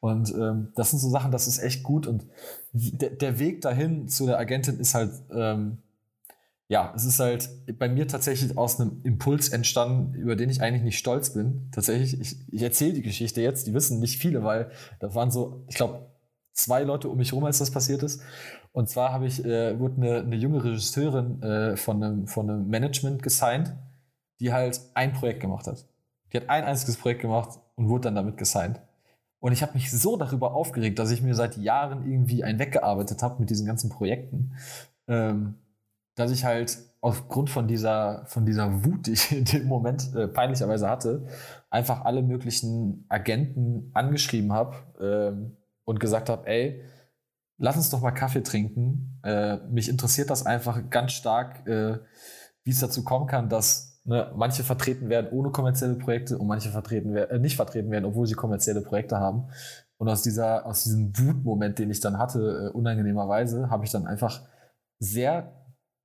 Und 0.00 0.32
ähm, 0.34 0.72
das 0.76 0.90
sind 0.90 0.98
so 0.98 1.08
Sachen, 1.08 1.32
das 1.32 1.46
ist 1.46 1.58
echt 1.58 1.82
gut. 1.82 2.06
Und 2.06 2.26
der, 2.72 3.10
der 3.10 3.38
Weg 3.38 3.62
dahin 3.62 4.08
zu 4.08 4.26
der 4.26 4.38
Agentin 4.38 4.78
ist 4.78 4.94
halt, 4.94 5.12
ähm, 5.32 5.78
ja, 6.68 6.92
es 6.96 7.04
ist 7.04 7.20
halt 7.20 7.48
bei 7.78 7.88
mir 7.88 8.08
tatsächlich 8.08 8.58
aus 8.58 8.80
einem 8.80 9.00
Impuls 9.04 9.48
entstanden, 9.48 10.14
über 10.14 10.36
den 10.36 10.50
ich 10.50 10.60
eigentlich 10.60 10.82
nicht 10.82 10.98
stolz 10.98 11.30
bin. 11.30 11.68
Tatsächlich, 11.72 12.20
ich, 12.20 12.52
ich 12.52 12.62
erzähle 12.62 12.94
die 12.94 13.02
Geschichte 13.02 13.40
jetzt, 13.40 13.66
die 13.66 13.72
wissen 13.72 14.00
nicht 14.00 14.18
viele, 14.18 14.42
weil 14.42 14.70
da 14.98 15.14
waren 15.14 15.30
so, 15.30 15.64
ich 15.68 15.76
glaube, 15.76 16.10
zwei 16.52 16.82
Leute 16.82 17.08
um 17.08 17.18
mich 17.18 17.30
herum, 17.32 17.44
als 17.44 17.58
das 17.58 17.70
passiert 17.70 18.02
ist. 18.02 18.20
Und 18.72 18.88
zwar 18.88 19.12
habe 19.12 19.26
ich, 19.26 19.44
äh, 19.44 19.78
wurde 19.78 19.96
eine, 19.96 20.20
eine 20.20 20.36
junge 20.36 20.62
Regisseurin 20.64 21.42
äh, 21.42 21.76
von, 21.76 22.02
einem, 22.02 22.26
von 22.26 22.50
einem 22.50 22.68
Management 22.68 23.22
gesigned 23.22 23.72
die 24.40 24.52
halt 24.52 24.80
ein 24.94 25.12
Projekt 25.12 25.40
gemacht 25.40 25.66
hat. 25.66 25.86
Die 26.32 26.36
hat 26.38 26.48
ein 26.48 26.64
einziges 26.64 26.96
Projekt 26.96 27.22
gemacht 27.22 27.58
und 27.76 27.88
wurde 27.88 28.02
dann 28.02 28.16
damit 28.16 28.36
gesigned. 28.36 28.80
Und 29.38 29.52
ich 29.52 29.62
habe 29.62 29.74
mich 29.74 29.90
so 29.90 30.16
darüber 30.16 30.54
aufgeregt, 30.54 30.98
dass 30.98 31.10
ich 31.10 31.22
mir 31.22 31.34
seit 31.34 31.56
Jahren 31.56 32.10
irgendwie 32.10 32.42
ein 32.42 32.58
weggearbeitet 32.58 33.22
habe 33.22 33.40
mit 33.40 33.50
diesen 33.50 33.66
ganzen 33.66 33.90
Projekten, 33.90 34.56
ähm, 35.08 35.54
dass 36.16 36.30
ich 36.30 36.44
halt 36.44 36.78
aufgrund 37.00 37.50
von 37.50 37.68
dieser, 37.68 38.24
von 38.26 38.46
dieser 38.46 38.84
Wut, 38.84 39.06
die 39.06 39.12
ich 39.12 39.30
in 39.32 39.44
dem 39.44 39.66
Moment 39.66 40.14
äh, 40.14 40.26
peinlicherweise 40.26 40.88
hatte, 40.88 41.26
einfach 41.70 42.04
alle 42.04 42.22
möglichen 42.22 43.04
Agenten 43.08 43.90
angeschrieben 43.94 44.52
habe 44.52 44.76
ähm, 45.00 45.56
und 45.84 46.00
gesagt 46.00 46.28
habe, 46.28 46.46
ey, 46.48 46.82
lass 47.58 47.76
uns 47.76 47.90
doch 47.90 48.00
mal 48.00 48.10
Kaffee 48.10 48.42
trinken. 48.42 49.20
Äh, 49.22 49.58
mich 49.68 49.88
interessiert 49.88 50.30
das 50.30 50.44
einfach 50.46 50.90
ganz 50.90 51.12
stark, 51.12 51.66
äh, 51.68 51.98
wie 52.64 52.70
es 52.70 52.80
dazu 52.80 53.04
kommen 53.04 53.26
kann, 53.26 53.48
dass 53.48 53.95
ne, 54.06 54.32
manche 54.34 54.62
vertreten 54.62 55.08
werden 55.08 55.30
ohne 55.30 55.50
kommerzielle 55.50 55.94
Projekte 55.94 56.38
und 56.38 56.46
manche 56.46 56.70
vertreten 56.70 57.14
werden, 57.14 57.30
äh, 57.30 57.38
nicht 57.38 57.56
vertreten 57.56 57.90
werden, 57.90 58.04
obwohl 58.04 58.26
sie 58.26 58.34
kommerzielle 58.34 58.80
Projekte 58.80 59.18
haben. 59.18 59.48
Und 59.98 60.08
aus 60.08 60.22
dieser, 60.22 60.66
aus 60.66 60.84
diesem 60.84 61.16
Wutmoment, 61.18 61.78
den 61.78 61.90
ich 61.90 62.00
dann 62.00 62.18
hatte, 62.18 62.66
äh, 62.66 62.76
unangenehmerweise, 62.76 63.70
habe 63.70 63.84
ich 63.84 63.90
dann 63.90 64.06
einfach 64.06 64.42
sehr 64.98 65.52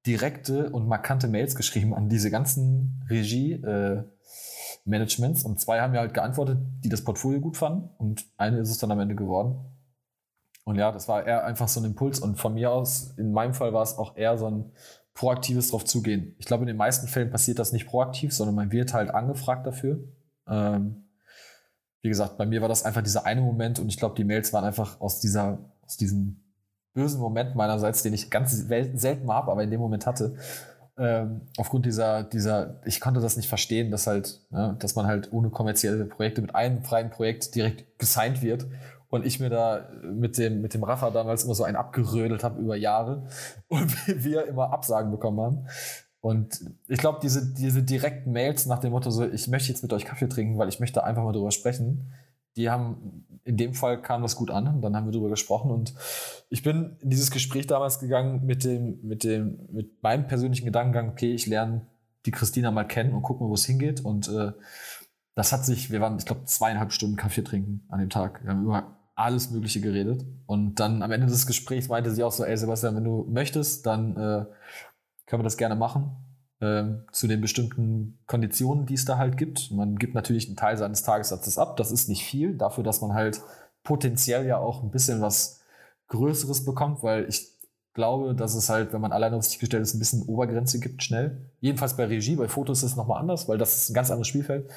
direkte 0.06 0.70
und 0.70 0.88
markante 0.88 1.28
Mails 1.28 1.56
geschrieben 1.56 1.94
an 1.94 2.10
diese 2.10 2.32
ganzen 2.32 3.06
Regie-Managements. 3.10 5.44
Äh, 5.44 5.48
und 5.48 5.60
zwei 5.60 5.82
haben 5.82 5.92
mir 5.92 6.00
halt 6.00 6.14
geantwortet, 6.14 6.60
die 6.84 6.90
das 6.90 7.04
Portfolio 7.04 7.40
gut 7.40 7.58
fanden. 7.58 7.90
Und 7.98 8.26
eine 8.38 8.60
ist 8.60 8.72
es 8.72 8.80
dann 8.80 8.92
am 8.92 9.00
Ende 9.00 9.16
geworden. 9.16 9.60
Und 10.64 10.78
ja, 10.78 10.92
das 10.92 11.08
war 11.08 11.26
eher 11.26 11.46
einfach 11.46 11.68
so 11.68 11.82
ein 11.82 11.86
Impuls. 11.86 12.20
Und 12.20 12.40
von 12.40 12.54
mir 12.54 12.72
aus, 12.72 13.14
in 13.18 13.32
meinem 13.32 13.54
Fall 13.54 13.74
war 13.74 13.84
es 13.84 13.98
auch 13.98 14.16
eher 14.16 14.38
so 14.38 14.48
ein 14.48 14.72
proaktives 15.14 15.70
drauf 15.72 15.86
zugehen. 15.86 16.36
Ich 16.40 16.46
glaube, 16.46 16.64
in 16.64 16.68
den 16.68 16.78
meisten 16.78 17.08
Fällen 17.08 17.32
passiert 17.32 17.60
das 17.60 17.74
nicht 17.74 17.88
proaktiv, 17.88 18.34
sondern 18.34 18.56
man 18.56 18.72
wird 18.72 18.94
halt 18.94 19.14
angefragt 19.14 19.68
dafür. 19.68 20.00
Ähm, 20.48 21.04
wie 22.02 22.10
gesagt, 22.10 22.38
bei 22.38 22.46
mir 22.46 22.62
war 22.62 22.70
das 22.70 22.84
einfach 22.84 23.02
dieser 23.02 23.26
eine 23.26 23.42
Moment 23.42 23.80
und 23.80 23.90
ich 23.90 23.98
glaube, 23.98 24.16
die 24.16 24.24
Mails 24.24 24.54
waren 24.54 24.64
einfach 24.64 25.00
aus 25.00 25.20
dieser, 25.20 25.60
aus 25.82 25.98
diesem 25.98 26.42
bösen 26.94 27.22
Moment 27.22 27.56
meinerseits, 27.56 28.04
den 28.04 28.14
ich 28.14 28.30
ganz 28.30 28.52
selten 28.52 29.32
habe, 29.32 29.52
aber 29.52 29.64
in 29.64 29.72
dem 29.72 29.80
Moment 29.80 30.06
hatte. 30.06 30.36
Ähm, 30.98 31.42
aufgrund 31.58 31.86
dieser, 31.86 32.24
dieser, 32.24 32.82
ich 32.86 33.00
konnte 33.00 33.22
das 33.22 33.38
nicht 33.38 33.48
verstehen, 33.48 33.92
dass 33.92 34.08
halt, 34.08 34.42
ne, 34.50 34.76
dass 34.80 34.96
man 34.96 35.08
halt 35.08 35.32
ohne 35.32 35.50
kommerzielle 35.50 36.06
Projekte 36.06 36.42
mit 36.42 36.54
einem 36.54 36.84
freien 36.84 37.10
Projekt 37.10 37.56
direkt 37.56 37.98
gesigned 38.00 38.42
wird 38.42 38.68
und 39.12 39.26
ich 39.26 39.40
mir 39.40 39.50
da 39.50 39.90
mit 40.04 40.38
dem, 40.38 40.62
mit 40.62 40.74
dem 40.74 40.84
Rafa 40.84 41.12
damals 41.12 41.44
immer 41.44 41.54
so 41.54 41.66
einen 41.66 41.76
abgerödelt 41.76 42.44
habe 42.44 42.60
über 42.60 42.76
Jahre 42.76 43.28
und 43.68 44.08
wir 44.08 44.48
immer 44.48 44.74
Absagen 44.74 45.12
bekommen 45.12 45.40
haben. 45.40 45.68
Und 46.22 46.62
ich 46.88 47.00
glaube, 47.00 47.20
diese, 47.22 47.54
diese 47.54 47.84
direkten 47.84 48.32
Mails 48.32 48.66
nach 48.68 48.80
dem 48.80 48.92
Motto, 48.92 49.12
so, 49.12 49.28
ich 49.28 49.48
möchte 49.48 49.70
jetzt 49.70 49.82
mit 49.82 49.92
euch 49.92 50.06
Kaffee 50.06 50.30
trinken, 50.30 50.58
weil 50.58 50.70
ich 50.70 50.80
möchte 50.80 51.04
einfach 51.04 51.24
mal 51.24 51.34
drüber 51.34 51.52
sprechen, 51.52 52.14
die 52.56 52.70
haben, 52.70 53.26
in 53.44 53.58
dem 53.58 53.74
Fall 53.74 54.02
kam 54.02 54.22
das 54.22 54.36
gut 54.36 54.52
an 54.52 54.68
und 54.68 54.82
dann 54.82 54.96
haben 54.96 55.06
wir 55.08 55.12
drüber 55.12 55.30
gesprochen 55.30 55.72
und 55.72 55.94
ich 56.50 56.64
bin 56.64 56.98
in 57.00 57.10
dieses 57.10 57.32
Gespräch 57.32 57.66
damals 57.66 58.00
gegangen 58.00 58.46
mit 58.46 58.64
dem, 58.64 59.00
mit 59.02 59.24
dem, 59.24 59.68
mit 59.72 60.04
meinem 60.04 60.28
persönlichen 60.28 60.66
Gedankengang, 60.66 61.10
okay, 61.10 61.34
ich 61.34 61.48
lerne 61.48 61.88
die 62.26 62.32
Christina 62.32 62.72
mal 62.72 62.84
kennen 62.84 63.14
und 63.14 63.24
gucken, 63.24 63.50
wo 63.50 63.54
es 63.56 63.66
hingeht 63.66 64.02
und 64.02 64.28
äh, 64.30 64.52
das 65.34 65.54
hat 65.54 65.66
sich, 65.66 65.92
wir 65.92 66.02
waren, 66.02 66.18
ich 66.18 66.26
glaube, 66.26 66.46
zweieinhalb 66.46 66.92
Stunden 66.92 67.16
Kaffee 67.16 67.42
trinken 67.42 67.86
an 67.90 68.00
dem 68.00 68.10
Tag. 68.10 68.44
Wir 68.44 68.52
haben 68.52 68.64
über 68.64 69.01
alles 69.22 69.52
Mögliche 69.52 69.82
geredet 69.82 70.26
und 70.46 70.76
dann 70.76 71.02
am 71.02 71.12
Ende 71.12 71.28
des 71.28 71.48
Gesprächs 71.48 71.88
meinte 71.88 72.12
sie 72.12 72.24
auch 72.24 72.32
so, 72.32 72.44
ey 72.44 72.58
Sebastian, 72.58 72.96
wenn 72.96 73.04
du 73.04 73.26
möchtest, 73.30 73.86
dann 73.86 74.12
äh, 74.18 74.46
können 75.26 75.42
wir 75.42 75.44
das 75.44 75.58
gerne 75.58 75.76
machen. 75.76 76.12
Ähm, 76.62 77.06
zu 77.12 77.28
den 77.28 77.42
bestimmten 77.42 78.20
Konditionen, 78.28 78.86
die 78.86 78.94
es 78.94 79.06
da 79.06 79.18
halt 79.18 79.36
gibt. 79.36 79.72
Man 79.72 79.96
gibt 79.98 80.14
natürlich 80.14 80.46
einen 80.46 80.58
Teil 80.58 80.78
seines 80.78 81.02
Tagessatzes 81.02 81.58
ab. 81.58 81.76
Das 81.78 81.90
ist 81.92 82.08
nicht 82.08 82.24
viel, 82.24 82.56
dafür, 82.56 82.84
dass 82.84 83.02
man 83.02 83.14
halt 83.14 83.42
potenziell 83.84 84.46
ja 84.46 84.58
auch 84.58 84.84
ein 84.84 84.92
bisschen 84.92 85.22
was 85.22 85.62
Größeres 86.10 86.64
bekommt, 86.64 87.02
weil 87.02 87.28
ich 87.28 87.48
glaube, 87.94 88.36
dass 88.36 88.54
es 88.54 88.70
halt, 88.70 88.94
wenn 88.94 89.02
man 89.02 89.12
alleine 89.12 89.38
auf 89.38 89.44
sich 89.44 89.58
gestellt 89.58 89.82
ist, 89.82 89.96
ein 89.96 90.00
bisschen 90.00 90.22
Obergrenze 90.24 90.80
gibt, 90.80 91.02
schnell. 91.02 91.50
Jedenfalls 91.62 91.98
bei 91.98 92.06
Regie, 92.06 92.36
bei 92.36 92.48
Fotos 92.48 92.84
ist 92.84 92.92
es 92.92 92.96
nochmal 92.96 93.20
anders, 93.20 93.48
weil 93.48 93.58
das 93.58 93.76
ist 93.76 93.90
ein 93.90 93.94
ganz 93.96 94.12
anderes 94.12 94.28
Spielfeld. 94.28 94.70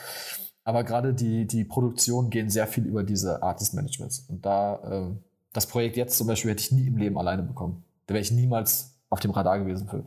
Aber 0.64 0.82
gerade 0.82 1.12
die, 1.12 1.46
die 1.46 1.64
Produktionen 1.64 2.30
gehen 2.30 2.48
sehr 2.48 2.66
viel 2.66 2.86
über 2.86 3.04
diese 3.04 3.42
Art 3.42 3.60
des 3.60 3.74
Managements. 3.74 4.26
Und 4.28 4.44
da, 4.44 4.76
äh, 5.10 5.14
das 5.52 5.66
Projekt 5.66 5.96
jetzt 5.96 6.16
zum 6.16 6.26
Beispiel 6.26 6.50
hätte 6.50 6.62
ich 6.62 6.72
nie 6.72 6.86
im 6.86 6.96
Leben 6.96 7.18
alleine 7.18 7.42
bekommen. 7.42 7.84
Da 8.06 8.14
wäre 8.14 8.22
ich 8.22 8.32
niemals 8.32 8.94
auf 9.10 9.20
dem 9.20 9.30
Radar 9.30 9.58
gewesen 9.58 9.88
für. 9.88 10.04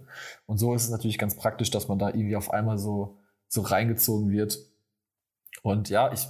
Und 0.47 0.58
so 0.58 0.74
ist 0.74 0.84
es 0.84 0.89
natürlich 0.89 1.18
ganz 1.18 1.36
praktisch, 1.36 1.70
dass 1.70 1.88
man 1.88 1.99
da 1.99 2.10
irgendwie 2.10 2.36
auf 2.36 2.51
einmal 2.51 2.78
so, 2.78 3.18
so 3.47 3.62
reingezogen 3.62 4.32
wird. 4.32 4.58
Und 5.62 5.89
ja, 5.89 6.12
ich 6.12 6.28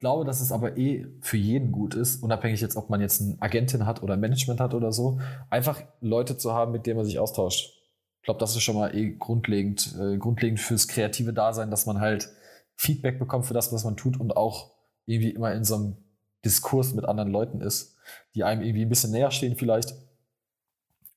glaube, 0.00 0.24
dass 0.24 0.40
es 0.40 0.50
aber 0.50 0.76
eh 0.76 1.06
für 1.20 1.36
jeden 1.36 1.70
gut 1.70 1.94
ist, 1.94 2.22
unabhängig 2.22 2.60
jetzt, 2.60 2.76
ob 2.76 2.88
man 2.88 3.00
jetzt 3.00 3.20
eine 3.20 3.36
Agentin 3.40 3.86
hat 3.86 4.02
oder 4.02 4.16
Management 4.16 4.60
hat 4.60 4.74
oder 4.74 4.92
so, 4.92 5.20
einfach 5.50 5.82
Leute 6.00 6.36
zu 6.36 6.52
haben, 6.52 6.72
mit 6.72 6.86
denen 6.86 6.96
man 6.96 7.06
sich 7.06 7.18
austauscht. 7.18 7.74
Ich 8.20 8.24
glaube, 8.24 8.40
das 8.40 8.54
ist 8.54 8.62
schon 8.62 8.76
mal 8.76 8.94
eh 8.94 9.10
grundlegend, 9.10 9.94
äh, 10.00 10.18
grundlegend 10.18 10.60
fürs 10.60 10.88
kreative 10.88 11.32
Dasein, 11.32 11.70
dass 11.70 11.86
man 11.86 12.00
halt 12.00 12.30
Feedback 12.78 13.18
bekommt 13.18 13.44
für 13.44 13.54
das, 13.54 13.72
was 13.72 13.84
man 13.84 13.96
tut 13.96 14.18
und 14.18 14.36
auch 14.36 14.70
irgendwie 15.04 15.30
immer 15.30 15.52
in 15.52 15.64
so 15.64 15.74
einem 15.74 15.96
Diskurs 16.44 16.94
mit 16.94 17.04
anderen 17.04 17.30
Leuten 17.30 17.60
ist, 17.60 17.96
die 18.34 18.44
einem 18.44 18.62
irgendwie 18.62 18.82
ein 18.82 18.88
bisschen 18.88 19.10
näher 19.10 19.32
stehen 19.32 19.56
vielleicht. 19.56 19.94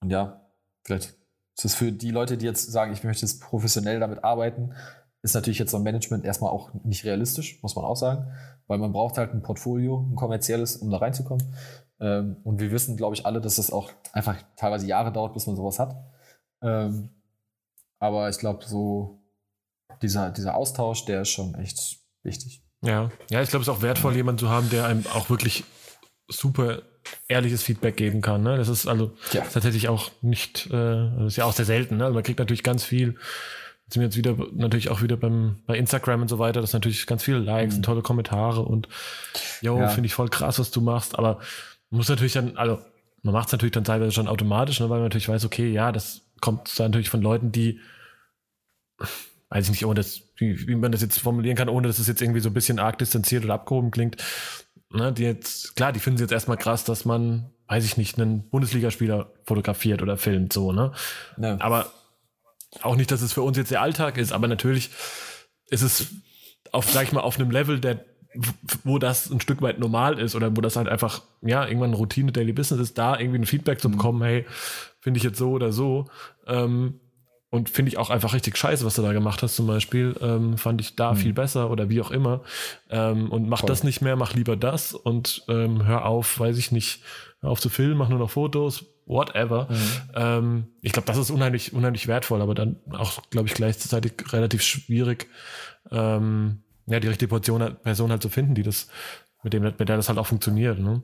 Und 0.01 0.09
ja, 0.09 0.41
vielleicht 0.84 1.16
ist 1.55 1.66
es 1.66 1.76
für 1.76 1.91
die 1.91 2.09
Leute, 2.09 2.38
die 2.38 2.45
jetzt 2.45 2.72
sagen, 2.72 2.91
ich 2.91 3.03
möchte 3.03 3.26
jetzt 3.26 3.41
professionell 3.41 3.99
damit 3.99 4.24
arbeiten, 4.24 4.74
ist 5.22 5.36
natürlich 5.36 5.59
jetzt 5.59 5.70
so 5.70 5.78
ein 5.78 5.84
Management 5.84 6.26
erstmal 6.26 6.49
auch 6.49 6.74
nicht 6.84 7.05
realistisch, 7.05 7.62
muss 7.62 7.76
man 7.76 7.86
auch 7.86 7.95
sagen, 7.95 8.34
weil 8.66 8.80
man 8.80 8.91
braucht 8.91 9.20
halt 9.20 9.32
ein 9.34 9.43
Portfolio, 9.43 10.07
ein 10.09 10.16
kommerzielles, 10.16 10.78
um 10.78 10.89
da 10.89 10.97
reinzukommen. 10.97 11.55
Ähm, 11.99 12.38
und 12.43 12.59
wir 12.59 12.72
wissen, 12.72 12.97
glaube 12.97 13.16
ich, 13.16 13.28
alle, 13.28 13.39
dass 13.39 13.57
das 13.57 13.72
auch 13.72 13.91
einfach 14.14 14.41
teilweise 14.55 14.88
Jahre 14.88 15.12
dauert, 15.12 15.34
bis 15.34 15.45
man 15.45 15.55
sowas 15.55 15.78
hat. 15.78 15.95
Ähm, 16.64 17.09
aber 17.99 18.30
ich 18.30 18.39
glaube, 18.39 18.66
so 18.66 19.20
dieser, 20.02 20.32
dieser 20.32 20.56
Austausch, 20.56 21.06
der 21.06 21.22
ist 21.22 21.30
schon 21.30 21.56
echt 21.56 21.97
wichtig. 22.24 22.64
Ja, 22.84 23.12
ja, 23.30 23.41
ich 23.41 23.49
glaube, 23.49 23.62
es 23.62 23.68
ist 23.68 23.74
auch 23.74 23.82
wertvoll, 23.82 24.16
jemanden 24.16 24.39
zu 24.39 24.49
haben, 24.49 24.70
der 24.70 24.86
einem 24.86 25.06
auch 25.14 25.30
wirklich 25.30 25.64
super 26.28 26.82
ehrliches 27.28 27.64
Feedback 27.64 27.97
geben 27.97 28.22
kann. 28.22 28.43
Ne? 28.43 28.58
Das 28.58 28.68
ist 28.68 28.88
also 28.88 29.14
ja. 29.34 29.41
tatsächlich 29.41 29.88
auch 29.88 30.12
nicht, 30.22 30.68
äh, 30.68 30.72
das 30.72 31.28
ist 31.28 31.36
ja 31.36 31.45
auch 31.45 31.54
sehr 31.54 31.66
selten. 31.66 31.97
Ne? 31.97 32.06
Also 32.06 32.14
man 32.14 32.24
kriegt 32.24 32.39
natürlich 32.39 32.64
ganz 32.64 32.84
viel. 32.84 33.16
Jetzt 33.86 33.93
sind 33.93 34.02
wir 34.02 34.08
jetzt 34.08 34.18
wieder 34.18 34.36
natürlich 34.54 34.89
auch 34.89 35.02
wieder 35.02 35.18
beim 35.18 35.58
bei 35.66 35.78
Instagram 35.78 36.22
und 36.22 36.28
so 36.28 36.39
weiter. 36.39 36.62
Das 36.62 36.72
ist 36.72 36.74
natürlich 36.74 37.06
ganz 37.08 37.24
viele 37.24 37.39
Likes 37.39 37.74
mhm. 37.74 37.80
und 37.80 37.84
tolle 37.84 38.02
Kommentare 38.02 38.62
und 38.62 38.88
jo, 39.62 39.78
ja. 39.78 39.89
finde 39.89 40.08
ich 40.08 40.14
voll 40.14 40.30
krass, 40.30 40.60
was 40.60 40.72
du 40.72 40.82
machst. 40.82 41.18
Aber 41.18 41.39
man 41.89 41.97
muss 41.97 42.10
natürlich 42.10 42.34
dann, 42.34 42.58
also 42.58 42.80
man 43.24 43.34
macht 43.34 43.47
es 43.47 43.52
natürlich 43.52 43.74
dann 43.74 43.84
teilweise 43.84 44.12
schon 44.12 44.28
automatisch, 44.28 44.80
ne? 44.80 44.89
weil 44.89 44.99
man 44.99 45.06
natürlich 45.06 45.30
weiß, 45.30 45.45
okay, 45.45 45.72
ja, 45.72 45.91
das 45.91 46.22
kommt 46.39 46.80
dann 46.80 46.91
natürlich 46.91 47.10
von 47.10 47.22
Leuten, 47.22 47.52
die 47.52 47.80
weiß 49.52 49.66
ich 49.66 49.72
nicht, 49.72 49.86
ohne 49.86 49.95
das, 49.95 50.22
wie, 50.38 50.68
wie 50.68 50.76
man 50.76 50.91
das 50.91 51.02
jetzt 51.02 51.20
formulieren 51.20 51.56
kann, 51.56 51.70
ohne 51.70 51.88
dass 51.88 51.99
es 51.99 52.08
jetzt 52.08 52.22
irgendwie 52.22 52.39
so 52.39 52.49
ein 52.49 52.54
bisschen 52.54 52.80
arg 52.80 52.97
distanziert 52.97 53.45
oder 53.45 53.54
abgehoben 53.54 53.91
klingt 53.91 54.18
ne, 54.93 55.12
die 55.12 55.24
jetzt, 55.24 55.76
klar, 55.76 55.91
die 55.91 55.99
finden 55.99 56.16
es 56.16 56.22
jetzt 56.22 56.32
erstmal 56.32 56.58
krass, 56.58 56.84
dass 56.84 57.06
man, 57.06 57.52
weiß 57.68 57.86
ich 57.86 57.97
nicht, 57.97 58.20
einen 58.20 58.49
Bundesligaspieler 58.49 59.32
fotografiert 59.43 60.02
oder 60.02 60.18
filmt, 60.18 60.54
so, 60.54 60.72
ne? 60.72 60.91
Ja. 61.38 61.58
Aber 61.60 61.91
auch 62.82 62.95
nicht, 62.95 63.12
dass 63.12 63.22
es 63.22 63.34
für 63.34 63.41
uns 63.41 63.58
jetzt 63.58 63.72
der 63.72 63.82
Alltag 63.82 64.18
ist, 64.18 64.32
aber 64.32 64.47
natürlich 64.47 64.91
ist 65.70 65.82
es 65.82 66.08
auf, 66.72 66.89
sag 66.89 67.04
ich 67.04 67.12
mal, 67.12 67.22
auf 67.22 67.39
einem 67.39 67.52
Level, 67.52 67.80
der, 67.80 68.06
wo 68.84 68.97
das 68.97 69.30
ein 69.30 69.41
Stück 69.41 69.62
weit 69.62 69.80
normal 69.80 70.20
ist 70.20 70.36
oder 70.36 70.56
wo 70.56 70.62
das 70.62 70.76
halt 70.76 70.88
einfach, 70.88 71.22
ja, 71.41 71.66
irgendwann 71.66 71.93
Routine 71.93 72.32
Daily 72.32 72.54
Business 72.54 72.80
ist, 72.80 72.97
da 72.97 73.20
irgendwie 73.20 73.39
ein 73.39 73.45
Feedback 73.45 73.82
zu 73.82 73.89
mhm. 73.89 73.93
bekommen, 73.93 74.24
hey, 74.24 74.45
finde 74.99 75.18
ich 75.18 75.24
jetzt 75.24 75.38
so 75.38 75.52
oder 75.52 75.72
so, 75.72 76.06
ähm, 76.47 76.99
und 77.52 77.70
finde 77.70 77.89
ich 77.89 77.97
auch 77.97 78.10
einfach 78.10 78.34
richtig 78.34 78.58
scheiße, 78.58 78.86
was 78.86 78.95
du 78.95 79.02
da 79.02 79.12
gemacht 79.12 79.43
hast 79.43 79.58
zum 79.58 79.68
Beispiel. 79.68 80.16
Ähm, 80.22 80.58
fand 80.58 80.80
ich 80.80 80.95
da 80.95 81.12
mhm. 81.12 81.18
viel 81.18 81.34
besser 81.34 81.70
oder 81.70 81.89
wie 81.89 82.02
auch 82.02 82.10
immer. 82.10 82.41
Ähm, 82.89 83.30
und 83.30 83.47
mach 83.49 83.60
Voll. 83.60 83.68
das 83.68 83.84
nicht 83.84 84.02
mehr, 84.02 84.16
mach 84.16 84.34
lieber 84.34 84.56
das 84.56 84.93
und 84.93 85.43
ähm, 85.49 85.86
hör 85.86 86.06
auf, 86.06 86.39
weiß 86.39 86.58
ich 86.58 86.72
nicht, 86.72 87.04
hör 87.41 87.52
auf 87.52 87.60
zu 87.60 87.68
filmen, 87.68 87.97
mach 87.97 88.08
nur 88.08 88.20
noch 88.20 88.30
Fotos, 88.30 88.86
whatever. 89.06 89.68
Mhm. 90.18 90.68
Ich 90.82 90.93
glaube, 90.93 91.08
das 91.08 91.18
ist 91.18 91.30
unheimlich, 91.30 91.74
unheimlich 91.74 92.08
wertvoll, 92.08 92.41
aber 92.41 92.56
dann 92.56 92.78
auch, 92.93 93.22
glaube 93.30 93.49
ich, 93.49 93.54
gleichzeitig 93.54 94.14
relativ 94.32 94.62
schwierig, 94.62 95.28
ähm, 95.91 96.64
ja, 96.86 97.02
die 97.02 97.10
richtige 97.10 97.28
Portion, 97.28 97.76
Person 97.84 98.12
halt 98.12 98.22
zu 98.22 98.30
finden, 98.30 98.56
die 98.56 98.64
das, 98.64 98.88
mit 99.43 99.52
dem, 99.52 99.64
mit 99.64 99.78
der 99.78 99.97
das 99.97 100.08
halt 100.08 100.20
auch 100.20 100.28
funktioniert. 100.28 100.80
Ne? 100.80 101.04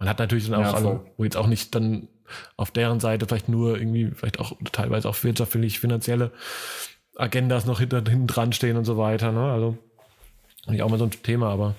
Man 0.00 0.08
hat 0.08 0.18
natürlich 0.18 0.48
dann 0.48 0.60
auch, 0.60 0.64
ja, 0.64 0.74
also, 0.74 1.04
wo 1.16 1.24
jetzt 1.24 1.36
auch 1.36 1.46
nicht 1.46 1.74
dann 1.76 2.08
auf 2.56 2.70
deren 2.70 3.00
Seite 3.00 3.26
vielleicht 3.26 3.48
nur 3.48 3.78
irgendwie, 3.78 4.10
vielleicht 4.14 4.40
auch 4.40 4.52
teilweise 4.72 5.08
auch 5.08 5.22
wirtschaftlich, 5.22 5.80
finanzielle 5.80 6.32
Agendas 7.16 7.66
noch 7.66 7.80
hinter, 7.80 7.98
hinten 7.98 8.26
dran 8.26 8.52
stehen 8.52 8.76
und 8.76 8.84
so 8.84 8.96
weiter. 8.96 9.32
Ne? 9.32 9.50
Also 9.50 9.78
nicht 10.66 10.82
auch 10.82 10.90
mal 10.90 10.98
so 10.98 11.04
ein 11.04 11.10
Thema, 11.10 11.48
aber 11.50 11.74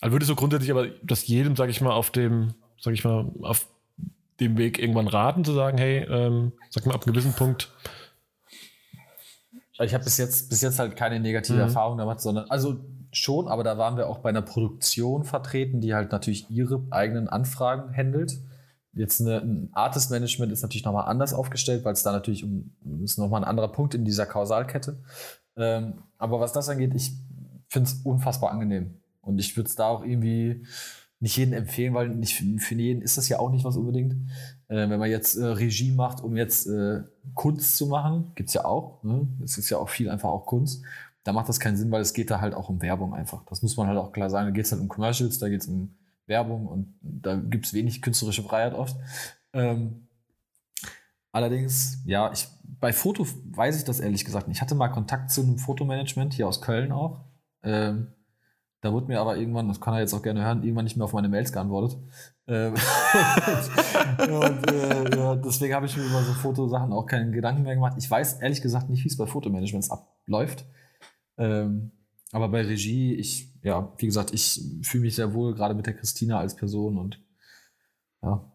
also 0.00 0.12
würde 0.12 0.26
so 0.26 0.34
grundsätzlich 0.34 0.70
aber 0.70 0.88
das 1.02 1.26
jedem, 1.26 1.56
sag 1.56 1.70
ich 1.70 1.80
mal, 1.80 1.92
auf 1.92 2.10
dem, 2.10 2.54
sag 2.80 2.94
ich 2.94 3.04
mal, 3.04 3.30
auf 3.42 3.66
dem 4.40 4.56
Weg 4.56 4.78
irgendwann 4.78 5.08
raten, 5.08 5.44
zu 5.44 5.52
sagen, 5.52 5.78
hey, 5.78 5.98
ähm, 6.08 6.52
sag 6.70 6.86
mal, 6.86 6.94
ab 6.94 7.04
einem 7.04 7.12
gewissen 7.12 7.34
Punkt. 7.34 7.70
Ich 9.82 9.94
habe 9.94 10.04
bis 10.04 10.18
jetzt, 10.18 10.50
bis 10.50 10.60
jetzt 10.60 10.78
halt 10.78 10.96
keine 10.96 11.20
negative 11.20 11.56
mhm. 11.56 11.62
Erfahrung 11.62 11.98
damit, 11.98 12.20
sondern 12.20 12.50
also 12.50 12.80
schon, 13.12 13.48
aber 13.48 13.64
da 13.64 13.78
waren 13.78 13.96
wir 13.96 14.08
auch 14.08 14.18
bei 14.18 14.28
einer 14.28 14.42
Produktion 14.42 15.24
vertreten, 15.24 15.80
die 15.80 15.94
halt 15.94 16.12
natürlich 16.12 16.50
ihre 16.50 16.82
eigenen 16.90 17.28
Anfragen 17.28 17.94
handelt. 17.96 18.38
Jetzt 18.92 19.20
eine, 19.20 19.40
ein 19.40 19.68
Artist 19.72 20.10
Management 20.10 20.52
ist 20.52 20.62
natürlich 20.62 20.84
nochmal 20.84 21.08
anders 21.08 21.32
aufgestellt, 21.32 21.84
weil 21.84 21.92
es 21.92 22.02
da 22.02 22.12
natürlich 22.12 22.44
um, 22.44 22.72
ist 23.04 23.18
nochmal 23.18 23.42
ein 23.42 23.48
anderer 23.48 23.70
Punkt 23.70 23.94
in 23.94 24.04
dieser 24.04 24.26
Kausalkette. 24.26 24.98
Ähm, 25.56 26.02
aber 26.18 26.40
was 26.40 26.52
das 26.52 26.68
angeht, 26.68 26.94
ich 26.94 27.12
finde 27.68 27.88
es 27.88 28.00
unfassbar 28.02 28.50
angenehm. 28.50 29.00
Und 29.20 29.38
ich 29.38 29.56
würde 29.56 29.68
es 29.68 29.76
da 29.76 29.86
auch 29.86 30.04
irgendwie 30.04 30.66
nicht 31.20 31.36
jedem 31.36 31.52
empfehlen, 31.52 31.94
weil 31.94 32.08
nicht 32.08 32.34
für 32.34 32.74
jeden 32.74 33.02
ist 33.02 33.18
das 33.18 33.28
ja 33.28 33.38
auch 33.38 33.50
nicht 33.50 33.64
was 33.64 33.76
unbedingt. 33.76 34.14
Äh, 34.68 34.88
wenn 34.88 34.98
man 34.98 35.10
jetzt 35.10 35.36
äh, 35.36 35.44
Regie 35.44 35.92
macht, 35.92 36.22
um 36.22 36.36
jetzt 36.36 36.66
äh, 36.66 37.02
Kunst 37.34 37.76
zu 37.76 37.86
machen, 37.86 38.32
gibt 38.34 38.48
es 38.48 38.54
ja 38.54 38.64
auch. 38.64 39.02
Ne? 39.04 39.28
Es 39.44 39.58
ist 39.58 39.70
ja 39.70 39.78
auch 39.78 39.90
viel 39.90 40.08
einfach 40.08 40.30
auch 40.30 40.46
Kunst. 40.46 40.82
Da 41.22 41.32
macht 41.32 41.48
das 41.50 41.60
keinen 41.60 41.76
Sinn, 41.76 41.90
weil 41.90 42.00
es 42.00 42.14
geht 42.14 42.30
da 42.30 42.40
halt 42.40 42.54
auch 42.54 42.70
um 42.70 42.80
Werbung 42.80 43.12
einfach. 43.12 43.44
Das 43.44 43.60
muss 43.60 43.76
man 43.76 43.86
halt 43.86 43.98
auch 43.98 44.12
klar 44.12 44.30
sagen. 44.30 44.46
Da 44.46 44.50
geht 44.52 44.64
es 44.64 44.72
halt 44.72 44.80
um 44.80 44.88
Commercials, 44.88 45.38
da 45.38 45.50
geht 45.50 45.60
es 45.60 45.68
um 45.68 45.94
Werbung 46.30 46.66
und 46.66 46.94
da 47.02 47.34
gibt 47.34 47.66
es 47.66 47.74
wenig 47.74 48.00
künstlerische 48.00 48.42
Freiheit 48.42 48.72
oft. 48.72 48.96
Ähm, 49.52 50.08
allerdings, 51.32 52.02
ja, 52.06 52.32
ich, 52.32 52.48
bei 52.80 52.94
Foto 52.94 53.26
weiß 53.50 53.76
ich 53.76 53.84
das 53.84 54.00
ehrlich 54.00 54.24
gesagt 54.24 54.48
nicht. 54.48 54.56
Ich 54.56 54.62
hatte 54.62 54.74
mal 54.74 54.88
Kontakt 54.88 55.30
zu 55.30 55.42
einem 55.42 55.58
Fotomanagement 55.58 56.32
hier 56.32 56.48
aus 56.48 56.62
Köln 56.62 56.92
auch. 56.92 57.20
Ähm, 57.62 58.14
da 58.80 58.92
wurde 58.92 59.08
mir 59.08 59.20
aber 59.20 59.36
irgendwann, 59.36 59.68
das 59.68 59.80
kann 59.80 59.92
er 59.92 60.00
jetzt 60.00 60.14
auch 60.14 60.22
gerne 60.22 60.42
hören, 60.42 60.62
irgendwann 60.62 60.84
nicht 60.84 60.96
mehr 60.96 61.04
auf 61.04 61.12
meine 61.12 61.28
Mails 61.28 61.52
geantwortet. 61.52 61.98
Ähm, 62.46 62.72
und, 64.18 64.70
äh, 64.72 65.16
ja, 65.16 65.36
deswegen 65.36 65.74
habe 65.74 65.84
ich 65.84 65.96
mir 65.96 66.04
über 66.04 66.22
so 66.22 66.32
Fotosachen 66.32 66.92
auch 66.92 67.04
keine 67.04 67.30
Gedanken 67.30 67.62
mehr 67.62 67.74
gemacht. 67.74 67.96
Ich 67.98 68.10
weiß 68.10 68.40
ehrlich 68.40 68.62
gesagt 68.62 68.88
nicht, 68.88 69.04
wie 69.04 69.08
es 69.08 69.18
bei 69.18 69.26
Fotomanagements 69.26 69.90
abläuft. 69.90 70.64
Ähm, 71.36 71.92
aber 72.32 72.48
bei 72.48 72.62
Regie, 72.62 73.14
ich, 73.14 73.52
ja, 73.62 73.92
wie 73.98 74.06
gesagt, 74.06 74.32
ich 74.32 74.62
fühle 74.82 75.02
mich 75.02 75.16
sehr 75.16 75.34
wohl, 75.34 75.54
gerade 75.54 75.74
mit 75.74 75.86
der 75.86 75.94
Christina 75.94 76.38
als 76.38 76.54
Person 76.54 76.96
und 76.98 77.20
ja, 78.22 78.50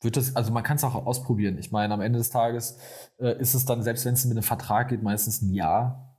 wird 0.00 0.16
das, 0.16 0.36
also 0.36 0.52
man 0.52 0.62
kann 0.62 0.76
es 0.76 0.84
auch 0.84 0.94
ausprobieren. 0.94 1.58
Ich 1.58 1.72
meine, 1.72 1.94
am 1.94 2.00
Ende 2.00 2.18
des 2.18 2.30
Tages 2.30 2.78
äh, 3.18 3.38
ist 3.40 3.54
es 3.54 3.64
dann, 3.64 3.82
selbst 3.82 4.04
wenn 4.04 4.14
es 4.14 4.24
mit 4.24 4.36
einem 4.36 4.42
Vertrag 4.42 4.88
geht, 4.88 5.02
meistens 5.02 5.42
ein 5.42 5.52
Jahr. 5.52 6.16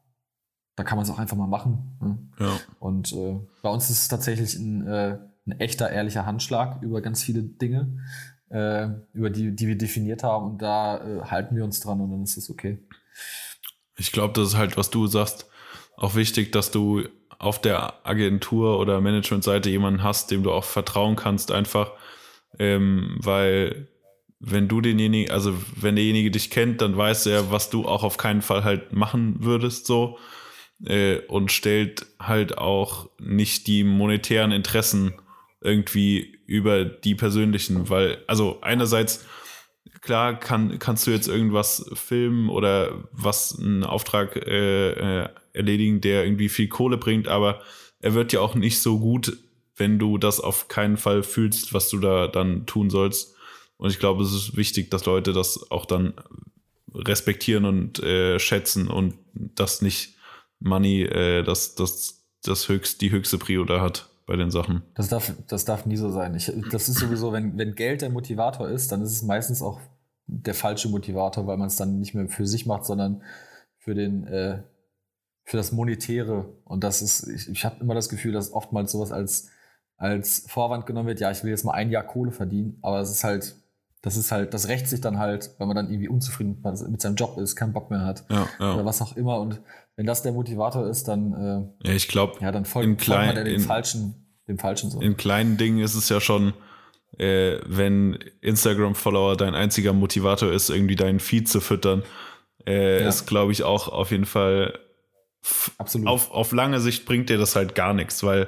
Da 0.75 0.83
kann 0.83 0.97
man 0.97 1.05
es 1.05 1.11
auch 1.11 1.19
einfach 1.19 1.37
mal 1.37 1.47
machen. 1.47 1.97
Ne? 2.01 2.17
Ja. 2.39 2.59
Und 2.79 3.13
äh, 3.13 3.39
bei 3.63 3.69
uns 3.69 3.89
ist 3.89 4.03
es 4.03 4.07
tatsächlich 4.07 4.55
ein, 4.55 4.85
äh, 4.85 5.17
ein, 5.47 5.59
echter, 5.59 5.89
ehrlicher 5.89 6.25
Handschlag 6.25 6.81
über 6.83 7.01
ganz 7.01 7.23
viele 7.23 7.41
Dinge, 7.41 8.03
äh, 8.49 8.89
über 9.13 9.29
die, 9.29 9.55
die 9.55 9.67
wir 9.67 9.77
definiert 9.77 10.23
haben. 10.23 10.45
Und 10.51 10.61
da 10.61 10.97
äh, 10.97 11.21
halten 11.21 11.55
wir 11.55 11.63
uns 11.63 11.79
dran 11.79 12.01
und 12.01 12.11
dann 12.11 12.23
ist 12.23 12.37
es 12.37 12.49
okay. 12.49 12.79
Ich 13.95 14.11
glaube, 14.11 14.33
das 14.33 14.49
ist 14.49 14.57
halt, 14.57 14.77
was 14.77 14.91
du 14.91 15.07
sagst, 15.07 15.47
auch 15.97 16.15
wichtig, 16.15 16.51
dass 16.53 16.71
du 16.71 17.03
auf 17.39 17.59
der 17.59 18.05
Agentur 18.05 18.79
oder 18.79 19.01
Managementseite 19.01 19.69
jemanden 19.69 20.03
hast, 20.03 20.31
dem 20.31 20.43
du 20.43 20.51
auch 20.51 20.63
vertrauen 20.63 21.15
kannst, 21.15 21.51
einfach, 21.51 21.91
ähm, 22.57 23.17
weil 23.19 23.87
wenn 24.39 24.67
du 24.67 24.81
denjenigen, 24.81 25.31
also 25.31 25.53
wenn 25.75 25.95
derjenige 25.95 26.31
dich 26.31 26.51
kennt, 26.51 26.81
dann 26.81 26.95
weiß 26.95 27.25
er, 27.25 27.51
was 27.51 27.69
du 27.69 27.85
auch 27.85 28.03
auf 28.03 28.17
keinen 28.17 28.41
Fall 28.41 28.63
halt 28.63 28.93
machen 28.93 29.37
würdest, 29.39 29.85
so. 29.87 30.17
Äh, 30.85 31.17
und 31.27 31.51
stellt 31.51 32.05
halt 32.19 32.59
auch 32.59 33.09
nicht 33.19 33.65
die 33.65 33.83
monetären 33.83 34.51
Interessen 34.51 35.15
irgendwie 35.59 36.37
über 36.45 36.85
die 36.85 37.15
persönlichen, 37.15 37.89
weil 37.89 38.19
also 38.27 38.59
einerseits 38.61 39.25
klar 40.01 40.39
kann, 40.39 40.79
kannst 40.79 41.07
du 41.07 41.11
jetzt 41.11 41.27
irgendwas 41.27 41.89
filmen 41.93 42.49
oder 42.49 43.03
was 43.11 43.57
einen 43.57 43.83
Auftrag 43.83 44.35
äh, 44.35 44.91
äh, 45.23 45.29
erledigen, 45.53 46.01
der 46.01 46.23
irgendwie 46.23 46.49
viel 46.49 46.67
Kohle 46.67 46.97
bringt, 46.97 47.27
aber 47.27 47.61
er 47.99 48.13
wird 48.13 48.33
ja 48.33 48.41
auch 48.41 48.55
nicht 48.55 48.79
so 48.79 48.99
gut, 48.99 49.37
wenn 49.75 49.99
du 49.99 50.17
das 50.17 50.39
auf 50.39 50.67
keinen 50.67 50.97
Fall 50.97 51.23
fühlst, 51.23 51.73
was 51.73 51.89
du 51.89 51.99
da 51.99 52.27
dann 52.27 52.65
tun 52.65 52.89
sollst. 52.89 53.35
Und 53.77 53.89
ich 53.91 53.99
glaube, 53.99 54.23
es 54.23 54.33
ist 54.33 54.57
wichtig, 54.57 54.89
dass 54.89 55.05
Leute 55.05 55.33
das 55.33 55.69
auch 55.71 55.85
dann 55.85 56.13
respektieren 56.93 57.65
und 57.65 57.99
äh, 57.99 58.39
schätzen 58.39 58.87
und 58.87 59.15
das 59.33 59.81
nicht 59.81 60.15
Money 60.59 61.03
äh, 61.03 61.43
das, 61.43 61.75
das, 61.75 62.25
das 62.43 62.69
höchst, 62.69 63.01
die 63.01 63.11
höchste 63.11 63.37
Prio 63.37 63.65
da 63.65 63.81
hat 63.81 64.09
bei 64.27 64.35
den 64.35 64.51
Sachen. 64.51 64.83
Das 64.93 65.07
darf, 65.07 65.33
das 65.47 65.65
darf 65.65 65.87
nie 65.87 65.97
so 65.97 66.11
sein. 66.11 66.35
Ich, 66.35 66.51
das 66.71 66.89
ist 66.89 66.99
sowieso, 66.99 67.33
wenn, 67.33 67.57
wenn 67.57 67.73
Geld 67.73 68.03
der 68.03 68.09
Motivator 68.11 68.69
ist, 68.69 68.91
dann 68.91 69.01
ist 69.01 69.11
es 69.11 69.23
meistens 69.23 69.63
auch 69.63 69.79
der 70.27 70.53
falsche 70.53 70.89
Motivator, 70.89 71.47
weil 71.47 71.57
man 71.57 71.67
es 71.67 71.77
dann 71.77 71.99
nicht 71.99 72.13
mehr 72.13 72.27
für 72.27 72.45
sich 72.45 72.65
macht, 72.65 72.85
sondern 72.85 73.23
für 73.77 73.95
den 73.95 74.27
äh, 74.27 74.61
für 75.47 75.55
das 75.55 75.71
Monetäre. 75.71 76.45
Und 76.65 76.83
das 76.83 77.01
ist, 77.01 77.25
ich, 77.25 77.49
ich 77.49 77.63
habe 77.63 77.77
immer 77.79 77.95
das 77.95 78.09
Gefühl, 78.09 78.33
dass 78.33 78.51
oftmals 78.51 78.91
sowas 78.91 79.13
als, 79.13 79.49
als 79.95 80.45
Vorwand 80.49 80.85
genommen 80.85 81.07
wird, 81.07 81.21
ja, 81.21 81.31
ich 81.31 81.41
will 81.41 81.51
jetzt 81.51 81.63
mal 81.63 81.71
ein 81.71 81.89
Jahr 81.89 82.03
Kohle 82.03 82.33
verdienen, 82.33 82.77
aber 82.81 82.99
es 82.99 83.09
ist 83.09 83.23
halt, 83.23 83.55
das 84.01 84.17
ist 84.17 84.33
halt, 84.33 84.53
das 84.53 84.67
rächt 84.67 84.89
sich 84.89 84.99
dann 84.99 85.17
halt, 85.17 85.55
wenn 85.57 85.67
man 85.67 85.77
dann 85.77 85.89
irgendwie 85.89 86.09
unzufrieden 86.09 86.61
mit 86.89 87.01
seinem 87.01 87.15
Job 87.15 87.37
ist, 87.37 87.55
keinen 87.55 87.71
Bock 87.71 87.89
mehr 87.89 88.01
hat. 88.01 88.25
Ja, 88.29 88.47
ja. 88.59 88.73
Oder 88.73 88.83
was 88.83 89.01
auch 89.01 89.15
immer. 89.15 89.39
Und 89.39 89.61
wenn 89.97 90.05
das 90.05 90.21
der 90.21 90.31
Motivator 90.31 90.87
ist, 90.87 91.09
dann, 91.09 91.33
äh, 91.83 91.89
ja, 91.89 91.93
ich 91.95 92.07
glaube, 92.07 92.37
ja, 92.39 92.51
dann 92.51 92.63
folgt, 92.63 93.03
folgt 93.03 93.35
man 93.35 93.43
dem 93.43 93.59
falschen, 93.59 94.37
dem 94.47 94.57
falschen 94.57 94.89
so. 94.89 95.01
In 95.01 95.17
kleinen 95.17 95.57
Dingen 95.57 95.79
ist 95.79 95.95
es 95.95 96.07
ja 96.07 96.21
schon, 96.21 96.53
äh, 97.17 97.57
wenn 97.65 98.17
Instagram-Follower 98.41 99.35
dein 99.35 99.55
einziger 99.55 99.91
Motivator 99.91 100.51
ist, 100.51 100.69
irgendwie 100.69 100.95
deinen 100.95 101.19
Feed 101.19 101.49
zu 101.49 101.59
füttern, 101.59 102.03
äh, 102.65 103.01
ja. 103.01 103.09
ist, 103.09 103.25
glaube 103.25 103.51
ich, 103.51 103.63
auch 103.63 103.89
auf 103.89 104.11
jeden 104.11 104.25
Fall 104.25 104.79
Absolut. 105.77 106.07
Auf, 106.07 106.31
auf 106.31 106.51
lange 106.51 106.79
Sicht 106.79 107.05
bringt 107.05 107.29
dir 107.29 107.37
das 107.37 107.55
halt 107.55 107.75
gar 107.75 107.93
nichts, 107.93 108.23
weil. 108.23 108.47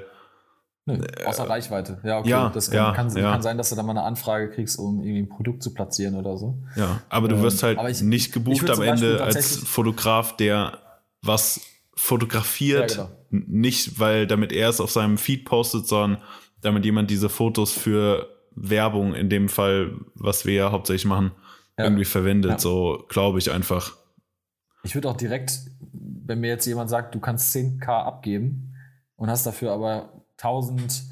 Nö, 0.85 0.97
außer 1.25 1.43
äh, 1.43 1.47
Reichweite. 1.47 1.99
Ja, 2.03 2.19
okay. 2.19 2.29
Ja, 2.29 2.49
das 2.49 2.71
kann, 2.71 2.77
ja, 2.77 2.91
kann, 2.93 3.15
ja. 3.15 3.31
kann, 3.31 3.41
sein, 3.41 3.57
dass 3.57 3.69
du 3.69 3.75
da 3.75 3.83
mal 3.83 3.91
eine 3.91 4.03
Anfrage 4.03 4.49
kriegst, 4.49 4.79
um 4.79 5.01
irgendwie 5.01 5.19
ein 5.19 5.29
Produkt 5.29 5.61
zu 5.61 5.73
platzieren 5.73 6.15
oder 6.15 6.37
so. 6.37 6.57
Ja, 6.75 7.01
aber 7.09 7.27
du 7.27 7.41
wirst 7.41 7.63
ähm, 7.63 7.77
halt 7.77 7.91
ich, 7.91 8.01
nicht 8.01 8.33
gebucht 8.33 8.69
am 8.69 8.81
Ende 8.81 9.21
als 9.23 9.57
Fotograf, 9.57 10.35
der 10.35 10.79
was 11.21 11.61
fotografiert. 11.95 12.95
Ja, 12.95 13.03
genau. 13.05 13.15
Nicht, 13.47 13.99
weil 13.99 14.25
damit 14.25 14.51
er 14.51 14.69
es 14.69 14.79
auf 14.79 14.91
seinem 14.91 15.17
Feed 15.17 15.45
postet, 15.45 15.87
sondern 15.87 16.21
damit 16.61 16.85
jemand 16.85 17.09
diese 17.09 17.29
Fotos 17.29 17.71
für 17.71 18.27
Werbung, 18.55 19.13
in 19.13 19.29
dem 19.29 19.49
Fall, 19.49 19.93
was 20.15 20.45
wir 20.45 20.53
ja 20.53 20.71
hauptsächlich 20.71 21.05
machen, 21.05 21.31
irgendwie 21.77 22.05
verwendet. 22.05 22.59
So 22.59 23.05
glaube 23.07 23.39
ich 23.39 23.51
einfach. 23.51 23.95
Ich 24.83 24.95
würde 24.95 25.09
auch 25.09 25.15
direkt 25.17 25.59
wenn 26.29 26.39
mir 26.39 26.49
jetzt 26.49 26.67
jemand 26.67 26.91
sagt, 26.91 27.15
du 27.15 27.19
kannst 27.19 27.53
10k 27.55 27.87
abgeben 27.87 28.75
und 29.15 29.29
hast 29.29 29.45
dafür 29.47 29.71
aber 29.71 30.23
1000 30.37 31.09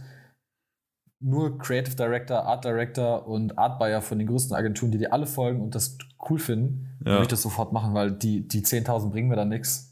nur 1.20 1.58
Creative 1.58 1.96
Director, 1.96 2.44
Art 2.44 2.64
Director 2.64 3.28
und 3.28 3.58
Art 3.58 3.80
Buyer 3.80 4.04
von 4.04 4.20
den 4.20 4.28
größten 4.28 4.56
Agenturen, 4.56 4.92
die 4.92 5.00
dir 5.00 5.12
alle 5.12 5.26
folgen 5.26 5.62
und 5.62 5.74
das 5.74 5.98
cool 6.30 6.38
finden, 6.38 6.96
ja. 7.00 7.14
würde 7.14 7.24
ich 7.24 7.28
das 7.30 7.42
sofort 7.42 7.74
machen, 7.74 7.96
weil 7.96 8.12
die, 8.12 8.48
die 8.48 8.62
10.000 8.62 9.10
bringen 9.10 9.28
mir 9.28 9.36
dann 9.36 9.50
nichts. 9.50 9.87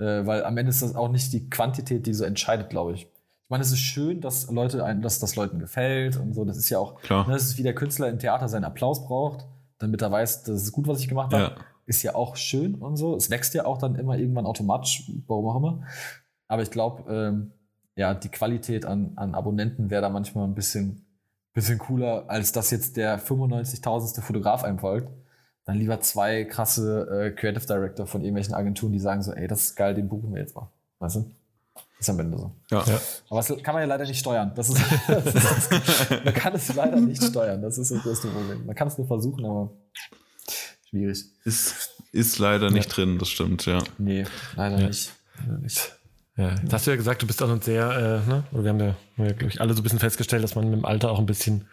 Äh, 0.00 0.26
weil 0.26 0.44
am 0.44 0.56
Ende 0.56 0.70
ist 0.70 0.82
das 0.82 0.96
auch 0.96 1.08
nicht 1.08 1.32
die 1.32 1.48
Quantität, 1.48 2.06
die 2.06 2.14
so 2.14 2.24
entscheidet, 2.24 2.70
glaube 2.70 2.94
ich. 2.94 3.02
Ich 3.02 3.50
meine, 3.50 3.62
es 3.62 3.70
ist 3.70 3.80
schön, 3.80 4.20
dass 4.20 4.50
Leute, 4.50 4.78
dass 5.02 5.18
das 5.18 5.36
Leuten 5.36 5.58
gefällt 5.58 6.16
und 6.16 6.34
so. 6.34 6.44
Das 6.44 6.56
ist 6.56 6.70
ja 6.70 6.78
auch, 6.78 7.00
Klar. 7.02 7.26
Ne, 7.26 7.34
das 7.34 7.44
ist 7.44 7.58
wie 7.58 7.62
der 7.62 7.74
Künstler 7.74 8.08
im 8.08 8.18
Theater 8.18 8.48
seinen 8.48 8.64
Applaus 8.64 9.04
braucht, 9.04 9.46
damit 9.78 10.02
er 10.02 10.10
weiß, 10.10 10.44
das 10.44 10.62
ist 10.62 10.72
gut, 10.72 10.86
was 10.88 11.00
ich 11.00 11.08
gemacht 11.08 11.32
habe. 11.32 11.54
Ja 11.56 11.64
ist 11.90 12.04
ja 12.04 12.14
auch 12.14 12.36
schön 12.36 12.76
und 12.76 12.96
so. 12.96 13.16
Es 13.16 13.30
wächst 13.30 13.52
ja 13.52 13.66
auch 13.66 13.76
dann 13.76 13.96
immer 13.96 14.16
irgendwann 14.16 14.46
automatisch, 14.46 15.10
warum 15.26 15.46
auch 15.46 15.56
immer. 15.56 15.82
Aber 16.46 16.62
ich 16.62 16.70
glaube, 16.70 17.12
ähm, 17.12 17.52
ja, 17.96 18.14
die 18.14 18.28
Qualität 18.28 18.86
an, 18.86 19.12
an 19.16 19.34
Abonnenten 19.34 19.90
wäre 19.90 20.00
da 20.00 20.08
manchmal 20.08 20.44
ein 20.44 20.54
bisschen, 20.54 21.04
bisschen 21.52 21.78
cooler, 21.78 22.30
als 22.30 22.52
dass 22.52 22.70
jetzt 22.70 22.96
der 22.96 23.18
95.000. 23.20 24.20
Fotograf 24.22 24.62
einfolgt. 24.62 25.10
Dann 25.70 25.78
lieber 25.78 26.00
zwei 26.00 26.42
krasse 26.46 27.06
äh, 27.08 27.30
Creative 27.30 27.64
Director 27.64 28.04
von 28.04 28.22
irgendwelchen 28.22 28.54
Agenturen, 28.54 28.92
die 28.92 28.98
sagen 28.98 29.22
so, 29.22 29.32
ey, 29.32 29.46
das 29.46 29.60
ist 29.66 29.76
geil, 29.76 29.94
den 29.94 30.08
buchen 30.08 30.34
wir 30.34 30.40
jetzt 30.40 30.56
mal. 30.56 30.68
Weißt 30.98 31.14
du? 31.14 31.30
Ist 31.96 32.10
am 32.10 32.18
Ende 32.18 32.38
so. 32.38 32.50
Ja. 32.72 32.82
ja. 32.82 33.00
Aber 33.28 33.40
das 33.40 33.62
kann 33.62 33.74
man 33.74 33.82
ja 33.82 33.86
leider 33.86 34.04
nicht 34.04 34.18
steuern. 34.18 34.50
Das 34.56 34.68
ist, 34.68 34.80
das 35.06 35.26
ist, 35.26 36.24
man 36.24 36.34
kann 36.34 36.54
es 36.56 36.74
leider 36.74 37.00
nicht 37.00 37.22
steuern. 37.22 37.62
Das 37.62 37.78
ist 37.78 37.92
das 37.92 38.02
größte 38.02 38.26
Problem. 38.26 38.66
Man 38.66 38.74
kann 38.74 38.88
es 38.88 38.98
nur 38.98 39.06
versuchen, 39.06 39.44
aber 39.44 39.70
schwierig. 40.88 41.24
Ist, 41.44 41.92
ist 42.10 42.40
leider 42.40 42.72
nicht 42.72 42.88
ja. 42.88 42.94
drin, 42.96 43.18
das 43.20 43.28
stimmt, 43.28 43.64
ja. 43.66 43.78
Nee, 43.96 44.24
leider 44.56 44.80
ja. 44.80 44.88
nicht. 44.88 45.12
Leider 45.38 45.58
nicht. 45.58 45.96
Ja, 46.36 46.56
das 46.64 46.72
hast 46.72 46.86
du 46.88 46.90
ja 46.90 46.96
gesagt, 46.96 47.22
du 47.22 47.28
bist 47.28 47.40
auch 47.44 47.48
ein 47.48 47.60
sehr, 47.60 47.88
äh, 48.26 48.28
ne? 48.28 48.42
wir 48.50 48.70
haben 48.70 48.80
ja, 48.80 48.96
ja 49.18 49.32
glaube 49.34 49.52
ich, 49.52 49.60
alle 49.60 49.74
so 49.74 49.80
ein 49.80 49.82
bisschen 49.84 50.00
festgestellt, 50.00 50.42
dass 50.42 50.56
man 50.56 50.64
mit 50.64 50.80
dem 50.80 50.84
Alter 50.84 51.12
auch 51.12 51.20
ein 51.20 51.26
bisschen 51.26 51.68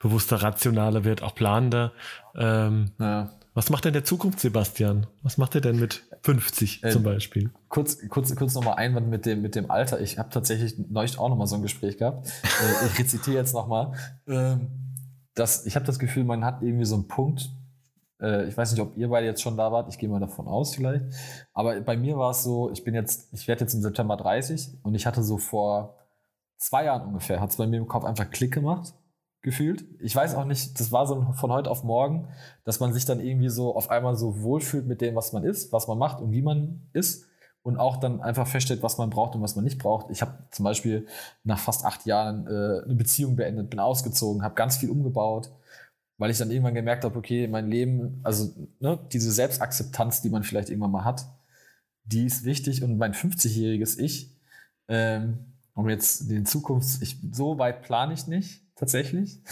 bewusster, 0.00 0.42
rationaler 0.42 1.04
wird, 1.04 1.22
auch 1.22 1.34
planender. 1.34 1.92
Ähm, 2.34 2.90
ja. 2.98 3.30
Was 3.54 3.70
macht 3.70 3.84
denn 3.84 3.92
der 3.92 4.04
Zukunft, 4.04 4.40
Sebastian? 4.40 5.06
Was 5.22 5.36
macht 5.36 5.54
er 5.54 5.60
denn 5.60 5.78
mit 5.78 6.02
50 6.22 6.82
äh, 6.82 6.90
zum 6.90 7.02
Beispiel? 7.02 7.50
Kurz, 7.68 7.98
kurz, 8.08 8.34
kurz 8.34 8.54
nochmal 8.54 8.74
Einwand 8.74 9.08
mit 9.08 9.26
dem, 9.26 9.42
mit 9.42 9.54
dem 9.54 9.70
Alter. 9.70 10.00
Ich 10.00 10.18
habe 10.18 10.30
tatsächlich 10.30 10.76
neulich 10.88 11.18
auch 11.18 11.28
nochmal 11.28 11.46
so 11.46 11.56
ein 11.56 11.62
Gespräch 11.62 11.98
gehabt. 11.98 12.28
äh, 12.28 12.86
ich 12.92 12.98
rezitiere 12.98 13.36
jetzt 13.36 13.54
nochmal. 13.54 13.92
Ähm, 14.26 14.68
ich 15.64 15.74
habe 15.74 15.86
das 15.86 15.98
Gefühl, 15.98 16.24
man 16.24 16.44
hat 16.44 16.62
irgendwie 16.62 16.84
so 16.84 16.96
einen 16.96 17.08
Punkt, 17.08 17.50
äh, 18.20 18.46
ich 18.46 18.56
weiß 18.56 18.72
nicht, 18.72 18.80
ob 18.80 18.96
ihr 18.96 19.08
beide 19.08 19.26
jetzt 19.26 19.42
schon 19.42 19.56
da 19.56 19.72
wart. 19.72 19.88
Ich 19.88 19.98
gehe 19.98 20.08
mal 20.08 20.20
davon 20.20 20.46
aus 20.46 20.74
vielleicht. 20.74 21.04
Aber 21.52 21.80
bei 21.80 21.96
mir 21.96 22.16
war 22.16 22.30
es 22.30 22.42
so, 22.42 22.70
ich 22.70 22.84
bin 22.84 22.94
jetzt, 22.94 23.28
ich 23.32 23.48
werde 23.48 23.62
jetzt 23.62 23.74
im 23.74 23.82
September 23.82 24.16
30 24.16 24.78
und 24.82 24.94
ich 24.94 25.06
hatte 25.06 25.22
so 25.22 25.38
vor 25.38 25.96
zwei 26.58 26.84
Jahren 26.84 27.08
ungefähr, 27.08 27.40
hat 27.40 27.50
es 27.50 27.56
bei 27.56 27.66
mir 27.66 27.78
im 27.78 27.88
Kopf 27.88 28.04
einfach 28.04 28.30
Klick 28.30 28.52
gemacht, 28.52 28.92
gefühlt. 29.42 29.84
Ich 30.00 30.14
weiß 30.14 30.34
auch 30.34 30.44
nicht, 30.44 30.78
das 30.78 30.92
war 30.92 31.06
so 31.06 31.32
von 31.34 31.50
heute 31.50 31.70
auf 31.70 31.84
morgen, 31.84 32.28
dass 32.64 32.80
man 32.80 32.92
sich 32.92 33.04
dann 33.04 33.20
irgendwie 33.20 33.48
so 33.48 33.74
auf 33.74 33.90
einmal 33.90 34.16
so 34.16 34.42
wohlfühlt 34.42 34.86
mit 34.86 35.00
dem, 35.00 35.14
was 35.14 35.32
man 35.32 35.44
ist, 35.44 35.72
was 35.72 35.88
man 35.88 35.98
macht 35.98 36.20
und 36.20 36.32
wie 36.32 36.42
man 36.42 36.88
ist 36.92 37.26
und 37.62 37.78
auch 37.78 37.96
dann 37.96 38.20
einfach 38.20 38.46
feststellt, 38.46 38.82
was 38.82 38.98
man 38.98 39.10
braucht 39.10 39.34
und 39.34 39.42
was 39.42 39.56
man 39.56 39.64
nicht 39.64 39.78
braucht. 39.78 40.10
Ich 40.10 40.22
habe 40.22 40.32
zum 40.50 40.64
Beispiel 40.64 41.06
nach 41.44 41.58
fast 41.58 41.84
acht 41.84 42.06
Jahren 42.06 42.46
äh, 42.46 42.84
eine 42.84 42.94
Beziehung 42.94 43.36
beendet, 43.36 43.70
bin 43.70 43.80
ausgezogen, 43.80 44.42
habe 44.42 44.54
ganz 44.54 44.76
viel 44.76 44.90
umgebaut 44.90 45.50
weil 46.20 46.30
ich 46.30 46.36
dann 46.36 46.50
irgendwann 46.50 46.74
gemerkt 46.74 47.04
habe, 47.04 47.18
okay, 47.18 47.48
mein 47.48 47.70
Leben, 47.70 48.20
also 48.24 48.52
ne, 48.78 48.98
diese 49.10 49.32
Selbstakzeptanz, 49.32 50.20
die 50.20 50.28
man 50.28 50.42
vielleicht 50.42 50.68
irgendwann 50.68 50.90
mal 50.90 51.04
hat, 51.06 51.24
die 52.04 52.26
ist 52.26 52.44
wichtig 52.44 52.82
und 52.82 52.98
mein 52.98 53.14
50-jähriges 53.14 53.98
Ich, 53.98 54.36
ähm, 54.88 55.38
um 55.72 55.88
jetzt 55.88 56.30
den 56.30 56.44
Zukunfts, 56.44 57.00
ich, 57.00 57.16
so 57.32 57.58
weit 57.58 57.80
plane 57.80 58.12
ich 58.12 58.26
nicht, 58.26 58.62
tatsächlich. 58.80 59.38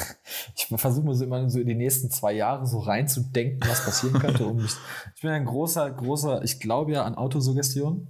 Ich 0.56 0.80
versuche 0.80 1.06
mir 1.06 1.14
so 1.14 1.24
immer 1.24 1.48
so 1.48 1.60
in 1.60 1.66
die 1.66 1.74
nächsten 1.74 2.10
zwei 2.10 2.32
Jahre 2.32 2.66
so 2.66 2.80
reinzudenken, 2.80 3.60
was 3.68 3.84
passieren 3.84 4.18
könnte. 4.18 4.44
Und 4.44 4.64
ich, 4.64 4.72
ich 5.14 5.22
bin 5.22 5.30
ein 5.30 5.44
großer, 5.44 5.90
großer, 5.90 6.42
ich 6.42 6.60
glaube 6.60 6.92
ja 6.92 7.04
an 7.04 7.14
Autosuggestion. 7.14 8.08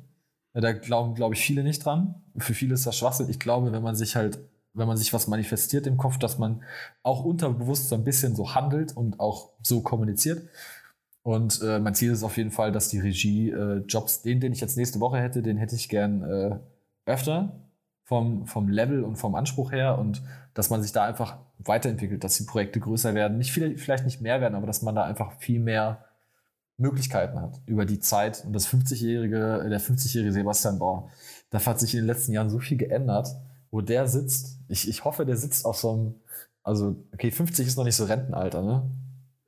Da 0.54 0.72
glauben, 0.72 1.14
glaube 1.14 1.34
ich, 1.34 1.40
viele 1.40 1.62
nicht 1.62 1.84
dran. 1.84 2.16
Für 2.38 2.54
viele 2.54 2.74
ist 2.74 2.86
das 2.86 2.96
Schwachsinn. 2.96 3.28
Ich 3.28 3.38
glaube, 3.38 3.70
wenn 3.70 3.82
man 3.82 3.94
sich 3.94 4.16
halt, 4.16 4.40
wenn 4.72 4.88
man 4.88 4.96
sich 4.96 5.12
was 5.12 5.28
manifestiert 5.28 5.86
im 5.86 5.98
Kopf, 5.98 6.18
dass 6.18 6.38
man 6.38 6.64
auch 7.02 7.24
unterbewusst 7.24 7.90
so 7.90 7.94
ein 7.94 8.04
bisschen 8.04 8.34
so 8.34 8.54
handelt 8.54 8.96
und 8.96 9.20
auch 9.20 9.50
so 9.62 9.82
kommuniziert. 9.82 10.48
Und 11.22 11.60
äh, 11.62 11.78
mein 11.78 11.94
Ziel 11.94 12.10
ist 12.10 12.24
auf 12.24 12.36
jeden 12.38 12.50
Fall, 12.50 12.72
dass 12.72 12.88
die 12.88 12.98
Regie-Jobs, 12.98 14.18
äh, 14.18 14.22
den, 14.24 14.40
den 14.40 14.52
ich 14.52 14.60
jetzt 14.60 14.76
nächste 14.76 14.98
Woche 14.98 15.18
hätte, 15.18 15.42
den 15.42 15.58
hätte 15.58 15.76
ich 15.76 15.88
gern 15.88 16.22
äh, 16.22 16.58
öfter 17.06 17.67
vom, 18.08 18.46
vom 18.46 18.70
Level 18.70 19.04
und 19.04 19.16
vom 19.16 19.34
Anspruch 19.34 19.70
her 19.70 19.98
und 19.98 20.22
dass 20.54 20.70
man 20.70 20.80
sich 20.82 20.92
da 20.92 21.04
einfach 21.04 21.36
weiterentwickelt, 21.58 22.24
dass 22.24 22.38
die 22.38 22.44
Projekte 22.44 22.80
größer 22.80 23.14
werden. 23.14 23.36
Nicht 23.36 23.52
viele, 23.52 23.76
vielleicht 23.76 24.06
nicht 24.06 24.22
mehr 24.22 24.40
werden, 24.40 24.54
aber 24.54 24.66
dass 24.66 24.80
man 24.80 24.94
da 24.94 25.04
einfach 25.04 25.32
viel 25.40 25.60
mehr 25.60 26.06
Möglichkeiten 26.78 27.38
hat 27.38 27.60
über 27.66 27.84
die 27.84 28.00
Zeit. 28.00 28.46
Und 28.46 28.54
das 28.54 28.66
50-jährige, 28.66 29.66
der 29.68 29.78
50-jährige 29.78 30.32
Sebastian 30.32 30.78
Bauer, 30.78 31.10
da 31.50 31.62
hat 31.62 31.78
sich 31.78 31.92
in 31.92 32.00
den 32.00 32.06
letzten 32.06 32.32
Jahren 32.32 32.48
so 32.48 32.60
viel 32.60 32.78
geändert, 32.78 33.28
wo 33.70 33.82
der 33.82 34.06
sitzt. 34.06 34.58
Ich, 34.68 34.88
ich 34.88 35.04
hoffe, 35.04 35.26
der 35.26 35.36
sitzt 35.36 35.66
auf 35.66 35.76
so 35.76 35.92
einem, 35.92 36.14
also, 36.62 36.96
okay, 37.12 37.30
50 37.30 37.66
ist 37.66 37.76
noch 37.76 37.84
nicht 37.84 37.96
so 37.96 38.04
Rentenalter, 38.04 38.62
ne? 38.62 38.90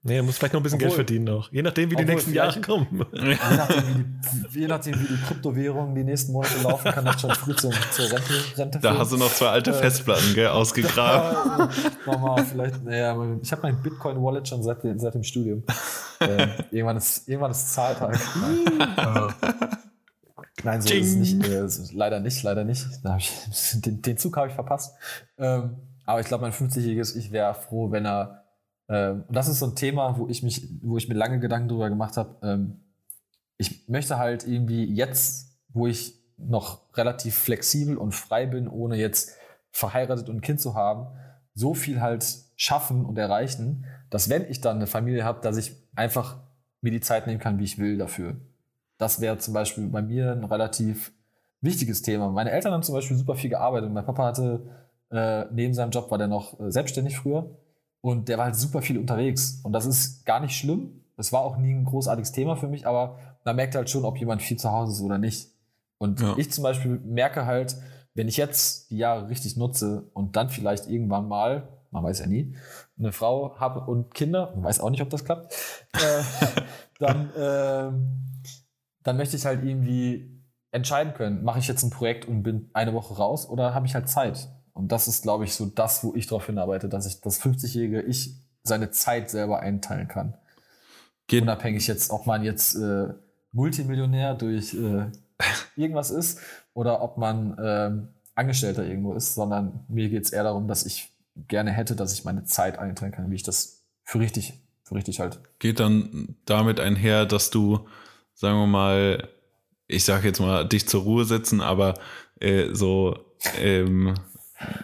Nee, 0.03 0.17
er 0.17 0.23
muss 0.23 0.39
vielleicht 0.39 0.55
noch 0.55 0.61
ein 0.61 0.63
bisschen 0.63 0.79
obwohl, 0.79 0.89
Geld 0.89 0.95
verdienen 0.95 1.25
noch. 1.27 1.53
Je 1.53 1.61
nachdem, 1.61 1.91
wie 1.91 1.97
die 1.97 2.07
nächsten 2.07 2.33
Jahre 2.33 2.59
kommen. 2.63 3.05
Je 3.13 3.37
nachdem, 3.37 3.85
wie 3.85 4.49
die, 4.49 4.61
je 4.61 4.67
nachdem, 4.67 4.95
wie 4.95 5.07
die 5.07 5.23
Kryptowährungen 5.27 5.95
die 5.95 6.05
nächsten 6.05 6.33
Monate 6.33 6.63
laufen, 6.63 6.91
kann 6.91 7.05
das 7.05 7.21
schon 7.21 7.31
früh 7.33 7.55
zur, 7.55 7.71
zur 7.71 8.07
Rente, 8.07 8.35
Rente 8.57 8.79
Da 8.81 8.97
hast 8.97 9.13
du 9.13 9.19
noch 9.19 9.31
zwei 9.31 9.49
alte 9.49 9.73
äh, 9.73 9.75
Festplatten, 9.75 10.35
gell, 10.35 10.47
ausgegraben. 10.47 11.69
Nochmal, 12.07 12.45
vielleicht, 12.47 12.83
naja, 12.83 13.15
ich 13.43 13.53
habe 13.53 13.63
mein 13.63 13.83
Bitcoin-Wallet 13.83 14.49
schon 14.49 14.63
seit, 14.63 14.79
seit 14.97 15.15
dem 15.15 15.23
Studium. 15.23 15.65
Äh, 16.21 16.47
irgendwann, 16.71 16.97
ist, 16.97 17.29
irgendwann 17.29 17.51
ist 17.51 17.75
Zahltag. 17.75 18.19
Nein, 20.65 20.83
so 20.83 20.89
Ding. 20.89 21.03
ist 21.03 21.09
es 21.11 21.17
nicht. 21.17 21.47
Äh, 21.47 21.67
leider 21.95 22.21
nicht, 22.21 22.43
leider 22.43 22.65
nicht. 22.65 22.87
Ich, 23.19 23.33
den, 23.83 24.01
den, 24.01 24.17
Zug 24.17 24.37
habe 24.37 24.49
ich 24.49 24.55
verpasst. 24.55 24.95
Ähm, 25.39 25.77
aber 26.07 26.21
ich 26.21 26.27
glaube, 26.27 26.43
mein 26.43 26.53
50-jähriges 26.53 27.17
Ich 27.17 27.33
wäre 27.33 27.55
froh, 27.55 27.91
wenn 27.91 28.07
er 28.07 28.40
ähm, 28.91 29.25
und 29.29 29.35
das 29.35 29.49
ist 29.49 29.61
so 29.61 29.67
ein 29.67 29.77
Thema, 29.77 30.19
wo 30.19 30.29
ich 30.29 30.43
mich, 30.43 30.69
wo 30.83 30.97
ich 30.97 31.09
mir 31.09 31.15
lange 31.15 31.39
Gedanken 31.39 31.69
drüber 31.69 31.89
gemacht 31.89 32.17
habe. 32.17 32.37
Ähm, 32.43 32.81
ich 33.57 33.89
möchte 33.89 34.19
halt 34.19 34.47
irgendwie 34.47 34.85
jetzt, 34.85 35.59
wo 35.69 35.87
ich 35.87 36.15
noch 36.37 36.81
relativ 36.97 37.37
flexibel 37.37 37.97
und 37.97 38.13
frei 38.13 38.47
bin, 38.47 38.67
ohne 38.67 38.97
jetzt 38.97 39.37
verheiratet 39.71 40.29
und 40.29 40.37
ein 40.37 40.41
Kind 40.41 40.61
zu 40.61 40.75
haben, 40.75 41.07
so 41.55 41.75
viel 41.75 42.01
halt 42.01 42.27
schaffen 42.57 43.05
und 43.05 43.17
erreichen, 43.17 43.87
dass 44.11 44.29
wenn 44.29 44.51
ich 44.51 44.61
dann 44.61 44.77
eine 44.77 44.87
Familie 44.87 45.25
habe, 45.25 45.41
dass 45.41 45.57
ich 45.57 45.77
einfach 45.95 46.39
mir 46.81 46.91
die 46.91 47.01
Zeit 47.01 47.27
nehmen 47.27 47.39
kann, 47.39 47.59
wie 47.59 47.65
ich 47.65 47.79
will 47.79 47.97
dafür. 47.97 48.37
Das 48.99 49.21
wäre 49.21 49.39
zum 49.39 49.55
Beispiel 49.55 49.87
bei 49.87 50.03
mir 50.03 50.33
ein 50.33 50.45
relativ 50.45 51.13
wichtiges 51.61 52.03
Thema. 52.03 52.31
Meine 52.31 52.51
Eltern 52.51 52.73
haben 52.73 52.83
zum 52.83 52.95
Beispiel 52.95 53.17
super 53.17 53.37
viel 53.37 53.51
gearbeitet. 53.51 53.93
Mein 53.93 54.05
Papa 54.05 54.25
hatte 54.25 54.67
äh, 55.11 55.45
neben 55.53 55.75
seinem 55.75 55.91
Job 55.91 56.11
war 56.11 56.19
der 56.19 56.29
noch 56.29 56.59
äh, 56.59 56.73
selbstständig 56.73 57.19
früher 57.19 57.51
und 58.01 58.29
der 58.29 58.39
war 58.39 58.47
halt 58.47 58.57
super 58.57 58.83
viel 58.83 58.99
unterwegs. 58.99 59.61
Und 59.63 59.73
das 59.73 59.87
ist 59.87 60.25
gar 60.25 60.41
nicht 60.41 60.57
schlimm. 60.57 61.05
Das 61.17 61.33
war 61.33 61.43
auch 61.43 61.57
nie 61.57 61.73
ein 61.73 61.85
großartiges 61.85 62.33
Thema 62.33 62.57
für 62.57 62.69
mich, 62.69 62.87
aber 62.87 63.19
man 63.45 63.57
merkt 63.57 63.75
halt 63.75 63.91
schon, 63.91 64.05
ob 64.05 64.19
jemand 64.19 64.43
viel 64.43 64.59
zu 64.59 64.71
Hause 64.71 64.93
ist 64.93 65.01
oder 65.03 65.19
nicht. 65.19 65.51
Und 65.99 66.21
ja. 66.21 66.35
ich 66.39 66.51
zum 66.51 66.63
Beispiel 66.63 66.99
merke 67.05 67.45
halt, 67.45 67.77
wenn 68.15 68.27
ich 68.27 68.39
jetzt 68.39 68.91
die 68.91 68.97
Jahre 68.97 69.29
richtig 69.29 69.57
nutze 69.57 70.11
und 70.15 70.37
dann 70.37 70.49
vielleicht 70.49 70.89
irgendwann 70.89 71.29
mal, 71.29 71.69
man 71.91 72.03
weiß 72.03 72.21
ja 72.21 72.27
nie, 72.27 72.57
eine 72.99 73.13
Frau 73.13 73.59
habe 73.59 73.81
und 73.81 74.15
Kinder, 74.15 74.53
man 74.55 74.65
weiß 74.65 74.81
auch 74.81 74.91
nicht, 74.91 75.03
ob 75.03 75.11
das 75.11 75.25
klappt, 75.25 75.55
äh, 75.95 76.23
dann, 76.99 77.31
äh, 77.35 77.93
dann 79.03 79.17
möchte 79.17 79.37
ich 79.37 79.45
halt 79.45 79.63
irgendwie 79.63 80.43
entscheiden 80.73 81.15
können, 81.15 81.45
mache 81.45 81.59
ich 81.59 81.69
jetzt 81.69 81.83
ein 81.83 81.91
Projekt 81.91 82.27
und 82.27 82.43
bin 82.43 82.71
eine 82.73 82.95
Woche 82.95 83.15
raus 83.15 83.49
oder 83.49 83.75
habe 83.75 83.87
ich 83.87 83.95
halt 83.95 84.09
Zeit? 84.09 84.49
Und 84.81 84.91
das 84.91 85.09
ist, 85.09 85.23
glaube 85.23 85.45
ich, 85.45 85.53
so 85.55 85.67
das, 85.67 86.03
wo 86.03 86.15
ich 86.15 86.27
darauf 86.27 86.47
hinarbeite, 86.47 86.89
dass 86.89 87.05
ich 87.05 87.21
das 87.21 87.39
50-jährige 87.43 88.01
Ich 88.01 88.35
seine 88.63 88.91
Zeit 88.91 89.29
selber 89.29 89.61
einteilen 89.61 90.09
kann. 90.09 90.39
Geht. 91.27 91.43
Unabhängig 91.43 91.87
jetzt, 91.87 92.11
ob 92.11 92.27
man 92.27 92.43
jetzt 92.43 92.77
äh, 92.77 93.09
Multimillionär 93.53 94.35
durch 94.35 94.73
äh, 94.73 95.05
irgendwas 95.77 96.11
ist 96.11 96.41
oder 96.73 97.03
ob 97.03 97.19
man 97.19 97.59
äh, 97.59 97.91
Angestellter 98.35 98.87
irgendwo 98.87 99.13
ist, 99.13 99.35
sondern 99.35 99.85
mir 99.89 100.09
geht 100.09 100.25
es 100.25 100.31
eher 100.31 100.45
darum, 100.45 100.67
dass 100.67 100.87
ich 100.87 101.13
gerne 101.37 101.73
hätte, 101.73 101.95
dass 101.95 102.15
ich 102.15 102.25
meine 102.25 102.45
Zeit 102.45 102.79
einteilen 102.79 103.13
kann, 103.13 103.31
wie 103.31 103.35
ich 103.35 103.43
das 103.43 103.85
für 104.03 104.19
richtig, 104.19 104.55
für 104.83 104.95
richtig 104.95 105.21
halte. 105.21 105.41
Geht 105.59 105.79
dann 105.79 106.37
damit 106.47 106.81
einher, 106.81 107.27
dass 107.27 107.51
du, 107.51 107.87
sagen 108.33 108.57
wir 108.57 108.67
mal, 108.67 109.29
ich 109.89 110.07
sage 110.07 110.29
jetzt 110.29 110.41
mal, 110.41 110.67
dich 110.67 110.89
zur 110.89 111.03
Ruhe 111.03 111.27
setzen, 111.27 111.61
aber 111.61 111.97
äh, 112.41 112.73
so 112.73 113.19
ähm, 113.59 114.15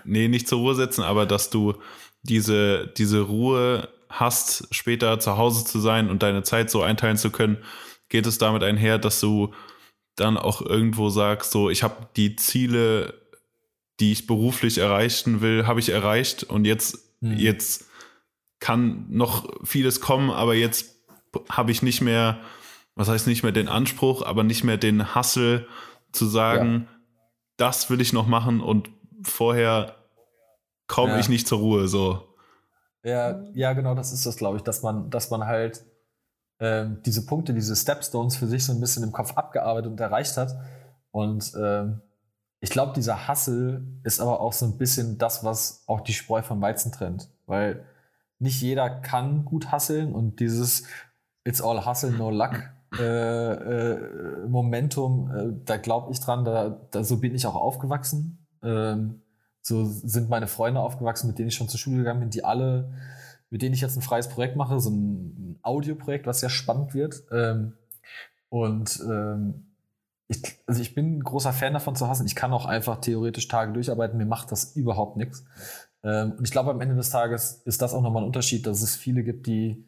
nee, 0.05 0.29
nicht 0.29 0.49
zur 0.49 0.61
Ruhe 0.61 0.75
setzen, 0.75 1.03
aber 1.03 1.27
dass 1.27 1.51
du 1.51 1.75
diese, 2.23 2.87
diese 2.97 3.21
Ruhe 3.21 3.89
hast, 4.09 4.69
später 4.75 5.19
zu 5.19 5.37
Hause 5.37 5.65
zu 5.65 5.81
sein 5.81 6.11
und 6.11 6.23
deine 6.23 6.43
Zeit 6.43 6.71
so 6.71 6.83
einteilen 6.83 7.17
zu 7.17 7.31
können, 7.31 7.59
geht 8.09 8.27
es 8.27 8.39
damit 8.39 8.63
einher, 8.63 8.99
dass 8.99 9.21
du 9.21 9.53
dann 10.15 10.37
auch 10.37 10.63
irgendwo 10.63 11.11
sagst, 11.11 11.51
so, 11.51 11.71
ich 11.71 11.83
habe 11.83 12.09
die 12.17 12.37
Ziele, 12.37 13.15
die 14.01 14.13
ich 14.13 14.27
beruflich 14.27 14.79
erreichen 14.79 15.41
will, 15.41 15.67
habe 15.67 15.81
ich 15.81 15.91
erreicht 15.91 16.45
und 16.45 16.65
jetzt, 16.65 16.99
mhm. 17.21 17.37
jetzt 17.37 17.87
kann 18.61 19.07
noch 19.11 19.49
vieles 19.65 20.01
kommen, 20.01 20.31
aber 20.31 20.55
jetzt 20.55 20.97
habe 21.51 21.71
ich 21.71 21.83
nicht 21.83 22.01
mehr, 22.01 22.41
was 22.95 23.09
heißt 23.09 23.27
nicht 23.27 23.43
mehr 23.43 23.53
den 23.53 23.69
Anspruch, 23.69 24.23
aber 24.25 24.43
nicht 24.43 24.65
mehr 24.65 24.79
den 24.79 25.15
Hassel 25.15 25.69
zu 26.13 26.27
sagen, 26.27 26.87
ja. 26.89 26.97
das 27.59 27.91
will 27.91 28.01
ich 28.01 28.15
noch 28.15 28.27
machen 28.27 28.61
und 28.61 28.89
vorher 29.27 29.95
komme 30.87 31.13
ja. 31.13 31.19
ich 31.19 31.29
nicht 31.29 31.47
zur 31.47 31.59
Ruhe, 31.59 31.89
so. 31.89 32.23
Ja, 33.03 33.43
ja, 33.55 33.73
genau, 33.73 33.95
das 33.95 34.13
ist 34.13 34.27
das, 34.27 34.37
glaube 34.37 34.57
ich, 34.57 34.63
dass 34.63 34.83
man, 34.83 35.11
dass 35.11 35.31
man 35.31 35.47
halt 35.47 35.85
ähm, 36.59 37.01
diese 37.05 37.27
Punkte, 37.27 37.55
diese 37.55 37.77
Stepstones 37.77 38.37
für 38.37 38.47
sich 38.47 38.65
so 38.65 38.73
ein 38.73 38.81
bisschen 38.81 39.05
im 39.05 39.13
Kopf 39.13 39.37
abgearbeitet 39.37 39.91
und 39.91 40.01
erreicht 40.01 40.37
hat. 40.37 40.57
Und 41.11 41.53
ähm, 41.57 42.01
ich 42.61 42.71
glaube, 42.71 42.95
dieser 42.95 43.29
Hassel 43.29 43.87
ist 44.03 44.21
aber 44.21 44.41
auch 44.41 44.53
so 44.53 44.67
ein 44.67 44.79
bisschen 44.79 45.19
das, 45.19 45.45
was 45.45 45.85
auch 45.87 46.01
die 46.01 46.15
Spreu 46.15 46.43
vom 46.43 46.61
Weizen 46.61 46.91
trennt. 46.91 47.29
Weil 47.47 47.85
nicht 48.39 48.61
jeder 48.61 48.91
kann 48.91 49.45
gut 49.45 49.71
hasseln 49.71 50.13
und 50.13 50.41
dieses 50.41 50.85
It's 51.45 51.63
all 51.63 51.87
hustle, 51.87 52.11
no 52.11 52.31
luck 52.31 52.71
äh, 52.99 53.53
äh, 53.53 54.47
Momentum, 54.49 55.31
äh, 55.31 55.65
da 55.65 55.77
glaube 55.77 56.13
ich 56.13 56.21
dran, 56.21 56.45
da, 56.45 56.81
da, 56.91 57.05
so 57.05 57.19
bin 57.19 57.35
ich 57.35 57.47
auch 57.47 57.55
aufgewachsen. 57.55 58.46
Ähm, 58.67 59.23
so 59.63 59.85
sind 59.85 60.29
meine 60.29 60.47
Freunde 60.47 60.81
aufgewachsen, 60.81 61.29
mit 61.29 61.39
denen 61.39 61.49
ich 61.49 61.55
schon 61.55 61.69
zur 61.69 61.81
Schule 61.81 61.99
gegangen 61.99 62.21
bin, 62.21 62.31
die 62.31 62.45
alle, 62.45 62.93
mit 63.51 63.63
denen 63.63 63.75
ich 63.75 63.81
jetzt 63.81 63.97
ein 63.97 64.03
freies 64.03 64.29
Projekt 64.29 64.57
mache, 64.57 64.79
so 64.79 64.91
ein 64.91 65.59
Audioprojekt, 65.63 66.27
was 66.27 66.41
sehr 66.41 66.51
spannend 66.51 66.95
wird. 66.95 67.25
Ähm, 67.33 67.73
und 68.49 69.01
ähm, 69.09 69.67
ich, 70.29 70.43
also 70.67 70.81
ich 70.81 70.95
bin 70.95 71.19
ein 71.19 71.23
großer 71.23 71.53
Fan 71.53 71.75
davon 71.75 71.97
zu 71.97 72.09
hassen. 72.09 72.27
Ich 72.27 72.35
kann 72.35 72.53
auch 72.53 72.67
einfach 72.67 73.01
theoretisch 73.01 73.49
Tage 73.49 73.73
durcharbeiten. 73.73 74.19
Mir 74.19 74.27
macht 74.27 74.53
das 74.53 74.77
überhaupt 74.77 75.17
nichts. 75.17 75.45
Ähm, 76.03 76.33
und 76.39 76.45
ich 76.45 76.53
glaube, 76.53 76.71
am 76.71 76.81
Ende 76.81 76.95
des 76.95 77.11
Tages 77.11 77.63
ist 77.65 77.83
das 77.83 77.95
auch 77.95 78.03
nochmal 78.03 78.23
ein 78.23 78.27
Unterschied, 78.27 78.67
dass 78.67 78.83
es 78.83 78.97
viele 78.97 79.23
gibt, 79.23 79.47
die 79.47 79.85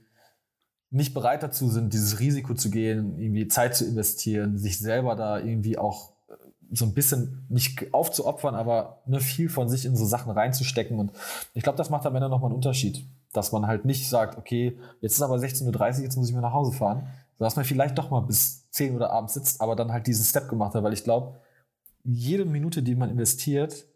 nicht 0.91 1.15
bereit 1.15 1.43
dazu 1.43 1.69
sind, 1.69 1.93
dieses 1.93 2.19
Risiko 2.19 2.55
zu 2.55 2.71
gehen, 2.71 3.19
irgendwie 3.19 3.49
Zeit 3.49 3.77
zu 3.77 3.85
investieren, 3.87 4.59
sich 4.59 4.79
selber 4.79 5.17
da 5.17 5.39
irgendwie 5.39 5.79
auch 5.79 6.15
so 6.71 6.85
ein 6.85 6.95
bisschen 6.95 7.47
nicht 7.49 7.93
aufzuopfern, 7.95 8.55
aber 8.55 9.03
ne, 9.07 9.21
viel 9.21 9.49
von 9.49 9.69
sich 9.69 9.85
in 9.85 9.97
so 9.97 10.05
Sachen 10.05 10.31
reinzustecken. 10.31 10.99
Und 10.99 11.13
ich 11.55 11.63
glaube, 11.63 11.79
das 11.79 11.91
macht 11.91 12.07
am 12.07 12.15
Ende 12.15 12.29
nochmal 12.29 12.51
einen 12.51 12.57
Unterschied. 12.57 13.05
Dass 13.33 13.53
man 13.53 13.67
halt 13.67 13.85
nicht 13.85 14.09
sagt, 14.09 14.39
okay, 14.39 14.79
jetzt 15.01 15.15
ist 15.15 15.23
aber 15.23 15.37
16.30 15.37 15.99
Uhr, 15.99 16.05
jetzt 16.05 16.17
muss 16.17 16.29
ich 16.29 16.35
mir 16.35 16.41
nach 16.41 16.53
Hause 16.53 16.73
fahren. 16.73 16.99
Sondern 17.37 17.47
dass 17.47 17.57
man 17.57 17.65
vielleicht 17.65 17.97
doch 17.97 18.11
mal 18.11 18.21
bis 18.21 18.69
10 18.71 18.95
Uhr 18.95 19.11
abends 19.11 19.35
sitzt, 19.35 19.61
aber 19.61 19.77
dann 19.77 19.93
halt 19.93 20.07
diesen 20.07 20.25
Step 20.25 20.49
gemacht 20.49 20.75
hat. 20.75 20.83
Weil 20.83 20.93
ich 20.93 21.05
glaube, 21.05 21.39
jede 22.05 22.45
Minute, 22.45 22.83
die 22.83 22.95
man 22.95 23.11
investiert, 23.11 23.87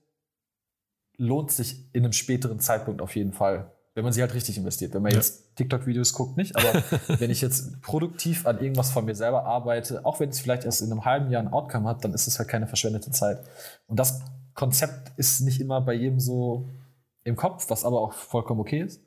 lohnt 1.17 1.51
sich 1.51 1.89
in 1.93 2.05
einem 2.05 2.13
späteren 2.13 2.61
Zeitpunkt 2.61 3.03
auf 3.03 3.17
jeden 3.17 3.33
Fall 3.33 3.71
wenn 3.95 4.05
man 4.05 4.13
sie 4.13 4.23
halt 4.23 4.35
richtig 4.35 4.57
investiert. 4.57 4.95
Wenn 4.95 5.03
man 5.03 5.13
ja. 5.13 5.19
jetzt 5.19 5.55
TikTok-Videos 5.57 6.13
guckt, 6.15 6.37
nicht. 6.37 6.57
Aber 6.57 6.83
wenn 7.21 7.31
ich 7.31 7.41
jetzt 7.41 7.81
produktiv 7.83 8.47
an 8.47 8.59
irgendwas 8.61 8.91
von 8.91 9.05
mir 9.05 9.15
selber 9.15 9.45
arbeite, 9.45 10.05
auch 10.07 10.21
wenn 10.21 10.31
es 10.31 10.41
vielleicht 10.41 10.65
erst 10.65 10.81
in 10.81 10.91
einem 10.91 11.05
halben 11.05 11.31
Jahr 11.31 11.43
ein 11.43 11.53
Outcome 11.53 11.89
hat, 11.89 12.05
dann 12.05 12.15
ist 12.15 12.27
es 12.27 12.39
halt 12.39 12.49
keine 12.49 12.67
verschwendete 12.67 13.11
Zeit. 13.11 13.41
Und 13.87 13.99
das 13.99 14.21
Konzept 14.55 15.13
ist 15.19 15.41
nicht 15.41 15.61
immer 15.61 15.81
bei 15.81 15.95
jedem 15.95 16.21
so 16.21 16.69
im 17.25 17.37
Kopf, 17.37 17.69
was 17.69 17.85
aber 17.85 18.01
auch 18.01 18.13
vollkommen 18.13 18.61
okay 18.61 18.83
ist. 18.83 19.01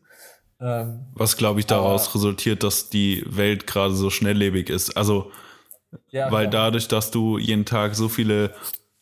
Ähm, 0.60 1.06
Was, 1.14 1.36
glaube 1.36 1.60
ich, 1.60 1.66
daraus 1.66 2.14
resultiert, 2.16 2.64
dass 2.64 2.90
die 2.90 3.26
Welt 3.28 3.68
gerade 3.68 3.94
so 3.94 4.10
schnelllebig 4.10 4.70
ist. 4.70 4.96
Also, 4.96 5.32
ja, 6.12 6.32
weil 6.32 6.50
klar. 6.50 6.66
dadurch, 6.66 6.88
dass 6.88 7.12
du 7.12 7.38
jeden 7.38 7.66
Tag 7.66 7.96
so 7.96 8.08
viele 8.08 8.54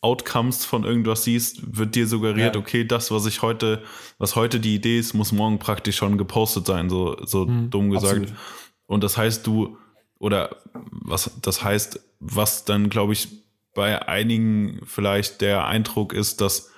Outcomes 0.04 0.66
von 0.66 0.84
irgendwas 0.84 1.24
siehst, 1.24 1.76
wird 1.76 1.94
dir 1.94 2.06
suggeriert, 2.06 2.54
ja. 2.54 2.60
okay, 2.60 2.84
das, 2.84 3.10
was 3.10 3.24
ich 3.24 3.40
heute, 3.40 3.82
was 4.18 4.36
heute 4.36 4.60
die 4.60 4.74
Idee 4.74 4.98
ist, 4.98 5.14
muss 5.14 5.32
morgen 5.32 5.58
praktisch 5.58 5.96
schon 5.96 6.18
gepostet 6.18 6.66
sein, 6.66 6.90
so, 6.90 7.16
so 7.24 7.46
mhm, 7.46 7.70
dumm 7.70 7.90
gesagt. 7.90 8.20
Absolut. 8.20 8.38
Und 8.86 9.02
das 9.02 9.16
heißt, 9.16 9.46
du, 9.46 9.78
oder 10.18 10.56
was 10.90 11.30
das 11.40 11.64
heißt, 11.64 12.00
was 12.20 12.66
dann, 12.66 12.90
glaube 12.90 13.14
ich, 13.14 13.28
bei 13.74 14.06
einigen 14.06 14.82
vielleicht 14.84 15.40
der 15.40 15.66
Eindruck 15.66 16.12
ist, 16.12 16.42
dass, 16.42 16.70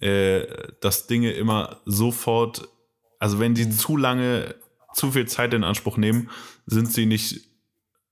äh, 0.00 0.46
dass 0.80 1.06
Dinge 1.06 1.32
immer 1.32 1.80
sofort, 1.86 2.68
also 3.18 3.40
wenn 3.40 3.56
sie 3.56 3.64
mhm. 3.64 3.72
zu 3.72 3.96
lange, 3.96 4.54
zu 4.94 5.12
viel 5.12 5.26
Zeit 5.26 5.54
in 5.54 5.64
Anspruch 5.64 5.96
nehmen, 5.96 6.28
sind 6.66 6.92
sie 6.92 7.06
nicht 7.06 7.48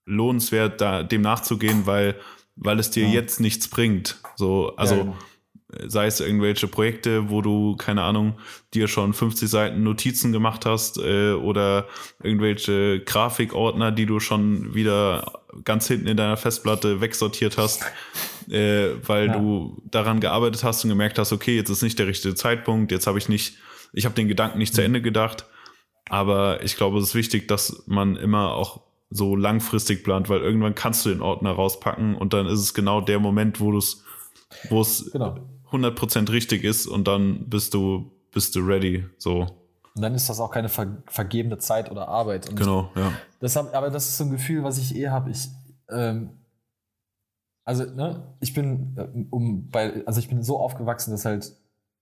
lohnenswert, 0.06 0.80
da, 0.80 1.02
dem 1.02 1.20
nachzugehen, 1.20 1.84
weil 1.84 2.16
weil 2.56 2.78
es 2.78 2.90
dir 2.90 3.04
ja. 3.06 3.12
jetzt 3.12 3.40
nichts 3.40 3.68
bringt. 3.68 4.16
So, 4.36 4.74
also 4.76 4.94
ja, 4.94 5.02
genau. 5.02 5.16
sei 5.86 6.06
es 6.06 6.20
irgendwelche 6.20 6.66
Projekte, 6.66 7.30
wo 7.30 7.42
du, 7.42 7.76
keine 7.76 8.02
Ahnung, 8.02 8.38
dir 8.74 8.88
schon 8.88 9.12
50 9.12 9.48
Seiten 9.48 9.82
Notizen 9.82 10.32
gemacht 10.32 10.66
hast 10.66 10.98
äh, 10.98 11.32
oder 11.32 11.86
irgendwelche 12.22 13.00
Grafikordner, 13.00 13.92
die 13.92 14.06
du 14.06 14.20
schon 14.20 14.74
wieder 14.74 15.42
ganz 15.64 15.86
hinten 15.86 16.06
in 16.06 16.16
deiner 16.16 16.36
Festplatte 16.36 17.00
wegsortiert 17.00 17.58
hast, 17.58 17.84
äh, 18.50 18.90
weil 19.02 19.28
ja. 19.28 19.38
du 19.38 19.82
daran 19.84 20.20
gearbeitet 20.20 20.64
hast 20.64 20.84
und 20.84 20.90
gemerkt 20.90 21.18
hast, 21.18 21.32
okay, 21.32 21.56
jetzt 21.56 21.70
ist 21.70 21.82
nicht 21.82 21.98
der 21.98 22.06
richtige 22.06 22.34
Zeitpunkt, 22.34 22.90
jetzt 22.92 23.06
habe 23.06 23.18
ich 23.18 23.28
nicht, 23.28 23.58
ich 23.92 24.04
habe 24.04 24.14
den 24.14 24.28
Gedanken 24.28 24.58
nicht 24.58 24.72
mhm. 24.72 24.76
zu 24.76 24.82
Ende 24.82 25.02
gedacht. 25.02 25.46
Aber 26.08 26.62
ich 26.62 26.76
glaube, 26.76 26.98
es 26.98 27.08
ist 27.08 27.14
wichtig, 27.14 27.48
dass 27.48 27.82
man 27.86 28.16
immer 28.16 28.52
auch 28.52 28.80
so 29.10 29.36
langfristig 29.36 30.04
plant, 30.04 30.28
weil 30.28 30.40
irgendwann 30.40 30.74
kannst 30.74 31.04
du 31.06 31.10
den 31.10 31.22
Ordner 31.22 31.52
rauspacken 31.52 32.16
und 32.16 32.32
dann 32.32 32.46
ist 32.46 32.60
es 32.60 32.74
genau 32.74 33.00
der 33.00 33.20
Moment, 33.20 33.60
wo 33.60 33.70
du 33.70 33.78
es, 33.78 34.02
wo 34.68 34.80
es 34.80 35.10
genau. 35.12 35.36
100% 35.70 36.30
richtig 36.30 36.64
ist 36.64 36.86
und 36.86 37.06
dann 37.06 37.48
bist 37.48 37.74
du, 37.74 38.10
bist 38.32 38.54
du 38.54 38.60
ready, 38.60 39.04
so. 39.18 39.46
Und 39.94 40.02
dann 40.02 40.14
ist 40.14 40.28
das 40.28 40.40
auch 40.40 40.50
keine 40.50 40.68
ver 40.68 41.02
vergebene 41.06 41.58
Zeit 41.58 41.90
oder 41.90 42.08
Arbeit. 42.08 42.50
Und 42.50 42.56
genau, 42.56 42.90
ja. 42.94 43.12
Das 43.40 43.56
hab, 43.56 43.74
aber 43.74 43.90
das 43.90 44.08
ist 44.08 44.18
so 44.18 44.24
ein 44.24 44.30
Gefühl, 44.30 44.62
was 44.62 44.76
ich 44.76 44.94
eh 44.94 45.08
habe. 45.08 45.30
Ich, 45.30 45.48
ähm, 45.90 46.30
also, 47.64 47.84
ne, 47.84 48.34
ich 48.40 48.52
bin, 48.52 48.94
äh, 48.96 49.24
um 49.30 49.70
bei, 49.70 50.04
also 50.04 50.20
ich 50.20 50.28
bin 50.28 50.42
so 50.42 50.58
aufgewachsen, 50.58 51.12
dass 51.12 51.24
halt 51.24 51.50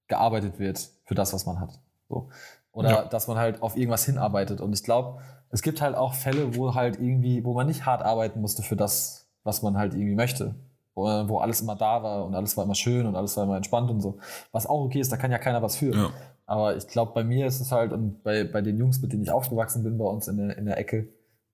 gearbeitet 0.08 0.58
wird 0.58 0.90
für 1.04 1.14
das, 1.14 1.32
was 1.32 1.46
man 1.46 1.60
hat. 1.60 1.78
So. 2.08 2.30
Oder 2.72 2.90
ja. 2.90 3.04
dass 3.04 3.28
man 3.28 3.38
halt 3.38 3.62
auf 3.62 3.76
irgendwas 3.76 4.04
hinarbeitet. 4.04 4.60
Und 4.60 4.72
ich 4.72 4.82
glaube, 4.82 5.20
es 5.54 5.62
gibt 5.62 5.80
halt 5.80 5.94
auch 5.94 6.14
Fälle, 6.14 6.56
wo 6.56 6.74
halt 6.74 6.98
irgendwie, 6.98 7.44
wo 7.44 7.54
man 7.54 7.68
nicht 7.68 7.86
hart 7.86 8.02
arbeiten 8.02 8.40
musste 8.40 8.64
für 8.64 8.74
das, 8.74 9.30
was 9.44 9.62
man 9.62 9.78
halt 9.78 9.94
irgendwie 9.94 10.16
möchte. 10.16 10.56
Wo, 10.96 11.04
wo 11.28 11.38
alles 11.38 11.60
immer 11.60 11.76
da 11.76 12.02
war 12.02 12.24
und 12.24 12.34
alles 12.34 12.56
war 12.56 12.64
immer 12.64 12.74
schön 12.74 13.06
und 13.06 13.14
alles 13.14 13.36
war 13.36 13.44
immer 13.44 13.56
entspannt 13.56 13.88
und 13.88 14.00
so. 14.00 14.18
Was 14.50 14.66
auch 14.66 14.80
okay 14.80 14.98
ist, 14.98 15.12
da 15.12 15.16
kann 15.16 15.30
ja 15.30 15.38
keiner 15.38 15.62
was 15.62 15.76
für. 15.76 15.94
Ja. 15.94 16.10
Aber 16.46 16.76
ich 16.76 16.88
glaube, 16.88 17.12
bei 17.14 17.22
mir 17.22 17.46
ist 17.46 17.60
es 17.60 17.70
halt, 17.70 17.92
und 17.92 18.24
bei, 18.24 18.42
bei 18.42 18.62
den 18.62 18.78
Jungs, 18.78 19.00
mit 19.00 19.12
denen 19.12 19.22
ich 19.22 19.30
aufgewachsen 19.30 19.84
bin, 19.84 19.96
bei 19.96 20.04
uns 20.04 20.26
in 20.26 20.38
der, 20.38 20.58
in 20.58 20.66
der 20.66 20.76
Ecke, 20.76 21.08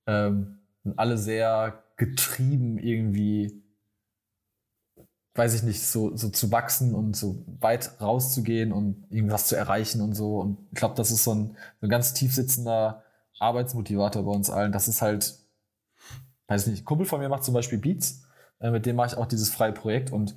ähm, 0.07 0.61
sind 0.83 0.99
alle 0.99 1.19
sehr 1.19 1.83
getrieben, 1.99 2.79
irgendwie, 2.79 3.63
weiß 5.35 5.53
ich 5.53 5.63
nicht, 5.63 5.87
so, 5.87 6.17
so 6.17 6.31
zu 6.31 6.51
wachsen 6.51 6.95
und 6.95 7.17
so 7.17 7.45
weit 7.61 8.01
rauszugehen 8.01 8.73
und 8.73 9.05
irgendwas 9.11 9.47
zu 9.47 9.57
erreichen 9.57 10.01
und 10.01 10.15
so. 10.15 10.39
Und 10.39 10.57
ich 10.71 10.79
glaube, 10.79 10.95
das 10.95 11.11
ist 11.11 11.23
so 11.23 11.35
ein, 11.35 11.57
so 11.83 11.87
ein 11.87 11.91
ganz 11.91 12.15
tief 12.15 12.35
sitzender 12.35 13.05
Arbeitsmotivator 13.41 14.25
bei 14.25 14.31
uns 14.31 14.51
allen. 14.51 14.73
Das 14.73 14.89
ist 14.89 15.03
halt, 15.03 15.39
weiß 16.49 16.67
nicht, 16.69 16.83
ein 16.83 16.85
Kumpel 16.85 17.07
von 17.07 17.21
mir 17.21 17.29
macht 17.29 17.45
zum 17.45 17.55
Beispiel 17.55 17.79
Beats, 17.79 18.23
äh, 18.61 18.71
mit 18.71 18.87
dem 18.87 18.97
mache 18.97 19.09
ich 19.09 19.17
auch 19.17 19.27
dieses 19.27 19.51
freie 19.51 19.73
Projekt 19.73 20.13
und 20.13 20.37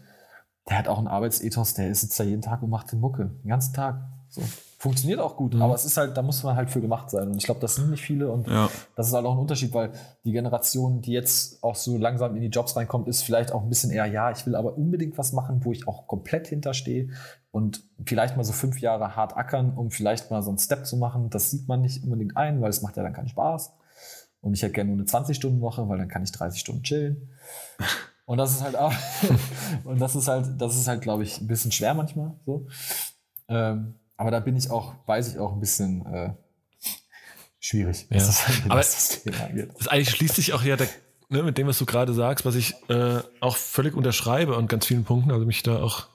der 0.70 0.78
hat 0.78 0.88
auch 0.88 0.98
einen 0.98 1.08
Arbeitsethos, 1.08 1.74
der 1.74 1.94
sitzt 1.94 2.20
da 2.20 2.24
jeden 2.24 2.42
Tag 2.42 2.64
und 2.64 2.70
macht 2.70 2.92
den 2.92 3.00
Mucke, 3.00 3.32
den 3.44 3.50
ganzen 3.50 3.74
Tag. 3.74 4.02
So. 4.34 4.42
Funktioniert 4.80 5.20
auch 5.20 5.38
gut, 5.38 5.54
mhm. 5.54 5.62
aber 5.62 5.76
es 5.76 5.86
ist 5.86 5.96
halt, 5.96 6.18
da 6.18 6.24
muss 6.24 6.44
man 6.44 6.56
halt 6.56 6.70
für 6.70 6.82
gemacht 6.82 7.10
sein. 7.12 7.28
Und 7.30 7.38
ich 7.38 7.46
glaube, 7.46 7.62
das 7.62 7.76
sind 7.76 7.92
nicht 7.92 8.02
viele 8.02 8.30
und 8.32 8.48
ja. 8.48 8.68
das 8.96 9.08
ist 9.08 9.14
halt 9.14 9.26
auch 9.26 9.34
ein 9.34 9.40
Unterschied, 9.40 9.74
weil 9.74 9.92
die 10.26 10.32
Generation, 10.32 11.02
die 11.02 11.12
jetzt 11.12 11.64
auch 11.64 11.76
so 11.76 11.98
langsam 11.98 12.36
in 12.36 12.42
die 12.42 12.48
Jobs 12.48 12.76
reinkommt, 12.76 13.08
ist 13.08 13.22
vielleicht 13.22 13.52
auch 13.52 13.62
ein 13.62 13.70
bisschen 13.70 13.92
eher, 13.92 14.08
ja, 14.08 14.32
ich 14.32 14.46
will 14.46 14.56
aber 14.56 14.76
unbedingt 14.76 15.18
was 15.18 15.32
machen, 15.32 15.64
wo 15.64 15.72
ich 15.72 15.88
auch 15.88 16.08
komplett 16.08 16.48
hinterstehe 16.48 17.10
und 17.52 17.84
vielleicht 18.04 18.36
mal 18.36 18.44
so 18.44 18.54
fünf 18.54 18.82
Jahre 18.82 19.16
hart 19.16 19.38
ackern, 19.38 19.74
um 19.78 19.92
vielleicht 19.92 20.32
mal 20.32 20.42
so 20.42 20.50
einen 20.50 20.58
Step 20.58 20.88
zu 20.88 20.98
machen. 20.98 21.30
Das 21.30 21.52
sieht 21.52 21.68
man 21.68 21.82
nicht 21.82 22.04
unbedingt 22.04 22.36
ein, 22.36 22.60
weil 22.60 22.72
es 22.72 22.82
macht 22.82 22.98
ja 22.98 23.04
dann 23.04 23.14
keinen 23.14 23.30
Spaß. 23.30 23.72
Und 24.42 24.56
ich 24.56 24.64
hätte 24.64 24.74
gerne 24.74 24.90
nur 24.90 25.00
eine 25.00 25.06
20-Stunden-Woche, 25.06 25.88
weil 25.88 26.00
dann 26.00 26.10
kann 26.10 26.24
ich 26.24 26.32
30 26.32 26.60
Stunden 26.60 26.84
chillen. 26.84 27.30
Und 28.26 28.38
das 28.38 28.52
ist 28.52 28.64
halt 28.64 28.78
auch, 28.78 28.94
und 29.84 30.00
das 30.00 30.16
ist 30.16 30.30
halt, 30.30 30.48
das 30.58 30.78
ist 30.78 30.88
halt, 30.88 31.02
glaube 31.02 31.24
ich, 31.24 31.42
ein 31.42 31.48
bisschen 31.48 31.74
schwer 31.74 31.94
manchmal 31.94 32.32
so. 32.46 32.68
Ähm, 33.50 33.96
aber 34.18 34.32
da 34.32 34.40
bin 34.40 34.56
ich 34.56 34.70
auch, 34.70 34.94
weiß 35.06 35.34
ich 35.34 35.40
auch 35.40 35.54
ein 35.54 35.60
bisschen 35.60 36.06
äh, 36.06 36.34
schwierig. 37.60 38.08
Ja. 38.10 38.18
Das 38.18 38.44
aber 38.66 38.76
das, 38.76 39.22
das 39.24 39.88
eigentlich 39.88 40.10
schließt 40.10 40.36
sich 40.36 40.54
auch 40.54 40.64
ja 40.64 40.76
der, 40.76 40.88
ne, 41.30 41.44
mit 41.44 41.58
dem, 41.58 41.68
was 41.68 41.78
du 41.78 41.86
gerade 41.86 42.14
sagst, 42.14 42.46
was 42.46 42.56
ich 42.56 42.76
äh, 42.90 43.20
auch 43.40 43.58
völlig 43.58 43.96
unterschreibe 43.96 44.56
an 44.58 44.68
ganz 44.68 44.86
vielen 44.86 45.04
Punkten, 45.04 45.32
also 45.32 45.46
mich 45.46 45.64
da 45.64 45.82
auch 45.82 46.08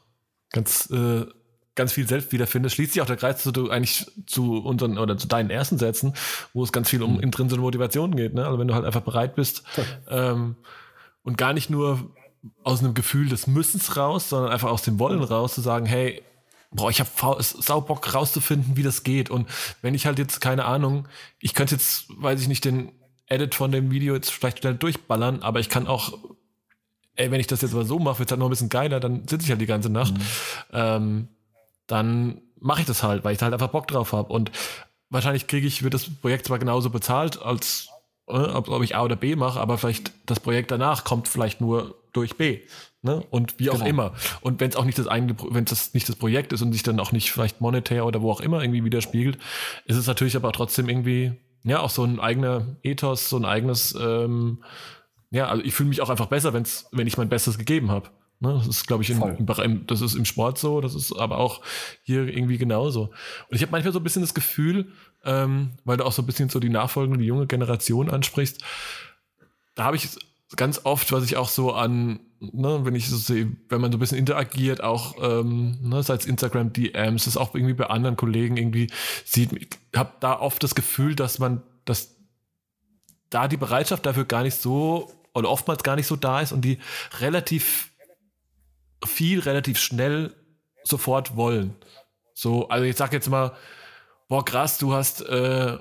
ganz, 0.50 0.90
äh, 0.90 1.26
ganz 1.74 1.92
viel 1.92 2.08
selbst 2.08 2.32
wiederfinde, 2.32 2.70
schließt 2.70 2.94
sich 2.94 3.02
auch 3.02 3.06
der 3.06 3.16
Kreis 3.16 3.42
zu 3.42 3.52
du 3.52 3.70
eigentlich 3.70 4.06
zu 4.26 4.58
unseren 4.58 4.98
oder 4.98 5.16
zu 5.16 5.28
deinen 5.28 5.50
ersten 5.50 5.78
Sätzen, 5.78 6.14
wo 6.52 6.64
es 6.64 6.72
ganz 6.72 6.88
viel 6.88 7.02
um 7.02 7.14
mhm. 7.14 7.20
intrinsische 7.20 7.60
Motivation 7.60 8.16
geht. 8.16 8.34
Ne? 8.34 8.44
Also 8.44 8.58
wenn 8.58 8.68
du 8.68 8.74
halt 8.74 8.84
einfach 8.84 9.02
bereit 9.02 9.34
bist 9.34 9.64
ähm, 10.08 10.56
und 11.22 11.38
gar 11.38 11.52
nicht 11.52 11.70
nur 11.70 12.10
aus 12.62 12.80
einem 12.80 12.94
Gefühl 12.94 13.28
des 13.28 13.46
Müssens 13.46 13.96
raus, 13.96 14.28
sondern 14.28 14.52
einfach 14.52 14.70
aus 14.70 14.82
dem 14.82 14.98
Wollen 14.98 15.22
raus 15.22 15.54
zu 15.54 15.60
sagen, 15.60 15.86
hey, 15.86 16.22
boah, 16.70 16.90
ich 16.90 17.00
habe 17.00 17.42
sau 17.42 17.80
Bock 17.80 18.14
rauszufinden, 18.14 18.76
wie 18.76 18.82
das 18.82 19.02
geht. 19.02 19.30
Und 19.30 19.48
wenn 19.82 19.94
ich 19.94 20.06
halt 20.06 20.18
jetzt, 20.18 20.40
keine 20.40 20.64
Ahnung, 20.64 21.08
ich 21.40 21.54
könnte 21.54 21.74
jetzt, 21.74 22.06
weiß 22.08 22.40
ich 22.40 22.48
nicht, 22.48 22.64
den 22.64 22.92
Edit 23.26 23.54
von 23.54 23.72
dem 23.72 23.90
Video 23.90 24.14
jetzt 24.14 24.30
vielleicht 24.30 24.60
schnell 24.60 24.74
durchballern, 24.74 25.42
aber 25.42 25.60
ich 25.60 25.68
kann 25.68 25.86
auch, 25.86 26.18
ey, 27.16 27.30
wenn 27.30 27.40
ich 27.40 27.46
das 27.46 27.62
jetzt 27.62 27.74
mal 27.74 27.84
so 27.84 27.98
mache, 27.98 28.18
wird 28.20 28.28
es 28.28 28.32
halt 28.32 28.40
noch 28.40 28.46
ein 28.46 28.50
bisschen 28.50 28.68
geiler, 28.68 29.00
dann 29.00 29.26
sitze 29.28 29.44
ich 29.44 29.50
halt 29.50 29.60
die 29.60 29.66
ganze 29.66 29.90
Nacht. 29.90 30.14
Mhm. 30.14 30.22
Ähm, 30.72 31.28
dann 31.86 32.42
mache 32.60 32.80
ich 32.80 32.86
das 32.86 33.02
halt, 33.02 33.24
weil 33.24 33.32
ich 33.32 33.38
da 33.38 33.44
halt 33.44 33.54
einfach 33.54 33.68
Bock 33.68 33.88
drauf 33.88 34.12
habe. 34.12 34.32
Und 34.32 34.50
wahrscheinlich 35.10 35.46
kriege 35.46 35.66
ich, 35.66 35.82
wird 35.82 35.94
das 35.94 36.08
Projekt 36.08 36.46
zwar 36.46 36.58
genauso 36.58 36.90
bezahlt, 36.90 37.40
als 37.40 37.88
äh, 38.28 38.32
ob, 38.32 38.68
ob 38.68 38.82
ich 38.82 38.94
A 38.94 39.02
oder 39.02 39.16
B 39.16 39.36
mache, 39.36 39.60
aber 39.60 39.78
vielleicht 39.78 40.12
das 40.26 40.40
Projekt 40.40 40.70
danach 40.70 41.04
kommt 41.04 41.28
vielleicht 41.28 41.60
nur 41.60 41.94
durch 42.12 42.36
B. 42.36 42.60
Ne? 43.00 43.22
Und 43.30 43.60
wie 43.60 43.70
auch 43.70 43.74
genau. 43.74 43.86
immer. 43.86 44.12
Und 44.40 44.60
wenn 44.60 44.70
es 44.70 44.76
auch 44.76 44.84
nicht 44.84 44.98
das 44.98 45.06
eigene, 45.06 45.36
wenn 45.50 45.64
das 45.64 45.94
nicht 45.94 46.08
das 46.08 46.16
Projekt 46.16 46.52
ist 46.52 46.62
und 46.62 46.72
sich 46.72 46.82
dann 46.82 46.98
auch 46.98 47.12
nicht 47.12 47.30
vielleicht 47.30 47.60
monetär 47.60 48.04
oder 48.04 48.22
wo 48.22 48.30
auch 48.30 48.40
immer 48.40 48.60
irgendwie 48.60 48.84
widerspiegelt, 48.84 49.38
ist 49.84 49.96
es 49.96 50.08
natürlich 50.08 50.34
aber 50.34 50.50
trotzdem 50.52 50.88
irgendwie, 50.88 51.32
ja, 51.62 51.78
auch 51.80 51.90
so 51.90 52.02
ein 52.02 52.18
eigener 52.18 52.76
Ethos, 52.82 53.28
so 53.28 53.36
ein 53.36 53.44
eigenes, 53.44 53.96
ähm, 54.00 54.64
ja, 55.30 55.46
also 55.46 55.62
ich 55.62 55.74
fühle 55.74 55.90
mich 55.90 56.00
auch 56.00 56.10
einfach 56.10 56.26
besser, 56.26 56.52
wenn's, 56.54 56.88
wenn 56.90 57.06
ich 57.06 57.16
mein 57.16 57.28
Bestes 57.28 57.56
gegeben 57.56 57.90
habe. 57.90 58.10
Ne? 58.40 58.54
Das 58.54 58.66
ist, 58.66 58.86
glaube 58.86 59.04
ich, 59.04 59.10
im, 59.10 59.22
im, 59.22 59.86
das 59.86 60.00
ist 60.00 60.14
im 60.14 60.24
Sport 60.24 60.58
so, 60.58 60.80
das 60.80 60.94
ist 60.96 61.12
aber 61.12 61.38
auch 61.38 61.60
hier 62.02 62.26
irgendwie 62.26 62.58
genauso. 62.58 63.10
Und 63.48 63.56
ich 63.56 63.62
habe 63.62 63.72
manchmal 63.72 63.92
so 63.92 64.00
ein 64.00 64.04
bisschen 64.04 64.22
das 64.22 64.34
Gefühl, 64.34 64.92
ähm, 65.24 65.72
weil 65.84 65.98
du 65.98 66.04
auch 66.04 66.12
so 66.12 66.22
ein 66.22 66.26
bisschen 66.26 66.48
so 66.48 66.58
die 66.58 66.68
nachfolgende, 66.68 67.20
die 67.20 67.26
junge 67.26 67.46
Generation 67.46 68.10
ansprichst, 68.10 68.62
da 69.74 69.84
habe 69.84 69.96
ich 69.96 70.08
ganz 70.56 70.80
oft, 70.84 71.12
was 71.12 71.24
ich 71.24 71.36
auch 71.36 71.48
so 71.48 71.72
an 71.72 72.20
ne, 72.40 72.80
wenn 72.84 72.94
ich 72.94 73.08
so 73.08 73.16
sehe, 73.16 73.56
wenn 73.68 73.80
man 73.80 73.92
so 73.92 73.98
ein 73.98 74.00
bisschen 74.00 74.18
interagiert, 74.18 74.82
auch 74.82 75.16
ähm, 75.20 75.78
ne, 75.82 76.02
sei 76.02 76.14
Instagram 76.14 76.72
DMs, 76.72 77.24
das 77.24 77.36
auch 77.36 77.54
irgendwie 77.54 77.74
bei 77.74 77.86
anderen 77.86 78.16
Kollegen 78.16 78.56
irgendwie 78.56 78.90
sieht, 79.24 79.52
ich 79.52 79.68
habe 79.96 80.12
da 80.20 80.38
oft 80.38 80.62
das 80.62 80.74
Gefühl, 80.74 81.14
dass 81.14 81.38
man, 81.38 81.62
dass 81.84 82.16
da 83.30 83.48
die 83.48 83.56
Bereitschaft 83.56 84.06
dafür 84.06 84.24
gar 84.24 84.42
nicht 84.42 84.56
so 84.56 85.12
oder 85.34 85.50
oftmals 85.50 85.82
gar 85.82 85.96
nicht 85.96 86.06
so 86.06 86.16
da 86.16 86.40
ist 86.40 86.52
und 86.52 86.62
die 86.62 86.78
relativ 87.18 87.90
viel, 89.04 89.40
relativ 89.40 89.78
schnell 89.78 90.34
sofort 90.82 91.36
wollen. 91.36 91.74
So, 92.34 92.68
also 92.68 92.84
ich 92.84 92.96
sag 92.96 93.12
jetzt 93.12 93.28
mal, 93.28 93.56
boah 94.28 94.44
krass, 94.44 94.78
du 94.78 94.94
hast 94.94 95.22
äh, 95.22 95.78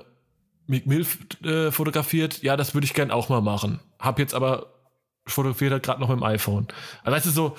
Mick 0.66 0.86
Milf 0.86 1.18
äh, 1.42 1.70
fotografiert, 1.70 2.42
ja, 2.42 2.56
das 2.56 2.74
würde 2.74 2.84
ich 2.84 2.94
gern 2.94 3.10
auch 3.10 3.28
mal 3.28 3.40
machen. 3.40 3.80
Hab 3.98 4.18
jetzt 4.18 4.34
aber 4.34 4.74
fotografiert 5.26 5.72
halt 5.72 5.82
gerade 5.82 6.00
noch 6.00 6.08
mit 6.08 6.18
dem 6.18 6.22
iPhone. 6.22 6.66
Also 7.02 7.16
weißt 7.16 7.26
du, 7.26 7.30
so, 7.30 7.56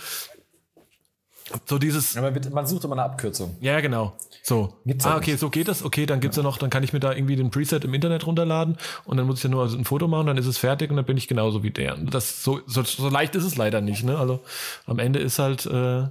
so 1.65 1.77
dieses. 1.77 2.13
Ja, 2.13 2.31
man 2.51 2.67
sucht 2.67 2.83
immer 2.83 2.95
eine 2.95 3.03
Abkürzung. 3.03 3.57
Ja, 3.59 3.79
genau. 3.81 4.15
So. 4.43 4.77
Gibt's 4.85 5.05
ah, 5.05 5.17
okay, 5.17 5.31
nicht. 5.31 5.39
so 5.39 5.49
geht 5.49 5.67
das. 5.67 5.83
Okay, 5.83 6.05
dann 6.05 6.19
gibt's 6.19 6.37
ja. 6.37 6.43
ja 6.43 6.49
noch, 6.49 6.57
dann 6.57 6.69
kann 6.69 6.83
ich 6.83 6.93
mir 6.93 6.99
da 6.99 7.13
irgendwie 7.13 7.35
den 7.35 7.51
Preset 7.51 7.83
im 7.83 7.93
Internet 7.93 8.25
runterladen 8.25 8.77
und 9.05 9.17
dann 9.17 9.25
muss 9.25 9.37
ich 9.39 9.43
ja 9.43 9.49
nur 9.49 9.65
ein 9.65 9.85
Foto 9.85 10.07
machen, 10.07 10.27
dann 10.27 10.37
ist 10.37 10.45
es 10.45 10.57
fertig 10.57 10.89
und 10.89 10.95
dann 10.95 11.05
bin 11.05 11.17
ich 11.17 11.27
genauso 11.27 11.63
wie 11.63 11.71
der. 11.71 11.95
Das 11.97 12.43
so, 12.43 12.61
so, 12.65 12.83
so 12.83 13.09
leicht 13.09 13.35
ist 13.35 13.43
es 13.43 13.55
leider 13.55 13.81
nicht, 13.81 14.03
ne? 14.03 14.17
Also 14.17 14.41
am 14.85 14.99
Ende 14.99 15.19
ist 15.19 15.39
halt, 15.39 15.65
äh, 15.65 16.07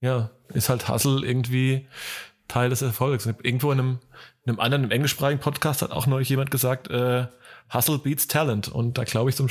ja, 0.00 0.30
ist 0.52 0.68
halt 0.68 0.88
Hustle 0.88 1.26
irgendwie 1.26 1.86
Teil 2.48 2.70
des 2.70 2.82
Erfolgs. 2.82 3.26
Irgendwo 3.26 3.72
in 3.72 3.78
einem, 3.78 3.98
in 4.44 4.50
einem 4.50 4.60
anderen, 4.60 4.84
im 4.84 4.90
englischsprachigen 4.90 5.40
Podcast 5.40 5.82
hat 5.82 5.90
auch 5.90 6.06
neulich 6.06 6.28
jemand 6.28 6.50
gesagt, 6.50 6.90
äh, 6.90 7.26
Hustle 7.72 7.98
beats 7.98 8.26
Talent. 8.28 8.68
Und 8.68 8.98
da 8.98 9.04
glaube 9.04 9.30
ich 9.30 9.36
zum, 9.36 9.48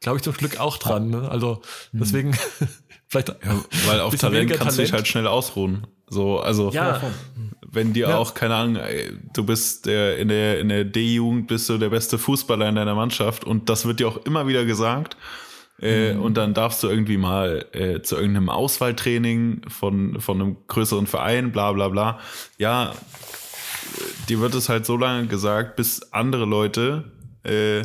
glaube 0.00 0.18
ich 0.18 0.22
zum 0.22 0.34
Glück 0.34 0.58
auch 0.58 0.76
dran. 0.76 1.10
Ne? 1.10 1.28
Also 1.28 1.62
deswegen 1.92 2.36
vielleicht. 3.08 3.28
Ja, 3.28 3.64
weil 3.86 4.00
auf 4.00 4.14
Talent 4.16 4.52
kannst 4.52 4.78
du 4.78 4.82
dich 4.82 4.92
halt 4.92 5.08
schnell 5.08 5.26
ausruhen. 5.26 5.86
So, 6.08 6.40
also 6.40 6.70
ja. 6.70 7.00
wenn 7.70 7.92
dir 7.92 8.08
ja. 8.08 8.16
auch, 8.18 8.34
keine 8.34 8.56
Ahnung, 8.56 8.82
du 9.32 9.44
bist 9.44 9.86
der, 9.86 10.18
in 10.18 10.28
der, 10.28 10.58
in 10.58 10.68
der 10.68 10.84
D-Jugend 10.84 11.46
bist 11.46 11.68
du 11.68 11.78
der 11.78 11.90
beste 11.90 12.18
Fußballer 12.18 12.68
in 12.68 12.74
deiner 12.74 12.96
Mannschaft 12.96 13.44
und 13.44 13.68
das 13.68 13.86
wird 13.86 14.00
dir 14.00 14.08
auch 14.08 14.16
immer 14.26 14.48
wieder 14.48 14.64
gesagt. 14.64 15.16
Äh, 15.80 16.14
mhm. 16.14 16.22
Und 16.22 16.36
dann 16.36 16.52
darfst 16.52 16.82
du 16.82 16.88
irgendwie 16.88 17.16
mal 17.16 17.64
äh, 17.72 18.02
zu 18.02 18.16
irgendeinem 18.16 18.50
Auswahltraining 18.50 19.62
von, 19.68 20.20
von 20.20 20.40
einem 20.40 20.56
größeren 20.66 21.06
Verein, 21.06 21.52
bla 21.52 21.72
bla 21.72 21.88
bla. 21.88 22.18
Ja, 22.58 22.92
dir 24.28 24.40
wird 24.40 24.54
es 24.54 24.68
halt 24.68 24.86
so 24.86 24.96
lange 24.96 25.26
gesagt, 25.26 25.76
bis 25.76 26.12
andere 26.12 26.44
Leute, 26.44 27.12
äh, 27.44 27.82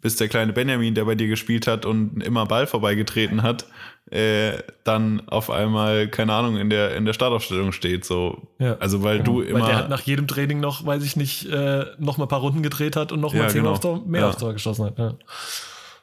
bis 0.00 0.16
der 0.16 0.28
kleine 0.28 0.52
Benjamin, 0.52 0.94
der 0.94 1.04
bei 1.04 1.14
dir 1.14 1.26
gespielt 1.26 1.66
hat 1.66 1.84
und 1.84 2.22
immer 2.22 2.46
Ball 2.46 2.66
vorbeigetreten 2.66 3.42
hat, 3.42 3.66
äh, 4.10 4.62
dann 4.84 5.26
auf 5.28 5.50
einmal, 5.50 6.08
keine 6.08 6.32
Ahnung, 6.32 6.58
in 6.58 6.70
der, 6.70 6.94
in 6.94 7.04
der 7.04 7.12
Startaufstellung 7.12 7.72
steht. 7.72 8.04
So. 8.04 8.48
Ja. 8.58 8.76
Also 8.78 9.02
weil 9.02 9.18
genau. 9.18 9.40
du 9.40 9.40
immer. 9.42 9.60
Weil 9.60 9.66
der 9.66 9.76
hat 9.76 9.88
nach 9.88 10.02
jedem 10.02 10.28
Training 10.28 10.60
noch, 10.60 10.86
weiß 10.86 11.02
ich 11.02 11.16
nicht, 11.16 11.46
äh, 11.46 11.86
noch 11.98 12.18
mal 12.18 12.26
ein 12.26 12.28
paar 12.28 12.40
Runden 12.40 12.62
gedreht 12.62 12.94
hat 12.94 13.10
und 13.10 13.20
noch 13.20 13.34
mal 13.34 13.42
ja, 13.42 13.48
zehn 13.48 13.62
genau. 13.62 13.72
auf 13.72 13.80
Tor, 13.80 14.02
mehr 14.06 14.20
ja. 14.20 14.28
aufs 14.28 14.38
Tor 14.38 14.52
geschossen 14.52 14.84
hat. 14.86 14.98
Ja. 14.98 15.14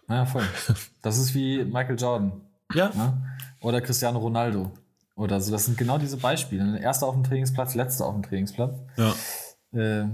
ja, 0.09 0.25
voll. 0.25 0.43
Das 1.01 1.17
ist 1.17 1.33
wie 1.33 1.63
Michael 1.63 1.97
Jordan. 1.97 2.41
Ja. 2.73 2.89
Ne? 2.89 3.21
Oder 3.61 3.79
Cristiano 3.81 4.19
Ronaldo. 4.19 4.71
Oder 5.15 5.39
so. 5.39 5.51
Das 5.51 5.65
sind 5.65 5.77
genau 5.77 5.97
diese 5.97 6.17
Beispiele. 6.17 6.79
Erster 6.79 7.07
auf 7.07 7.13
dem 7.13 7.23
Trainingsplatz, 7.23 7.75
letzter 7.75 8.05
auf 8.05 8.13
dem 8.13 8.23
Trainingsplatz. 8.23 8.79
Ja. 8.97 9.79
Äh, 9.79 10.09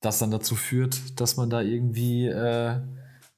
das 0.00 0.18
dann 0.18 0.30
dazu 0.30 0.56
führt, 0.56 1.20
dass 1.20 1.36
man 1.36 1.50
da 1.50 1.60
irgendwie 1.60 2.26
äh, 2.26 2.80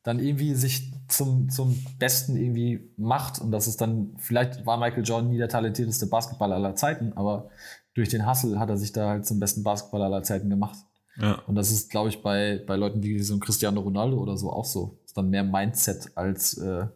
dann 0.03 0.19
irgendwie 0.19 0.55
sich 0.55 0.93
zum, 1.09 1.49
zum 1.51 1.85
Besten 1.99 2.37
irgendwie 2.37 2.91
macht. 2.97 3.41
Und 3.41 3.51
das 3.51 3.67
ist 3.67 3.81
dann, 3.81 4.15
vielleicht 4.19 4.65
war 4.67 4.79
Michael 4.79 5.05
Jordan 5.05 5.31
nie 5.31 5.39
der 5.39 5.49
talentierteste 5.49 6.07
Basketballer 6.07 6.57
aller 6.57 6.77
Zeiten, 6.77 7.13
aber 7.15 7.51
durch 7.95 8.09
den 8.09 8.29
Hustle 8.29 8.59
hat 8.59 8.69
er 8.69 8.77
sich 8.77 8.93
da 8.93 9.09
halt 9.09 9.27
zum 9.27 9.41
besten 9.41 9.63
Basketballer 9.63 10.07
aller 10.07 10.23
Zeiten 10.23 10.51
gemacht. 10.51 10.79
Ja. 11.17 11.41
Und 11.47 11.55
das 11.55 11.71
ist, 11.71 11.91
glaube 11.91 12.09
ich, 12.09 12.23
bei, 12.23 12.63
bei 12.67 12.77
Leuten 12.77 13.03
wie 13.03 13.19
so 13.21 13.35
ein 13.35 13.41
Cristiano 13.41 13.81
Ronaldo 13.81 14.19
oder 14.19 14.37
so 14.37 14.51
auch 14.51 14.65
so. 14.65 14.99
Das 15.03 15.11
ist 15.11 15.17
dann 15.17 15.31
mehr 15.31 15.45
Mindset 15.45 16.11
als 16.17 16.59
äh, 16.59 16.87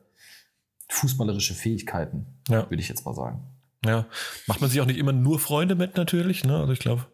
fußballerische 0.88 1.54
Fähigkeiten, 1.54 2.26
ja. 2.48 2.68
würde 2.68 2.82
ich 2.82 2.88
jetzt 2.88 3.04
mal 3.04 3.14
sagen. 3.14 3.42
Ja, 3.84 4.06
macht 4.46 4.60
man 4.60 4.70
sich 4.70 4.80
auch 4.80 4.86
nicht 4.86 4.98
immer 4.98 5.12
nur 5.12 5.38
Freunde 5.38 5.74
mit 5.74 5.96
natürlich, 5.96 6.44
ne? 6.44 6.58
Also 6.58 6.72
ich 6.72 6.80
glaube. 6.80 7.06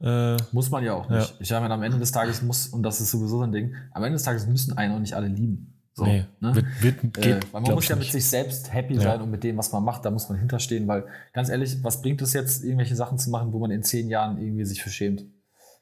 Äh, 0.00 0.36
muss 0.52 0.70
man 0.70 0.84
ja 0.84 0.94
auch 0.94 1.08
nicht. 1.08 1.30
Ja. 1.30 1.36
Ich 1.38 1.50
meine, 1.50 1.72
am 1.72 1.82
Ende 1.82 1.98
des 1.98 2.12
Tages 2.12 2.42
muss, 2.42 2.66
und 2.66 2.82
das 2.82 3.00
ist 3.00 3.10
sowieso 3.10 3.38
so 3.38 3.44
ein 3.44 3.52
Ding, 3.52 3.74
am 3.92 4.02
Ende 4.02 4.16
des 4.16 4.24
Tages 4.24 4.46
müssen 4.46 4.76
einen 4.76 4.94
auch 4.94 4.98
nicht 4.98 5.14
alle 5.14 5.28
lieben. 5.28 5.72
So, 5.94 6.04
nee, 6.04 6.26
ne? 6.40 6.54
wird, 6.54 6.66
wird, 6.82 7.04
äh, 7.04 7.20
geht, 7.20 7.44
äh, 7.44 7.46
man 7.52 7.62
muss 7.62 7.88
ja 7.88 7.96
mit 7.96 8.12
sich 8.12 8.26
selbst 8.26 8.70
happy 8.70 8.96
ja. 8.96 9.00
sein 9.00 9.22
und 9.22 9.30
mit 9.30 9.42
dem, 9.42 9.56
was 9.56 9.72
man 9.72 9.82
macht, 9.82 10.04
da 10.04 10.10
muss 10.10 10.28
man 10.28 10.38
hinterstehen, 10.38 10.86
weil 10.86 11.06
ganz 11.32 11.48
ehrlich, 11.48 11.82
was 11.82 12.02
bringt 12.02 12.20
es 12.20 12.34
jetzt, 12.34 12.62
irgendwelche 12.62 12.94
Sachen 12.94 13.18
zu 13.18 13.30
machen, 13.30 13.54
wo 13.54 13.58
man 13.60 13.70
in 13.70 13.82
zehn 13.82 14.10
Jahren 14.10 14.36
irgendwie 14.38 14.66
sich 14.66 14.82
verschämt? 14.82 15.24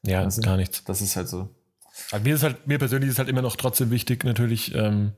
Ja, 0.06 0.22
also, 0.22 0.40
gar 0.40 0.56
nichts. 0.56 0.84
Das 0.84 1.00
ist 1.00 1.16
halt 1.16 1.26
so. 1.26 1.48
Also 2.12 2.24
mir 2.24 2.34
ist 2.36 2.44
halt, 2.44 2.66
mir 2.68 2.78
persönlich 2.78 3.10
ist 3.10 3.18
halt 3.18 3.28
immer 3.28 3.42
noch 3.42 3.56
trotzdem 3.56 3.90
wichtig, 3.90 4.22
natürlich, 4.22 4.72
ähm, 4.76 5.14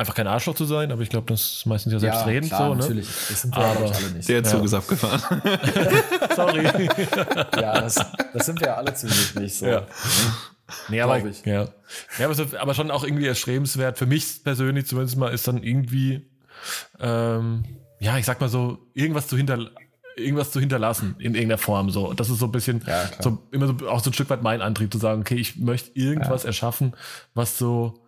einfach 0.00 0.14
kein 0.14 0.26
Arschloch 0.26 0.54
zu 0.54 0.64
sein, 0.64 0.90
aber 0.90 1.02
ich 1.02 1.10
glaube, 1.10 1.26
das 1.30 1.40
ist 1.40 1.66
meistens 1.66 1.92
ja 1.92 1.98
selbstredend 1.98 2.50
ja, 2.50 2.56
klar, 2.56 2.68
so, 2.68 2.74
ne? 2.74 2.80
Natürlich, 2.80 3.06
das 3.06 3.42
sind 3.42 3.54
wir 3.54 3.64
aber, 3.64 3.86
ja 3.86 3.92
alle 3.92 4.10
nicht. 4.10 4.28
Der 4.28 4.44
Zug 4.44 4.58
ja. 4.60 4.64
ist 4.64 4.74
abgefahren. 4.74 5.42
Sorry. 6.36 6.64
ja, 7.60 7.80
das, 7.80 7.94
das, 8.32 8.46
sind 8.46 8.60
wir 8.60 8.68
ja 8.68 8.74
alle 8.76 8.94
ziemlich 8.94 9.34
nicht 9.34 9.56
so. 9.56 9.66
Ja. 9.66 9.86
Nee, 10.88 11.00
aber, 11.00 11.18
ich. 11.18 11.44
Ja. 11.44 11.68
ja 12.18 12.24
aber, 12.24 12.34
so, 12.34 12.46
aber, 12.58 12.74
schon 12.74 12.90
auch 12.90 13.04
irgendwie 13.04 13.26
erstrebenswert. 13.26 13.98
Für 13.98 14.06
mich 14.06 14.42
persönlich 14.42 14.86
zumindest 14.86 15.16
mal 15.16 15.32
ist 15.32 15.46
dann 15.46 15.62
irgendwie, 15.62 16.28
ähm, 16.98 17.64
ja, 17.98 18.16
ich 18.16 18.24
sag 18.24 18.40
mal 18.40 18.48
so, 18.48 18.78
irgendwas 18.94 19.28
zu 19.28 19.36
hinter 19.36 19.70
irgendwas 20.16 20.50
zu 20.50 20.60
hinterlassen 20.60 21.14
in 21.18 21.34
irgendeiner 21.34 21.58
Form 21.58 21.90
so. 21.90 22.12
Das 22.12 22.30
ist 22.30 22.38
so 22.38 22.46
ein 22.46 22.52
bisschen 22.52 22.82
ja, 22.86 23.08
so, 23.20 23.38
immer 23.52 23.66
so 23.66 23.88
auch 23.88 24.00
so 24.00 24.10
ein 24.10 24.12
Stück 24.12 24.30
weit 24.30 24.42
mein 24.42 24.60
Antrieb 24.60 24.92
zu 24.92 24.98
sagen, 24.98 25.20
okay, 25.20 25.36
ich 25.36 25.56
möchte 25.56 25.90
irgendwas 25.98 26.42
ja. 26.42 26.48
erschaffen, 26.48 26.94
was 27.34 27.58
so 27.58 28.02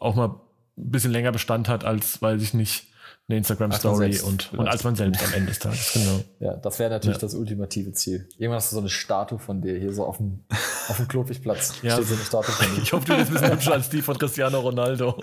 auch 0.00 0.14
mal 0.14 0.40
ein 0.76 0.90
bisschen 0.90 1.12
länger 1.12 1.32
Bestand 1.32 1.68
hat, 1.68 1.84
als, 1.84 2.20
weiß 2.20 2.42
ich 2.42 2.54
nicht, 2.54 2.86
eine 3.26 3.38
Instagram-Story 3.38 4.20
und, 4.20 4.52
und 4.52 4.68
als 4.68 4.84
man 4.84 4.96
selbst 4.96 5.24
am 5.24 5.32
Ende 5.32 5.48
des 5.48 5.58
Tages, 5.58 5.94
genau. 5.94 6.20
Ja, 6.40 6.56
das 6.56 6.78
wäre 6.78 6.90
natürlich 6.90 7.16
ja. 7.16 7.20
das 7.22 7.34
ultimative 7.34 7.92
Ziel. 7.92 8.28
Irgendwann 8.36 8.56
hast 8.56 8.70
du 8.70 8.74
so 8.74 8.80
eine 8.80 8.90
Statue 8.90 9.38
von 9.38 9.62
dir 9.62 9.78
hier 9.78 9.94
so 9.94 10.04
auf 10.04 10.18
dem, 10.18 10.44
auf 10.88 10.96
dem 10.98 11.08
Klopigplatz. 11.08 11.74
Ja. 11.82 11.94
Steht 11.94 12.08
so 12.08 12.14
eine 12.14 12.24
Statue 12.24 12.52
von 12.52 12.74
dir. 12.74 12.82
Ich 12.82 12.92
hoffe, 12.92 13.06
du 13.06 13.16
bist 13.16 13.28
ein 13.28 13.32
bisschen 13.32 13.52
hübscher 13.52 13.72
als 13.72 13.88
die 13.88 14.02
von 14.02 14.18
Cristiano 14.18 14.60
Ronaldo. 14.60 15.18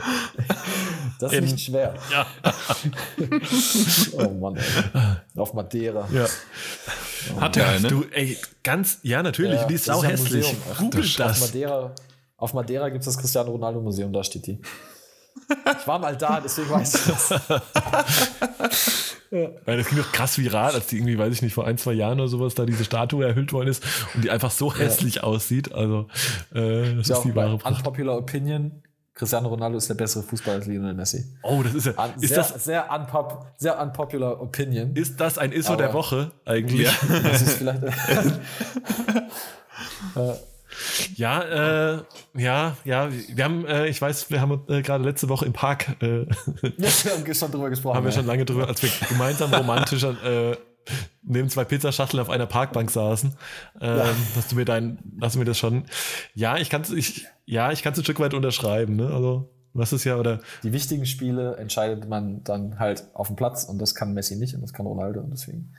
Das 1.19 1.31
ist 1.31 1.37
In, 1.37 1.45
nicht 1.45 1.59
schwer. 1.63 1.93
Ja. 2.11 2.25
oh 4.13 4.29
Mann, 4.31 4.55
ey. 4.55 5.39
Auf 5.39 5.53
Madeira. 5.53 6.07
Ja. 6.11 6.25
Oh, 7.35 7.41
Hat 7.41 7.55
er 7.57 7.69
eine? 7.69 7.87
Du, 7.87 8.05
ey, 8.11 8.35
ganz, 8.63 8.97
ja, 9.03 9.21
natürlich. 9.21 9.61
Ja, 9.61 9.67
die 9.67 9.75
ist 9.75 9.91
auch 9.91 10.03
hässlich. 10.03 10.55
Google 10.79 11.01
das. 11.01 11.19
Auf 11.19 11.39
Madeira, 11.39 11.95
auf 12.37 12.53
Madeira 12.55 12.89
gibt 12.89 13.01
es 13.01 13.05
das 13.05 13.19
Cristiano 13.19 13.51
Ronaldo 13.51 13.79
Museum, 13.79 14.11
da 14.11 14.23
steht 14.23 14.47
die. 14.47 14.59
Ich 15.79 15.87
war 15.87 15.99
mal 15.99 16.15
da, 16.15 16.39
deswegen 16.41 16.69
weiß 16.69 16.95
ich 16.95 17.05
das. 17.05 17.29
ja. 19.31 19.49
Das 19.65 19.87
ging 19.87 19.97
doch 19.97 20.11
krass 20.11 20.37
viral, 20.37 20.73
als 20.73 20.87
die 20.87 20.97
irgendwie, 20.97 21.17
weiß 21.17 21.33
ich 21.33 21.41
nicht, 21.41 21.53
vor 21.53 21.65
ein, 21.65 21.77
zwei 21.77 21.93
Jahren 21.93 22.19
oder 22.19 22.29
sowas 22.29 22.55
da 22.55 22.65
diese 22.65 22.83
Statue 22.83 23.25
erhüllt 23.25 23.53
worden 23.53 23.69
ist 23.69 23.83
und 24.13 24.23
die 24.23 24.29
einfach 24.29 24.51
so 24.51 24.75
hässlich 24.75 25.15
ja. 25.15 25.23
aussieht. 25.23 25.73
Also, 25.73 26.07
äh, 26.53 26.95
das 26.95 27.07
ja, 27.07 27.17
ist 27.17 27.23
die 27.23 27.35
wahre 27.35 27.57
Pracht. 27.57 27.77
Unpopular 27.77 28.17
Opinion. 28.17 28.83
Cristiano 29.13 29.49
Ronaldo 29.49 29.77
ist 29.77 29.89
der 29.89 29.95
bessere 29.95 30.23
Fußballer 30.23 30.57
als 30.57 30.67
Lionel 30.67 30.93
Messi. 30.93 31.25
Oh, 31.43 31.61
das 31.61 31.73
ist 31.73 31.85
ja. 31.85 31.91
Un, 31.91 32.13
ist 32.15 32.29
sehr, 32.29 32.37
das, 32.37 32.63
sehr, 32.63 32.89
unpop, 32.91 33.45
sehr 33.57 33.77
unpopular 33.79 34.41
Opinion. 34.41 34.95
Ist 34.95 35.19
das 35.19 35.37
ein 35.37 35.51
Isso 35.51 35.75
der 35.75 35.93
Woche 35.93 36.31
eigentlich? 36.45 36.87
Ja. 36.87 36.93
Das 37.23 37.41
ist 37.41 37.57
vielleicht. 37.57 37.83
äh, 40.15 40.33
ja, 41.15 41.95
äh, 41.95 42.03
ja, 42.35 42.77
ja. 42.85 43.09
Wir 43.11 43.43
haben, 43.43 43.65
äh, 43.65 43.87
ich 43.87 44.01
weiß, 44.01 44.29
wir 44.31 44.41
haben 44.41 44.61
äh, 44.67 44.81
gerade 44.81 45.03
letzte 45.03 45.29
Woche 45.29 45.45
im 45.45 45.53
Park. 45.53 45.89
Äh, 46.01 46.25
wir 46.61 46.89
haben 46.89 47.33
schon 47.33 47.51
drüber 47.51 47.69
gesprochen. 47.69 47.97
Haben 47.97 48.05
wir 48.05 48.11
schon 48.11 48.25
lange 48.25 48.45
drüber, 48.45 48.67
als 48.67 48.81
wir 48.83 48.89
gemeinsam 49.09 49.53
romantisch 49.53 50.03
äh, 50.25 50.55
neben 51.23 51.49
zwei 51.49 51.63
Pizzaschachteln 51.63 52.21
auf 52.21 52.29
einer 52.29 52.47
Parkbank 52.47 52.89
saßen. 52.89 53.33
Ähm, 53.79 53.97
ja. 53.97 54.05
Hast 54.35 54.51
du 54.51 54.55
mir 54.55 54.65
dein, 54.65 54.99
hast 55.21 55.35
du 55.35 55.39
mir 55.39 55.45
das 55.45 55.57
schon? 55.57 55.85
Ja, 56.33 56.57
ich 56.57 56.69
kann 56.69 56.81
es, 56.81 56.91
ich, 56.91 57.27
ja, 57.45 57.71
ich 57.71 57.83
kann 57.83 57.93
es 57.93 57.99
ein 57.99 58.03
Stück 58.03 58.19
weit 58.19 58.33
unterschreiben. 58.33 58.95
Ne? 58.95 59.07
Also 59.07 59.49
was 59.73 59.93
ist 59.93 60.03
ja 60.03 60.17
oder? 60.17 60.41
Die 60.63 60.73
wichtigen 60.73 61.05
Spiele 61.05 61.55
entscheidet 61.55 62.07
man 62.09 62.43
dann 62.43 62.79
halt 62.79 63.05
auf 63.13 63.27
dem 63.27 63.35
Platz 63.35 63.63
und 63.63 63.79
das 63.79 63.95
kann 63.95 64.13
Messi 64.13 64.35
nicht 64.35 64.53
und 64.53 64.61
das 64.61 64.73
kann 64.73 64.85
Ronaldo 64.85 65.21
und 65.21 65.31
deswegen. 65.31 65.73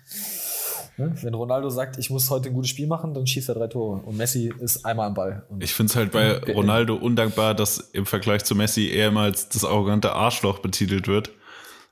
Ne? 0.96 1.14
Wenn 1.22 1.34
Ronaldo 1.34 1.70
sagt, 1.70 1.98
ich 1.98 2.10
muss 2.10 2.28
heute 2.30 2.50
ein 2.50 2.54
gutes 2.54 2.70
Spiel 2.70 2.86
machen, 2.86 3.14
dann 3.14 3.26
schießt 3.26 3.48
er 3.48 3.54
drei 3.54 3.66
Tore. 3.66 4.00
Und 4.02 4.16
Messi 4.16 4.52
ist 4.60 4.84
einmal 4.84 5.08
am 5.08 5.14
Ball. 5.14 5.46
ich 5.60 5.72
finde 5.72 5.90
es 5.90 5.96
halt 5.96 6.12
bei 6.12 6.38
Ronaldo 6.52 6.94
undankbar, 6.96 7.54
dass 7.54 7.78
im 7.78 8.04
Vergleich 8.04 8.44
zu 8.44 8.54
Messi 8.54 8.88
eher 8.88 9.10
mal 9.10 9.24
als 9.24 9.48
das 9.48 9.64
arrogante 9.64 10.12
Arschloch 10.12 10.58
betitelt 10.58 11.08
wird. 11.08 11.30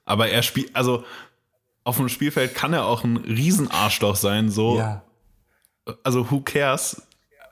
Aber 0.04 0.28
er 0.28 0.42
spielt, 0.42 0.74
also 0.76 1.04
auf 1.84 1.96
dem 1.96 2.08
Spielfeld 2.08 2.54
kann 2.54 2.72
er 2.72 2.84
auch 2.84 3.04
ein 3.04 3.16
Riesenarschloch 3.16 4.16
sein, 4.16 4.50
so. 4.50 4.78
Ja. 4.78 5.02
Also 6.02 6.30
who 6.30 6.40
cares? 6.40 7.02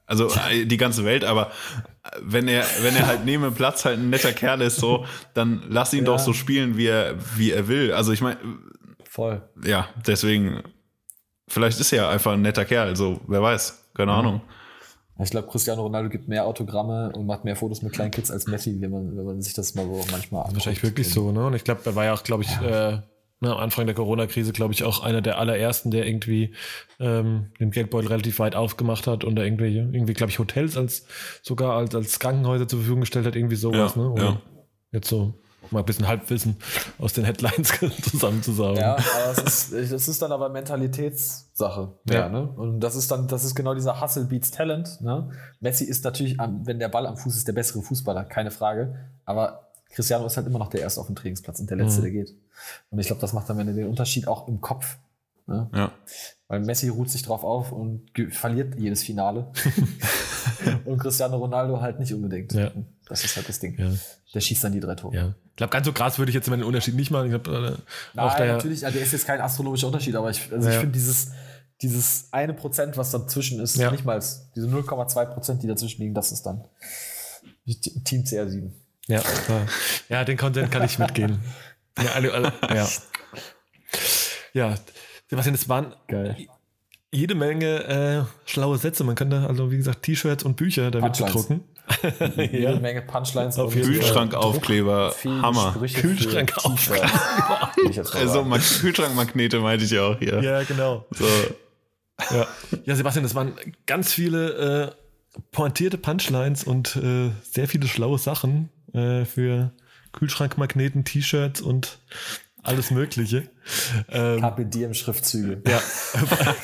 Also 0.06 0.28
äh, 0.50 0.64
die 0.64 0.76
ganze 0.76 1.04
Welt, 1.04 1.24
aber 1.24 1.50
wenn 2.22 2.48
er, 2.48 2.64
wenn 2.82 2.96
er 2.96 3.06
halt 3.06 3.24
neben 3.24 3.42
dem 3.42 3.54
Platz 3.54 3.84
halt 3.84 3.98
ein 3.98 4.10
netter 4.10 4.32
Kerl 4.32 4.60
ist, 4.62 4.76
so, 4.76 5.06
dann 5.34 5.62
lass 5.68 5.92
ihn 5.92 6.00
ja. 6.00 6.04
doch 6.06 6.18
so 6.18 6.32
spielen, 6.32 6.76
wie 6.76 6.86
er, 6.86 7.14
wie 7.36 7.52
er 7.52 7.68
will. 7.68 7.92
Also 7.92 8.12
ich 8.12 8.20
meine. 8.20 8.38
Voll. 9.04 9.42
Ja, 9.64 9.88
deswegen 10.06 10.62
Vielleicht 11.48 11.80
ist 11.80 11.92
er 11.92 11.98
ja 11.98 12.10
einfach 12.10 12.32
ein 12.32 12.42
netter 12.42 12.64
Kerl, 12.64 12.88
also 12.88 13.20
wer 13.26 13.42
weiß, 13.42 13.90
keine 13.94 14.12
mhm. 14.12 14.18
Ahnung. 14.18 14.40
Ich 15.20 15.30
glaube, 15.30 15.48
Cristiano 15.48 15.82
Ronaldo 15.82 16.10
gibt 16.10 16.28
mehr 16.28 16.46
Autogramme 16.46 17.10
und 17.12 17.26
macht 17.26 17.44
mehr 17.44 17.56
Fotos 17.56 17.82
mit 17.82 17.92
kleinen 17.92 18.12
Kids 18.12 18.30
als 18.30 18.46
Messi, 18.46 18.76
wenn 18.80 18.92
man, 18.92 19.16
wenn 19.16 19.24
man 19.24 19.42
sich 19.42 19.52
das 19.52 19.74
mal 19.74 19.84
so 19.84 20.04
manchmal 20.12 20.42
anschaut. 20.42 20.54
Wahrscheinlich 20.54 20.82
wirklich 20.84 21.10
so, 21.10 21.32
ne? 21.32 21.46
Und 21.46 21.54
ich 21.54 21.64
glaube, 21.64 21.80
er 21.84 21.96
war 21.96 22.04
ja 22.04 22.14
auch, 22.14 22.22
glaube 22.22 22.44
ich, 22.44 22.50
ja. 22.60 22.90
äh, 22.90 23.00
ne, 23.40 23.52
am 23.52 23.58
Anfang 23.58 23.86
der 23.86 23.96
Corona-Krise, 23.96 24.52
glaube 24.52 24.74
ich, 24.74 24.84
auch 24.84 25.02
einer 25.02 25.20
der 25.20 25.38
allerersten, 25.38 25.90
der 25.90 26.06
irgendwie 26.06 26.54
ähm, 27.00 27.50
den 27.58 27.72
Geldbeutel 27.72 28.08
relativ 28.08 28.38
weit 28.38 28.54
aufgemacht 28.54 29.08
hat 29.08 29.24
und 29.24 29.34
da 29.34 29.42
irgendwie, 29.42 29.76
irgendwie 29.76 30.12
glaube 30.12 30.30
ich, 30.30 30.38
Hotels 30.38 30.76
als 30.76 31.06
sogar 31.42 31.76
als, 31.76 31.96
als 31.96 32.20
Krankenhäuser 32.20 32.68
zur 32.68 32.78
Verfügung 32.78 33.00
gestellt 33.00 33.26
hat, 33.26 33.34
irgendwie 33.34 33.56
sowas, 33.56 33.96
ja, 33.96 34.02
ne? 34.02 34.10
Oder 34.10 34.22
ja. 34.22 34.40
Jetzt 34.92 35.08
so 35.08 35.34
mal 35.70 35.80
ein 35.80 35.84
bisschen 35.84 36.06
Halbwissen 36.06 36.56
aus 36.98 37.12
den 37.12 37.24
Headlines 37.24 37.72
zusammenzusagen. 38.10 38.76
Ja, 38.76 38.94
aber 38.94 39.32
es 39.32 39.70
ist, 39.70 39.92
das 39.92 40.08
ist 40.08 40.22
dann 40.22 40.32
aber 40.32 40.48
Mentalitätssache. 40.48 41.92
Ja. 42.08 42.14
ja. 42.14 42.28
ne? 42.28 42.48
Und 42.48 42.80
das 42.80 42.96
ist 42.96 43.10
dann, 43.10 43.28
das 43.28 43.44
ist 43.44 43.54
genau 43.54 43.74
dieser 43.74 44.00
Hustle 44.00 44.24
beats 44.24 44.50
Talent. 44.50 45.00
Ne? 45.00 45.30
Messi 45.60 45.84
ist 45.84 46.04
natürlich, 46.04 46.36
wenn 46.38 46.78
der 46.78 46.88
Ball 46.88 47.06
am 47.06 47.16
Fuß 47.16 47.36
ist, 47.36 47.46
der 47.46 47.52
bessere 47.52 47.82
Fußballer, 47.82 48.24
keine 48.24 48.50
Frage. 48.50 48.94
Aber 49.24 49.68
Cristiano 49.90 50.26
ist 50.26 50.36
halt 50.36 50.46
immer 50.46 50.58
noch 50.58 50.68
der 50.68 50.80
Erste 50.80 51.00
auf 51.00 51.06
dem 51.06 51.16
Trainingsplatz 51.16 51.60
und 51.60 51.70
der 51.70 51.76
Letzte, 51.76 52.00
mhm. 52.00 52.04
der 52.04 52.12
geht. 52.12 52.34
Und 52.90 52.98
ich 52.98 53.06
glaube, 53.06 53.20
das 53.20 53.32
macht 53.32 53.48
dann 53.48 53.58
den 53.58 53.88
Unterschied 53.88 54.28
auch 54.28 54.48
im 54.48 54.60
Kopf. 54.60 54.98
Ne? 55.46 55.68
Ja. 55.74 55.92
Weil 56.48 56.60
Messi 56.60 56.88
ruht 56.88 57.10
sich 57.10 57.22
drauf 57.22 57.44
auf 57.44 57.72
und 57.72 58.10
verliert 58.30 58.74
jedes 58.78 59.02
Finale. 59.02 59.52
und 60.86 60.98
Cristiano 60.98 61.36
Ronaldo 61.36 61.80
halt 61.80 62.00
nicht 62.00 62.12
unbedingt. 62.14 62.52
Ja. 62.54 62.72
Das 63.06 63.22
ist 63.22 63.36
halt 63.36 63.48
das 63.48 63.60
Ding. 63.60 63.78
Ja. 63.78 63.90
Der 64.34 64.40
schießt 64.40 64.64
dann 64.64 64.72
die 64.72 64.80
drei 64.80 64.94
Tore. 64.94 65.14
Ja. 65.14 65.34
Ich 65.50 65.56
glaube, 65.56 65.72
ganz 65.72 65.86
so 65.86 65.92
krass 65.92 66.18
würde 66.18 66.30
ich 66.30 66.34
jetzt 66.34 66.46
den 66.46 66.62
Unterschied 66.62 66.94
nicht 66.94 67.10
machen. 67.10 67.26
Ich 67.26 67.42
glaub, 67.42 67.48
äh, 67.48 67.76
Nein, 68.14 68.36
der, 68.38 68.52
natürlich, 68.54 68.84
also 68.84 68.96
der 68.96 69.04
ist 69.04 69.12
jetzt 69.12 69.26
kein 69.26 69.40
astronomischer 69.40 69.88
Unterschied, 69.88 70.14
aber 70.14 70.30
ich, 70.30 70.50
also 70.52 70.68
ich 70.68 70.76
finde 70.76 70.92
dieses, 70.92 71.32
dieses 71.82 72.28
eine 72.32 72.54
Prozent, 72.54 72.96
was 72.96 73.10
dazwischen 73.10 73.60
ist, 73.60 73.76
ja. 73.76 73.90
nicht 73.90 74.04
mal 74.04 74.18
diese 74.54 74.68
0,2 74.68 75.24
Prozent, 75.26 75.62
die 75.62 75.66
dazwischen 75.66 76.00
liegen, 76.00 76.14
das 76.14 76.32
ist 76.32 76.44
dann 76.44 76.64
Team 78.04 78.22
CR7. 78.22 78.70
Ja, 79.08 79.22
ja, 80.08 80.24
den 80.24 80.36
Content 80.36 80.70
kann 80.70 80.84
ich 80.84 80.98
mitgehen. 80.98 81.40
Ja, 82.00 82.12
alle, 82.12 82.32
alle, 82.32 82.52
ja. 82.72 82.88
ja, 84.52 84.74
Sebastian, 85.28 85.54
das 85.54 85.68
waren 85.68 85.94
Geil. 86.08 86.36
jede 87.12 87.34
Menge 87.34 87.84
äh, 87.84 88.48
schlaue 88.48 88.78
Sätze. 88.78 89.04
Man 89.04 89.14
könnte 89.14 89.46
also, 89.46 89.70
wie 89.70 89.76
gesagt, 89.76 90.02
T-Shirts 90.02 90.44
und 90.44 90.56
Bücher 90.56 90.90
damit 90.90 91.18
bedrucken. 91.18 91.64
jede 92.36 92.58
ja. 92.58 92.78
Menge 92.78 93.02
Punchlines. 93.02 93.58
Auf 93.58 93.72
Kühlschrankaufkleber. 93.72 95.14
Hammer. 95.24 95.74
Kühlschrankaufkleber. 95.80 97.10
also 98.14 98.44
Kühlschrankmagnete 98.80 99.60
meinte 99.60 99.84
ich 99.84 99.98
auch 99.98 100.18
hier. 100.18 100.42
Ja, 100.42 100.62
genau. 100.62 101.06
So. 101.10 101.24
Ja. 102.30 102.46
ja, 102.84 102.96
Sebastian, 102.96 103.22
das 103.22 103.34
waren 103.34 103.54
ganz 103.86 104.12
viele 104.12 104.96
äh, 104.96 105.40
pointierte 105.52 105.98
Punchlines 105.98 106.64
und 106.64 106.96
äh, 106.96 107.30
sehr 107.42 107.68
viele 107.68 107.86
schlaue 107.86 108.18
Sachen 108.18 108.70
äh, 108.92 109.24
für 109.24 109.72
Kühlschrankmagneten, 110.12 111.04
T-Shirts 111.04 111.60
und 111.60 111.98
alles 112.62 112.90
Mögliche. 112.90 113.48
Ähm, 114.10 114.44
Diem 114.58 114.94
Schriftzüge. 114.94 115.62
Ja, 115.66 115.80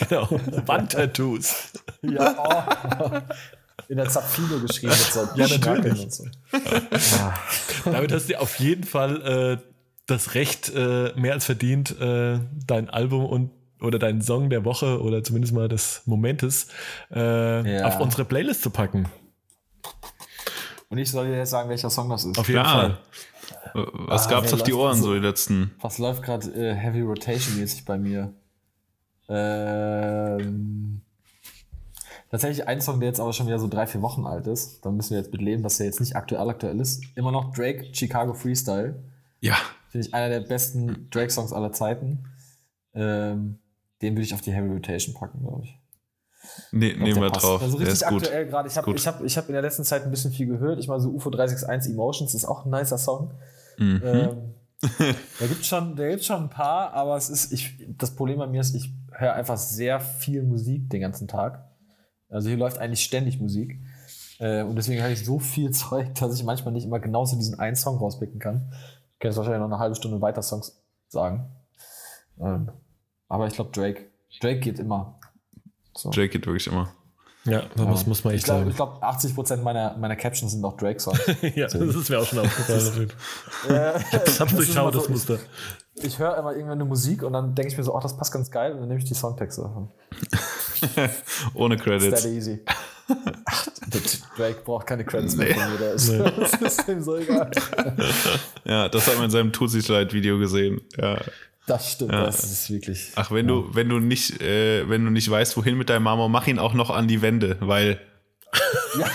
genau. 0.09 0.29
Wandtattoos. 0.67 1.73
Ja, 2.03 2.35
oh. 2.99 3.21
In 3.89 3.97
der 3.97 4.09
Zapfino 4.09 4.61
geschrieben. 4.61 4.95
So 4.95 5.29
ja, 5.35 5.47
natürlich. 5.47 6.07
So. 6.11 6.25
Ah. 7.19 7.35
Damit 7.85 8.13
hast 8.13 8.31
du 8.31 8.41
auf 8.41 8.59
jeden 8.59 8.85
Fall 8.85 9.61
äh, 9.61 9.71
das 10.07 10.35
Recht 10.35 10.73
äh, 10.75 11.13
mehr 11.17 11.35
als 11.35 11.45
verdient, 11.45 11.99
äh, 12.01 12.39
dein 12.67 12.89
Album 12.89 13.27
und 13.27 13.51
oder 13.81 13.99
deinen 13.99 14.23
Song 14.23 14.49
der 14.49 14.65
Woche 14.65 15.03
oder 15.03 15.23
zumindest 15.23 15.53
mal 15.53 15.69
des 15.69 16.03
Momentes 16.07 16.69
äh, 17.15 17.79
ja. 17.79 17.87
auf 17.87 18.01
unsere 18.01 18.25
Playlist 18.25 18.63
zu 18.63 18.71
packen. 18.71 19.09
Und 20.95 20.99
ich 20.99 21.11
soll 21.11 21.27
dir 21.27 21.39
jetzt 21.39 21.51
sagen, 21.51 21.69
welcher 21.69 21.91
Song 21.91 22.09
das 22.09 22.25
ist. 22.25 22.39
Auf 22.39 22.47
jeden 22.47 22.61
ja. 22.61 22.65
Fall. 22.65 22.99
Was 23.75 24.29
ah, 24.29 24.31
gab's 24.31 24.53
auf 24.53 24.63
die 24.63 24.73
Ohren 24.73 24.97
so, 24.97 25.13
die 25.13 25.19
letzten? 25.19 25.75
Was 25.81 25.99
läuft 25.99 26.23
gerade 26.23 26.47
äh, 26.53 26.73
Heavy 26.73 27.01
Rotation 27.01 27.59
mäßig 27.59 27.85
bei 27.85 27.99
mir? 27.99 28.33
Ähm, 29.29 31.01
tatsächlich 32.31 32.69
ein 32.69 32.81
Song, 32.81 33.01
der 33.01 33.09
jetzt 33.09 33.19
aber 33.19 33.33
schon 33.33 33.49
wieder 33.49 33.59
so 33.59 33.67
drei, 33.67 33.89
vier 33.89 34.03
Wochen 34.03 34.25
alt 34.25 34.47
ist. 34.47 34.87
Da 34.87 34.93
müssen 34.93 35.11
wir 35.11 35.19
jetzt 35.19 35.33
mit 35.33 35.43
leben, 35.43 35.65
dass 35.65 35.79
der 35.79 35.87
jetzt 35.87 35.99
nicht 35.99 36.15
aktuell 36.15 36.49
aktuell 36.49 36.79
ist. 36.79 37.03
Immer 37.17 37.33
noch 37.33 37.53
Drake, 37.53 37.93
Chicago 37.93 38.33
Freestyle. 38.33 39.03
Ja. 39.41 39.57
Finde 39.89 40.07
ich 40.07 40.15
einer 40.15 40.29
der 40.29 40.47
besten 40.47 41.11
Drake-Songs 41.11 41.53
aller 41.53 41.73
Zeiten. 41.73 42.29
Ähm, 42.95 43.59
den 44.01 44.15
würde 44.15 44.23
ich 44.23 44.35
auf 44.35 44.43
die 44.43 44.53
Heavy 44.53 44.69
Rotation 44.69 45.13
packen, 45.13 45.41
glaube 45.41 45.65
ich. 45.65 45.77
Nee, 46.73 46.95
nehmen 46.95 47.21
wir 47.21 47.31
drauf. 47.31 47.63
Also 47.63 47.77
richtig 47.79 48.07
aktuell 48.07 48.47
gerade. 48.47 48.69
Ich 48.69 48.77
habe 48.77 48.93
ich 48.95 49.07
hab, 49.07 49.23
ich 49.23 49.37
hab 49.37 49.49
in 49.49 49.53
der 49.53 49.63
letzten 49.63 49.85
Zeit 49.85 50.03
ein 50.03 50.11
bisschen 50.11 50.33
viel 50.33 50.47
gehört. 50.47 50.79
Ich 50.79 50.89
meine, 50.89 51.01
so 51.01 51.11
UFO 51.11 51.31
361 51.31 51.93
Emotions 51.93 52.35
ist 52.35 52.45
auch 52.45 52.65
ein 52.65 52.71
nicer 52.71 52.99
Song. 52.99 53.35
Mhm. 53.79 54.03
Ähm, 54.05 54.55
da 55.41 55.47
gibt 55.47 55.61
es 55.61 55.67
schon, 55.67 55.97
schon 56.21 56.43
ein 56.45 56.51
paar, 56.51 56.93
aber 56.93 57.17
es 57.17 57.31
ist, 57.31 57.53
ich, 57.53 57.79
das 57.97 58.15
Problem 58.15 58.39
bei 58.39 58.47
mir 58.47 58.61
ist, 58.61 58.75
ich 58.75 58.93
höre 59.13 59.35
einfach 59.35 59.57
sehr 59.57 60.01
viel 60.01 60.43
Musik 60.43 60.91
den 60.91 61.01
ganzen 61.01 61.29
Tag. 61.29 61.71
Also 62.29 62.49
hier 62.49 62.59
läuft 62.59 62.79
eigentlich 62.79 63.03
ständig 63.03 63.41
Musik. 63.41 63.79
Äh, 64.39 64.63
und 64.63 64.77
deswegen 64.77 65.03
habe 65.03 65.13
ich 65.13 65.25
so 65.25 65.39
viel 65.39 65.71
Zeug, 65.73 66.15
dass 66.17 66.35
ich 66.35 66.45
manchmal 66.45 66.73
nicht 66.73 66.85
immer 66.85 67.01
genauso 67.01 67.37
diesen 67.37 67.59
einen 67.59 67.77
Song 67.77 67.99
rauspicken 67.99 68.39
kann. 68.39 68.73
Ich 69.13 69.21
kann 69.21 69.31
jetzt 69.31 69.37
wahrscheinlich 69.37 69.61
noch 69.61 69.67
eine 69.67 69.79
halbe 69.79 69.95
Stunde 69.95 70.21
weiter 70.21 70.43
Songs 70.43 70.83
sagen. 71.09 71.51
Ähm, 72.41 72.71
aber 73.29 73.47
ich 73.47 73.55
glaube, 73.55 73.71
Drake. 73.71 74.07
Drake 74.41 74.61
geht 74.61 74.79
immer. 74.79 75.21
So. 75.97 76.11
Drake 76.11 76.31
geht 76.31 76.47
wirklich 76.47 76.67
immer. 76.67 76.93
Ja, 77.47 77.63
das 77.77 78.03
ja. 78.03 78.09
muss 78.09 78.25
man 78.25 78.33
echt 78.33 78.43
ich 78.43 78.45
glaub, 78.45 78.59
sagen. 78.59 78.71
Ich 78.71 78.77
glaube, 78.77 79.03
80% 79.05 79.57
meiner, 79.59 79.97
meiner 79.99 80.17
Captions 80.17 80.53
sind 80.53 80.65
auch 80.65 80.77
Drake-Songs. 80.79 81.21
ja, 81.55 81.67
das 81.67 81.75
ist 81.75 82.09
mir 82.09 82.19
auch 82.19 82.27
schon 82.27 82.39
aufgefallen. 82.39 83.13
ja, 83.69 83.97
ich 83.97 84.41
hab's 84.41 84.55
durchschaut, 84.55 84.95
das, 84.95 85.05
so, 85.05 85.11
Muster. 85.11 85.39
Ich, 85.95 86.05
ich 86.05 86.19
höre 86.19 86.39
immer 86.39 86.53
irgendwann 86.53 86.81
eine 86.81 86.87
Musik 86.87 87.23
und 87.23 87.35
dann 87.35 87.55
denke 87.55 87.71
ich 87.71 87.77
mir 87.77 87.85
so, 87.85 87.95
ach, 87.95 88.03
das 88.03 88.17
passt 88.17 88.33
ganz 88.33 88.51
geil 88.51 88.73
und 88.73 88.81
dann 88.81 88.89
nehme 88.89 88.99
ich 88.99 89.05
die 89.05 89.15
Songtexte. 89.15 89.71
Ohne 91.55 91.77
Credits. 91.77 92.25
Ist 92.25 92.33
easy. 92.33 92.65
Ach, 93.45 93.67
Drake 94.37 94.63
braucht 94.65 94.87
keine 94.87 95.05
Credits 95.05 95.37
nee. 95.37 95.45
mehr 95.45 95.55
von 95.55 95.73
mir. 95.73 95.79
Der 95.79 95.93
ist, 95.93 96.09
nee. 96.09 96.33
Das 96.39 96.55
ist 96.55 96.89
ihm 96.89 97.03
so 97.03 97.17
egal. 97.17 97.51
ja, 98.65 98.89
das 98.89 99.07
hat 99.07 99.17
man 99.17 99.27
in 99.27 99.31
seinem 99.31 99.53
Tutsi 99.53 99.83
Slide-Video 99.83 100.39
gesehen. 100.39 100.81
Ja. 100.97 101.19
Das 101.67 101.93
stimmt, 101.93 102.13
ja. 102.13 102.25
das 102.25 102.45
ist 102.45 102.71
wirklich. 102.71 103.13
Ach, 103.15 103.31
wenn 103.31 103.49
ja. 103.49 103.55
du, 103.55 103.75
wenn 103.75 103.89
du 103.89 103.99
nicht, 103.99 104.43
äh, 104.43 104.89
wenn 104.89 105.05
du 105.05 105.11
nicht 105.11 105.31
weißt, 105.31 105.57
wohin 105.57 105.79
mit 105.79 105.89
deinem 105.89 106.03
Marmor, 106.03 106.29
mach 106.29 106.47
ihn 106.47 106.59
auch 106.59 106.75
noch 106.75 106.91
an 106.91 107.09
die 107.09 107.23
Wände, 107.23 107.57
weil. 107.61 108.01
ja. 108.99 109.07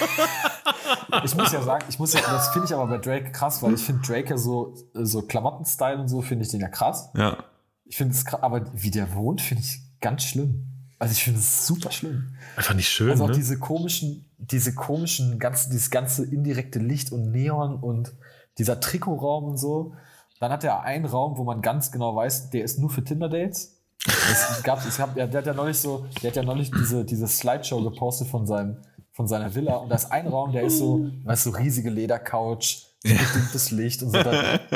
Ich 1.23 1.35
muss 1.35 1.51
ja 1.51 1.61
sagen, 1.61 1.85
ich 1.89 1.99
muss 1.99 2.13
ja, 2.13 2.21
das 2.21 2.49
finde 2.49 2.67
ich 2.67 2.73
aber 2.73 2.87
bei 2.87 2.97
Drake 2.97 3.31
krass, 3.31 3.61
weil 3.63 3.73
ich 3.73 3.81
finde 3.81 4.05
Drake 4.05 4.29
ja 4.31 4.37
so, 4.37 4.75
so 4.93 5.21
Klamotten-Style 5.21 5.97
und 5.97 6.07
so 6.07 6.21
finde 6.21 6.45
ich 6.45 6.51
den 6.51 6.61
ja 6.61 6.67
krass. 6.67 7.09
Ja. 7.15 7.37
Ich 7.85 7.97
finde 7.97 8.13
es 8.13 8.25
krass, 8.25 8.41
aber 8.43 8.65
wie 8.73 8.91
der 8.91 9.13
wohnt, 9.13 9.41
finde 9.41 9.63
ich 9.63 9.79
ganz 10.01 10.23
schlimm. 10.23 10.65
Also 10.99 11.13
ich 11.13 11.23
finde 11.23 11.39
es 11.39 11.65
super 11.65 11.91
schlimm. 11.91 12.35
Einfach 12.55 12.73
nicht 12.73 12.89
schön. 12.89 13.11
Also 13.11 13.23
auch 13.23 13.29
ne? 13.29 13.35
diese 13.35 13.57
komischen, 13.57 14.29
diese 14.37 14.75
komischen, 14.75 15.39
ganze, 15.39 15.69
dieses 15.69 15.89
ganze 15.89 16.25
indirekte 16.25 16.79
Licht 16.79 17.11
und 17.11 17.31
Neon 17.31 17.75
und 17.75 18.13
dieser 18.57 18.79
Trikotraum 18.79 19.45
und 19.45 19.57
so. 19.57 19.93
Dann 20.39 20.51
hat 20.51 20.63
er 20.63 20.81
einen 20.83 21.05
Raum, 21.05 21.37
wo 21.37 21.43
man 21.43 21.61
ganz 21.61 21.91
genau 21.91 22.15
weiß, 22.15 22.49
der 22.49 22.63
ist 22.63 22.79
nur 22.79 22.89
für 22.89 23.03
Tinder-Dates. 23.03 23.75
Es 24.05 24.63
gab, 24.63 24.85
es 24.85 24.97
gab, 24.97 25.13
der, 25.13 25.27
der 25.27 25.39
hat 25.39 25.47
ja 25.47 25.53
neulich 25.53 25.77
so, 25.77 26.05
der 26.23 26.31
hat 26.31 26.37
ja 26.37 26.43
neulich 26.43 26.71
diese, 26.71 27.03
diese 27.03 27.27
Slideshow 27.27 27.83
gepostet 27.83 28.29
von 28.29 28.47
seinem, 28.47 28.77
von 29.11 29.27
seiner 29.27 29.53
Villa. 29.53 29.75
Und 29.75 29.89
da 29.89 29.95
ist 29.95 30.11
ein 30.11 30.27
Raum, 30.27 30.53
der 30.53 30.63
ist 30.63 30.77
so, 30.77 31.09
weißt 31.25 31.45
du, 31.45 31.51
so 31.51 31.57
riesige 31.57 31.89
Ledercouch, 31.89 32.87
so 33.03 33.13
bestimmtes 33.13 33.71
Licht 33.71 34.01
und 34.01 34.11
so. 34.11 34.23
Da, 34.23 34.31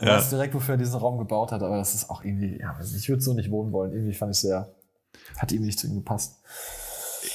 ja. 0.00 0.06
weiß 0.06 0.30
direkt, 0.30 0.54
wofür 0.54 0.74
er 0.74 0.78
diesen 0.78 1.00
Raum 1.00 1.18
gebaut 1.18 1.50
hat, 1.50 1.62
aber 1.62 1.76
das 1.76 1.94
ist 1.94 2.08
auch 2.08 2.22
irgendwie, 2.22 2.60
ja, 2.60 2.78
ich 2.80 3.08
würde 3.08 3.22
so 3.22 3.34
nicht 3.34 3.50
wohnen 3.50 3.72
wollen. 3.72 3.92
Irgendwie 3.92 4.14
fand 4.14 4.32
ich 4.32 4.40
sehr, 4.40 4.72
hat 5.36 5.50
irgendwie 5.50 5.66
nicht 5.66 5.80
zu 5.80 5.88
ihm 5.88 5.96
gepasst. 5.96 6.39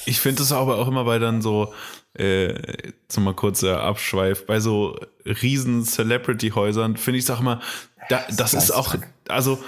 Ich 0.06 0.20
finde 0.20 0.44
es 0.44 0.52
aber 0.52 0.78
auch 0.78 0.88
immer 0.88 1.06
bei 1.06 1.20
dann 1.20 1.42
so, 1.42 1.74
äh, 2.18 2.54
jetzt 2.84 3.20
mal 3.20 3.34
kurzer 3.34 3.82
Abschweif, 3.82 4.46
bei 4.46 4.60
so 4.60 5.00
riesen 5.26 5.84
Celebrity-Häusern 5.84 6.98
finde 6.98 7.18
ich 7.20 7.26
es 7.26 7.32
auch 7.32 7.40
immer, 7.40 7.62
da, 8.10 8.24
das, 8.28 8.38
das 8.38 8.54
ist 8.54 8.72
auch, 8.72 8.96
also 9.28 9.60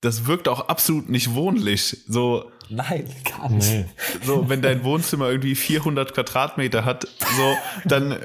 das 0.00 0.26
wirkt 0.26 0.48
auch 0.48 0.68
absolut 0.68 1.08
nicht 1.08 1.34
wohnlich. 1.34 2.04
So, 2.06 2.50
Nein, 2.68 3.08
gar 3.24 3.50
nicht. 3.50 3.70
Nee. 3.70 3.86
So, 4.24 4.48
wenn 4.48 4.60
dein 4.60 4.84
Wohnzimmer 4.84 5.30
irgendwie 5.30 5.54
400 5.54 6.14
Quadratmeter 6.14 6.84
hat, 6.84 7.04
so, 7.36 7.56
dann, 7.84 8.18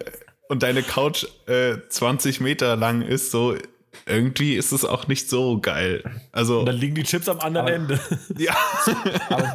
und 0.50 0.64
deine 0.64 0.84
Couch 0.84 1.26
äh, 1.48 1.78
20 1.90 2.42
Meter 2.42 2.76
lang 2.76 3.02
ist, 3.02 3.32
so, 3.32 3.56
irgendwie 4.06 4.56
ist 4.56 4.72
es 4.72 4.86
auch 4.86 5.08
nicht 5.08 5.30
so 5.30 5.60
geil. 5.60 6.04
Also, 6.32 6.60
Und 6.60 6.66
dann 6.68 6.76
liegen 6.76 6.96
die 6.96 7.04
Chips 7.04 7.28
am 7.30 7.40
anderen 7.40 7.68
aber, 7.68 7.76
Ende. 7.76 8.00
Ja. 8.38 8.54
aber 9.30 9.54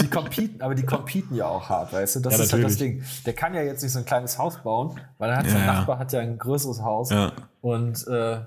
die, 0.00 0.08
competen, 0.08 0.62
aber 0.62 0.74
die 0.74 0.84
competen 0.84 1.36
ja 1.36 1.46
auch 1.46 1.68
hart, 1.68 1.92
weißt 1.92 2.16
du? 2.16 2.20
Das 2.20 2.38
ja, 2.38 2.44
ist 2.44 2.52
natürlich. 2.52 2.64
halt 2.64 2.72
das 2.72 2.78
Ding. 2.78 3.24
Der 3.26 3.32
kann 3.34 3.54
ja 3.54 3.62
jetzt 3.62 3.82
nicht 3.82 3.92
so 3.92 3.98
ein 3.98 4.04
kleines 4.04 4.38
Haus 4.38 4.62
bauen, 4.62 4.98
weil 5.18 5.30
dann 5.30 5.38
hat 5.38 5.46
ja, 5.46 5.52
sein 5.52 5.66
Nachbar 5.66 5.98
hat 5.98 6.12
ja 6.12 6.20
ein 6.20 6.38
größeres 6.38 6.80
Haus. 6.82 7.10
Ja. 7.10 7.32
Und 7.60 8.06
äh, 8.08 8.40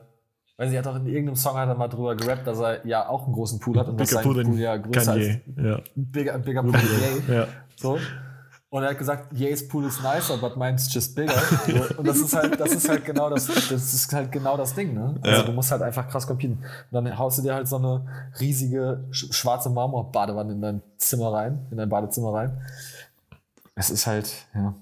weil 0.57 0.69
sie 0.69 0.77
hat 0.77 0.87
auch 0.87 0.95
in 0.95 1.05
irgendeinem 1.05 1.35
Song 1.35 1.55
hat 1.55 1.69
er 1.69 1.75
mal 1.75 1.87
drüber 1.87 2.15
gerappt, 2.15 2.47
dass 2.47 2.59
er 2.59 2.85
ja 2.85 3.07
auch 3.07 3.25
einen 3.25 3.33
großen 3.33 3.59
Pool 3.59 3.79
hat 3.79 3.87
und 3.87 3.99
dass 3.99 4.09
sein 4.09 4.23
Pool 4.23 4.59
ja 4.59 4.75
größer 4.77 5.17
ist. 5.17 5.39
Ja. 5.55 5.79
Bigger, 5.95 6.39
bigger 6.39 6.63
Pool, 6.63 6.73
ja. 7.29 7.47
So. 7.75 7.99
Und 8.69 8.83
er 8.83 8.89
hat 8.89 8.97
gesagt, 8.97 9.33
Ye's 9.33 9.65
Pool 9.65 9.85
is 9.85 10.01
nicer, 10.01 10.37
but 10.37 10.57
mine's 10.57 10.93
just 10.93 11.15
bigger. 11.15 11.33
und 11.97 12.05
das 12.05 12.17
ist 12.17 12.35
halt, 12.35 12.59
das 12.59 12.73
ist 12.73 12.89
halt 12.89 13.05
genau 13.05 13.29
das, 13.29 13.47
das 13.47 13.93
ist 13.93 14.11
halt 14.11 14.29
genau 14.29 14.57
das 14.57 14.75
Ding, 14.75 14.93
ne? 14.93 15.15
Also 15.21 15.41
ja. 15.41 15.43
du 15.45 15.53
musst 15.53 15.71
halt 15.71 15.81
einfach 15.81 16.09
krass 16.09 16.27
competen. 16.27 16.61
Und 16.91 17.05
dann 17.05 17.17
haust 17.17 17.37
du 17.37 17.43
dir 17.43 17.55
halt 17.55 17.67
so 17.67 17.77
eine 17.77 18.05
riesige 18.41 19.05
schwarze 19.11 19.69
Marmor-Badewanne 19.69 20.51
in 20.51 20.61
dein 20.61 20.81
Zimmer 20.97 21.31
rein, 21.31 21.65
in 21.71 21.77
dein 21.77 21.87
Badezimmer 21.87 22.33
rein. 22.33 22.61
Es 23.75 23.89
ist 23.89 24.05
halt, 24.05 24.33
ja, 24.53 24.73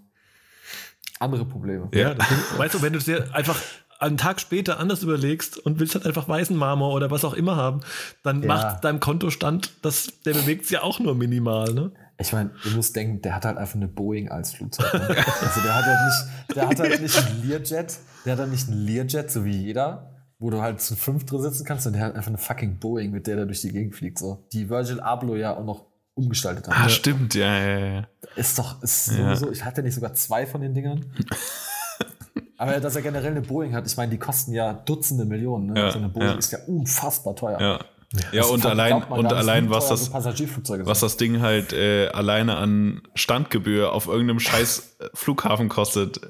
andere 1.19 1.45
Probleme. 1.45 1.87
Ja, 1.93 2.15
weißt 2.57 2.75
du, 2.75 2.81
wenn 2.81 2.93
du 2.93 2.99
dir 2.99 3.35
einfach 3.35 3.61
einen 3.99 4.17
Tag 4.17 4.41
später 4.41 4.79
anders 4.79 5.03
überlegst 5.03 5.57
und 5.57 5.79
willst 5.79 5.93
halt 5.93 6.05
einfach 6.05 6.27
weißen 6.27 6.55
Marmor 6.55 6.93
oder 6.93 7.11
was 7.11 7.23
auch 7.23 7.33
immer 7.33 7.55
haben, 7.55 7.81
dann 8.23 8.41
ja. 8.41 8.47
macht 8.47 8.83
deinem 8.83 8.99
Kontostand, 8.99 9.73
das, 9.83 10.21
der 10.25 10.33
bewegt 10.33 10.63
sich 10.63 10.71
ja 10.71 10.81
auch 10.81 10.99
nur 10.99 11.13
minimal, 11.13 11.73
ne? 11.73 11.91
Ich 12.17 12.31
meine, 12.31 12.51
du 12.63 12.69
musst 12.71 12.95
denken, 12.95 13.21
der 13.21 13.35
hat 13.35 13.45
halt 13.45 13.57
einfach 13.57 13.75
eine 13.75 13.87
Boeing 13.87 14.29
als 14.29 14.53
Flugzeug. 14.53 14.93
Ne? 14.93 15.01
also 15.09 15.61
der 15.61 15.75
hat 15.75 15.85
halt 15.85 15.99
nicht, 16.05 16.55
der 16.55 16.67
hat 16.69 16.79
halt 16.79 17.01
nicht 17.01 17.15
einen 17.17 17.49
Learjet, 17.49 17.99
der 18.25 18.33
hat 18.33 18.39
halt 18.39 18.51
nicht 18.51 18.69
einen 18.69 18.85
Learjet, 18.85 19.31
so 19.31 19.43
wie 19.43 19.57
jeder, 19.57 20.11
wo 20.39 20.49
du 20.49 20.61
halt 20.61 20.79
zu 20.79 20.95
fünf 20.95 21.25
drin 21.25 21.41
sitzen 21.41 21.65
kannst 21.65 21.87
und 21.87 21.93
der 21.93 22.03
hat 22.03 22.15
einfach 22.15 22.29
eine 22.29 22.37
fucking 22.37 22.79
Boeing, 22.79 23.11
mit 23.11 23.27
der 23.27 23.35
der 23.35 23.45
durch 23.45 23.61
die 23.61 23.71
Gegend 23.71 23.95
fliegt. 23.95 24.17
So. 24.19 24.45
Die 24.53 24.69
Virgil 24.69 25.01
Abloh 25.01 25.35
ja 25.35 25.55
auch 25.57 25.65
noch 25.65 25.85
umgestaltet 26.13 26.67
hat. 26.67 26.75
Ah, 26.77 26.89
stimmt, 26.89 27.35
ja, 27.35 27.59
ja, 27.59 27.79
ja. 27.79 28.07
Ist 28.37 28.57
doch, 28.57 28.81
ist 28.81 29.11
ja. 29.11 29.35
sowieso, 29.35 29.51
ich 29.51 29.65
hatte 29.65 29.83
nicht 29.83 29.95
sogar 29.95 30.13
zwei 30.13 30.45
von 30.45 30.61
den 30.61 30.73
Dingern. 30.73 31.05
Aber 32.57 32.79
dass 32.79 32.95
er 32.95 33.01
generell 33.01 33.31
eine 33.31 33.41
Boeing 33.41 33.73
hat, 33.73 33.85
ich 33.85 33.97
meine, 33.97 34.11
die 34.11 34.17
kosten 34.17 34.53
ja 34.53 34.71
Dutzende 34.71 35.25
Millionen. 35.25 35.73
Ne? 35.73 35.79
Ja, 35.79 35.91
so 35.91 35.97
eine 35.97 36.07
Boeing 36.07 36.29
ja. 36.29 36.35
ist 36.35 36.51
ja 36.51 36.59
unfassbar 36.67 37.35
teuer. 37.35 37.59
Ja. 37.59 37.79
Ja, 38.31 38.43
also 38.43 38.53
und 38.53 38.65
allein, 38.65 39.03
und 39.03 39.33
allein 39.33 39.69
was 39.69 39.89
das, 39.89 40.13
was 40.13 40.99
das 40.99 41.17
Ding 41.17 41.41
halt 41.41 41.73
äh, 41.73 42.07
alleine 42.07 42.57
an 42.57 43.01
Standgebühr 43.13 43.91
auf 43.91 44.07
irgendeinem 44.07 44.39
scheiß 44.41 44.97
Flughafen 45.13 45.69
kostet. 45.69 46.21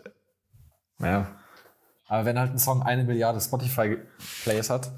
Ja. 0.99 1.35
Aber 2.07 2.25
wenn 2.25 2.39
halt 2.39 2.51
ein 2.51 2.59
Song 2.59 2.83
eine 2.83 3.03
Milliarde 3.03 3.41
Spotify-Plays 3.41 4.69
hat, 4.69 4.91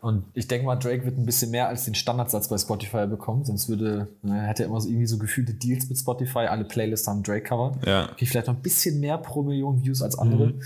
und 0.00 0.24
ich 0.32 0.48
denke 0.48 0.66
mal, 0.66 0.76
Drake 0.76 1.04
wird 1.04 1.18
ein 1.18 1.26
bisschen 1.26 1.50
mehr 1.50 1.68
als 1.68 1.84
den 1.84 1.94
Standardsatz 1.94 2.48
bei 2.48 2.56
Spotify 2.56 3.06
bekommen, 3.06 3.44
sonst 3.44 3.68
würde, 3.68 4.08
ne, 4.22 4.40
hätte 4.42 4.62
er 4.62 4.68
immer 4.70 4.80
so 4.80 4.88
irgendwie 4.88 5.06
so 5.06 5.18
gefühlte 5.18 5.52
Deals 5.52 5.88
mit 5.90 5.98
Spotify, 5.98 6.46
alle 6.46 6.64
Playlists 6.64 7.06
haben 7.06 7.22
Drake-Cover. 7.22 7.78
Ja. 7.84 8.06
Kriegt 8.16 8.30
vielleicht 8.30 8.46
noch 8.46 8.54
ein 8.54 8.62
bisschen 8.62 8.98
mehr 9.00 9.18
pro 9.18 9.42
Million 9.42 9.82
Views 9.82 10.00
als 10.00 10.18
andere. 10.18 10.48
Mhm. 10.48 10.62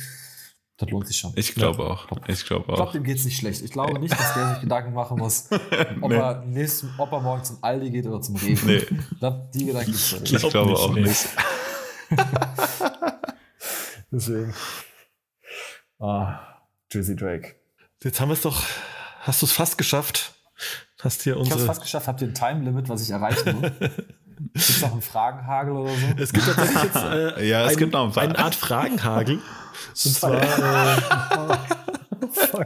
Das 0.76 0.90
lohnt 0.90 1.06
sich 1.06 1.16
schon. 1.16 1.32
Ich 1.36 1.54
glaube 1.54 1.82
ja. 1.82 1.88
auch. 1.90 2.08
Ich 2.26 2.44
glaube 2.46 2.66
auch. 2.66 2.70
Ich 2.70 2.76
glaube, 2.76 2.92
dem 2.92 3.04
geht 3.04 3.18
es 3.18 3.24
nicht 3.24 3.38
schlecht. 3.38 3.62
Ich 3.62 3.70
glaube 3.70 3.98
nicht, 3.98 4.12
dass 4.12 4.34
der 4.34 4.48
sich 4.50 4.60
Gedanken 4.62 4.92
machen 4.92 5.18
muss, 5.18 5.48
ob, 6.00 6.10
nee. 6.10 6.16
er, 6.16 6.42
nächsten, 6.44 6.92
ob 6.98 7.12
er 7.12 7.20
morgen 7.20 7.44
zum 7.44 7.58
Aldi 7.62 7.90
geht 7.90 8.06
oder 8.06 8.20
zum 8.20 8.36
Rewe. 8.36 8.66
Nee. 8.66 8.98
Das, 9.20 9.50
die 9.52 9.66
Gedanken 9.66 9.92
Ich, 9.92 10.32
ich 10.32 10.48
glaube 10.48 10.70
nicht, 10.70 10.80
auch 10.80 10.94
nicht. 10.94 11.28
Deswegen. 14.10 14.54
Ah, 16.00 16.40
Drizzy 16.92 17.14
Drake. 17.14 17.54
Jetzt 18.02 18.20
haben 18.20 18.28
wir 18.28 18.34
es 18.34 18.42
doch 18.42 18.62
hast 19.24 19.42
du 19.42 19.46
es 19.46 19.52
fast 19.52 19.78
geschafft. 19.78 20.34
Hast 21.00 21.22
hier 21.22 21.36
unsere. 21.36 21.56
Ich 21.56 21.62
hab's 21.62 21.66
fast 21.66 21.82
geschafft. 21.82 22.08
Habt 22.08 22.20
ihr 22.22 22.28
ein 22.28 22.34
Time 22.34 22.64
Limit, 22.64 22.88
was 22.88 23.02
ich 23.02 23.10
erreichen 23.10 23.60
muss? 23.60 23.70
Gibt 24.36 24.58
es 24.58 24.82
noch 24.82 24.92
einen 24.92 25.02
Fragenhagel 25.02 25.72
oder 25.72 25.90
so? 25.90 26.22
Es 26.22 26.32
gibt 26.32 26.46
tatsächlich 26.46 26.82
jetzt 26.82 26.96
äh, 26.96 27.46
ja, 27.48 27.64
es 27.66 27.72
ein, 27.72 27.76
gibt 27.76 27.92
noch 27.92 28.16
ein 28.16 28.30
eine 28.30 28.38
Art 28.38 28.54
Fragenhagel. 28.54 29.38
Und 30.04 30.14
zwar 30.14 30.42
äh, 30.42 31.56
oh, 32.52 32.62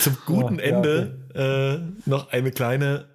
zum 0.00 0.16
guten 0.26 0.56
oh, 0.56 0.62
Ende 0.62 1.18
ja, 1.34 1.40
okay. 1.40 1.74
äh, 1.74 1.80
noch 2.06 2.32
eine 2.32 2.50
kleine, 2.50 3.06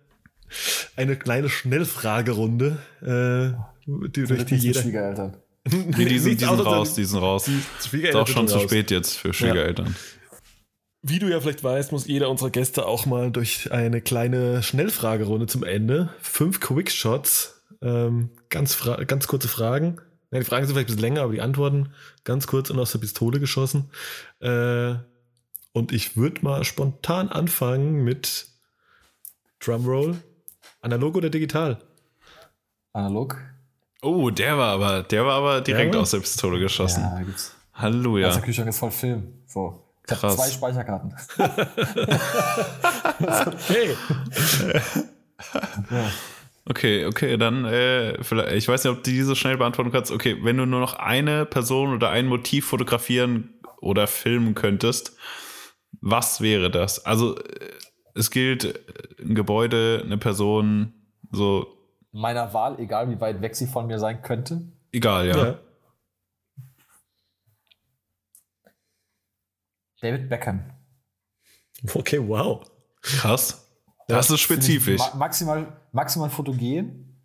eine 0.95 1.15
kleine 1.15 1.49
Schnellfragerunde, 1.49 2.77
äh, 3.01 4.07
die 4.09 4.23
durch 4.23 4.45
die 4.45 4.55
jeder. 4.55 4.81
Schwiegereltern. 4.81 5.37
nee, 5.67 6.05
die 6.05 6.19
sind, 6.19 6.41
die 6.41 6.45
sind 6.45 6.65
raus, 6.65 6.93
die 6.93 7.05
sind 7.05 7.19
raus. 7.19 7.45
Die 7.91 8.01
ist 8.01 8.15
auch 8.15 8.27
schon 8.27 8.47
zu 8.47 8.59
spät 8.59 8.91
jetzt 8.91 9.17
für 9.17 9.33
Schwiegereltern. 9.33 9.87
Ja. 9.87 9.93
Wie 11.03 11.17
du 11.17 11.27
ja 11.27 11.39
vielleicht 11.39 11.63
weißt, 11.63 11.91
muss 11.91 12.05
jeder 12.05 12.29
unserer 12.29 12.51
Gäste 12.51 12.85
auch 12.85 13.07
mal 13.07 13.31
durch 13.31 13.71
eine 13.71 14.01
kleine 14.01 14.61
Schnellfragerunde 14.61 15.47
zum 15.47 15.63
Ende. 15.63 16.09
Fünf 16.21 16.59
Quickshots, 16.59 17.60
ähm, 17.81 18.29
ganz, 18.49 18.77
ganz 19.07 19.27
kurze 19.27 19.47
Fragen. 19.47 19.99
Ja, 20.31 20.39
die 20.39 20.45
Fragen 20.45 20.65
sind 20.65 20.75
vielleicht 20.75 20.89
ein 20.89 20.95
bisschen 20.95 21.01
länger, 21.01 21.21
aber 21.23 21.33
die 21.33 21.41
Antworten 21.41 21.93
ganz 22.23 22.47
kurz 22.47 22.69
und 22.69 22.79
aus 22.79 22.91
der 22.91 22.99
Pistole 22.99 23.39
geschossen. 23.39 23.89
Äh, 24.39 24.95
und 25.73 25.91
ich 25.91 26.15
würde 26.17 26.41
mal 26.43 26.63
spontan 26.63 27.29
anfangen 27.29 28.03
mit 28.03 28.47
Drumroll. 29.59 30.17
Analog 30.81 31.15
oder 31.15 31.29
digital? 31.29 31.79
Analog. 32.93 33.37
Oh, 34.01 34.29
der 34.31 34.57
war 34.57 34.73
aber, 34.73 35.03
der 35.03 35.25
war 35.25 35.35
aber 35.35 35.61
direkt 35.61 35.95
aus 35.95 36.11
der 36.11 36.19
Pistole 36.19 36.59
geschossen. 36.59 37.01
Ja, 37.03 37.21
gibt's. 37.21 37.55
Halleluja. 37.73 38.27
Also 38.27 38.41
Kühlschrank 38.41 38.69
ist 38.69 38.79
voll 38.79 38.91
Film. 38.91 39.43
So. 39.47 39.87
Ich 40.07 40.23
habe 40.23 40.35
zwei 40.35 40.49
Speicherkarten. 40.49 41.13
okay. 43.47 43.95
ja. 45.89 46.11
Okay, 46.71 47.05
okay, 47.05 47.35
dann 47.35 47.65
äh, 47.65 48.23
vielleicht, 48.23 48.53
ich 48.53 48.65
weiß 48.65 48.85
nicht, 48.85 48.93
ob 48.93 49.03
du 49.03 49.11
die 49.11 49.21
so 49.23 49.35
schnell 49.35 49.57
beantworten 49.57 49.91
kannst. 49.91 50.09
Okay, 50.09 50.37
wenn 50.41 50.55
du 50.55 50.65
nur 50.65 50.79
noch 50.79 50.93
eine 50.93 51.45
Person 51.45 51.93
oder 51.93 52.11
ein 52.11 52.27
Motiv 52.27 52.65
fotografieren 52.65 53.53
oder 53.81 54.07
filmen 54.07 54.55
könntest, 54.55 55.17
was 55.99 56.39
wäre 56.39 56.71
das? 56.71 57.05
Also 57.05 57.37
äh, 57.37 57.71
es 58.15 58.31
gilt 58.31 58.63
äh, 58.63 58.73
ein 59.19 59.35
Gebäude, 59.35 60.01
eine 60.05 60.17
Person, 60.17 60.93
so. 61.29 61.67
Meiner 62.13 62.53
Wahl, 62.53 62.79
egal 62.79 63.09
wie 63.09 63.19
weit 63.19 63.41
weg 63.41 63.53
sie 63.53 63.67
von 63.67 63.87
mir 63.87 63.99
sein 63.99 64.21
könnte. 64.21 64.61
Egal, 64.93 65.27
ja. 65.27 65.45
ja. 65.45 65.59
David 69.99 70.29
Beckham. 70.29 70.63
Okay, 71.93 72.25
wow. 72.25 72.63
Krass. 73.01 73.69
Das 74.07 74.29
ist 74.29 74.39
spezifisch. 74.39 74.99
Ma 74.99 75.15
maximal, 75.15 75.80
maximal 75.91 76.29
fotogen. 76.29 77.17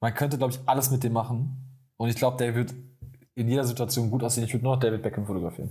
Man 0.00 0.14
könnte, 0.14 0.38
glaube 0.38 0.52
ich, 0.52 0.60
alles 0.66 0.90
mit 0.90 1.02
dem 1.02 1.12
machen. 1.12 1.56
Und 1.96 2.08
ich 2.08 2.16
glaube, 2.16 2.36
der 2.36 2.54
wird 2.54 2.74
in 3.34 3.48
jeder 3.48 3.64
Situation 3.64 4.10
gut 4.10 4.22
aussehen. 4.22 4.44
Ich 4.44 4.52
würde 4.52 4.64
nur 4.64 4.74
noch 4.74 4.80
David 4.80 5.02
Beckham 5.02 5.26
fotografieren. 5.26 5.70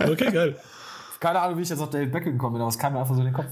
okay, 0.00 0.30
geil. 0.30 0.56
Keine 1.20 1.40
Ahnung, 1.40 1.58
wie 1.58 1.62
ich 1.62 1.68
jetzt 1.68 1.80
auf 1.80 1.90
David 1.90 2.12
Beckham 2.12 2.32
gekommen 2.32 2.54
bin, 2.54 2.62
aber 2.62 2.70
es 2.70 2.78
kam 2.78 2.92
mir 2.92 3.00
einfach 3.00 3.14
so 3.14 3.20
in 3.20 3.26
den 3.26 3.34
Kopf. 3.34 3.50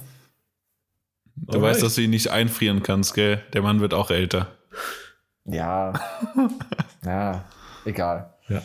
Du 1.37 1.59
Alright. 1.59 1.74
weißt, 1.74 1.83
dass 1.83 1.95
du 1.95 2.03
ihn 2.03 2.11
nicht 2.11 2.31
einfrieren 2.31 2.83
kannst, 2.83 3.15
gell? 3.15 3.43
Der 3.53 3.62
Mann 3.62 3.81
wird 3.81 3.95
auch 3.95 4.11
älter. 4.11 4.49
Ja. 5.45 5.93
ja, 7.05 7.45
egal. 7.85 8.35
Ja. 8.49 8.62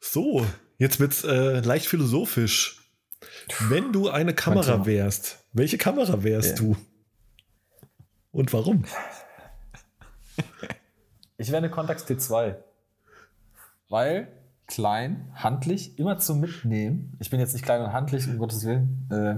So, 0.00 0.46
Jetzt 0.78 1.00
wird's 1.00 1.24
äh, 1.24 1.60
leicht 1.60 1.86
philosophisch. 1.86 2.82
Wenn 3.68 3.92
du 3.92 4.08
eine 4.08 4.34
Kamera 4.34 4.84
wärst, 4.84 5.38
welche 5.52 5.78
Kamera 5.78 6.22
wärst 6.22 6.58
ja. 6.58 6.64
du? 6.64 6.76
Und 8.36 8.52
warum? 8.52 8.84
Ich 11.38 11.48
wäre 11.48 11.56
eine 11.56 11.70
Contax 11.70 12.04
T2. 12.04 12.56
Weil 13.88 14.28
klein, 14.66 15.32
handlich, 15.34 15.98
immer 15.98 16.18
zum 16.18 16.40
Mitnehmen. 16.40 17.16
Ich 17.18 17.30
bin 17.30 17.40
jetzt 17.40 17.54
nicht 17.54 17.64
klein 17.64 17.80
und 17.80 17.94
handlich, 17.94 18.28
um 18.28 18.36
Gottes 18.36 18.62
Willen. 18.66 19.08
Äh, 19.10 19.36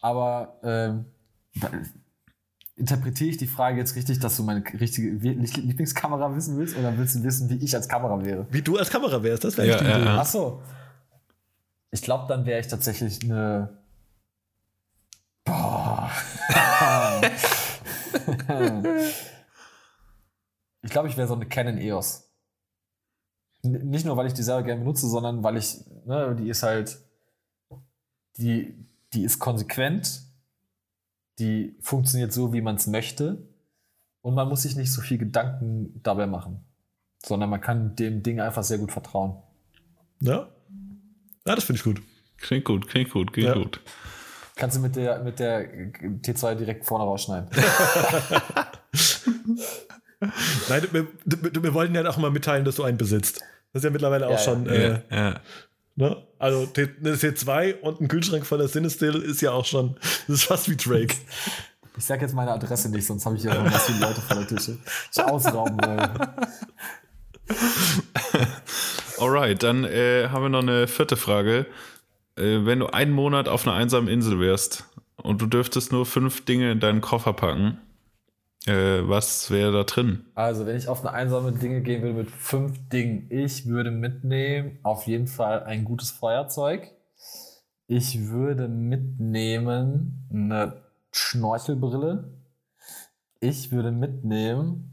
aber 0.00 0.56
äh, 0.62 1.60
interpretiere 2.76 3.28
ich 3.28 3.36
die 3.36 3.46
Frage 3.46 3.76
jetzt 3.76 3.96
richtig, 3.96 4.18
dass 4.18 4.38
du 4.38 4.44
meine 4.44 4.64
richtige 4.80 5.10
Lieblingskamera 5.10 6.34
wissen 6.34 6.56
willst 6.56 6.74
oder 6.78 6.96
willst 6.96 7.16
du 7.16 7.22
wissen, 7.24 7.50
wie 7.50 7.62
ich 7.62 7.74
als 7.76 7.86
Kamera 7.86 8.24
wäre? 8.24 8.46
Wie 8.50 8.62
du 8.62 8.78
als 8.78 8.88
Kamera 8.88 9.22
wärst, 9.22 9.44
das 9.44 9.58
wäre 9.58 9.68
ja, 9.68 9.78
die 9.78 9.84
ja, 9.84 9.98
ja. 9.98 10.18
Ach 10.18 10.26
so. 10.26 10.62
Ich 11.90 12.00
glaube, 12.00 12.24
dann 12.28 12.46
wäre 12.46 12.60
ich 12.60 12.68
tatsächlich 12.68 13.22
eine. 13.24 13.76
Boah. 15.44 16.10
ich 20.82 20.90
glaube, 20.90 21.08
ich 21.08 21.16
wäre 21.16 21.28
so 21.28 21.34
eine 21.34 21.46
Canon 21.46 21.78
EOS. 21.78 22.28
N 23.62 23.90
nicht 23.90 24.04
nur, 24.04 24.16
weil 24.16 24.26
ich 24.26 24.34
die 24.34 24.42
selber 24.42 24.64
gerne 24.64 24.80
benutze, 24.80 25.08
sondern 25.08 25.42
weil 25.42 25.56
ich, 25.56 25.78
ne, 26.04 26.36
die 26.38 26.48
ist 26.48 26.62
halt, 26.62 26.98
die, 28.36 28.74
die 29.12 29.24
ist 29.24 29.38
konsequent, 29.38 30.22
die 31.38 31.76
funktioniert 31.80 32.32
so, 32.32 32.52
wie 32.52 32.60
man 32.60 32.76
es 32.76 32.86
möchte. 32.86 33.48
Und 34.20 34.34
man 34.34 34.48
muss 34.48 34.62
sich 34.62 34.76
nicht 34.76 34.92
so 34.92 35.00
viel 35.00 35.18
Gedanken 35.18 36.00
dabei 36.02 36.26
machen, 36.26 36.64
sondern 37.24 37.50
man 37.50 37.60
kann 37.60 37.96
dem 37.96 38.22
Ding 38.22 38.40
einfach 38.40 38.62
sehr 38.62 38.78
gut 38.78 38.92
vertrauen. 38.92 39.42
Ja. 40.20 40.48
Ja, 41.44 41.56
das 41.56 41.64
finde 41.64 41.78
ich 41.78 41.84
gut. 41.84 42.00
Klingt 42.36 42.64
gut, 42.64 42.88
klingt 42.88 43.10
gut, 43.10 43.32
klingt 43.32 43.48
ja. 43.48 43.54
gut. 43.54 43.80
Kannst 44.56 44.76
du 44.76 44.80
mit 44.80 44.96
der, 44.96 45.20
mit 45.20 45.38
der 45.38 45.66
T2 45.92 46.54
direkt 46.54 46.84
vorne 46.84 47.04
rausschneiden. 47.04 47.48
Nein, 50.68 50.86
wir, 50.92 51.06
wir, 51.24 51.74
wollten 51.74 51.94
ja 51.94 52.06
auch 52.08 52.18
mal 52.18 52.30
mitteilen, 52.30 52.64
dass 52.64 52.76
du 52.76 52.84
einen 52.84 52.98
besitzt. 52.98 53.40
Das 53.72 53.80
ist 53.80 53.84
ja 53.84 53.90
mittlerweile 53.90 54.26
auch 54.26 54.32
ja, 54.32 54.38
schon. 54.38 54.66
Ja. 54.66 54.72
Äh, 54.72 55.00
ja. 55.10 55.40
Ne? 55.96 56.16
Also 56.38 56.68
eine 56.76 57.16
T2 57.16 57.80
und 57.80 58.00
ein 58.00 58.08
Kühlschrank 58.08 58.46
voller 58.46 58.66
Cinestill 58.66 59.16
ist 59.22 59.40
ja 59.42 59.52
auch 59.52 59.64
schon, 59.64 59.96
das 60.26 60.36
ist 60.36 60.44
fast 60.44 60.68
wie 60.70 60.76
Drake. 60.76 61.14
Ich 61.96 62.04
sag 62.04 62.22
jetzt 62.22 62.34
meine 62.34 62.52
Adresse 62.52 62.88
nicht, 62.88 63.06
sonst 63.06 63.26
habe 63.26 63.36
ich 63.36 63.42
ja 63.42 63.54
noch 63.54 63.80
viele 63.80 64.00
Leute 64.00 64.20
vor 64.20 64.36
der 64.36 64.46
Tische. 64.46 64.78
Ich 65.12 65.22
ausrauben 65.22 65.76
wollen. 65.82 66.10
Alright, 69.18 69.62
dann 69.62 69.84
äh, 69.84 70.28
haben 70.28 70.42
wir 70.42 70.48
noch 70.48 70.62
eine 70.62 70.88
vierte 70.88 71.16
Frage. 71.16 71.66
Äh, 72.36 72.64
wenn 72.64 72.80
du 72.80 72.86
einen 72.86 73.12
Monat 73.12 73.48
auf 73.48 73.66
einer 73.66 73.76
einsamen 73.76 74.08
Insel 74.08 74.40
wärst 74.40 74.84
und 75.16 75.40
du 75.42 75.46
dürftest 75.46 75.92
nur 75.92 76.06
fünf 76.06 76.44
Dinge 76.44 76.72
in 76.72 76.80
deinen 76.80 77.00
Koffer 77.00 77.32
packen, 77.32 77.78
äh, 78.66 79.00
was 79.08 79.50
wäre 79.50 79.72
da 79.72 79.84
drin? 79.84 80.24
Also, 80.34 80.66
wenn 80.66 80.76
ich 80.76 80.88
auf 80.88 81.00
eine 81.04 81.12
einsame 81.12 81.52
Dinge 81.52 81.82
gehen 81.82 82.02
würde 82.02 82.18
mit 82.18 82.30
fünf 82.30 82.78
Dingen, 82.90 83.26
ich 83.30 83.66
würde 83.66 83.90
mitnehmen 83.90 84.78
auf 84.82 85.06
jeden 85.06 85.26
Fall 85.26 85.64
ein 85.64 85.84
gutes 85.84 86.10
Feuerzeug. 86.10 86.92
Ich 87.88 88.28
würde 88.28 88.68
mitnehmen 88.68 90.28
eine 90.32 90.82
Schnorchelbrille. 91.10 92.32
Ich 93.40 93.72
würde 93.72 93.90
mitnehmen 93.90 94.92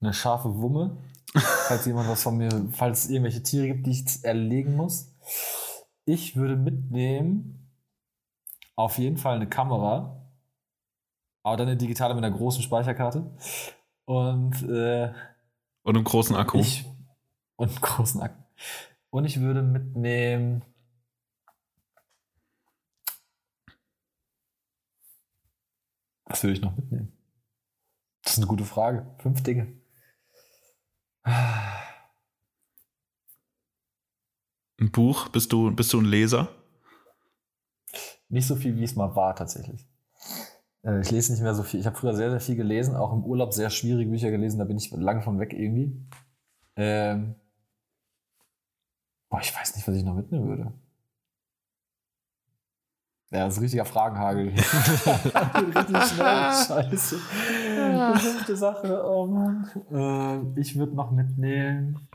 eine 0.00 0.12
scharfe 0.12 0.56
Wumme, 0.56 0.98
falls 1.34 1.86
jemand 1.86 2.08
was 2.08 2.22
von 2.22 2.36
mir, 2.36 2.50
falls 2.72 3.04
es 3.04 3.10
irgendwelche 3.10 3.42
Tiere 3.42 3.68
gibt, 3.68 3.86
die 3.86 3.90
ich 3.92 4.24
erlegen 4.24 4.76
muss. 4.76 5.14
Ich 6.08 6.36
würde 6.36 6.56
mitnehmen 6.56 7.70
auf 8.76 8.96
jeden 8.96 9.18
Fall 9.18 9.36
eine 9.36 9.46
Kamera. 9.46 10.26
Aber 11.42 11.58
dann 11.58 11.68
eine 11.68 11.76
digitale 11.76 12.14
mit 12.14 12.24
einer 12.24 12.34
großen 12.34 12.62
Speicherkarte. 12.62 13.30
Und, 14.06 14.62
äh, 14.62 15.12
und 15.82 15.96
einem 15.96 16.04
großen 16.04 16.34
Akku. 16.34 16.60
Ich, 16.60 16.86
und 17.56 17.68
einen 17.68 17.80
großen 17.82 18.22
Akku. 18.22 18.42
Und 19.10 19.26
ich 19.26 19.38
würde 19.40 19.60
mitnehmen. 19.60 20.64
Was 26.24 26.42
würde 26.42 26.54
ich 26.54 26.62
noch 26.62 26.74
mitnehmen? 26.74 27.12
Das 28.22 28.32
ist 28.32 28.38
eine 28.38 28.46
gute 28.46 28.64
Frage. 28.64 29.14
Fünf 29.18 29.42
Dinge. 29.42 29.74
Ein 34.80 34.90
Buch? 34.92 35.28
Bist 35.28 35.52
du, 35.52 35.74
bist 35.74 35.92
du 35.92 36.00
ein 36.00 36.04
Leser? 36.04 36.48
Nicht 38.28 38.46
so 38.46 38.56
viel, 38.56 38.76
wie 38.76 38.84
es 38.84 38.94
mal 38.94 39.16
war, 39.16 39.34
tatsächlich. 39.34 39.86
Äh, 40.84 41.00
ich 41.00 41.10
lese 41.10 41.32
nicht 41.32 41.42
mehr 41.42 41.54
so 41.54 41.62
viel. 41.62 41.80
Ich 41.80 41.86
habe 41.86 41.96
früher 41.96 42.14
sehr, 42.14 42.30
sehr 42.30 42.40
viel 42.40 42.56
gelesen, 42.56 42.94
auch 42.94 43.12
im 43.12 43.24
Urlaub 43.24 43.52
sehr 43.52 43.70
schwierige 43.70 44.10
Bücher 44.10 44.30
gelesen, 44.30 44.58
da 44.58 44.64
bin 44.64 44.76
ich 44.76 44.90
lang 44.90 45.22
von 45.22 45.38
weg 45.38 45.52
irgendwie. 45.52 46.00
Ähm 46.76 47.34
boah, 49.28 49.40
ich 49.40 49.54
weiß 49.54 49.76
nicht, 49.76 49.88
was 49.88 49.96
ich 49.96 50.04
noch 50.04 50.14
mitnehmen 50.14 50.48
würde. 50.48 50.72
Ja, 53.30 53.44
das 53.44 53.54
ist 53.54 53.58
ein 53.58 53.62
richtiger 53.64 53.84
Fragenhagel. 53.84 54.48
Richtig 54.54 56.02
schnell. 56.04 56.52
Scheiße. 56.52 57.18
Bestimmte 58.14 58.56
Sache. 58.56 59.04
Oh 59.04 59.26
Mann. 59.26 59.68
Äh, 60.56 60.60
ich 60.60 60.78
würde 60.78 60.94
noch 60.94 61.10
mitnehmen. 61.10 62.08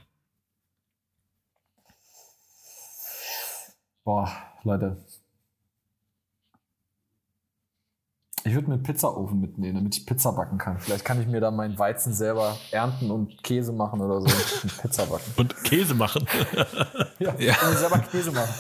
Boah, 4.04 4.30
Leute. 4.64 4.98
Ich 8.46 8.54
würde 8.54 8.68
mir 8.68 8.74
einen 8.74 8.84
Pizzaofen 8.84 9.40
mitnehmen, 9.40 9.76
damit 9.76 9.98
ich 9.98 10.06
Pizza 10.06 10.34
backen 10.34 10.58
kann. 10.58 10.78
Vielleicht 10.78 11.06
kann 11.06 11.22
ich 11.22 11.28
mir 11.28 11.40
da 11.40 11.50
meinen 11.50 11.80
Weizen 11.80 12.14
selber 12.14 12.58
ernten 12.72 13.10
und 13.10 13.42
Käse 13.42 13.72
machen 13.72 14.02
oder 14.02 14.20
so. 14.20 14.28
Und 14.28 14.82
Pizza 14.82 15.06
backen. 15.06 15.32
Und 15.38 15.64
Käse 15.64 15.94
machen? 15.94 16.28
ja, 17.20 17.34
ja. 17.40 17.56
und 17.66 17.78
selber 17.78 18.00
Käse 18.00 18.32
machen. 18.32 18.54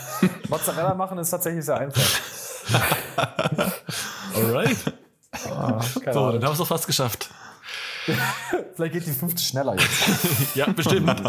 Mozzarella 0.47 0.93
machen 0.93 1.17
ist 1.17 1.31
tatsächlich 1.31 1.65
sehr 1.65 1.77
einfach. 1.77 2.01
Alright. 4.35 4.77
Ah, 5.49 5.81
so, 5.81 6.31
dann 6.31 6.35
haben 6.35 6.41
wir 6.41 6.51
es 6.51 6.57
doch 6.59 6.67
fast 6.67 6.87
geschafft. 6.87 7.29
Vielleicht 8.75 8.93
geht 8.93 9.05
die 9.05 9.11
fünfte 9.11 9.41
schneller 9.41 9.75
jetzt. 9.75 10.55
ja, 10.55 10.69
bestimmt. 10.71 11.21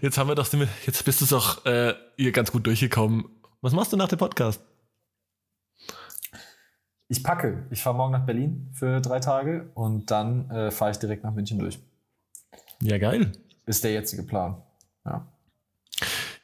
Jetzt 0.00 0.18
haben 0.18 0.28
wir 0.28 0.34
doch, 0.34 0.52
jetzt 0.84 1.04
bist 1.04 1.20
du 1.20 1.26
doch 1.26 1.64
äh, 1.64 1.94
hier 2.18 2.32
ganz 2.32 2.52
gut 2.52 2.66
durchgekommen. 2.66 3.24
Was 3.60 3.72
machst 3.72 3.92
du 3.92 3.96
nach 3.96 4.08
dem 4.08 4.18
Podcast? 4.18 4.60
Ich 7.08 7.22
packe. 7.22 7.66
Ich 7.70 7.82
fahre 7.82 7.96
morgen 7.96 8.12
nach 8.12 8.26
Berlin 8.26 8.68
für 8.74 9.00
drei 9.00 9.20
Tage 9.20 9.70
und 9.74 10.10
dann 10.10 10.50
äh, 10.50 10.70
fahre 10.70 10.90
ich 10.90 10.98
direkt 10.98 11.24
nach 11.24 11.32
München 11.32 11.58
durch. 11.58 11.78
Ja, 12.82 12.98
geil. 12.98 13.32
Ist 13.64 13.82
der 13.82 13.92
jetzige 13.92 14.22
Plan. 14.22 14.60
Ja. 15.04 15.26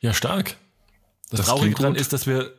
Ja, 0.00 0.12
stark. 0.12 0.56
Das, 1.30 1.40
das 1.40 1.46
Traurige 1.48 1.74
dran 1.74 1.94
ist, 1.94 2.12
dass 2.12 2.26
wir 2.26 2.52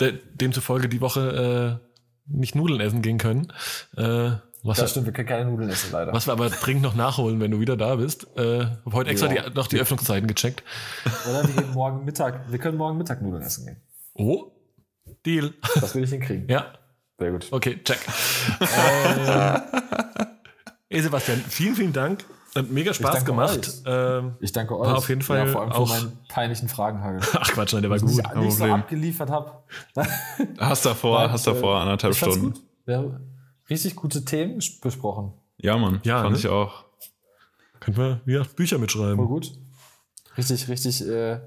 de 0.00 0.18
demzufolge 0.34 0.88
die 0.88 1.00
Woche 1.00 1.80
äh, 1.80 1.86
nicht 2.26 2.54
Nudeln 2.54 2.80
essen 2.80 3.02
gehen 3.02 3.18
können. 3.18 3.52
Äh, 3.96 4.32
was 4.64 4.78
das 4.78 4.92
stimmt, 4.92 5.06
wir 5.06 5.12
können 5.12 5.28
keine 5.28 5.50
Nudeln 5.50 5.68
essen, 5.68 5.92
leider. 5.92 6.12
Was 6.12 6.26
wir 6.26 6.32
aber 6.32 6.48
dringend 6.48 6.82
noch 6.82 6.94
nachholen, 6.94 7.38
wenn 7.38 7.50
du 7.50 7.60
wieder 7.60 7.76
da 7.76 7.96
bist. 7.96 8.26
Äh, 8.36 8.60
habe 8.60 8.92
heute 8.92 9.10
extra 9.10 9.30
ja. 9.30 9.50
die, 9.50 9.54
noch 9.54 9.66
die 9.66 9.78
Öffnungszeiten 9.78 10.26
gecheckt. 10.26 10.62
Oder 11.28 11.46
wir 11.46 11.62
gehen 11.62 11.74
morgen 11.74 12.04
Mittag, 12.06 12.50
wir 12.50 12.58
können 12.58 12.78
morgen 12.78 12.96
Mittag 12.96 13.20
Nudeln 13.20 13.42
essen 13.42 13.66
gehen. 13.66 13.76
Oh, 14.14 14.52
Deal. 15.26 15.52
Das 15.74 15.94
will 15.94 16.04
ich 16.04 16.10
hinkriegen. 16.10 16.48
Ja. 16.48 16.72
Sehr 17.18 17.30
gut. 17.30 17.46
Okay, 17.50 17.78
check. 17.84 17.98
äh, 18.60 18.64
hey 20.88 21.02
Sebastian, 21.02 21.44
vielen, 21.46 21.74
vielen 21.74 21.92
Dank. 21.92 22.24
Hat 22.54 22.70
mega 22.70 22.94
Spaß 22.94 23.24
gemacht. 23.26 23.82
Ähm, 23.84 24.36
ich 24.40 24.52
danke 24.52 24.78
euch. 24.78 24.88
War 24.88 24.96
auf 24.96 25.08
jeden 25.10 25.22
Fall 25.22 25.38
ja, 25.38 25.46
vor 25.46 25.60
allem 25.60 25.72
auch 25.72 25.92
für 25.92 26.04
meinen 26.04 26.18
peinlichen 26.28 26.68
Fragenhagel. 26.68 27.20
Ach 27.34 27.48
Quatsch, 27.48 27.74
nein, 27.74 27.82
der 27.82 27.90
war 27.90 27.98
gut. 27.98 28.10
Ich 28.10 28.34
nicht 28.34 28.56
so 28.56 28.64
abgeliefert 28.64 29.28
habe. 29.28 29.64
hast 30.58 30.86
davor, 30.86 31.20
Nein, 31.20 31.32
hast 31.32 31.46
davor 31.46 31.76
äh, 31.76 31.82
anderthalb 31.82 32.14
Stunden. 32.14 32.54
Wir 32.86 32.98
haben 32.98 33.33
richtig 33.70 33.96
gute 33.96 34.24
Themen 34.24 34.60
besprochen. 34.80 35.32
Ja, 35.58 35.76
Mann. 35.76 36.00
Ja, 36.04 36.22
fand 36.22 36.32
ne? 36.32 36.38
ich 36.38 36.48
auch. 36.48 36.84
Können 37.80 37.96
wir 37.96 38.20
wieder 38.24 38.44
Bücher 38.44 38.78
mitschreiben. 38.78 39.16
Voll 39.16 39.26
gut. 39.26 39.52
Richtig, 40.36 40.68
richtig 40.68 41.06
äh, 41.06 41.38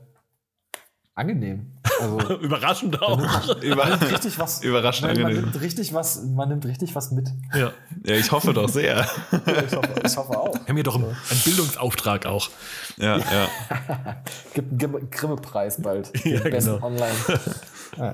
angenehm. 1.15 1.73
Also, 1.99 2.39
Überraschend 2.41 3.01
auch. 3.01 3.17
Man 3.17 3.89
nimmt, 3.89 4.11
richtig 4.11 4.37
was, 4.37 4.63
Überraschend 4.63 5.07
man, 5.07 5.17
angenehm. 5.17 5.41
nimmt 5.45 5.61
richtig 5.61 5.93
was, 5.93 6.23
man 6.23 6.49
nimmt 6.49 6.65
richtig 6.65 6.93
was 6.95 7.11
mit. 7.11 7.27
Ja, 7.53 7.71
ja 8.05 8.15
ich 8.15 8.31
hoffe 8.31 8.53
doch 8.53 8.69
sehr. 8.69 8.97
ja, 9.31 9.63
ich, 9.65 9.75
hoffe, 9.75 9.89
ich 10.05 10.17
hoffe 10.17 10.39
auch. 10.39 10.53
Wir 10.53 10.67
haben 10.67 10.75
hier 10.75 10.83
doch 10.83 10.95
einen, 10.95 11.05
einen 11.05 11.39
Bildungsauftrag 11.43 12.25
auch. 12.27 12.49
Ja, 12.97 13.17
ja. 13.17 13.49
Gibt 14.53 14.83
einen 14.83 15.09
Grimme-Preis 15.09 15.81
bald. 15.81 16.11
Ja, 16.23 16.41
besten 16.41 16.73
genau. 16.73 16.85
Online. 16.85 17.11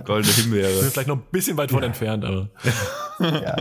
Goldene 0.06 0.34
Himbeere. 0.34 0.70
Wir 0.70 0.82
sind 0.82 0.94
vielleicht 0.94 1.08
noch 1.08 1.18
ein 1.18 1.26
bisschen 1.32 1.58
weit 1.58 1.72
von 1.72 1.82
ja. 1.82 1.88
entfernt, 1.88 2.26
aber. 2.26 2.50
ja. 3.20 3.56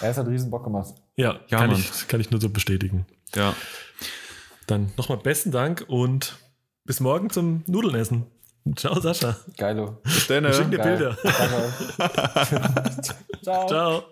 Er 0.00 0.14
hat 0.14 0.26
riesen 0.26 0.50
Bock 0.50 0.64
gemacht. 0.64 0.94
Ja, 1.16 1.40
ja 1.48 1.58
kann, 1.58 1.72
ich, 1.72 2.08
kann 2.08 2.20
ich 2.20 2.30
nur 2.30 2.40
so 2.40 2.48
bestätigen. 2.48 3.06
Ja. 3.34 3.54
Dann 4.66 4.92
nochmal 4.96 5.18
besten 5.18 5.50
Dank 5.50 5.84
und 5.88 6.36
bis 6.84 7.00
morgen 7.00 7.30
zum 7.30 7.62
Nudeln 7.66 7.94
essen. 7.94 8.26
Ciao, 8.76 9.00
Sascha. 9.00 9.36
Geilo. 9.56 9.98
Bis 10.02 10.26
dann. 10.26 10.44
Ich 10.44 10.56
schick 10.56 10.70
dir 10.70 10.78
Bilder. 10.78 11.16
Ciao. 13.42 13.66
Ciao. 13.66 14.02